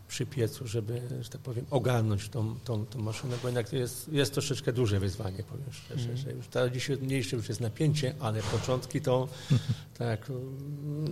przy 0.09 0.26
piecu, 0.26 0.66
żeby, 0.66 1.01
że 1.20 1.30
tak 1.30 1.40
powiem, 1.40 1.64
ogarnąć 1.70 2.28
tą, 2.28 2.55
tą, 2.64 2.86
tą 2.86 2.98
maszynę, 2.98 3.36
bo 3.43 3.48
jednak 3.48 3.72
jest, 3.72 4.09
jest 4.09 4.32
troszeczkę 4.32 4.72
duże 4.72 5.01
wyzwanie, 5.01 5.43
powiem 5.43 5.72
szczerze, 5.72 6.05
mm. 6.05 6.16
że 6.16 6.32
już 6.32 6.48
teraz 6.48 6.72
dzisiaj 6.72 6.97
mniejsze 6.97 7.36
już 7.36 7.48
jest 7.48 7.60
napięcie, 7.60 8.14
ale 8.20 8.43
początki 8.43 9.01
to 9.01 9.28
tak, 9.98 10.32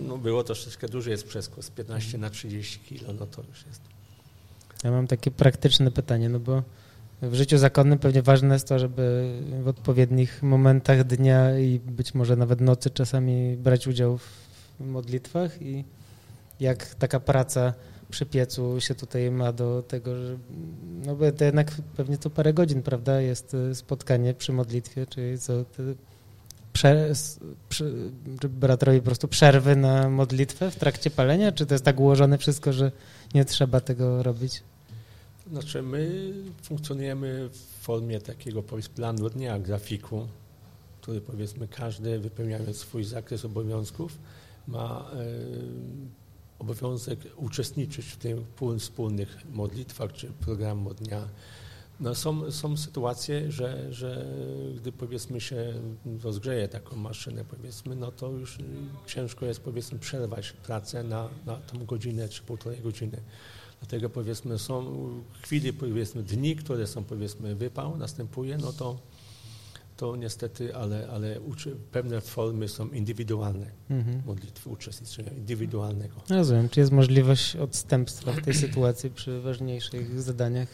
no 0.07 0.17
było 0.17 0.43
troszeczkę 0.43 0.87
duży 0.87 1.09
jest 1.09 1.27
przeskok, 1.27 1.63
z 1.63 1.69
15 1.69 2.17
na 2.17 2.29
30 2.29 2.79
kilo, 2.79 3.13
no 3.13 3.25
to 3.25 3.43
już 3.49 3.65
jest. 3.65 3.81
Ja 4.83 4.91
mam 4.91 5.07
takie 5.07 5.31
praktyczne 5.31 5.91
pytanie, 5.91 6.29
no 6.29 6.39
bo 6.39 6.63
w 7.21 7.33
życiu 7.33 7.57
zakonnym 7.57 7.99
pewnie 7.99 8.21
ważne 8.21 8.53
jest 8.53 8.67
to, 8.67 8.79
żeby 8.79 9.33
w 9.63 9.67
odpowiednich 9.67 10.43
momentach 10.43 11.03
dnia 11.03 11.59
i 11.59 11.79
być 11.79 12.13
może 12.13 12.35
nawet 12.35 12.61
nocy 12.61 12.89
czasami 12.89 13.57
brać 13.57 13.87
udział 13.87 14.17
w 14.17 14.31
modlitwach 14.79 15.61
i 15.61 15.83
jak 16.59 16.95
taka 16.95 17.19
praca 17.19 17.73
przy 18.09 18.25
piecu 18.25 18.81
się 18.81 18.95
tutaj 18.95 19.31
ma 19.31 19.51
do 19.51 19.83
tego, 19.87 20.15
że 20.15 20.37
no 21.05 21.15
bo 21.15 21.31
to 21.31 21.45
jednak 21.45 21.71
pewnie 21.97 22.17
co 22.17 22.29
parę 22.29 22.53
godzin, 22.53 22.83
prawda, 22.83 23.21
jest 23.21 23.53
e, 23.53 23.75
spotkanie 23.75 24.33
przy 24.33 24.53
modlitwie, 24.53 25.05
czyli 25.05 25.39
co 25.39 25.65
prze, 26.73 27.13
prze, 27.69 27.85
brat 28.49 28.83
robi 28.83 28.99
po 28.99 29.05
prostu 29.05 29.27
przerwy 29.27 29.75
na 29.75 30.09
modlitwę 30.09 30.71
w 30.71 30.75
trakcie 30.75 31.09
palenia, 31.09 31.51
czy 31.51 31.65
to 31.65 31.73
jest 31.73 31.85
tak 31.85 31.99
ułożone 31.99 32.37
wszystko, 32.37 32.73
że 32.73 32.91
nie 33.33 33.45
trzeba 33.45 33.79
tego 33.81 34.23
robić? 34.23 34.63
Znaczy 35.51 35.81
my 35.81 36.33
funkcjonujemy 36.61 37.49
w 37.49 37.57
formie 37.57 38.21
takiego 38.21 38.63
powiedzmy 38.63 38.95
planu 38.95 39.29
dnia, 39.29 39.59
grafiku, 39.59 40.27
który 41.01 41.21
powiedzmy 41.21 41.67
każdy 41.67 42.19
wypełniając 42.19 42.77
swój 42.77 43.03
zakres 43.03 43.45
obowiązków 43.45 44.17
ma 44.67 45.11
y, 45.13 46.26
obowiązek 46.59 47.19
uczestniczyć 47.35 48.05
w 48.05 48.17
tych 48.17 48.37
wspólnych 48.79 49.37
modlitwach 49.53 50.13
czy 50.13 50.27
programu 50.27 50.93
dnia. 50.93 51.27
No 51.99 52.15
są, 52.15 52.51
są 52.51 52.77
sytuacje, 52.77 53.51
że, 53.51 53.93
że 53.93 54.25
gdy 54.75 54.91
powiedzmy 54.91 55.41
się 55.41 55.73
rozgrzeje 56.23 56.67
taką 56.67 56.95
maszynę, 56.95 57.45
powiedzmy, 57.45 57.95
no 57.95 58.11
to 58.11 58.29
już 58.29 58.57
ciężko 59.05 59.45
jest 59.45 59.59
powiedzmy 59.59 59.99
przerwać 59.99 60.51
pracę 60.51 61.03
na, 61.03 61.29
na 61.45 61.55
tą 61.55 61.85
godzinę 61.85 62.29
czy 62.29 62.43
półtorej 62.43 62.81
godziny. 62.81 63.21
Dlatego 63.79 64.09
powiedzmy 64.09 64.59
są 64.59 65.09
chwili, 65.41 65.73
powiedzmy 65.73 66.23
dni, 66.23 66.55
które 66.55 66.87
są 66.87 67.03
powiedzmy 67.03 67.55
wypał, 67.55 67.97
następuje, 67.97 68.57
no 68.57 68.73
to 68.73 68.97
to 69.97 70.15
niestety, 70.15 70.75
ale, 70.75 71.09
ale 71.09 71.41
uczy, 71.41 71.75
pewne 71.91 72.21
formy 72.21 72.67
są 72.67 72.89
indywidualne 72.89 73.71
mhm. 73.89 74.21
modlitwy, 74.25 74.69
uczestniczenia 74.69 75.31
indywidualnego. 75.31 76.15
Rozumiem. 76.29 76.69
Czy 76.69 76.79
jest 76.79 76.91
możliwość 76.91 77.55
odstępstwa 77.55 78.31
w 78.31 78.41
tej 78.41 78.53
sytuacji 78.53 79.09
przy 79.09 79.41
ważniejszych 79.41 80.21
zadaniach? 80.21 80.67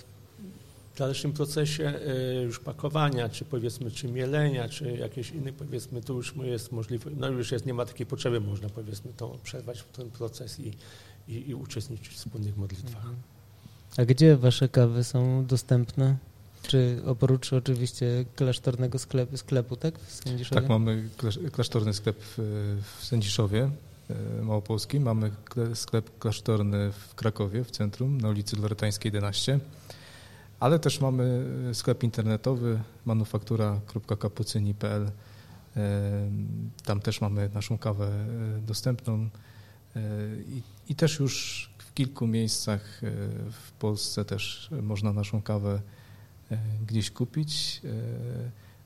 W 0.93 0.97
dalszym 0.97 1.33
procesie 1.33 1.93
y, 2.39 2.43
już 2.43 2.59
pakowania, 2.59 3.29
czy 3.29 3.45
powiedzmy, 3.45 3.91
czy 3.91 4.07
mielenia, 4.07 4.69
czy 4.69 4.91
jakieś 4.91 5.31
inne, 5.31 5.53
powiedzmy, 5.53 6.01
to 6.01 6.13
już 6.13 6.35
jest 6.43 6.71
możliwe, 6.71 7.11
no 7.17 7.29
już 7.29 7.51
jest, 7.51 7.65
nie 7.65 7.73
ma 7.73 7.85
takiej 7.85 8.05
potrzeby, 8.05 8.41
można 8.41 8.69
powiedzmy 8.69 9.11
to 9.17 9.37
przerwać 9.43 9.79
w 9.79 9.87
ten 9.87 10.09
proces 10.09 10.59
i, 10.59 10.71
i, 11.27 11.49
i 11.49 11.55
uczestniczyć 11.55 12.07
w 12.07 12.15
wspólnych 12.15 12.57
modlitwach. 12.57 12.95
Mhm. 12.95 13.15
A 13.97 14.05
gdzie 14.05 14.37
wasze 14.37 14.69
kawy 14.69 15.03
są 15.03 15.45
dostępne? 15.45 16.17
Czy 16.67 17.01
oprócz 17.05 17.53
oczywiście 17.53 18.25
klasztornego 18.35 18.99
sklepu, 18.99 19.37
sklepu 19.37 19.75
tak, 19.75 19.99
w 19.99 20.11
Sędziszowie? 20.11 20.61
Tak, 20.61 20.69
mamy 20.69 21.09
klasztorny 21.51 21.93
sklep 21.93 22.23
w 22.23 22.97
Sędziszowie 23.01 23.69
e, 24.09 24.43
Małopolskim, 24.43 25.03
mamy 25.03 25.31
sklep 25.73 26.19
klasztorny 26.19 26.91
w 26.91 27.15
Krakowie, 27.15 27.63
w 27.63 27.71
centrum, 27.71 28.21
na 28.21 28.29
ulicy 28.29 28.57
Loretańskiej 28.57 29.09
11, 29.09 29.59
ale 30.59 30.79
też 30.79 31.01
mamy 31.01 31.45
sklep 31.73 32.03
internetowy 32.03 32.79
manufaktura.kapucyni.pl 33.05 35.11
e, 35.75 36.29
tam 36.85 36.99
też 36.99 37.21
mamy 37.21 37.49
naszą 37.53 37.77
kawę 37.77 38.07
e, 38.07 38.61
dostępną. 38.61 39.29
I, 40.47 40.61
i 40.89 40.95
też 40.95 41.19
już 41.19 41.69
w 41.77 41.93
kilku 41.93 42.27
miejscach 42.27 43.01
w 43.51 43.71
Polsce 43.71 44.25
też 44.25 44.69
można 44.81 45.13
naszą 45.13 45.41
kawę 45.41 45.73
E, 45.75 46.02
gdzieś 46.87 47.11
kupić. 47.11 47.81
E, 47.85 47.91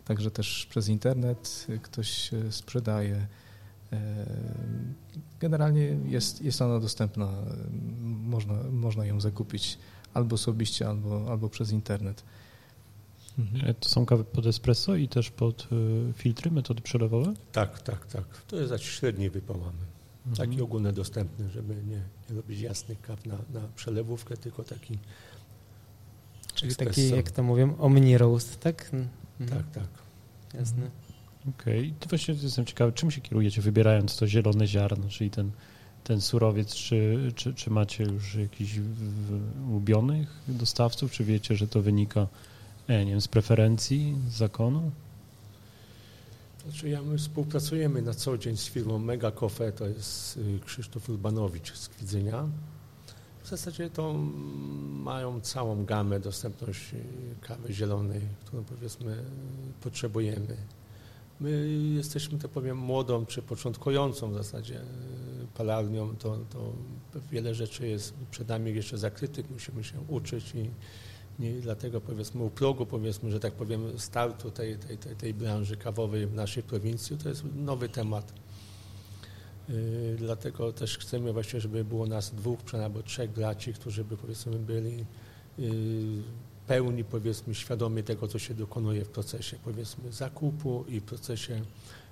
także 0.05 0.31
też 0.31 0.65
przez 0.69 0.87
internet 0.87 1.67
ktoś 1.81 2.31
sprzedaje. 2.49 3.27
E, 3.93 4.25
generalnie 5.39 5.81
jest, 6.05 6.41
jest 6.41 6.61
ona 6.61 6.79
dostępna, 6.79 7.33
można, 8.01 8.53
można 8.71 9.05
ją 9.05 9.21
zakupić 9.21 9.77
albo 10.13 10.33
osobiście, 10.33 10.87
albo, 10.87 11.31
albo 11.31 11.49
przez 11.49 11.71
internet. 11.71 12.23
Mhm. 13.39 13.75
To 13.79 13.89
są 13.89 14.05
kawy 14.05 14.23
pod 14.23 14.45
espresso 14.45 14.95
i 14.95 15.07
też 15.07 15.31
pod 15.31 15.67
filtry, 16.13 16.51
metody 16.51 16.81
przelewowe? 16.81 17.33
Tak, 17.51 17.81
tak, 17.81 18.05
tak. 18.05 18.41
To 18.47 18.55
jest 18.55 18.71
taki 18.71 18.85
średni 18.85 19.29
wypał 19.29 19.57
mamy. 19.57 19.97
Mhm. 20.27 20.49
Taki 20.49 20.61
ogólnodostępny, 20.61 21.49
żeby 21.49 21.75
nie, 21.75 22.01
nie 22.29 22.35
robić 22.35 22.59
jasnych 22.59 23.01
kaw 23.01 23.25
na, 23.25 23.37
na 23.53 23.67
przelewówkę, 23.75 24.37
tylko 24.37 24.63
taki 24.63 24.97
Czyli 26.57 26.75
taki, 26.75 27.09
jak 27.09 27.31
to 27.31 27.43
mówią, 27.43 27.77
omni 27.77 28.17
roast, 28.17 28.59
tak? 28.59 28.89
Mhm. 28.93 29.07
Tak, 29.49 29.71
tak. 29.71 29.89
Jasne. 30.59 30.89
Okej, 31.49 31.79
okay. 31.79 31.93
to 31.99 32.09
właśnie 32.09 32.33
jestem 32.33 32.65
ciekawy, 32.65 32.93
czym 32.93 33.11
się 33.11 33.21
kierujecie, 33.21 33.61
wybierając 33.61 34.17
to 34.17 34.27
zielone 34.27 34.67
ziarno, 34.67 35.09
czyli 35.09 35.29
ten, 35.29 35.51
ten 36.03 36.21
surowiec, 36.21 36.75
czy, 36.75 37.31
czy, 37.35 37.53
czy 37.53 37.69
macie 37.69 38.03
już 38.03 38.35
jakichś 38.35 38.79
ulubionych 39.69 40.27
dostawców, 40.47 41.11
czy 41.11 41.23
wiecie, 41.23 41.55
że 41.55 41.67
to 41.67 41.81
wynika 41.81 42.27
nie 42.89 43.05
wiem, 43.05 43.21
z 43.21 43.27
preferencji, 43.27 44.15
z 44.29 44.37
zakonu? 44.37 44.91
Znaczy 46.63 46.89
ja 46.89 47.01
my 47.01 47.17
współpracujemy 47.17 48.01
na 48.01 48.13
co 48.13 48.37
dzień 48.37 48.57
z 48.57 48.65
firmą 48.65 48.99
Mega 48.99 49.31
Coffee, 49.31 49.73
to 49.75 49.87
jest 49.87 50.37
y, 50.37 50.59
Krzysztof 50.65 51.09
Urbanowicz 51.09 51.73
z 51.73 51.89
Kwidzenia. 51.89 52.47
W 53.47 53.49
zasadzie 53.49 53.89
to 53.89 54.13
mają 55.03 55.41
całą 55.41 55.85
gamę 55.85 56.19
dostępności 56.19 56.95
kawy 57.41 57.73
zielonej, 57.73 58.21
którą 58.45 58.63
powiedzmy 58.63 59.23
potrzebujemy. 59.81 60.57
My 61.39 61.67
jesteśmy, 61.95 62.39
tak 62.39 62.51
powiem, 62.51 62.77
młodą 62.77 63.25
czy 63.25 63.41
początkującą 63.41 64.31
w 64.31 64.33
zasadzie 64.33 64.81
palarnią, 65.53 66.15
to, 66.15 66.37
to 66.53 66.73
wiele 67.31 67.55
rzeczy 67.55 67.87
jest 67.87 68.13
przed 68.31 68.47
nami 68.47 68.75
jeszcze 68.75 68.97
zakrytych, 68.97 69.49
musimy 69.49 69.83
się 69.83 69.99
uczyć 70.07 70.55
i, 70.55 70.69
Nie, 71.39 71.53
dlatego 71.53 72.01
powiedzmy 72.01 72.43
u 72.43 72.49
progu, 72.49 72.85
powiedzmy, 72.85 73.31
że 73.31 73.39
tak 73.39 73.53
powiem, 73.53 73.99
startu 73.99 74.51
tej, 74.51 74.77
tej, 74.77 74.97
tej, 74.97 75.15
tej 75.15 75.33
branży 75.33 75.77
kawowej 75.77 76.27
w 76.27 76.33
naszej 76.33 76.63
prowincji, 76.63 77.17
to 77.17 77.29
jest 77.29 77.43
nowy 77.55 77.89
temat. 77.89 78.33
Yy, 79.69 80.15
dlatego 80.17 80.73
też 80.73 80.97
chcemy 80.97 81.33
właśnie, 81.33 81.61
żeby 81.61 81.83
było 81.83 82.05
nas 82.05 82.35
dwóch, 82.35 82.59
przynajmniej 82.59 83.03
trzech 83.03 83.31
braci, 83.31 83.73
którzy 83.73 84.03
by 84.03 84.17
powiedzmy 84.17 84.59
byli 84.59 85.05
yy, 85.57 85.67
pełni 86.67 87.03
powiedzmy 87.03 87.55
świadomi 87.55 88.03
tego, 88.03 88.27
co 88.27 88.39
się 88.39 88.53
dokonuje 88.53 89.05
w 89.05 89.09
procesie 89.09 89.57
powiedzmy 89.63 90.11
zakupu 90.11 90.85
i 90.87 90.99
w 90.99 91.03
procesie, 91.03 91.61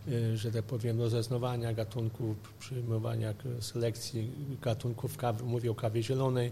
yy, 0.08 0.38
że 0.38 0.52
tak 0.52 0.64
powiem, 0.64 1.00
rozeznawania 1.00 1.74
gatunków, 1.74 2.38
przyjmowania 2.60 3.34
selekcji 3.60 4.32
gatunków 4.62 5.18
kawy, 5.18 5.44
mówię 5.44 5.72
o 5.72 5.76
kawie 5.76 6.04
zielonej, 6.04 6.52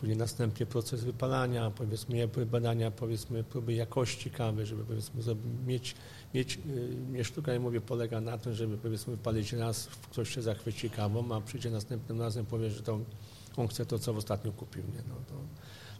później 0.00 0.18
następnie 0.18 0.66
proces 0.66 1.04
wypalania, 1.04 1.70
powiedzmy 1.70 2.28
badania, 2.46 2.90
powiedzmy 2.90 3.44
próby 3.44 3.74
jakości 3.74 4.30
kawy, 4.30 4.66
żeby 4.66 4.84
powiedzmy 4.84 5.22
mieć, 5.66 5.94
mieć 6.34 6.56
y, 6.56 6.60
nie 7.10 7.24
sztuka, 7.24 7.52
nie 7.52 7.60
mówię, 7.60 7.80
polega 7.80 8.20
na 8.20 8.38
tym, 8.38 8.54
żeby 8.54 8.78
powiedzmy 8.78 9.16
palić 9.16 9.52
raz, 9.52 9.86
ktoś 9.86 10.34
się 10.34 10.42
zachwyci 10.42 10.90
kawą, 10.90 11.34
a 11.34 11.40
przyjdzie 11.40 11.70
następnym 11.70 12.20
razem, 12.20 12.46
powie, 12.46 12.70
że 12.70 12.82
to 12.82 13.00
on 13.56 13.68
chce 13.68 13.86
to, 13.86 13.98
co 13.98 14.12
ostatnio 14.12 14.52
kupił, 14.52 14.82
nie? 14.82 15.02
No, 15.08 15.14
to, 15.14 15.34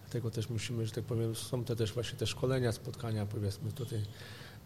dlatego 0.00 0.30
też 0.30 0.50
musimy, 0.50 0.86
że 0.86 0.92
tak 0.92 1.04
powiem, 1.04 1.34
są 1.34 1.64
to 1.64 1.76
też 1.76 1.92
właśnie 1.92 2.18
te 2.18 2.26
szkolenia, 2.26 2.72
spotkania, 2.72 3.26
powiedzmy 3.26 3.72
tutaj 3.72 4.02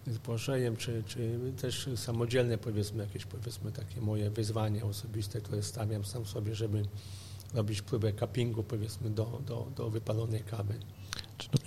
z 0.06 0.18
Błażejem, 0.18 0.76
czy, 0.76 1.02
czy 1.06 1.38
też 1.60 1.88
samodzielne, 1.96 2.58
powiedzmy, 2.58 3.02
jakieś, 3.02 3.24
powiedzmy, 3.24 3.72
takie 3.72 4.00
moje 4.00 4.30
wyzwanie 4.30 4.84
osobiste, 4.84 5.40
które 5.40 5.62
stawiam 5.62 6.04
sam 6.04 6.26
sobie, 6.26 6.54
żeby 6.54 6.82
robić 7.54 7.82
próbę 7.82 8.12
cuppingu 8.12 8.62
powiedzmy 8.62 9.10
do, 9.10 9.40
do, 9.46 9.66
do 9.76 9.90
wypalonej 9.90 10.40
kawy. 10.40 10.74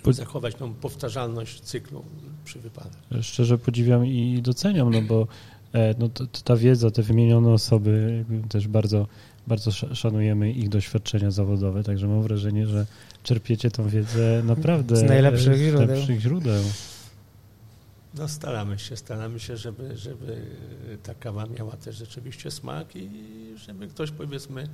Po... 0.02 0.12
Zachować 0.12 0.54
tą 0.54 0.74
powtarzalność 0.74 1.60
cyklu 1.60 2.04
przy 2.44 2.58
wypale. 2.58 2.90
Szczerze 3.22 3.58
podziwiam 3.58 4.06
i 4.06 4.42
doceniam, 4.42 4.90
no 4.90 5.02
bo 5.02 5.26
e, 5.72 5.94
no, 5.98 6.08
to, 6.08 6.26
to 6.26 6.40
ta 6.44 6.56
wiedza, 6.56 6.90
te 6.90 7.02
wymienione 7.02 7.50
osoby 7.50 8.24
też 8.48 8.68
bardzo, 8.68 9.06
bardzo 9.46 9.70
szanujemy 9.70 10.52
ich 10.52 10.68
doświadczenia 10.68 11.30
zawodowe, 11.30 11.84
także 11.84 12.08
mam 12.08 12.22
wrażenie, 12.22 12.66
że 12.66 12.86
czerpiecie 13.22 13.70
tą 13.70 13.88
wiedzę 13.88 14.42
naprawdę 14.44 14.96
z 14.96 15.02
najlepszych 15.02 15.56
z 15.56 15.58
źródeł. 15.58 15.86
Najlepszych 15.86 16.20
źródeł. 16.20 16.62
No 18.14 18.28
staramy 18.28 18.78
się, 18.78 18.96
staramy 18.96 19.40
się, 19.40 19.56
żeby, 19.56 19.96
żeby 19.96 20.42
ta 21.02 21.14
kawa 21.14 21.46
miała 21.46 21.76
też 21.76 21.96
rzeczywiście 21.96 22.50
smak 22.50 22.96
i 22.96 23.10
żeby 23.56 23.88
ktoś 23.88 24.10
powiedzmy 24.10 24.68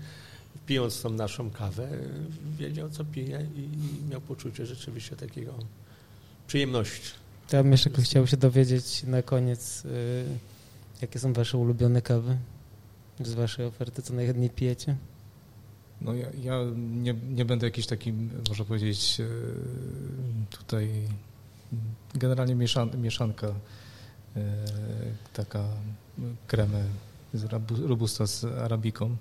pijąc 0.66 1.02
tą 1.02 1.10
naszą 1.10 1.50
kawę, 1.50 1.88
wiedział, 2.58 2.90
co 2.90 3.04
pije 3.04 3.46
i 3.56 3.68
miał 4.10 4.20
poczucie 4.20 4.66
rzeczywiście 4.66 5.16
takiego 5.16 5.54
przyjemności. 6.46 7.10
To 7.48 7.56
ja 7.56 7.62
bym 7.62 7.72
jeszcze 7.72 7.90
chciał 7.90 8.26
się 8.26 8.36
dowiedzieć 8.36 9.02
na 9.02 9.22
koniec, 9.22 9.84
y, 9.84 10.24
jakie 11.02 11.18
są 11.18 11.32
wasze 11.32 11.58
ulubione 11.58 12.02
kawy 12.02 12.36
z 13.20 13.34
waszej 13.34 13.66
oferty, 13.66 14.02
co 14.02 14.14
najchętniej 14.14 14.50
pijecie? 14.50 14.96
No 16.00 16.14
ja, 16.14 16.26
ja 16.42 16.60
nie, 16.76 17.14
nie, 17.14 17.44
będę 17.44 17.66
jakiś 17.66 17.86
taki, 17.86 18.12
można 18.48 18.64
powiedzieć, 18.64 19.20
y, 19.20 19.26
tutaj 20.58 20.90
generalnie 22.14 22.54
mieszan, 22.54 23.00
mieszanka, 23.00 23.46
y, 23.46 24.40
taka 25.32 25.64
kremę 26.46 26.84
z 27.34 27.44
robusta 27.86 28.26
z 28.26 28.44
arabiką. 28.44 29.16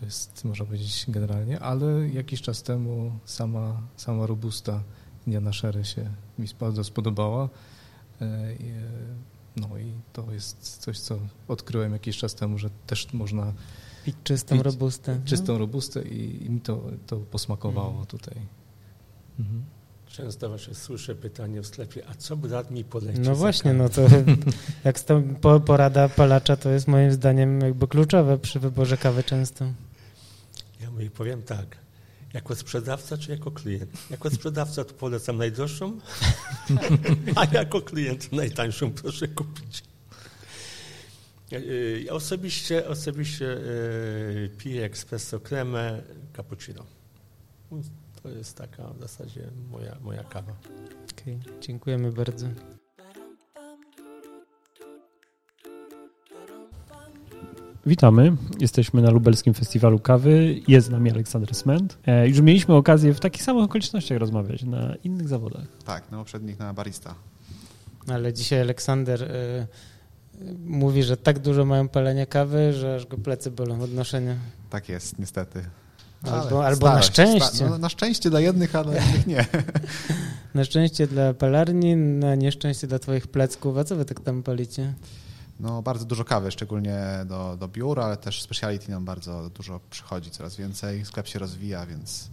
To 0.00 0.06
jest, 0.06 0.44
można 0.44 0.64
powiedzieć, 0.64 1.04
generalnie, 1.08 1.60
ale 1.60 2.08
jakiś 2.08 2.42
czas 2.42 2.62
temu 2.62 3.12
sama, 3.24 3.80
sama 3.96 4.26
robusta 4.26 4.82
Indiana 5.26 5.52
Sherry 5.52 5.84
się 5.84 6.10
mi 6.38 6.46
bardzo 6.60 6.84
spodobała. 6.84 7.48
E, 8.20 8.24
e, 8.24 8.56
no 9.56 9.78
i 9.78 9.92
to 10.12 10.32
jest 10.32 10.78
coś, 10.78 10.98
co 10.98 11.18
odkryłem 11.48 11.92
jakiś 11.92 12.16
czas 12.16 12.34
temu, 12.34 12.58
że 12.58 12.70
też 12.86 13.12
można 13.12 13.52
pić 14.04 14.16
czystą 14.24 14.54
pić 14.54 14.64
robustę. 14.64 15.20
Czystą 15.24 15.58
robustę 15.58 16.02
i, 16.02 16.44
i 16.46 16.50
mi 16.50 16.60
to, 16.60 16.82
to 17.06 17.16
posmakowało 17.16 17.88
mhm. 17.88 18.06
tutaj. 18.06 18.34
Mhm. 19.38 19.64
Często 20.06 20.48
właśnie 20.48 20.74
słyszę 20.74 21.14
pytanie 21.14 21.60
w 21.60 21.66
sklepie, 21.66 22.02
a 22.08 22.14
co 22.14 22.36
brat 22.36 22.70
mi 22.70 22.84
poleci? 22.84 23.20
No 23.20 23.34
właśnie, 23.34 23.72
no 23.72 23.88
to 23.88 24.02
jak 24.84 24.98
porada 25.66 26.08
palacza 26.08 26.56
to 26.56 26.70
jest 26.70 26.88
moim 26.88 27.12
zdaniem 27.12 27.60
jakby 27.60 27.88
kluczowe 27.88 28.38
przy 28.38 28.60
wyborze 28.60 28.96
kawy 28.96 29.22
często. 29.22 29.64
Powiem 31.10 31.42
tak, 31.42 31.76
jako 32.34 32.56
sprzedawca 32.56 33.18
czy 33.18 33.30
jako 33.30 33.50
klient? 33.50 34.10
Jako 34.10 34.30
sprzedawca 34.30 34.84
to 34.84 34.94
polecam 34.94 35.36
najdroższą, 35.36 35.98
a 37.36 37.44
jako 37.52 37.82
klient 37.82 38.32
najtańszą 38.32 38.92
proszę 38.92 39.28
kupić. 39.28 39.82
Ja 42.04 42.12
osobiście, 42.12 42.88
osobiście 42.88 43.52
e, 43.52 44.48
piję 44.48 44.84
espresso 44.84 45.40
kremę, 45.40 46.02
cappuccino. 46.36 46.86
To 48.22 48.28
jest 48.28 48.56
taka 48.56 48.88
w 48.88 49.00
zasadzie 49.00 49.50
moja, 49.70 49.96
moja 50.00 50.24
kawa. 50.24 50.56
Okay, 51.12 51.38
dziękujemy 51.60 52.12
bardzo. 52.12 52.46
Witamy. 57.86 58.32
Jesteśmy 58.58 59.02
na 59.02 59.10
Lubelskim 59.10 59.54
Festiwalu 59.54 59.98
Kawy. 59.98 60.60
Jest 60.68 60.86
z 60.86 60.90
nami 60.90 61.10
Aleksander 61.10 61.54
Sment. 61.54 61.98
E, 62.06 62.28
już 62.28 62.40
mieliśmy 62.40 62.74
okazję 62.74 63.14
w 63.14 63.20
takich 63.20 63.42
samych 63.42 63.64
okolicznościach 63.64 64.18
rozmawiać 64.18 64.62
na 64.62 64.94
innych 65.04 65.28
zawodach. 65.28 65.64
Tak, 65.84 66.10
na 66.10 66.18
poprzednich 66.18 66.58
na 66.58 66.74
barista. 66.74 67.14
Ale 68.08 68.32
dzisiaj 68.32 68.60
Aleksander 68.60 69.22
y, 69.22 69.66
mówi, 70.66 71.02
że 71.02 71.16
tak 71.16 71.38
dużo 71.38 71.64
mają 71.64 71.88
palenia 71.88 72.26
kawy, 72.26 72.72
że 72.72 72.94
aż 72.94 73.06
go 73.06 73.18
plecy 73.18 73.50
bolą 73.50 73.80
od 73.80 73.94
noszenia. 73.94 74.36
Tak 74.70 74.88
jest, 74.88 75.18
niestety. 75.18 75.64
Albo, 76.22 76.66
albo 76.66 76.86
na 76.86 77.02
szczęście. 77.02 77.66
no, 77.70 77.78
na 77.78 77.88
szczęście 77.88 78.30
dla 78.30 78.40
jednych, 78.40 78.76
a 78.76 78.84
dla 78.84 78.94
innych 79.04 79.26
nie. 79.26 79.46
na 80.54 80.64
szczęście 80.64 81.06
dla 81.06 81.34
palarni, 81.34 81.96
na 81.96 82.34
nieszczęście 82.34 82.86
dla 82.86 82.98
twoich 82.98 83.26
plecków. 83.26 83.76
A 83.76 83.84
co 83.84 83.96
wy 83.96 84.04
tak 84.04 84.20
tam 84.20 84.42
palicie? 84.42 84.94
No, 85.60 85.82
bardzo 85.82 86.04
dużo 86.04 86.24
kawy, 86.24 86.50
szczególnie 86.50 87.00
do, 87.26 87.56
do 87.56 87.68
biura, 87.68 88.04
ale 88.04 88.16
też 88.16 88.42
speciality 88.42 88.90
nam 88.90 89.04
bardzo 89.04 89.50
dużo 89.50 89.80
przychodzi, 89.90 90.30
coraz 90.30 90.56
więcej. 90.56 91.04
Sklep 91.04 91.26
się 91.26 91.38
rozwija, 91.38 91.86
więc 91.86 92.30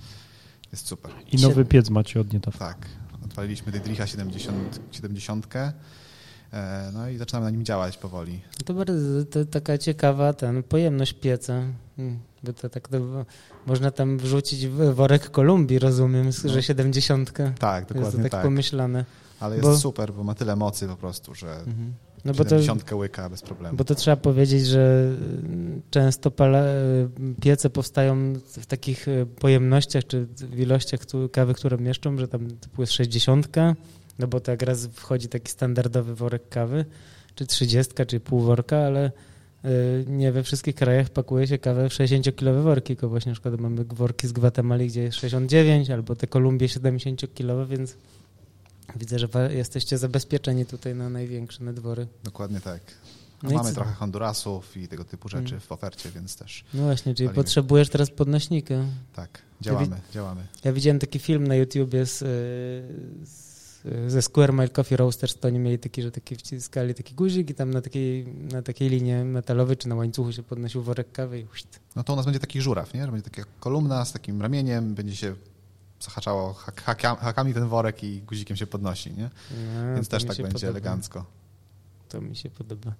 jest 0.72 0.88
super. 0.88 1.12
I 1.32 1.38
nowy 1.38 1.66
piec 1.66 1.90
macie 1.90 2.20
od 2.20 2.34
niedawna. 2.34 2.60
Tak. 2.60 2.78
Odpaliliśmy 3.26 3.72
Dydricha 3.72 4.08
70, 4.08 4.80
70 4.92 5.48
no 6.94 7.10
i 7.10 7.18
zaczynamy 7.18 7.46
na 7.46 7.50
nim 7.50 7.66
działać 7.66 7.98
powoli. 7.98 8.42
To 8.66 8.74
bardzo 8.74 9.26
to 9.32 9.46
taka 9.46 9.78
ciekawa 9.78 10.34
ten, 10.34 10.64
pojemność 10.64 11.14
pieca. 11.14 11.64
Hmm, 11.96 12.20
bo 12.44 12.54
to 12.54 12.70
tak 12.70 12.88
to, 12.88 12.98
można 13.66 13.92
tam 13.92 14.18
wrzucić 14.18 14.68
worek 14.68 15.30
Kolumbii, 15.32 15.80
rozumiem, 15.80 16.30
no. 16.44 16.50
że 16.50 16.64
70. 16.64 17.34
Tak, 17.60 17.86
dokładnie 17.86 18.02
jest 18.02 18.18
to 18.18 18.24
tak, 18.24 18.32
tak. 18.32 18.44
pomyślane. 18.44 19.06
Ale 19.40 19.56
jest 19.56 19.68
bo... 19.68 19.78
super, 19.78 20.14
bo 20.14 20.24
ma 20.24 20.36
tyle 20.36 20.56
mocy 20.56 20.88
po 20.88 20.96
prostu, 20.96 21.36
że 21.36 21.56
mhm. 21.56 21.94
No 22.26 22.34
bo 22.34 22.46
to, 22.46 22.96
łyka 22.98 23.30
bez 23.30 23.42
problemu. 23.42 23.78
Bo 23.78 23.84
to 23.84 23.96
trzeba 23.96 24.18
powiedzieć, 24.18 24.68
że 24.68 25.16
często 25.90 26.32
pala, 26.32 26.64
piece 27.42 27.70
powstają 27.70 28.34
w 28.46 28.66
takich 28.66 29.08
e, 29.08 29.26
pojemnościach 29.26 30.08
czy 30.08 30.26
w 30.26 30.60
ilościach 30.60 31.00
kawy, 31.32 31.54
które 31.54 31.78
mieszczą, 31.78 32.18
że 32.18 32.28
tam 32.28 32.52
typu 32.52 32.82
jest 32.82 32.94
60, 32.94 33.48
no 34.20 34.28
bo 34.28 34.40
tak 34.40 34.62
raz 34.62 34.88
wchodzi 34.88 35.28
taki 35.28 35.52
standardowy 35.52 36.16
worek 36.16 36.50
kawy, 36.50 36.86
czy 37.36 37.46
30, 37.46 37.94
czy 38.08 38.20
pół 38.20 38.40
worka, 38.40 38.78
ale 38.78 39.12
nie 40.08 40.32
we 40.32 40.44
wszystkich 40.44 40.76
krajach 40.76 41.10
pakuje 41.10 41.48
się 41.48 41.58
kawę 41.58 41.90
w 41.90 41.94
60-kilowe 41.94 42.62
worki, 42.62 42.88
tylko 42.88 43.10
właśnie 43.10 43.30
na 43.30 43.34
przykład 43.34 43.62
mamy 43.62 43.84
worki 43.84 44.28
z 44.28 44.32
Gwatemali, 44.32 44.88
gdzie 44.88 45.04
jest 45.04 45.18
69, 45.18 45.90
albo 45.90 46.16
te 46.16 46.28
Kolumbie 46.28 46.68
70-kilowe, 46.68 47.68
więc 47.68 47.98
Widzę, 48.96 49.20
że 49.20 49.28
jesteście 49.52 49.98
zabezpieczeni 49.98 50.66
tutaj 50.66 50.96
na 50.96 51.10
największe 51.10 51.64
nadwory. 51.64 52.08
Dokładnie 52.24 52.62
tak. 52.62 52.82
No 53.44 53.50
mamy 53.50 53.74
trochę 53.74 53.94
Hondurasów 53.94 54.78
i 54.78 54.88
tego 54.88 55.04
typu 55.04 55.30
rzeczy 55.30 55.44
hmm. 55.44 55.62
w 55.62 55.72
ofercie, 55.72 56.12
więc 56.12 56.36
też. 56.36 56.64
No 56.74 56.84
właśnie, 56.84 57.16
czyli 57.16 57.28
palimy. 57.28 57.44
potrzebujesz 57.44 57.90
teraz 57.90 58.12
podnośnika. 58.12 58.76
Tak, 59.14 59.42
działamy, 59.62 59.96
ja 59.96 60.14
działamy. 60.14 60.48
Ja 60.64 60.74
widziałem 60.74 61.00
taki 61.00 61.20
film 61.20 61.48
na 61.48 61.56
YouTubie 61.56 62.06
z, 62.06 62.20
z, 63.30 63.84
ze 64.08 64.22
Square 64.22 64.54
Mile 64.54 64.70
Coffee 64.70 64.96
Roasters, 64.96 65.36
to 65.36 65.48
oni 65.48 65.60
mieli 65.60 65.80
taki, 65.80 66.02
że 66.02 66.12
taki 66.12 66.36
wciskali 66.36 66.94
taki 66.94 67.16
guzik 67.16 67.50
i 67.50 67.56
tam 67.56 67.72
na 67.72 67.82
takiej, 67.82 68.28
na 68.28 68.62
takiej 68.62 68.90
linii 68.90 69.24
metalowej 69.24 69.78
czy 69.78 69.90
na 69.90 69.96
łańcuchu 69.96 70.32
się 70.32 70.44
podnosił 70.44 70.84
worek 70.84 71.12
kawy 71.12 71.40
i. 71.40 71.46
No 71.96 72.04
to 72.04 72.14
u 72.14 72.16
nas 72.16 72.26
będzie 72.26 72.40
taki 72.40 72.62
żuraw, 72.62 72.94
nie? 72.94 73.06
Że 73.06 73.12
będzie 73.12 73.30
taka 73.30 73.44
kolumna 73.60 74.06
z 74.06 74.14
takim 74.14 74.42
ramieniem, 74.42 74.96
będzie 74.96 75.16
się 75.16 75.36
zahaczało 76.00 76.54
hak, 76.54 77.02
hakami 77.02 77.54
ten 77.54 77.68
worek 77.68 78.04
i 78.04 78.22
guzikiem 78.22 78.58
się 78.58 78.68
podnosi, 78.68 79.12
nie? 79.12 79.30
No, 79.76 79.96
Więc 79.96 80.08
też 80.08 80.24
tak 80.24 80.38
będzie 80.38 80.54
podoba. 80.54 80.68
elegancko. 80.68 81.26
To 82.10 82.22
mi 82.22 82.36
się 82.36 82.50
podoba. 82.50 82.94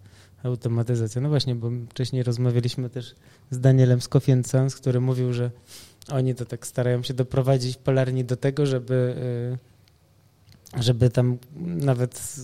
Automatyzacja. 0.44 1.22
No 1.22 1.30
właśnie, 1.30 1.56
bo 1.56 1.70
wcześniej 1.90 2.24
rozmawialiśmy 2.24 2.90
też 2.90 3.16
z 3.52 3.60
Danielem 3.60 4.00
Sons, 4.44 4.76
który 4.76 5.00
mówił, 5.00 5.34
że 5.34 5.52
oni 6.12 6.36
to 6.36 6.46
tak 6.46 6.68
starają 6.68 7.04
się 7.04 7.14
doprowadzić 7.14 7.76
w 7.76 7.80
palarni 7.80 8.26
do 8.26 8.38
tego, 8.38 8.66
żeby 8.66 9.16
żeby 10.76 11.10
tam 11.10 11.38
nawet 11.66 12.36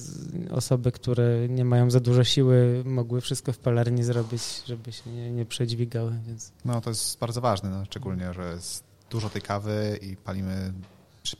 osoby, 0.51 0.91
które 0.91 1.49
nie 1.49 1.65
mają 1.65 1.91
za 1.91 1.99
dużo 1.99 2.23
siły, 2.23 2.83
mogły 2.85 3.21
wszystko 3.21 3.53
w 3.53 3.57
palarni 3.57 4.03
zrobić, 4.03 4.63
żeby 4.65 4.91
się 4.91 5.11
nie, 5.11 5.31
nie 5.31 5.45
przedźwigały. 5.45 6.13
Więc... 6.27 6.51
No 6.65 6.81
to 6.81 6.89
jest 6.89 7.19
bardzo 7.19 7.41
ważne, 7.41 7.69
no, 7.69 7.85
szczególnie, 7.85 8.33
że 8.33 8.53
jest 8.53 8.83
dużo 9.13 9.29
tej 9.29 9.41
kawy 9.41 9.99
i 10.01 10.15
palimy 10.15 10.73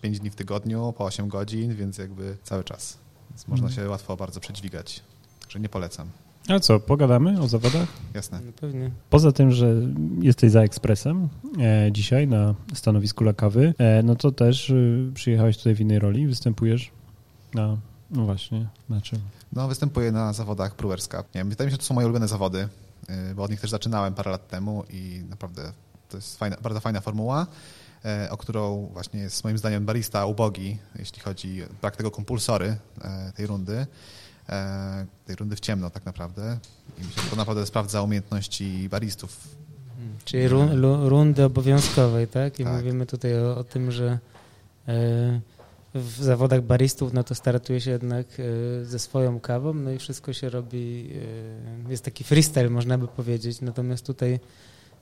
5 0.02 0.20
dni 0.20 0.30
w 0.30 0.36
tygodniu 0.36 0.94
po 0.98 1.06
8 1.06 1.28
godzin, 1.28 1.76
więc 1.76 1.98
jakby 1.98 2.38
cały 2.44 2.64
czas. 2.64 2.98
Więc 3.30 3.48
można 3.48 3.68
mhm. 3.68 3.86
się 3.86 3.90
łatwo 3.90 4.18
bardzo 4.18 4.40
przedźwigać. 4.40 5.04
Także 5.42 5.60
nie 5.60 5.70
polecam. 5.70 6.08
A 6.50 6.60
co, 6.60 6.80
pogadamy 6.80 7.42
o 7.42 7.48
zawodach? 7.48 7.88
Jasne. 8.14 8.40
No 8.46 8.52
pewnie. 8.52 8.92
Poza 9.10 9.32
tym, 9.32 9.52
że 9.52 9.76
jesteś 10.22 10.52
za 10.52 10.62
ekspresem 10.62 11.30
e, 11.60 11.92
dzisiaj 11.92 12.28
na 12.28 12.56
stanowisku 12.74 13.24
Lakawy, 13.24 13.74
e, 13.78 14.04
no 14.04 14.16
to 14.16 14.32
też 14.32 14.70
e, 14.70 14.76
przyjechałeś 15.14 15.58
tutaj 15.58 15.76
w 15.76 15.82
innej 15.82 16.00
roli, 16.00 16.28
występujesz 16.28 16.92
na, 17.54 17.78
no 18.12 18.26
właśnie, 18.26 18.68
na 18.90 19.02
czym? 19.02 19.20
No, 19.54 19.68
występuję 19.68 20.12
na 20.12 20.34
zawodach 20.34 20.76
Brewers 20.76 21.08
Cup. 21.08 21.24
Nie 21.36 21.42
wiem, 21.42 21.50
wydaje 21.50 21.66
mi 21.66 21.72
się, 21.72 21.74
że 21.74 21.78
to 21.78 21.86
są 21.86 21.94
moje 21.94 22.08
ulubione 22.08 22.28
zawody, 22.28 22.68
e, 23.08 23.36
bo 23.36 23.44
od 23.44 23.52
nich 23.52 23.62
też 23.62 23.70
zaczynałem 23.70 24.14
parę 24.14 24.32
lat 24.32 24.48
temu 24.48 24.84
i 24.90 25.24
naprawdę 25.30 25.72
to 26.14 26.18
jest 26.18 26.38
fajna, 26.38 26.58
bardzo 26.62 26.80
fajna 26.80 27.02
formuła, 27.02 27.48
e, 28.06 28.28
o 28.32 28.38
którą 28.38 28.90
właśnie 28.94 29.20
jest 29.20 29.44
moim 29.44 29.58
zdaniem 29.58 29.86
barista 29.86 30.26
ubogi, 30.26 30.78
jeśli 30.96 31.22
chodzi 31.22 31.64
o 31.64 31.66
brak 31.82 31.96
tego 31.96 32.12
kompulsory 32.12 32.78
e, 33.02 33.32
tej 33.36 33.48
rundy. 33.48 33.88
E, 34.50 35.06
tej 35.26 35.36
rundy 35.36 35.56
w 35.56 35.60
ciemno 35.60 35.90
tak 35.90 36.06
naprawdę. 36.06 36.58
I 36.98 37.06
myślę, 37.06 37.24
że 37.24 37.30
to 37.30 37.36
naprawdę 37.36 37.66
sprawdza 37.66 38.02
umiejętności 38.02 38.90
baristów. 38.90 39.38
Hmm, 39.98 40.18
czyli 40.26 40.48
run, 40.48 40.84
rundy 41.08 41.44
obowiązkowej, 41.44 42.28
tak? 42.28 42.60
I 42.60 42.64
tak. 42.64 42.74
mówimy 42.74 43.06
tutaj 43.06 43.40
o, 43.40 43.58
o 43.58 43.64
tym, 43.64 43.92
że 43.92 44.20
w 45.94 46.24
zawodach 46.24 46.62
baristów 46.62 47.14
no 47.14 47.24
to 47.24 47.36
startuje 47.36 47.82
się 47.82 47.92
jednak 47.92 48.26
ze 48.84 49.00
swoją 49.00 49.40
kawą, 49.40 49.74
no 49.74 49.92
i 49.92 50.00
wszystko 50.00 50.34
się 50.34 50.50
robi, 50.50 51.14
jest 51.90 52.06
taki 52.06 52.24
freestyle 52.24 52.70
można 52.70 52.98
by 52.98 53.08
powiedzieć, 53.08 53.62
natomiast 53.62 54.06
tutaj 54.06 54.40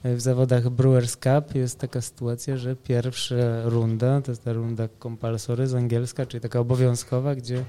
w 0.03 0.21
zawodach 0.21 0.69
Brewers 0.69 1.13
Cup 1.13 1.55
jest 1.55 1.79
taka 1.79 2.01
sytuacja, 2.01 2.57
że 2.57 2.75
pierwsza 2.75 3.35
runda, 3.63 4.21
to 4.21 4.31
jest 4.31 4.43
ta 4.43 4.53
runda 4.53 4.83
compulsory 5.03 5.67
z 5.67 5.75
angielska, 5.75 6.25
czyli 6.25 6.41
taka 6.41 6.59
obowiązkowa, 6.59 7.35
gdzie 7.35 7.65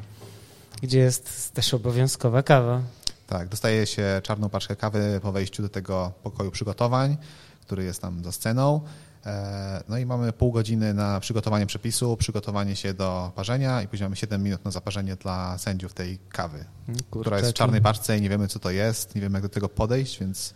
gdzie 0.83 0.99
jest 0.99 1.53
też 1.55 1.75
obowiązkowa 1.75 2.43
kawa. 2.43 2.81
Tak, 3.27 3.49
dostaje 3.49 3.87
się 3.87 4.21
czarną 4.23 4.49
paczkę 4.49 4.77
kawy 4.77 5.21
po 5.23 5.33
wejściu 5.33 5.63
do 5.63 5.69
tego 5.69 6.13
pokoju 6.23 6.51
przygotowań, 6.51 7.17
który 7.61 7.85
jest 7.85 8.03
tam 8.03 8.25
za 8.25 8.33
sceną. 8.33 8.81
E, 9.27 9.83
no 9.89 9.99
i 9.99 10.07
mamy 10.07 10.33
pół 10.33 10.53
godziny 10.53 10.95
na 10.95 11.21
przygotowanie 11.21 11.67
przepisu, 11.67 12.17
przygotowanie 12.17 12.77
się 12.77 12.95
do 12.95 13.33
parzenia 13.35 13.83
i 13.83 13.89
później 13.89 14.07
mamy 14.07 14.17
7 14.17 14.43
minut 14.43 14.65
na 14.65 14.71
zaparzenie 14.71 15.17
dla 15.17 15.59
sędziów 15.59 15.95
tej 15.95 16.19
kawy, 16.29 16.65
Kurczę, 17.11 17.21
która 17.21 17.39
jest 17.39 17.51
w 17.51 17.55
czarnej 17.55 17.81
paczce 17.81 18.19
i 18.19 18.21
nie 18.21 18.29
wiemy, 18.29 18.49
co 18.49 18.59
to 18.59 18.71
jest, 18.71 19.15
nie 19.15 19.21
wiemy, 19.21 19.37
jak 19.37 19.43
do 19.43 19.49
tego 19.49 19.69
podejść, 19.69 20.21
więc 20.21 20.55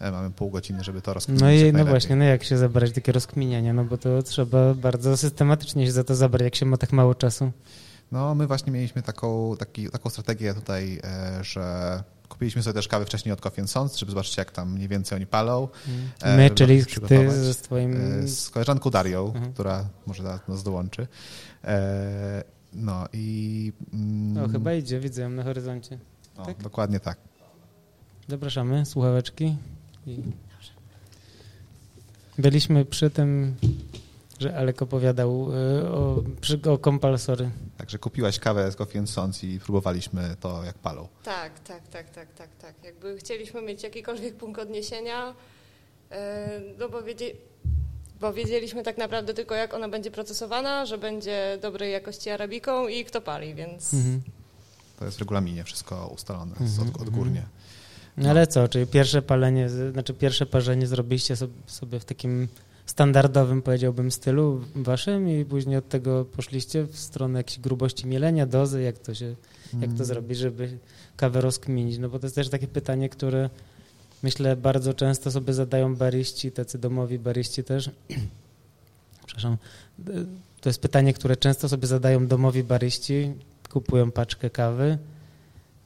mamy 0.00 0.30
pół 0.30 0.50
godziny, 0.50 0.84
żeby 0.84 1.02
to 1.02 1.14
rozkminić. 1.14 1.42
No 1.42 1.50
i 1.50 1.72
no 1.72 1.84
właśnie, 1.84 2.16
no 2.16 2.24
jak 2.24 2.44
się 2.44 2.58
zabrać 2.58 2.92
takie 2.92 3.12
rozkminianie, 3.12 3.72
no 3.72 3.84
bo 3.84 3.98
to 3.98 4.22
trzeba 4.22 4.74
bardzo 4.74 5.16
systematycznie 5.16 5.86
się 5.86 5.92
za 5.92 6.04
to 6.04 6.14
zabrać, 6.14 6.42
jak 6.42 6.54
się 6.54 6.66
ma 6.66 6.76
tak 6.76 6.92
mało 6.92 7.14
czasu. 7.14 7.52
No, 8.12 8.34
my 8.34 8.46
właśnie 8.46 8.72
mieliśmy 8.72 9.02
taką, 9.02 9.56
taki, 9.58 9.90
taką 9.90 10.10
strategię 10.10 10.54
tutaj, 10.54 11.00
e, 11.04 11.44
że 11.44 12.02
kupiliśmy 12.28 12.62
sobie 12.62 12.74
też 12.74 12.88
kawy 12.88 13.04
wcześniej 13.04 13.32
od 13.32 13.40
Coffee 13.40 13.68
Sons, 13.68 13.96
żeby 13.96 14.12
zobaczyć, 14.12 14.36
jak 14.36 14.50
tam 14.50 14.72
mniej 14.72 14.88
więcej 14.88 15.16
oni 15.16 15.26
palą. 15.26 15.68
Mm. 16.22 16.36
My, 16.36 16.50
czyli 16.50 16.84
ty 17.08 17.52
z 17.52 17.56
twoim... 17.56 18.22
E, 18.22 18.28
z 18.28 18.50
koleżanką 18.50 18.90
Darią, 18.90 19.26
mhm. 19.26 19.52
która 19.52 19.88
może 20.06 20.22
nas 20.48 20.62
dołączy. 20.62 21.06
E, 21.64 22.44
no 22.72 23.08
i... 23.12 23.72
No, 24.32 24.48
chyba 24.48 24.72
idzie, 24.72 25.00
widzę 25.00 25.22
ją 25.22 25.30
na 25.30 25.44
horyzoncie. 25.44 25.98
No, 26.38 26.46
tak? 26.46 26.62
Dokładnie 26.62 27.00
tak. 27.00 27.18
Zapraszamy, 28.28 28.86
słuchaweczki. 28.86 29.56
I... 30.06 30.22
Byliśmy 32.38 32.84
przy 32.84 33.10
tym 33.10 33.56
że 34.40 34.58
Alek 34.58 34.82
opowiadał 34.82 35.48
y, 35.54 35.88
o, 35.88 36.22
o 36.72 36.78
kompalsory. 36.78 37.50
Także 37.78 37.98
kupiłaś 37.98 38.38
kawę 38.38 38.72
z 38.72 38.76
Coffee 38.76 39.06
Sons 39.06 39.44
i 39.44 39.60
próbowaliśmy 39.60 40.36
to, 40.40 40.64
jak 40.64 40.78
palą. 40.78 41.08
Tak, 41.24 41.60
tak, 41.60 41.88
tak, 41.88 42.10
tak, 42.10 42.32
tak, 42.32 42.48
tak. 42.56 42.74
Jakby 42.84 43.18
chcieliśmy 43.18 43.62
mieć 43.62 43.82
jakikolwiek 43.82 44.36
punkt 44.36 44.60
odniesienia, 44.60 45.34
y, 46.12 46.14
no 46.78 46.88
bo, 46.88 47.02
wiedzieli, 47.02 47.32
bo 48.20 48.32
wiedzieliśmy 48.32 48.82
tak 48.82 48.98
naprawdę 48.98 49.34
tylko, 49.34 49.54
jak 49.54 49.74
ona 49.74 49.88
będzie 49.88 50.10
procesowana, 50.10 50.86
że 50.86 50.98
będzie 50.98 51.58
dobrej 51.62 51.92
jakości 51.92 52.30
arabiką 52.30 52.88
i 52.88 53.04
kto 53.04 53.20
pali, 53.20 53.54
więc... 53.54 53.94
Mhm. 53.94 54.22
To 54.98 55.04
jest 55.04 55.16
w 55.16 55.20
regulaminie 55.20 55.64
wszystko 55.64 56.10
ustalone 56.14 56.56
mhm, 56.60 56.88
od, 56.88 57.02
odgórnie. 57.02 57.46
No 58.16 58.30
ale 58.30 58.46
co, 58.46 58.68
czyli 58.68 58.86
pierwsze 58.86 59.22
palenie, 59.22 59.68
znaczy 59.68 60.14
pierwsze 60.14 60.46
parzenie 60.46 60.86
zrobiliście 60.86 61.36
sobie 61.66 62.00
w 62.00 62.04
takim 62.04 62.48
standardowym, 62.86 63.62
powiedziałbym, 63.62 64.10
stylu 64.10 64.60
waszym 64.74 65.28
i 65.28 65.44
później 65.44 65.76
od 65.76 65.88
tego 65.88 66.24
poszliście 66.24 66.84
w 66.84 66.98
stronę 66.98 67.38
jakiejś 67.38 67.58
grubości 67.58 68.06
mielenia, 68.06 68.46
dozy, 68.46 68.82
jak 68.82 68.98
to 68.98 69.14
się, 69.14 69.34
jak 69.72 69.90
to 69.90 69.94
mm. 69.94 70.04
zrobić, 70.04 70.38
żeby 70.38 70.78
kawę 71.16 71.40
rozkminić, 71.40 71.98
no 71.98 72.08
bo 72.08 72.18
to 72.18 72.26
jest 72.26 72.34
też 72.34 72.48
takie 72.48 72.68
pytanie, 72.68 73.08
które 73.08 73.50
myślę 74.22 74.56
bardzo 74.56 74.94
często 74.94 75.30
sobie 75.30 75.54
zadają 75.54 75.96
bariści, 75.96 76.52
tacy 76.52 76.78
domowi 76.78 77.18
bariści 77.18 77.64
też. 77.64 77.90
Przepraszam. 79.26 79.56
To 80.60 80.68
jest 80.68 80.80
pytanie, 80.80 81.14
które 81.14 81.36
często 81.36 81.68
sobie 81.68 81.86
zadają 81.86 82.26
domowi 82.26 82.64
bariści, 82.64 83.32
kupują 83.70 84.10
paczkę 84.10 84.50
kawy, 84.50 84.98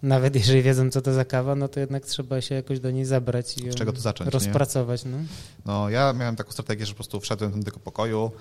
nawet 0.02 0.36
jeżeli 0.36 0.62
wiedzą, 0.62 0.90
co 0.90 1.02
to 1.02 1.12
za 1.12 1.24
kawa, 1.24 1.55
no 1.55 1.68
to 1.68 1.81
jednak 1.81 2.06
trzeba 2.06 2.40
się 2.40 2.55
jakoś 2.55 2.81
do 2.81 2.90
niej 2.90 3.05
zabrać 3.05 3.59
i 3.59 3.74
czego 3.74 3.93
to 3.93 4.01
zacząć, 4.01 4.31
rozpracować. 4.31 5.05
No. 5.05 5.18
no 5.66 5.90
ja 5.90 6.12
miałem 6.12 6.36
taką 6.36 6.52
strategię, 6.52 6.86
że 6.86 6.93
po 6.93 6.97
prostu 6.97 7.20
wszedłem 7.20 7.60
do 7.60 7.64
tego 7.64 7.78
pokoju, 7.78 8.32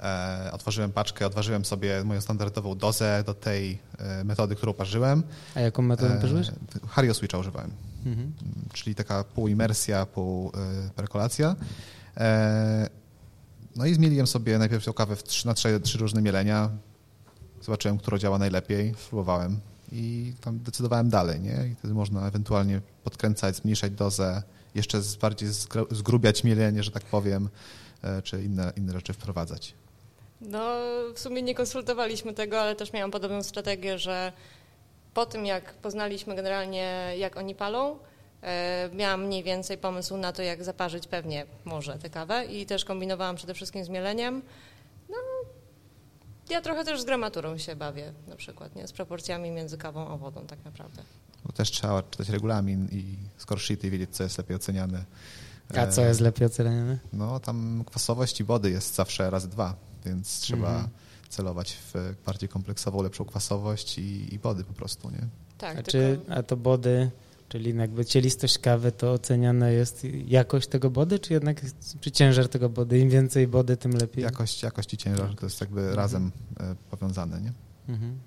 e, 0.00 0.50
otworzyłem 0.52 0.92
paczkę, 0.92 1.26
odważyłem 1.26 1.64
sobie 1.64 2.04
moją 2.04 2.20
standardową 2.20 2.74
dozę 2.74 3.22
do 3.26 3.34
tej 3.34 3.78
e, 3.98 4.24
metody, 4.24 4.56
którą 4.56 4.72
parzyłem. 4.72 5.22
A 5.54 5.60
jaką 5.60 5.82
metodę 5.82 6.14
e, 6.14 6.20
parzyłeś? 6.20 6.50
Hario 6.88 7.14
Switcha 7.14 7.38
używałem, 7.38 7.70
mhm. 8.06 8.32
czyli 8.72 8.94
taka 8.94 9.24
pół-imersja, 9.24 10.06
pół-perkolacja. 10.06 11.56
E, 12.16 12.88
no 13.76 13.86
i 13.86 13.94
zmieliłem 13.94 14.26
sobie 14.26 14.58
najpierw 14.58 14.84
tą 14.84 14.92
kawę 14.92 15.16
w 15.16 15.22
trzy, 15.22 15.46
na 15.46 15.54
trzy, 15.54 15.80
trzy 15.80 15.98
różne 15.98 16.22
mielenia, 16.22 16.70
zobaczyłem, 17.62 17.98
która 17.98 18.18
działa 18.18 18.38
najlepiej, 18.38 18.94
spróbowałem 18.98 19.60
i 19.92 20.34
tam 20.40 20.58
decydowałem 20.58 21.10
dalej, 21.10 21.40
nie? 21.40 21.68
I 21.72 21.74
wtedy 21.74 21.94
można 21.94 22.28
ewentualnie 22.28 22.80
podkręcać, 23.04 23.56
zmniejszać 23.56 23.92
dozę, 23.92 24.42
jeszcze 24.74 25.00
bardziej 25.20 25.48
zgrubiać 25.90 26.44
mielenie, 26.44 26.82
że 26.82 26.90
tak 26.90 27.04
powiem, 27.04 27.48
e, 28.02 28.22
czy 28.22 28.42
inne, 28.42 28.72
inne 28.76 28.92
rzeczy 28.92 29.12
wprowadzać. 29.12 29.74
No, 30.40 30.76
w 31.14 31.18
sumie 31.20 31.42
nie 31.42 31.54
konsultowaliśmy 31.54 32.34
tego, 32.34 32.60
ale 32.60 32.76
też 32.76 32.92
miałam 32.92 33.10
podobną 33.10 33.42
strategię, 33.42 33.98
że 33.98 34.32
po 35.14 35.26
tym, 35.26 35.46
jak 35.46 35.74
poznaliśmy 35.74 36.34
generalnie, 36.34 37.14
jak 37.18 37.36
oni 37.36 37.54
palą, 37.54 37.98
e, 38.42 38.90
miałam 38.92 39.26
mniej 39.26 39.42
więcej 39.42 39.78
pomysł 39.78 40.16
na 40.16 40.32
to, 40.32 40.42
jak 40.42 40.64
zaparzyć 40.64 41.06
pewnie 41.06 41.46
może 41.64 41.98
tę 41.98 42.10
kawę 42.10 42.44
i 42.44 42.66
też 42.66 42.84
kombinowałam 42.84 43.36
przede 43.36 43.54
wszystkim 43.54 43.84
z 43.84 43.88
mieleniem. 43.88 44.42
No, 45.08 45.16
ja 46.50 46.60
trochę 46.60 46.84
też 46.84 47.00
z 47.00 47.04
gramaturą 47.04 47.58
się 47.58 47.76
bawię 47.76 48.12
na 48.28 48.36
przykład, 48.36 48.76
nie? 48.76 48.88
z 48.88 48.92
proporcjami 48.92 49.50
między 49.50 49.78
kawą 49.78 50.08
a 50.08 50.16
wodą 50.16 50.46
tak 50.46 50.64
naprawdę. 50.64 51.02
Bo 51.44 51.52
też 51.52 51.70
trzeba 51.70 52.02
czytać 52.02 52.28
regulamin 52.28 52.88
i 52.92 53.16
score 53.36 53.60
sheety 53.60 53.86
i 53.86 53.90
wiedzieć, 53.90 54.10
co 54.10 54.22
jest 54.22 54.38
lepiej 54.38 54.56
oceniane. 54.56 55.04
A 55.76 55.86
co 55.86 56.04
jest 56.04 56.20
lepiej 56.20 56.46
oceniane? 56.46 56.98
No 57.12 57.40
tam 57.40 57.84
kwasowość 57.86 58.40
i 58.40 58.44
wody 58.44 58.70
jest 58.70 58.94
zawsze 58.94 59.30
razy 59.30 59.48
dwa, 59.48 59.74
więc 60.04 60.40
trzeba 60.40 60.70
mhm. 60.70 60.88
celować 61.28 61.72
w 61.94 62.14
bardziej 62.26 62.48
kompleksową, 62.48 63.02
lepszą 63.02 63.24
kwasowość 63.24 63.98
i, 63.98 64.34
i 64.34 64.38
body 64.38 64.64
po 64.64 64.72
prostu, 64.72 65.10
nie? 65.10 65.28
Tak, 65.58 65.78
a, 65.78 65.82
tylko... 65.82 65.90
czy, 65.90 66.20
a 66.28 66.42
to 66.42 66.56
body 66.56 67.10
Czyli 67.48 67.76
jakby 67.76 68.04
cielistość 68.04 68.58
kawy 68.58 68.92
to 68.92 69.12
oceniana 69.12 69.70
jest 69.70 70.06
jakość 70.26 70.68
tego 70.68 70.90
body, 70.90 71.18
czy 71.18 71.32
jednak 71.32 71.60
czy 72.00 72.10
ciężar 72.10 72.48
tego 72.48 72.68
body? 72.68 72.98
Im 72.98 73.10
więcej 73.10 73.48
body, 73.48 73.76
tym 73.76 73.92
lepiej? 73.92 74.24
Jakość, 74.24 74.62
jakość 74.62 74.94
i 74.94 74.96
ciężar 74.96 75.34
to 75.34 75.46
jest 75.46 75.60
jakby 75.60 75.80
mhm. 75.80 75.96
razem 75.96 76.32
e, 76.60 76.74
powiązane, 76.90 77.40
nie? 77.40 77.52
Mhm. 77.88 78.18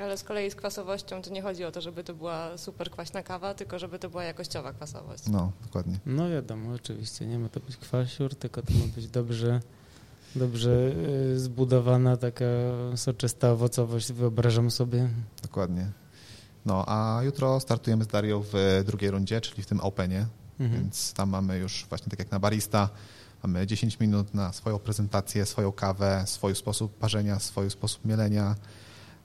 Ale 0.00 0.16
z 0.16 0.24
kolei 0.24 0.50
z 0.50 0.54
kwasowością 0.54 1.22
to 1.22 1.30
nie 1.30 1.42
chodzi 1.42 1.64
o 1.64 1.72
to, 1.72 1.80
żeby 1.80 2.04
to 2.04 2.14
była 2.14 2.58
super 2.58 2.90
kwaśna 2.90 3.22
kawa, 3.22 3.54
tylko 3.54 3.78
żeby 3.78 3.98
to 3.98 4.10
była 4.10 4.24
jakościowa 4.24 4.72
kwasowość. 4.72 5.28
No, 5.28 5.52
dokładnie. 5.62 5.98
No 6.06 6.30
wiadomo, 6.30 6.72
oczywiście, 6.72 7.26
nie 7.26 7.38
ma 7.38 7.48
to 7.48 7.60
być 7.60 7.76
kwasiur, 7.76 8.34
tylko 8.34 8.62
to 8.62 8.72
ma 8.72 8.86
być 8.94 9.08
dobrze, 9.08 9.60
dobrze 10.36 10.92
e, 11.34 11.38
zbudowana 11.38 12.16
taka 12.16 12.44
soczysta 12.96 13.50
owocowość, 13.50 14.12
wyobrażam 14.12 14.70
sobie. 14.70 15.08
Dokładnie. 15.42 16.03
No, 16.66 16.84
a 16.86 17.20
jutro 17.22 17.60
startujemy 17.60 18.04
z 18.04 18.06
Darią 18.06 18.44
w 18.52 18.82
drugiej 18.86 19.10
rundzie, 19.10 19.40
czyli 19.40 19.62
w 19.62 19.66
tym 19.66 19.80
Openie, 19.80 20.26
mhm. 20.60 20.82
więc 20.82 21.12
tam 21.12 21.28
mamy 21.28 21.58
już 21.58 21.86
właśnie 21.88 22.10
tak 22.10 22.18
jak 22.18 22.30
na 22.30 22.38
barista, 22.38 22.88
Mamy 23.46 23.66
10 23.66 24.00
minut 24.00 24.34
na 24.34 24.52
swoją 24.52 24.78
prezentację, 24.78 25.46
swoją 25.46 25.72
kawę, 25.72 26.24
swój 26.26 26.54
sposób 26.54 26.98
parzenia, 26.98 27.38
swój 27.38 27.70
sposób 27.70 28.04
mielenia. 28.04 28.54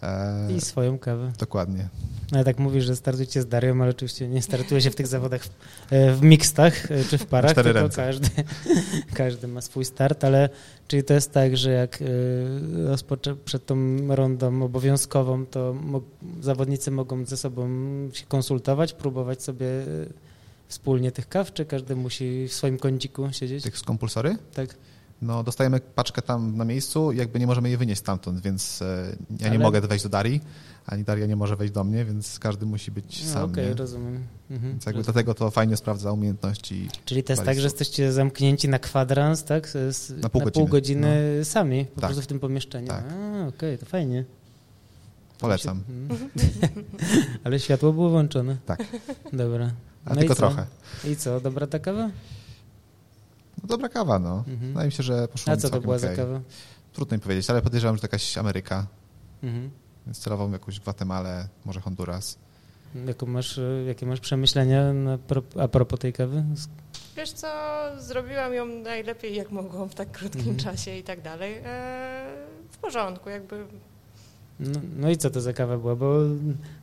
E, 0.04 0.54
I 0.58 0.62
swoją 0.62 1.00
kawę. 1.00 1.32
Dokładnie. 1.40 1.90
No 2.32 2.38
ja 2.38 2.44
tak 2.44 2.60
mówisz, 2.60 2.86
że 2.86 2.96
startujecie 2.96 3.42
z 3.42 3.48
Darią, 3.48 3.82
ale 3.82 3.90
oczywiście 3.90 4.28
nie 4.28 4.42
startuje 4.42 4.82
się 4.82 4.92
w 4.92 4.96
tych 4.96 5.08
zawodach 5.08 5.44
w, 5.44 5.50
e, 5.90 6.14
w 6.14 6.22
mixtach 6.22 6.92
e, 6.92 7.04
czy 7.04 7.18
w 7.18 7.26
parach, 7.26 7.54
tylko 7.54 7.72
ręce. 7.72 7.96
każdy, 7.96 8.30
każdy 9.14 9.48
ma 9.48 9.62
swój 9.62 9.86
start, 9.86 10.24
ale 10.24 10.50
czyli 10.88 11.04
to 11.04 11.14
jest 11.14 11.32
tak, 11.32 11.58
że 11.58 11.72
jak 11.72 12.04
rozpoczę 12.86 13.36
przed 13.46 13.66
tą 13.66 13.76
rondą 14.16 14.64
obowiązkową, 14.64 15.46
to 15.46 15.74
mo 15.74 16.02
zawodnicy 16.42 16.92
mogą 16.92 17.26
ze 17.26 17.38
sobą 17.38 17.70
się 18.14 18.26
konsultować, 18.26 18.94
próbować 18.94 19.44
sobie 19.44 19.68
wspólnie 20.68 21.12
tych 21.12 21.30
kaw, 21.30 21.54
czy 21.54 21.66
każdy 21.66 21.96
musi 21.96 22.48
w 22.48 22.54
swoim 22.54 22.78
kąciku 22.78 23.32
siedzieć? 23.32 23.64
Tych 23.64 23.78
z 23.78 23.84
kompulsory? 23.84 24.38
Tak. 24.54 24.76
No, 25.22 25.44
dostajemy 25.44 25.80
paczkę 25.80 26.22
tam 26.22 26.58
na 26.58 26.66
miejscu, 26.66 27.12
jakby 27.12 27.40
nie 27.40 27.48
możemy 27.48 27.70
je 27.70 27.78
wynieść 27.78 28.02
stamtąd, 28.02 28.40
więc 28.41 28.82
e, 28.82 29.16
ja 29.40 29.48
Ale... 29.48 29.52
nie 29.52 29.64
mogę 29.64 29.82
wejść 29.82 30.04
do 30.04 30.10
Darii, 30.10 30.41
ani 30.86 31.04
Daria 31.04 31.26
nie 31.26 31.36
może 31.36 31.56
wejść 31.56 31.74
do 31.74 31.84
mnie, 31.84 32.06
więc 32.06 32.40
każdy 32.40 32.66
musi 32.66 32.91
być 32.91 33.24
no, 33.26 33.34
sam. 33.34 33.52
Okej, 33.52 33.66
okay, 33.66 33.76
rozumiem. 33.76 34.24
Mhm, 34.52 34.72
więc 34.72 34.86
jakby 34.86 35.00
rozumiem. 35.00 35.04
dlatego 35.04 35.34
to 35.34 35.52
fajnie 35.52 35.78
sprawdza 35.78 36.12
umiejętności. 36.12 36.90
Czyli 37.06 37.24
to 37.24 37.34
jest 37.34 37.44
tak, 37.44 37.58
że 37.58 37.64
jesteście 37.64 38.12
zamknięci 38.12 38.70
na 38.70 38.80
kwadrans, 38.80 39.44
tak? 39.44 39.68
Z, 39.68 40.22
na 40.22 40.30
pół 40.30 40.40
na 40.40 40.46
godziny, 40.46 40.52
pół 40.52 40.68
godziny 40.68 41.36
no. 41.40 41.46
sami, 41.46 41.86
po 41.86 42.02
tak. 42.02 42.10
prostu 42.10 42.24
w 42.24 42.28
tym 42.28 42.40
pomieszczeniu. 42.40 42.88
Tak. 42.88 43.06
okej, 43.06 43.48
okay, 43.48 43.78
to 43.78 43.86
fajnie. 43.86 44.26
Polecam. 45.40 45.84
Ale 47.44 47.60
światło 47.60 47.94
było 47.94 48.10
włączone. 48.10 48.58
Tak. 48.66 48.84
Dobra. 49.34 49.72
A 50.06 50.10
no 50.10 50.16
tylko 50.16 50.36
trochę. 50.36 50.66
I 51.06 51.16
co, 51.16 51.41
dobra 51.41 51.68
ta 51.68 51.80
kawa? 51.80 52.10
No 53.64 53.68
dobra 53.68 53.90
kawa, 53.90 54.19
no. 54.19 54.44
Mhm. 54.48 54.68
Wydaje 54.68 54.86
mi 54.86 54.91
się, 54.91 55.03
że 55.03 55.27
poszło 55.27 55.53
A 55.53 55.57
co 55.57 55.69
to 55.69 55.81
była 55.81 55.95
okay. 55.95 56.10
za 56.10 56.15
kawa? 56.15 56.41
Trudno 56.94 57.18
mi 57.18 57.22
powiedzieć, 57.22 57.49
ale 57.49 57.61
podejrzewam, 57.61 57.95
że 57.95 58.02
to 58.02 58.06
jakaś 58.06 58.38
Ameryka. 58.38 58.88
Mhm. 59.44 59.69
Więc 60.06 60.19
celował 60.19 60.52
jakąś 60.52 60.80
Gwatemalę, 60.80 61.48
może 61.65 61.81
Honduras. 61.81 62.38
Jaką 63.06 63.26
masz, 63.26 63.60
jakie 63.88 64.06
masz 64.06 64.19
przemyślenia 64.19 64.94
na, 64.94 65.18
a 65.60 65.68
propos 65.68 65.99
tej 65.99 66.14
kawy? 66.14 66.44
Wiesz 67.18 67.31
co, 67.31 67.48
zrobiłam 67.98 68.53
ją 68.53 68.65
najlepiej 68.65 69.36
jak 69.36 69.52
mogłam 69.52 69.90
w 69.90 69.95
tak 69.95 70.11
krótkim 70.11 70.49
mhm. 70.49 70.57
czasie 70.57 70.98
i 70.98 71.03
tak 71.03 71.22
dalej. 71.22 71.53
Eee, 71.53 71.64
w 72.72 72.77
porządku, 72.77 73.30
jakby 73.30 73.65
no, 74.60 74.80
no, 74.98 75.10
i 75.10 75.18
co 75.18 75.30
to 75.30 75.41
za 75.41 75.53
kawa 75.53 75.77
była? 75.77 75.95
Bo 75.95 76.19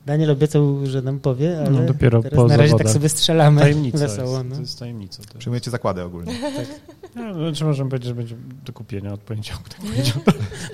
Daniel 0.07 0.31
obiecał, 0.31 0.87
że 0.87 1.03
nam 1.03 1.21
powie, 1.21 1.59
ale 1.59 1.71
no, 1.71 1.87
dopiero 1.87 2.23
teraz 2.23 2.37
po 2.37 2.49
na 2.49 2.57
razie 2.57 2.75
tak 2.75 2.91
sobie 2.91 3.09
strzelamy 3.09 3.61
tajemnica 3.61 3.99
wesoło. 3.99 4.39
Jest, 4.39 4.49
no. 4.49 4.55
To 4.55 4.61
jest 4.61 4.79
tajemnica. 4.79 5.23
To. 5.33 5.39
Przyjmujecie 5.39 5.71
zakłady 5.71 6.03
ogólnie. 6.03 6.33
tak. 6.57 6.67
No, 7.15 7.35
znaczy 7.35 7.65
możemy 7.65 7.91
powiedzieć, 7.91 8.09
że 8.09 8.15
będzie 8.15 8.37
do 8.65 8.73
kupienia 8.73 9.13
od 9.13 9.21
poniedziałku. 9.21 9.65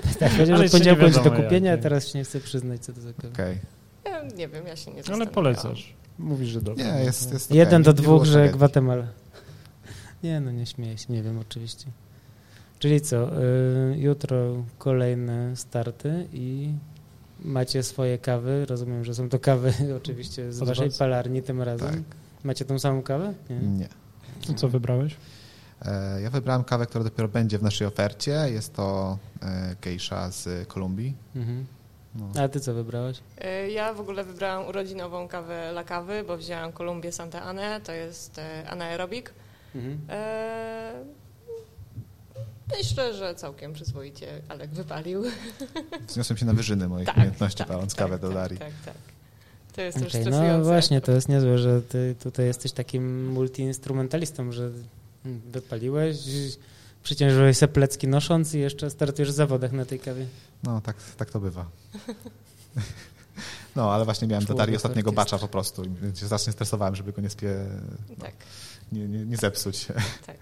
Tak, 0.03 0.15
tak 0.19 0.31
powiedział, 0.31 0.57
że 0.57 0.65
od 0.65 0.71
poniedziałku 0.71 1.01
będzie 1.01 1.23
do 1.23 1.31
kupienia, 1.31 1.71
jak, 1.71 1.79
a 1.79 1.83
teraz 1.83 2.07
się 2.07 2.19
nie 2.19 2.25
chcę 2.25 2.39
przyznać, 2.39 2.81
co 2.81 2.93
to 2.93 3.01
za 3.01 3.13
kawa. 3.13 3.33
Okay. 3.33 3.57
Ja 4.05 4.23
nie 4.23 4.47
wiem, 4.47 4.67
ja 4.67 4.75
się 4.75 4.91
nie 4.91 5.01
Ale 5.13 5.27
polecasz. 5.27 5.93
Mówisz, 6.19 6.49
że 6.49 6.61
dobrze. 6.61 6.83
Nie, 6.85 7.03
jest, 7.03 7.33
jest 7.33 7.51
Jeden 7.51 7.81
okay. 7.81 7.93
do 7.93 8.01
dwóch, 8.01 8.25
że 8.25 8.49
Gwatemala. 8.49 9.07
Nie, 10.23 10.39
no 10.39 10.51
nie 10.51 10.65
śmieję 10.65 10.97
się, 10.97 11.13
nie 11.13 11.23
wiem 11.23 11.39
oczywiście. 11.39 11.85
Czyli 12.79 13.01
co, 13.01 13.43
y, 13.43 13.97
jutro 13.97 14.63
kolejne 14.77 15.55
starty 15.55 16.27
i 16.33 16.73
macie 17.43 17.83
swoje 17.83 18.17
kawy. 18.17 18.65
Rozumiem, 18.65 19.03
że 19.03 19.15
są 19.15 19.29
to 19.29 19.39
kawy 19.39 19.73
oczywiście 20.01 20.53
z 20.53 20.59
Podoba 20.59 20.75
waszej 20.75 20.91
palarni 20.99 21.41
tym 21.41 21.61
razem. 21.61 21.89
Tak. 21.89 22.03
Macie 22.43 22.65
tą 22.65 22.79
samą 22.79 23.01
kawę? 23.01 23.33
Nie. 23.49 23.55
Nie. 23.55 23.87
To 24.47 24.53
co 24.53 24.69
wybrałeś? 24.69 25.15
E, 25.81 26.21
ja 26.21 26.29
wybrałem 26.29 26.63
kawę, 26.63 26.85
która 26.85 27.03
dopiero 27.03 27.27
będzie 27.27 27.59
w 27.59 27.63
naszej 27.63 27.87
ofercie. 27.87 28.31
Jest 28.31 28.73
to 28.73 29.17
e, 29.41 29.75
geisha 29.81 30.31
z 30.31 30.67
Kolumbii. 30.67 31.13
Mhm. 31.35 31.65
No. 32.15 32.43
A 32.43 32.47
ty 32.47 32.59
co 32.59 32.73
wybrałeś? 32.73 33.19
E, 33.37 33.69
ja 33.69 33.93
w 33.93 33.99
ogóle 33.99 34.23
wybrałam 34.23 34.67
urodzinową 34.67 35.27
kawę 35.27 35.69
La 35.69 35.83
Kawy, 35.83 36.23
bo 36.27 36.37
wzięłam 36.37 36.71
Kolumbię 36.71 37.11
Santa 37.11 37.41
Ane, 37.41 37.81
to 37.81 37.91
jest 37.91 38.41
anaerobik. 38.67 39.33
Mhm. 39.75 39.97
E 40.09 41.22
Myślę, 42.77 43.13
że 43.13 43.35
całkiem 43.35 43.73
przyzwoicie 43.73 44.41
Alek 44.49 44.69
wypalił. 44.69 45.23
Wzniosłem 46.07 46.37
się 46.37 46.45
na 46.45 46.53
wyżyny 46.53 46.87
moich 46.87 47.05
tak, 47.05 47.17
umiejętności, 47.17 47.57
tak, 47.57 47.67
paląc 47.67 47.95
tak, 47.95 48.05
kawę 48.05 48.19
do 48.19 48.29
Darii. 48.29 48.59
Tak, 48.59 48.73
tak, 48.85 48.93
To 49.73 49.81
jest 49.81 49.97
okay, 49.97 50.05
już 50.05 50.13
stresujące. 50.13 50.57
No 50.57 50.63
właśnie, 50.63 51.01
to 51.01 51.11
jest 51.11 51.29
niezłe, 51.29 51.57
że 51.57 51.81
ty 51.81 52.15
tutaj 52.23 52.45
jesteś 52.45 52.71
takim 52.71 53.27
multiinstrumentalistą, 53.27 54.51
że 54.51 54.69
wypaliłeś, 55.51 56.17
przyciążyłeś 57.03 57.57
se 57.57 57.67
plecki 57.67 58.07
nosząc 58.07 58.53
i 58.53 58.59
jeszcze 58.59 58.89
startujesz 58.89 59.31
w 59.31 59.35
zawodach 59.35 59.71
na 59.71 59.85
tej 59.85 59.99
kawie. 59.99 60.25
No, 60.63 60.81
tak, 60.81 60.95
tak 61.17 61.31
to 61.31 61.39
bywa. 61.39 61.65
No, 63.75 63.93
ale 63.93 64.05
właśnie 64.05 64.27
miałem 64.27 64.45
do 64.45 64.53
Darii 64.53 64.75
ostatniego 64.75 65.11
bacza 65.11 65.37
po 65.37 65.47
prostu 65.47 65.83
i 65.83 66.17
się 66.19 66.25
strasznie 66.25 66.53
stresowałem, 66.53 66.95
żeby 66.95 67.13
go 67.13 67.21
nie 67.21 67.29
spie... 67.29 67.65
No, 68.09 68.15
tak. 68.25 68.33
nie, 68.91 69.07
nie, 69.07 69.25
nie 69.25 69.37
zepsuć. 69.37 69.85
Tak. 70.25 70.37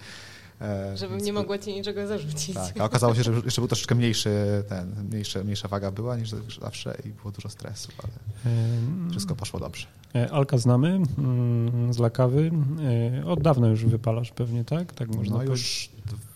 E, 0.62 0.98
Żebym 0.98 1.18
nie 1.18 1.34
mogła 1.34 1.58
ci 1.58 1.74
niczego 1.74 2.08
zarzucić. 2.08 2.56
Tak, 2.56 2.82
a 2.82 2.84
okazało 2.84 3.16
się, 3.16 3.24
że 3.24 3.32
jeszcze 3.46 3.62
był 3.62 3.68
troszeczkę 3.68 3.96
mniejszy, 3.96 4.64
ten, 4.70 4.96
mniejszy, 5.10 5.44
mniejsza 5.44 5.68
waga 5.68 5.92
była 5.92 6.18
niż 6.18 6.30
zawsze 6.62 6.98
i 7.06 7.10
było 7.10 7.32
dużo 7.32 7.50
stresu, 7.50 7.92
ale 7.98 8.14
wszystko 9.12 9.36
poszło 9.36 9.60
dobrze. 9.60 9.88
E, 10.16 10.32
Alka 10.32 10.58
znamy 10.58 11.02
mm, 11.18 11.94
z 11.94 12.00
Lakawy. 12.00 12.52
E, 13.22 13.26
od 13.26 13.42
dawna 13.42 13.68
już 13.68 13.86
wypalasz 13.86 14.32
pewnie, 14.32 14.66
tak? 14.66 14.94
tak 14.94 15.16
można 15.16 15.38
no 15.38 15.44
już 15.44 15.90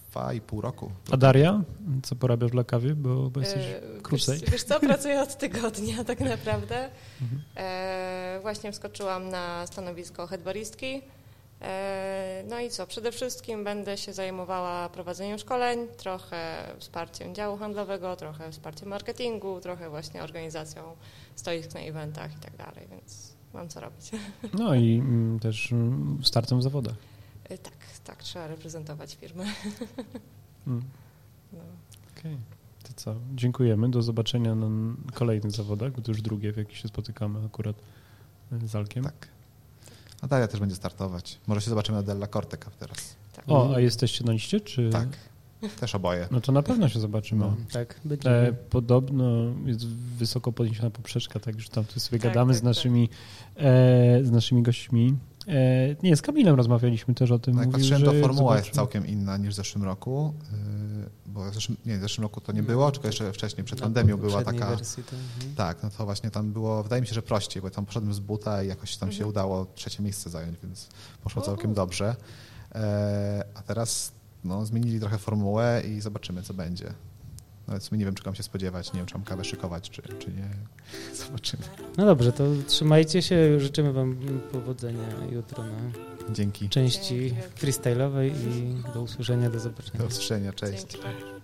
dwa 0.10 0.34
i 0.34 0.42
pół 0.42 0.62
roku. 0.62 0.92
A 1.12 1.18
Daria? 1.18 1.62
Co 2.04 2.16
porabiasz 2.16 2.52
w 2.52 2.54
Lakawie, 2.54 2.96
bo, 2.96 3.30
bo 3.30 3.40
jesteś 3.40 3.66
krócej? 4.04 4.40
Wiesz, 4.40 4.50
wiesz 4.52 4.64
co, 4.64 4.80
pracuję 4.80 5.22
od 5.22 5.38
tygodnia 5.44 6.04
tak 6.04 6.20
naprawdę. 6.20 6.90
Mhm. 7.22 7.42
E, 7.56 8.40
właśnie 8.42 8.72
wskoczyłam 8.72 9.30
na 9.30 9.68
stanowisko 9.68 10.28
headbaristki. 10.28 11.02
E, 11.66 12.44
no 12.50 12.60
i 12.60 12.70
co? 12.70 12.88
Przede 12.88 13.12
wszystkim 13.12 13.64
będę 13.64 13.98
się 13.98 14.14
zajmowała 14.14 14.90
prowadzeniem 14.90 15.38
szkoleń, 15.38 15.88
trochę 15.98 16.68
wsparciem 16.80 17.36
działu 17.36 17.58
handlowego, 17.58 18.16
trochę 18.16 18.52
wsparciem 18.52 18.90
marketingu, 18.90 19.60
trochę 19.60 19.90
właśnie 19.90 20.24
organizacją 20.24 20.96
stoisk 21.36 21.74
na 21.74 21.80
eventach 21.80 22.38
i 22.38 22.40
tak 22.40 22.58
dalej, 22.58 22.88
więc 22.92 23.36
mam 23.54 23.70
co 23.70 23.80
robić. 23.80 24.12
No 24.60 24.76
i 24.76 24.94
mm, 24.96 25.40
też 25.40 25.72
mm, 25.72 26.20
startem 26.24 26.60
w 26.60 26.64
zawodach. 26.64 26.96
E, 27.44 27.58
tak, 27.58 27.78
tak, 28.04 28.24
trzeba 28.24 28.48
reprezentować 28.48 29.16
firmę. 29.16 29.46
Mm. 30.68 30.84
No. 31.54 31.60
Okej. 32.18 32.34
Okay. 32.34 32.38
To 32.84 32.94
co? 32.96 33.16
Dziękujemy. 33.36 33.90
Do 33.90 34.02
zobaczenia 34.02 34.56
na 34.56 34.68
kolejnych 35.14 35.52
zawodach, 35.52 35.92
bo 35.92 36.02
to 36.02 36.12
już 36.12 36.22
drugie, 36.22 36.54
w 36.54 36.58
jakich 36.58 36.78
się 36.78 36.88
spotykamy 36.88 37.46
akurat 37.46 37.76
e, 38.52 38.68
z 38.68 38.76
Alkiem. 38.76 39.04
Tak. 39.04 39.35
A 40.26 40.28
Daria 40.28 40.48
też 40.48 40.60
będzie 40.60 40.76
startować. 40.76 41.40
Może 41.48 41.62
się 41.62 41.70
zobaczymy 41.70 41.98
na 41.98 42.04
Della 42.04 42.28
Corte 42.28 42.58
Cup 42.58 42.76
teraz. 42.76 43.16
Tak. 43.36 43.46
O, 43.48 43.76
a 43.76 43.80
jesteście 43.80 44.24
na 44.24 44.32
liście, 44.32 44.60
czy... 44.60 44.90
Tak, 44.90 45.08
też 45.80 45.96
oboje. 45.96 46.28
No 46.32 46.42
to 46.42 46.52
na 46.52 46.64
pewno 46.64 46.90
się 46.90 47.00
zobaczymy. 47.00 47.46
No. 47.46 47.56
Tak, 47.72 48.02
E, 48.26 48.54
podobno 48.70 49.26
jest 49.66 49.88
wysoko 49.88 50.52
podniesiona 50.52 50.90
poprzeczka, 50.90 51.40
tak 51.40 51.56
już 51.56 51.70
tam 51.70 51.86
sobie 51.96 52.20
tak, 52.20 52.30
gadamy 52.32 52.54
tak, 52.54 52.58
z, 52.58 52.60
tak. 52.60 52.66
naszymi, 52.66 53.10
e, 53.56 54.24
z 54.24 54.32
naszymi 54.32 54.64
gośćmi. 54.64 55.16
E, 55.48 55.96
nie, 56.04 56.16
z 56.16 56.22
Kamilem 56.22 56.56
rozmawialiśmy 56.56 57.14
też 57.14 57.32
o 57.32 57.40
tym. 57.40 57.58
Jak 57.58 57.66
Mówił, 57.66 57.80
patrzyłem, 57.80 58.04
to 58.04 58.28
formuła 58.28 58.58
jest 58.58 58.70
całkiem 58.70 59.08
inna 59.08 59.38
niż 59.38 59.50
w 59.50 59.56
zeszłym 59.56 59.84
roku. 59.84 60.34
E, 60.54 61.10
bo 61.26 61.52
w 61.52 61.54
zeszłym, 61.54 61.78
nie, 61.86 61.98
w 61.98 62.02
zeszłym 62.02 62.24
roku 62.24 62.42
to 62.42 62.52
nie 62.52 62.64
było, 62.64 62.92
tylko 62.92 63.08
jeszcze 63.08 63.34
wcześniej, 63.34 63.64
przed 63.64 63.80
no, 63.80 63.86
pandemią 63.86 64.18
była 64.18 64.44
taka... 64.44 64.70
Wersji, 64.70 65.04
to, 65.04 65.16
mhm. 65.16 65.56
Tak, 65.56 65.84
no 65.84 65.90
to 65.98 66.06
właśnie 66.06 66.32
tam 66.32 66.52
było, 66.52 66.84
wydaje 66.84 67.02
mi 67.02 67.08
się, 67.08 67.14
że 67.14 67.22
prościej, 67.22 67.62
bo 67.62 67.70
tam 67.70 67.86
poszedłem 67.86 68.14
z 68.14 68.20
buta 68.20 68.64
i 68.64 68.68
jakoś 68.68 68.98
tam 68.98 69.12
się 69.12 69.16
mhm. 69.16 69.30
udało 69.30 69.66
trzecie 69.76 70.04
miejsce 70.04 70.30
zająć, 70.30 70.58
więc 70.64 70.90
poszło 71.24 71.42
całkiem 71.42 71.74
dobrze. 71.74 72.16
E, 72.76 73.46
a 73.56 73.62
teraz 73.62 74.12
no, 74.44 74.66
zmienili 74.66 75.00
trochę 75.00 75.18
formułę 75.18 75.82
i 75.88 76.02
zobaczymy, 76.02 76.44
co 76.44 76.54
będzie. 76.54 76.94
Nawet 77.68 77.92
nie 77.92 78.06
wiem, 78.06 78.16
czego 78.16 78.30
mam 78.30 78.36
się 78.36 78.44
spodziewać, 78.44 78.94
nie 78.94 78.98
wiem, 79.00 79.06
czy 79.06 79.14
mam 79.14 79.24
kawę 79.24 79.44
szykować, 79.46 79.90
czy, 79.90 80.02
czy 80.02 80.32
nie. 80.32 80.50
Zobaczymy. 81.16 81.64
No 81.98 82.06
dobrze, 82.06 82.32
to 82.32 82.44
trzymajcie 82.68 83.22
się, 83.22 83.60
życzymy 83.60 83.94
wam 83.94 84.18
powodzenia 84.52 85.08
jutro 85.32 85.64
na 85.64 86.34
Dzięki. 86.34 86.70
części 86.70 87.34
freestyle'owej 87.62 88.28
i 88.28 88.94
do 88.94 89.02
usłyszenia, 89.02 89.50
do 89.50 89.60
zobaczenia. 89.60 90.00
Do 90.00 90.06
usłyszenia, 90.06 90.54
cześć. 90.54 90.86
Dzięki. 90.92 91.35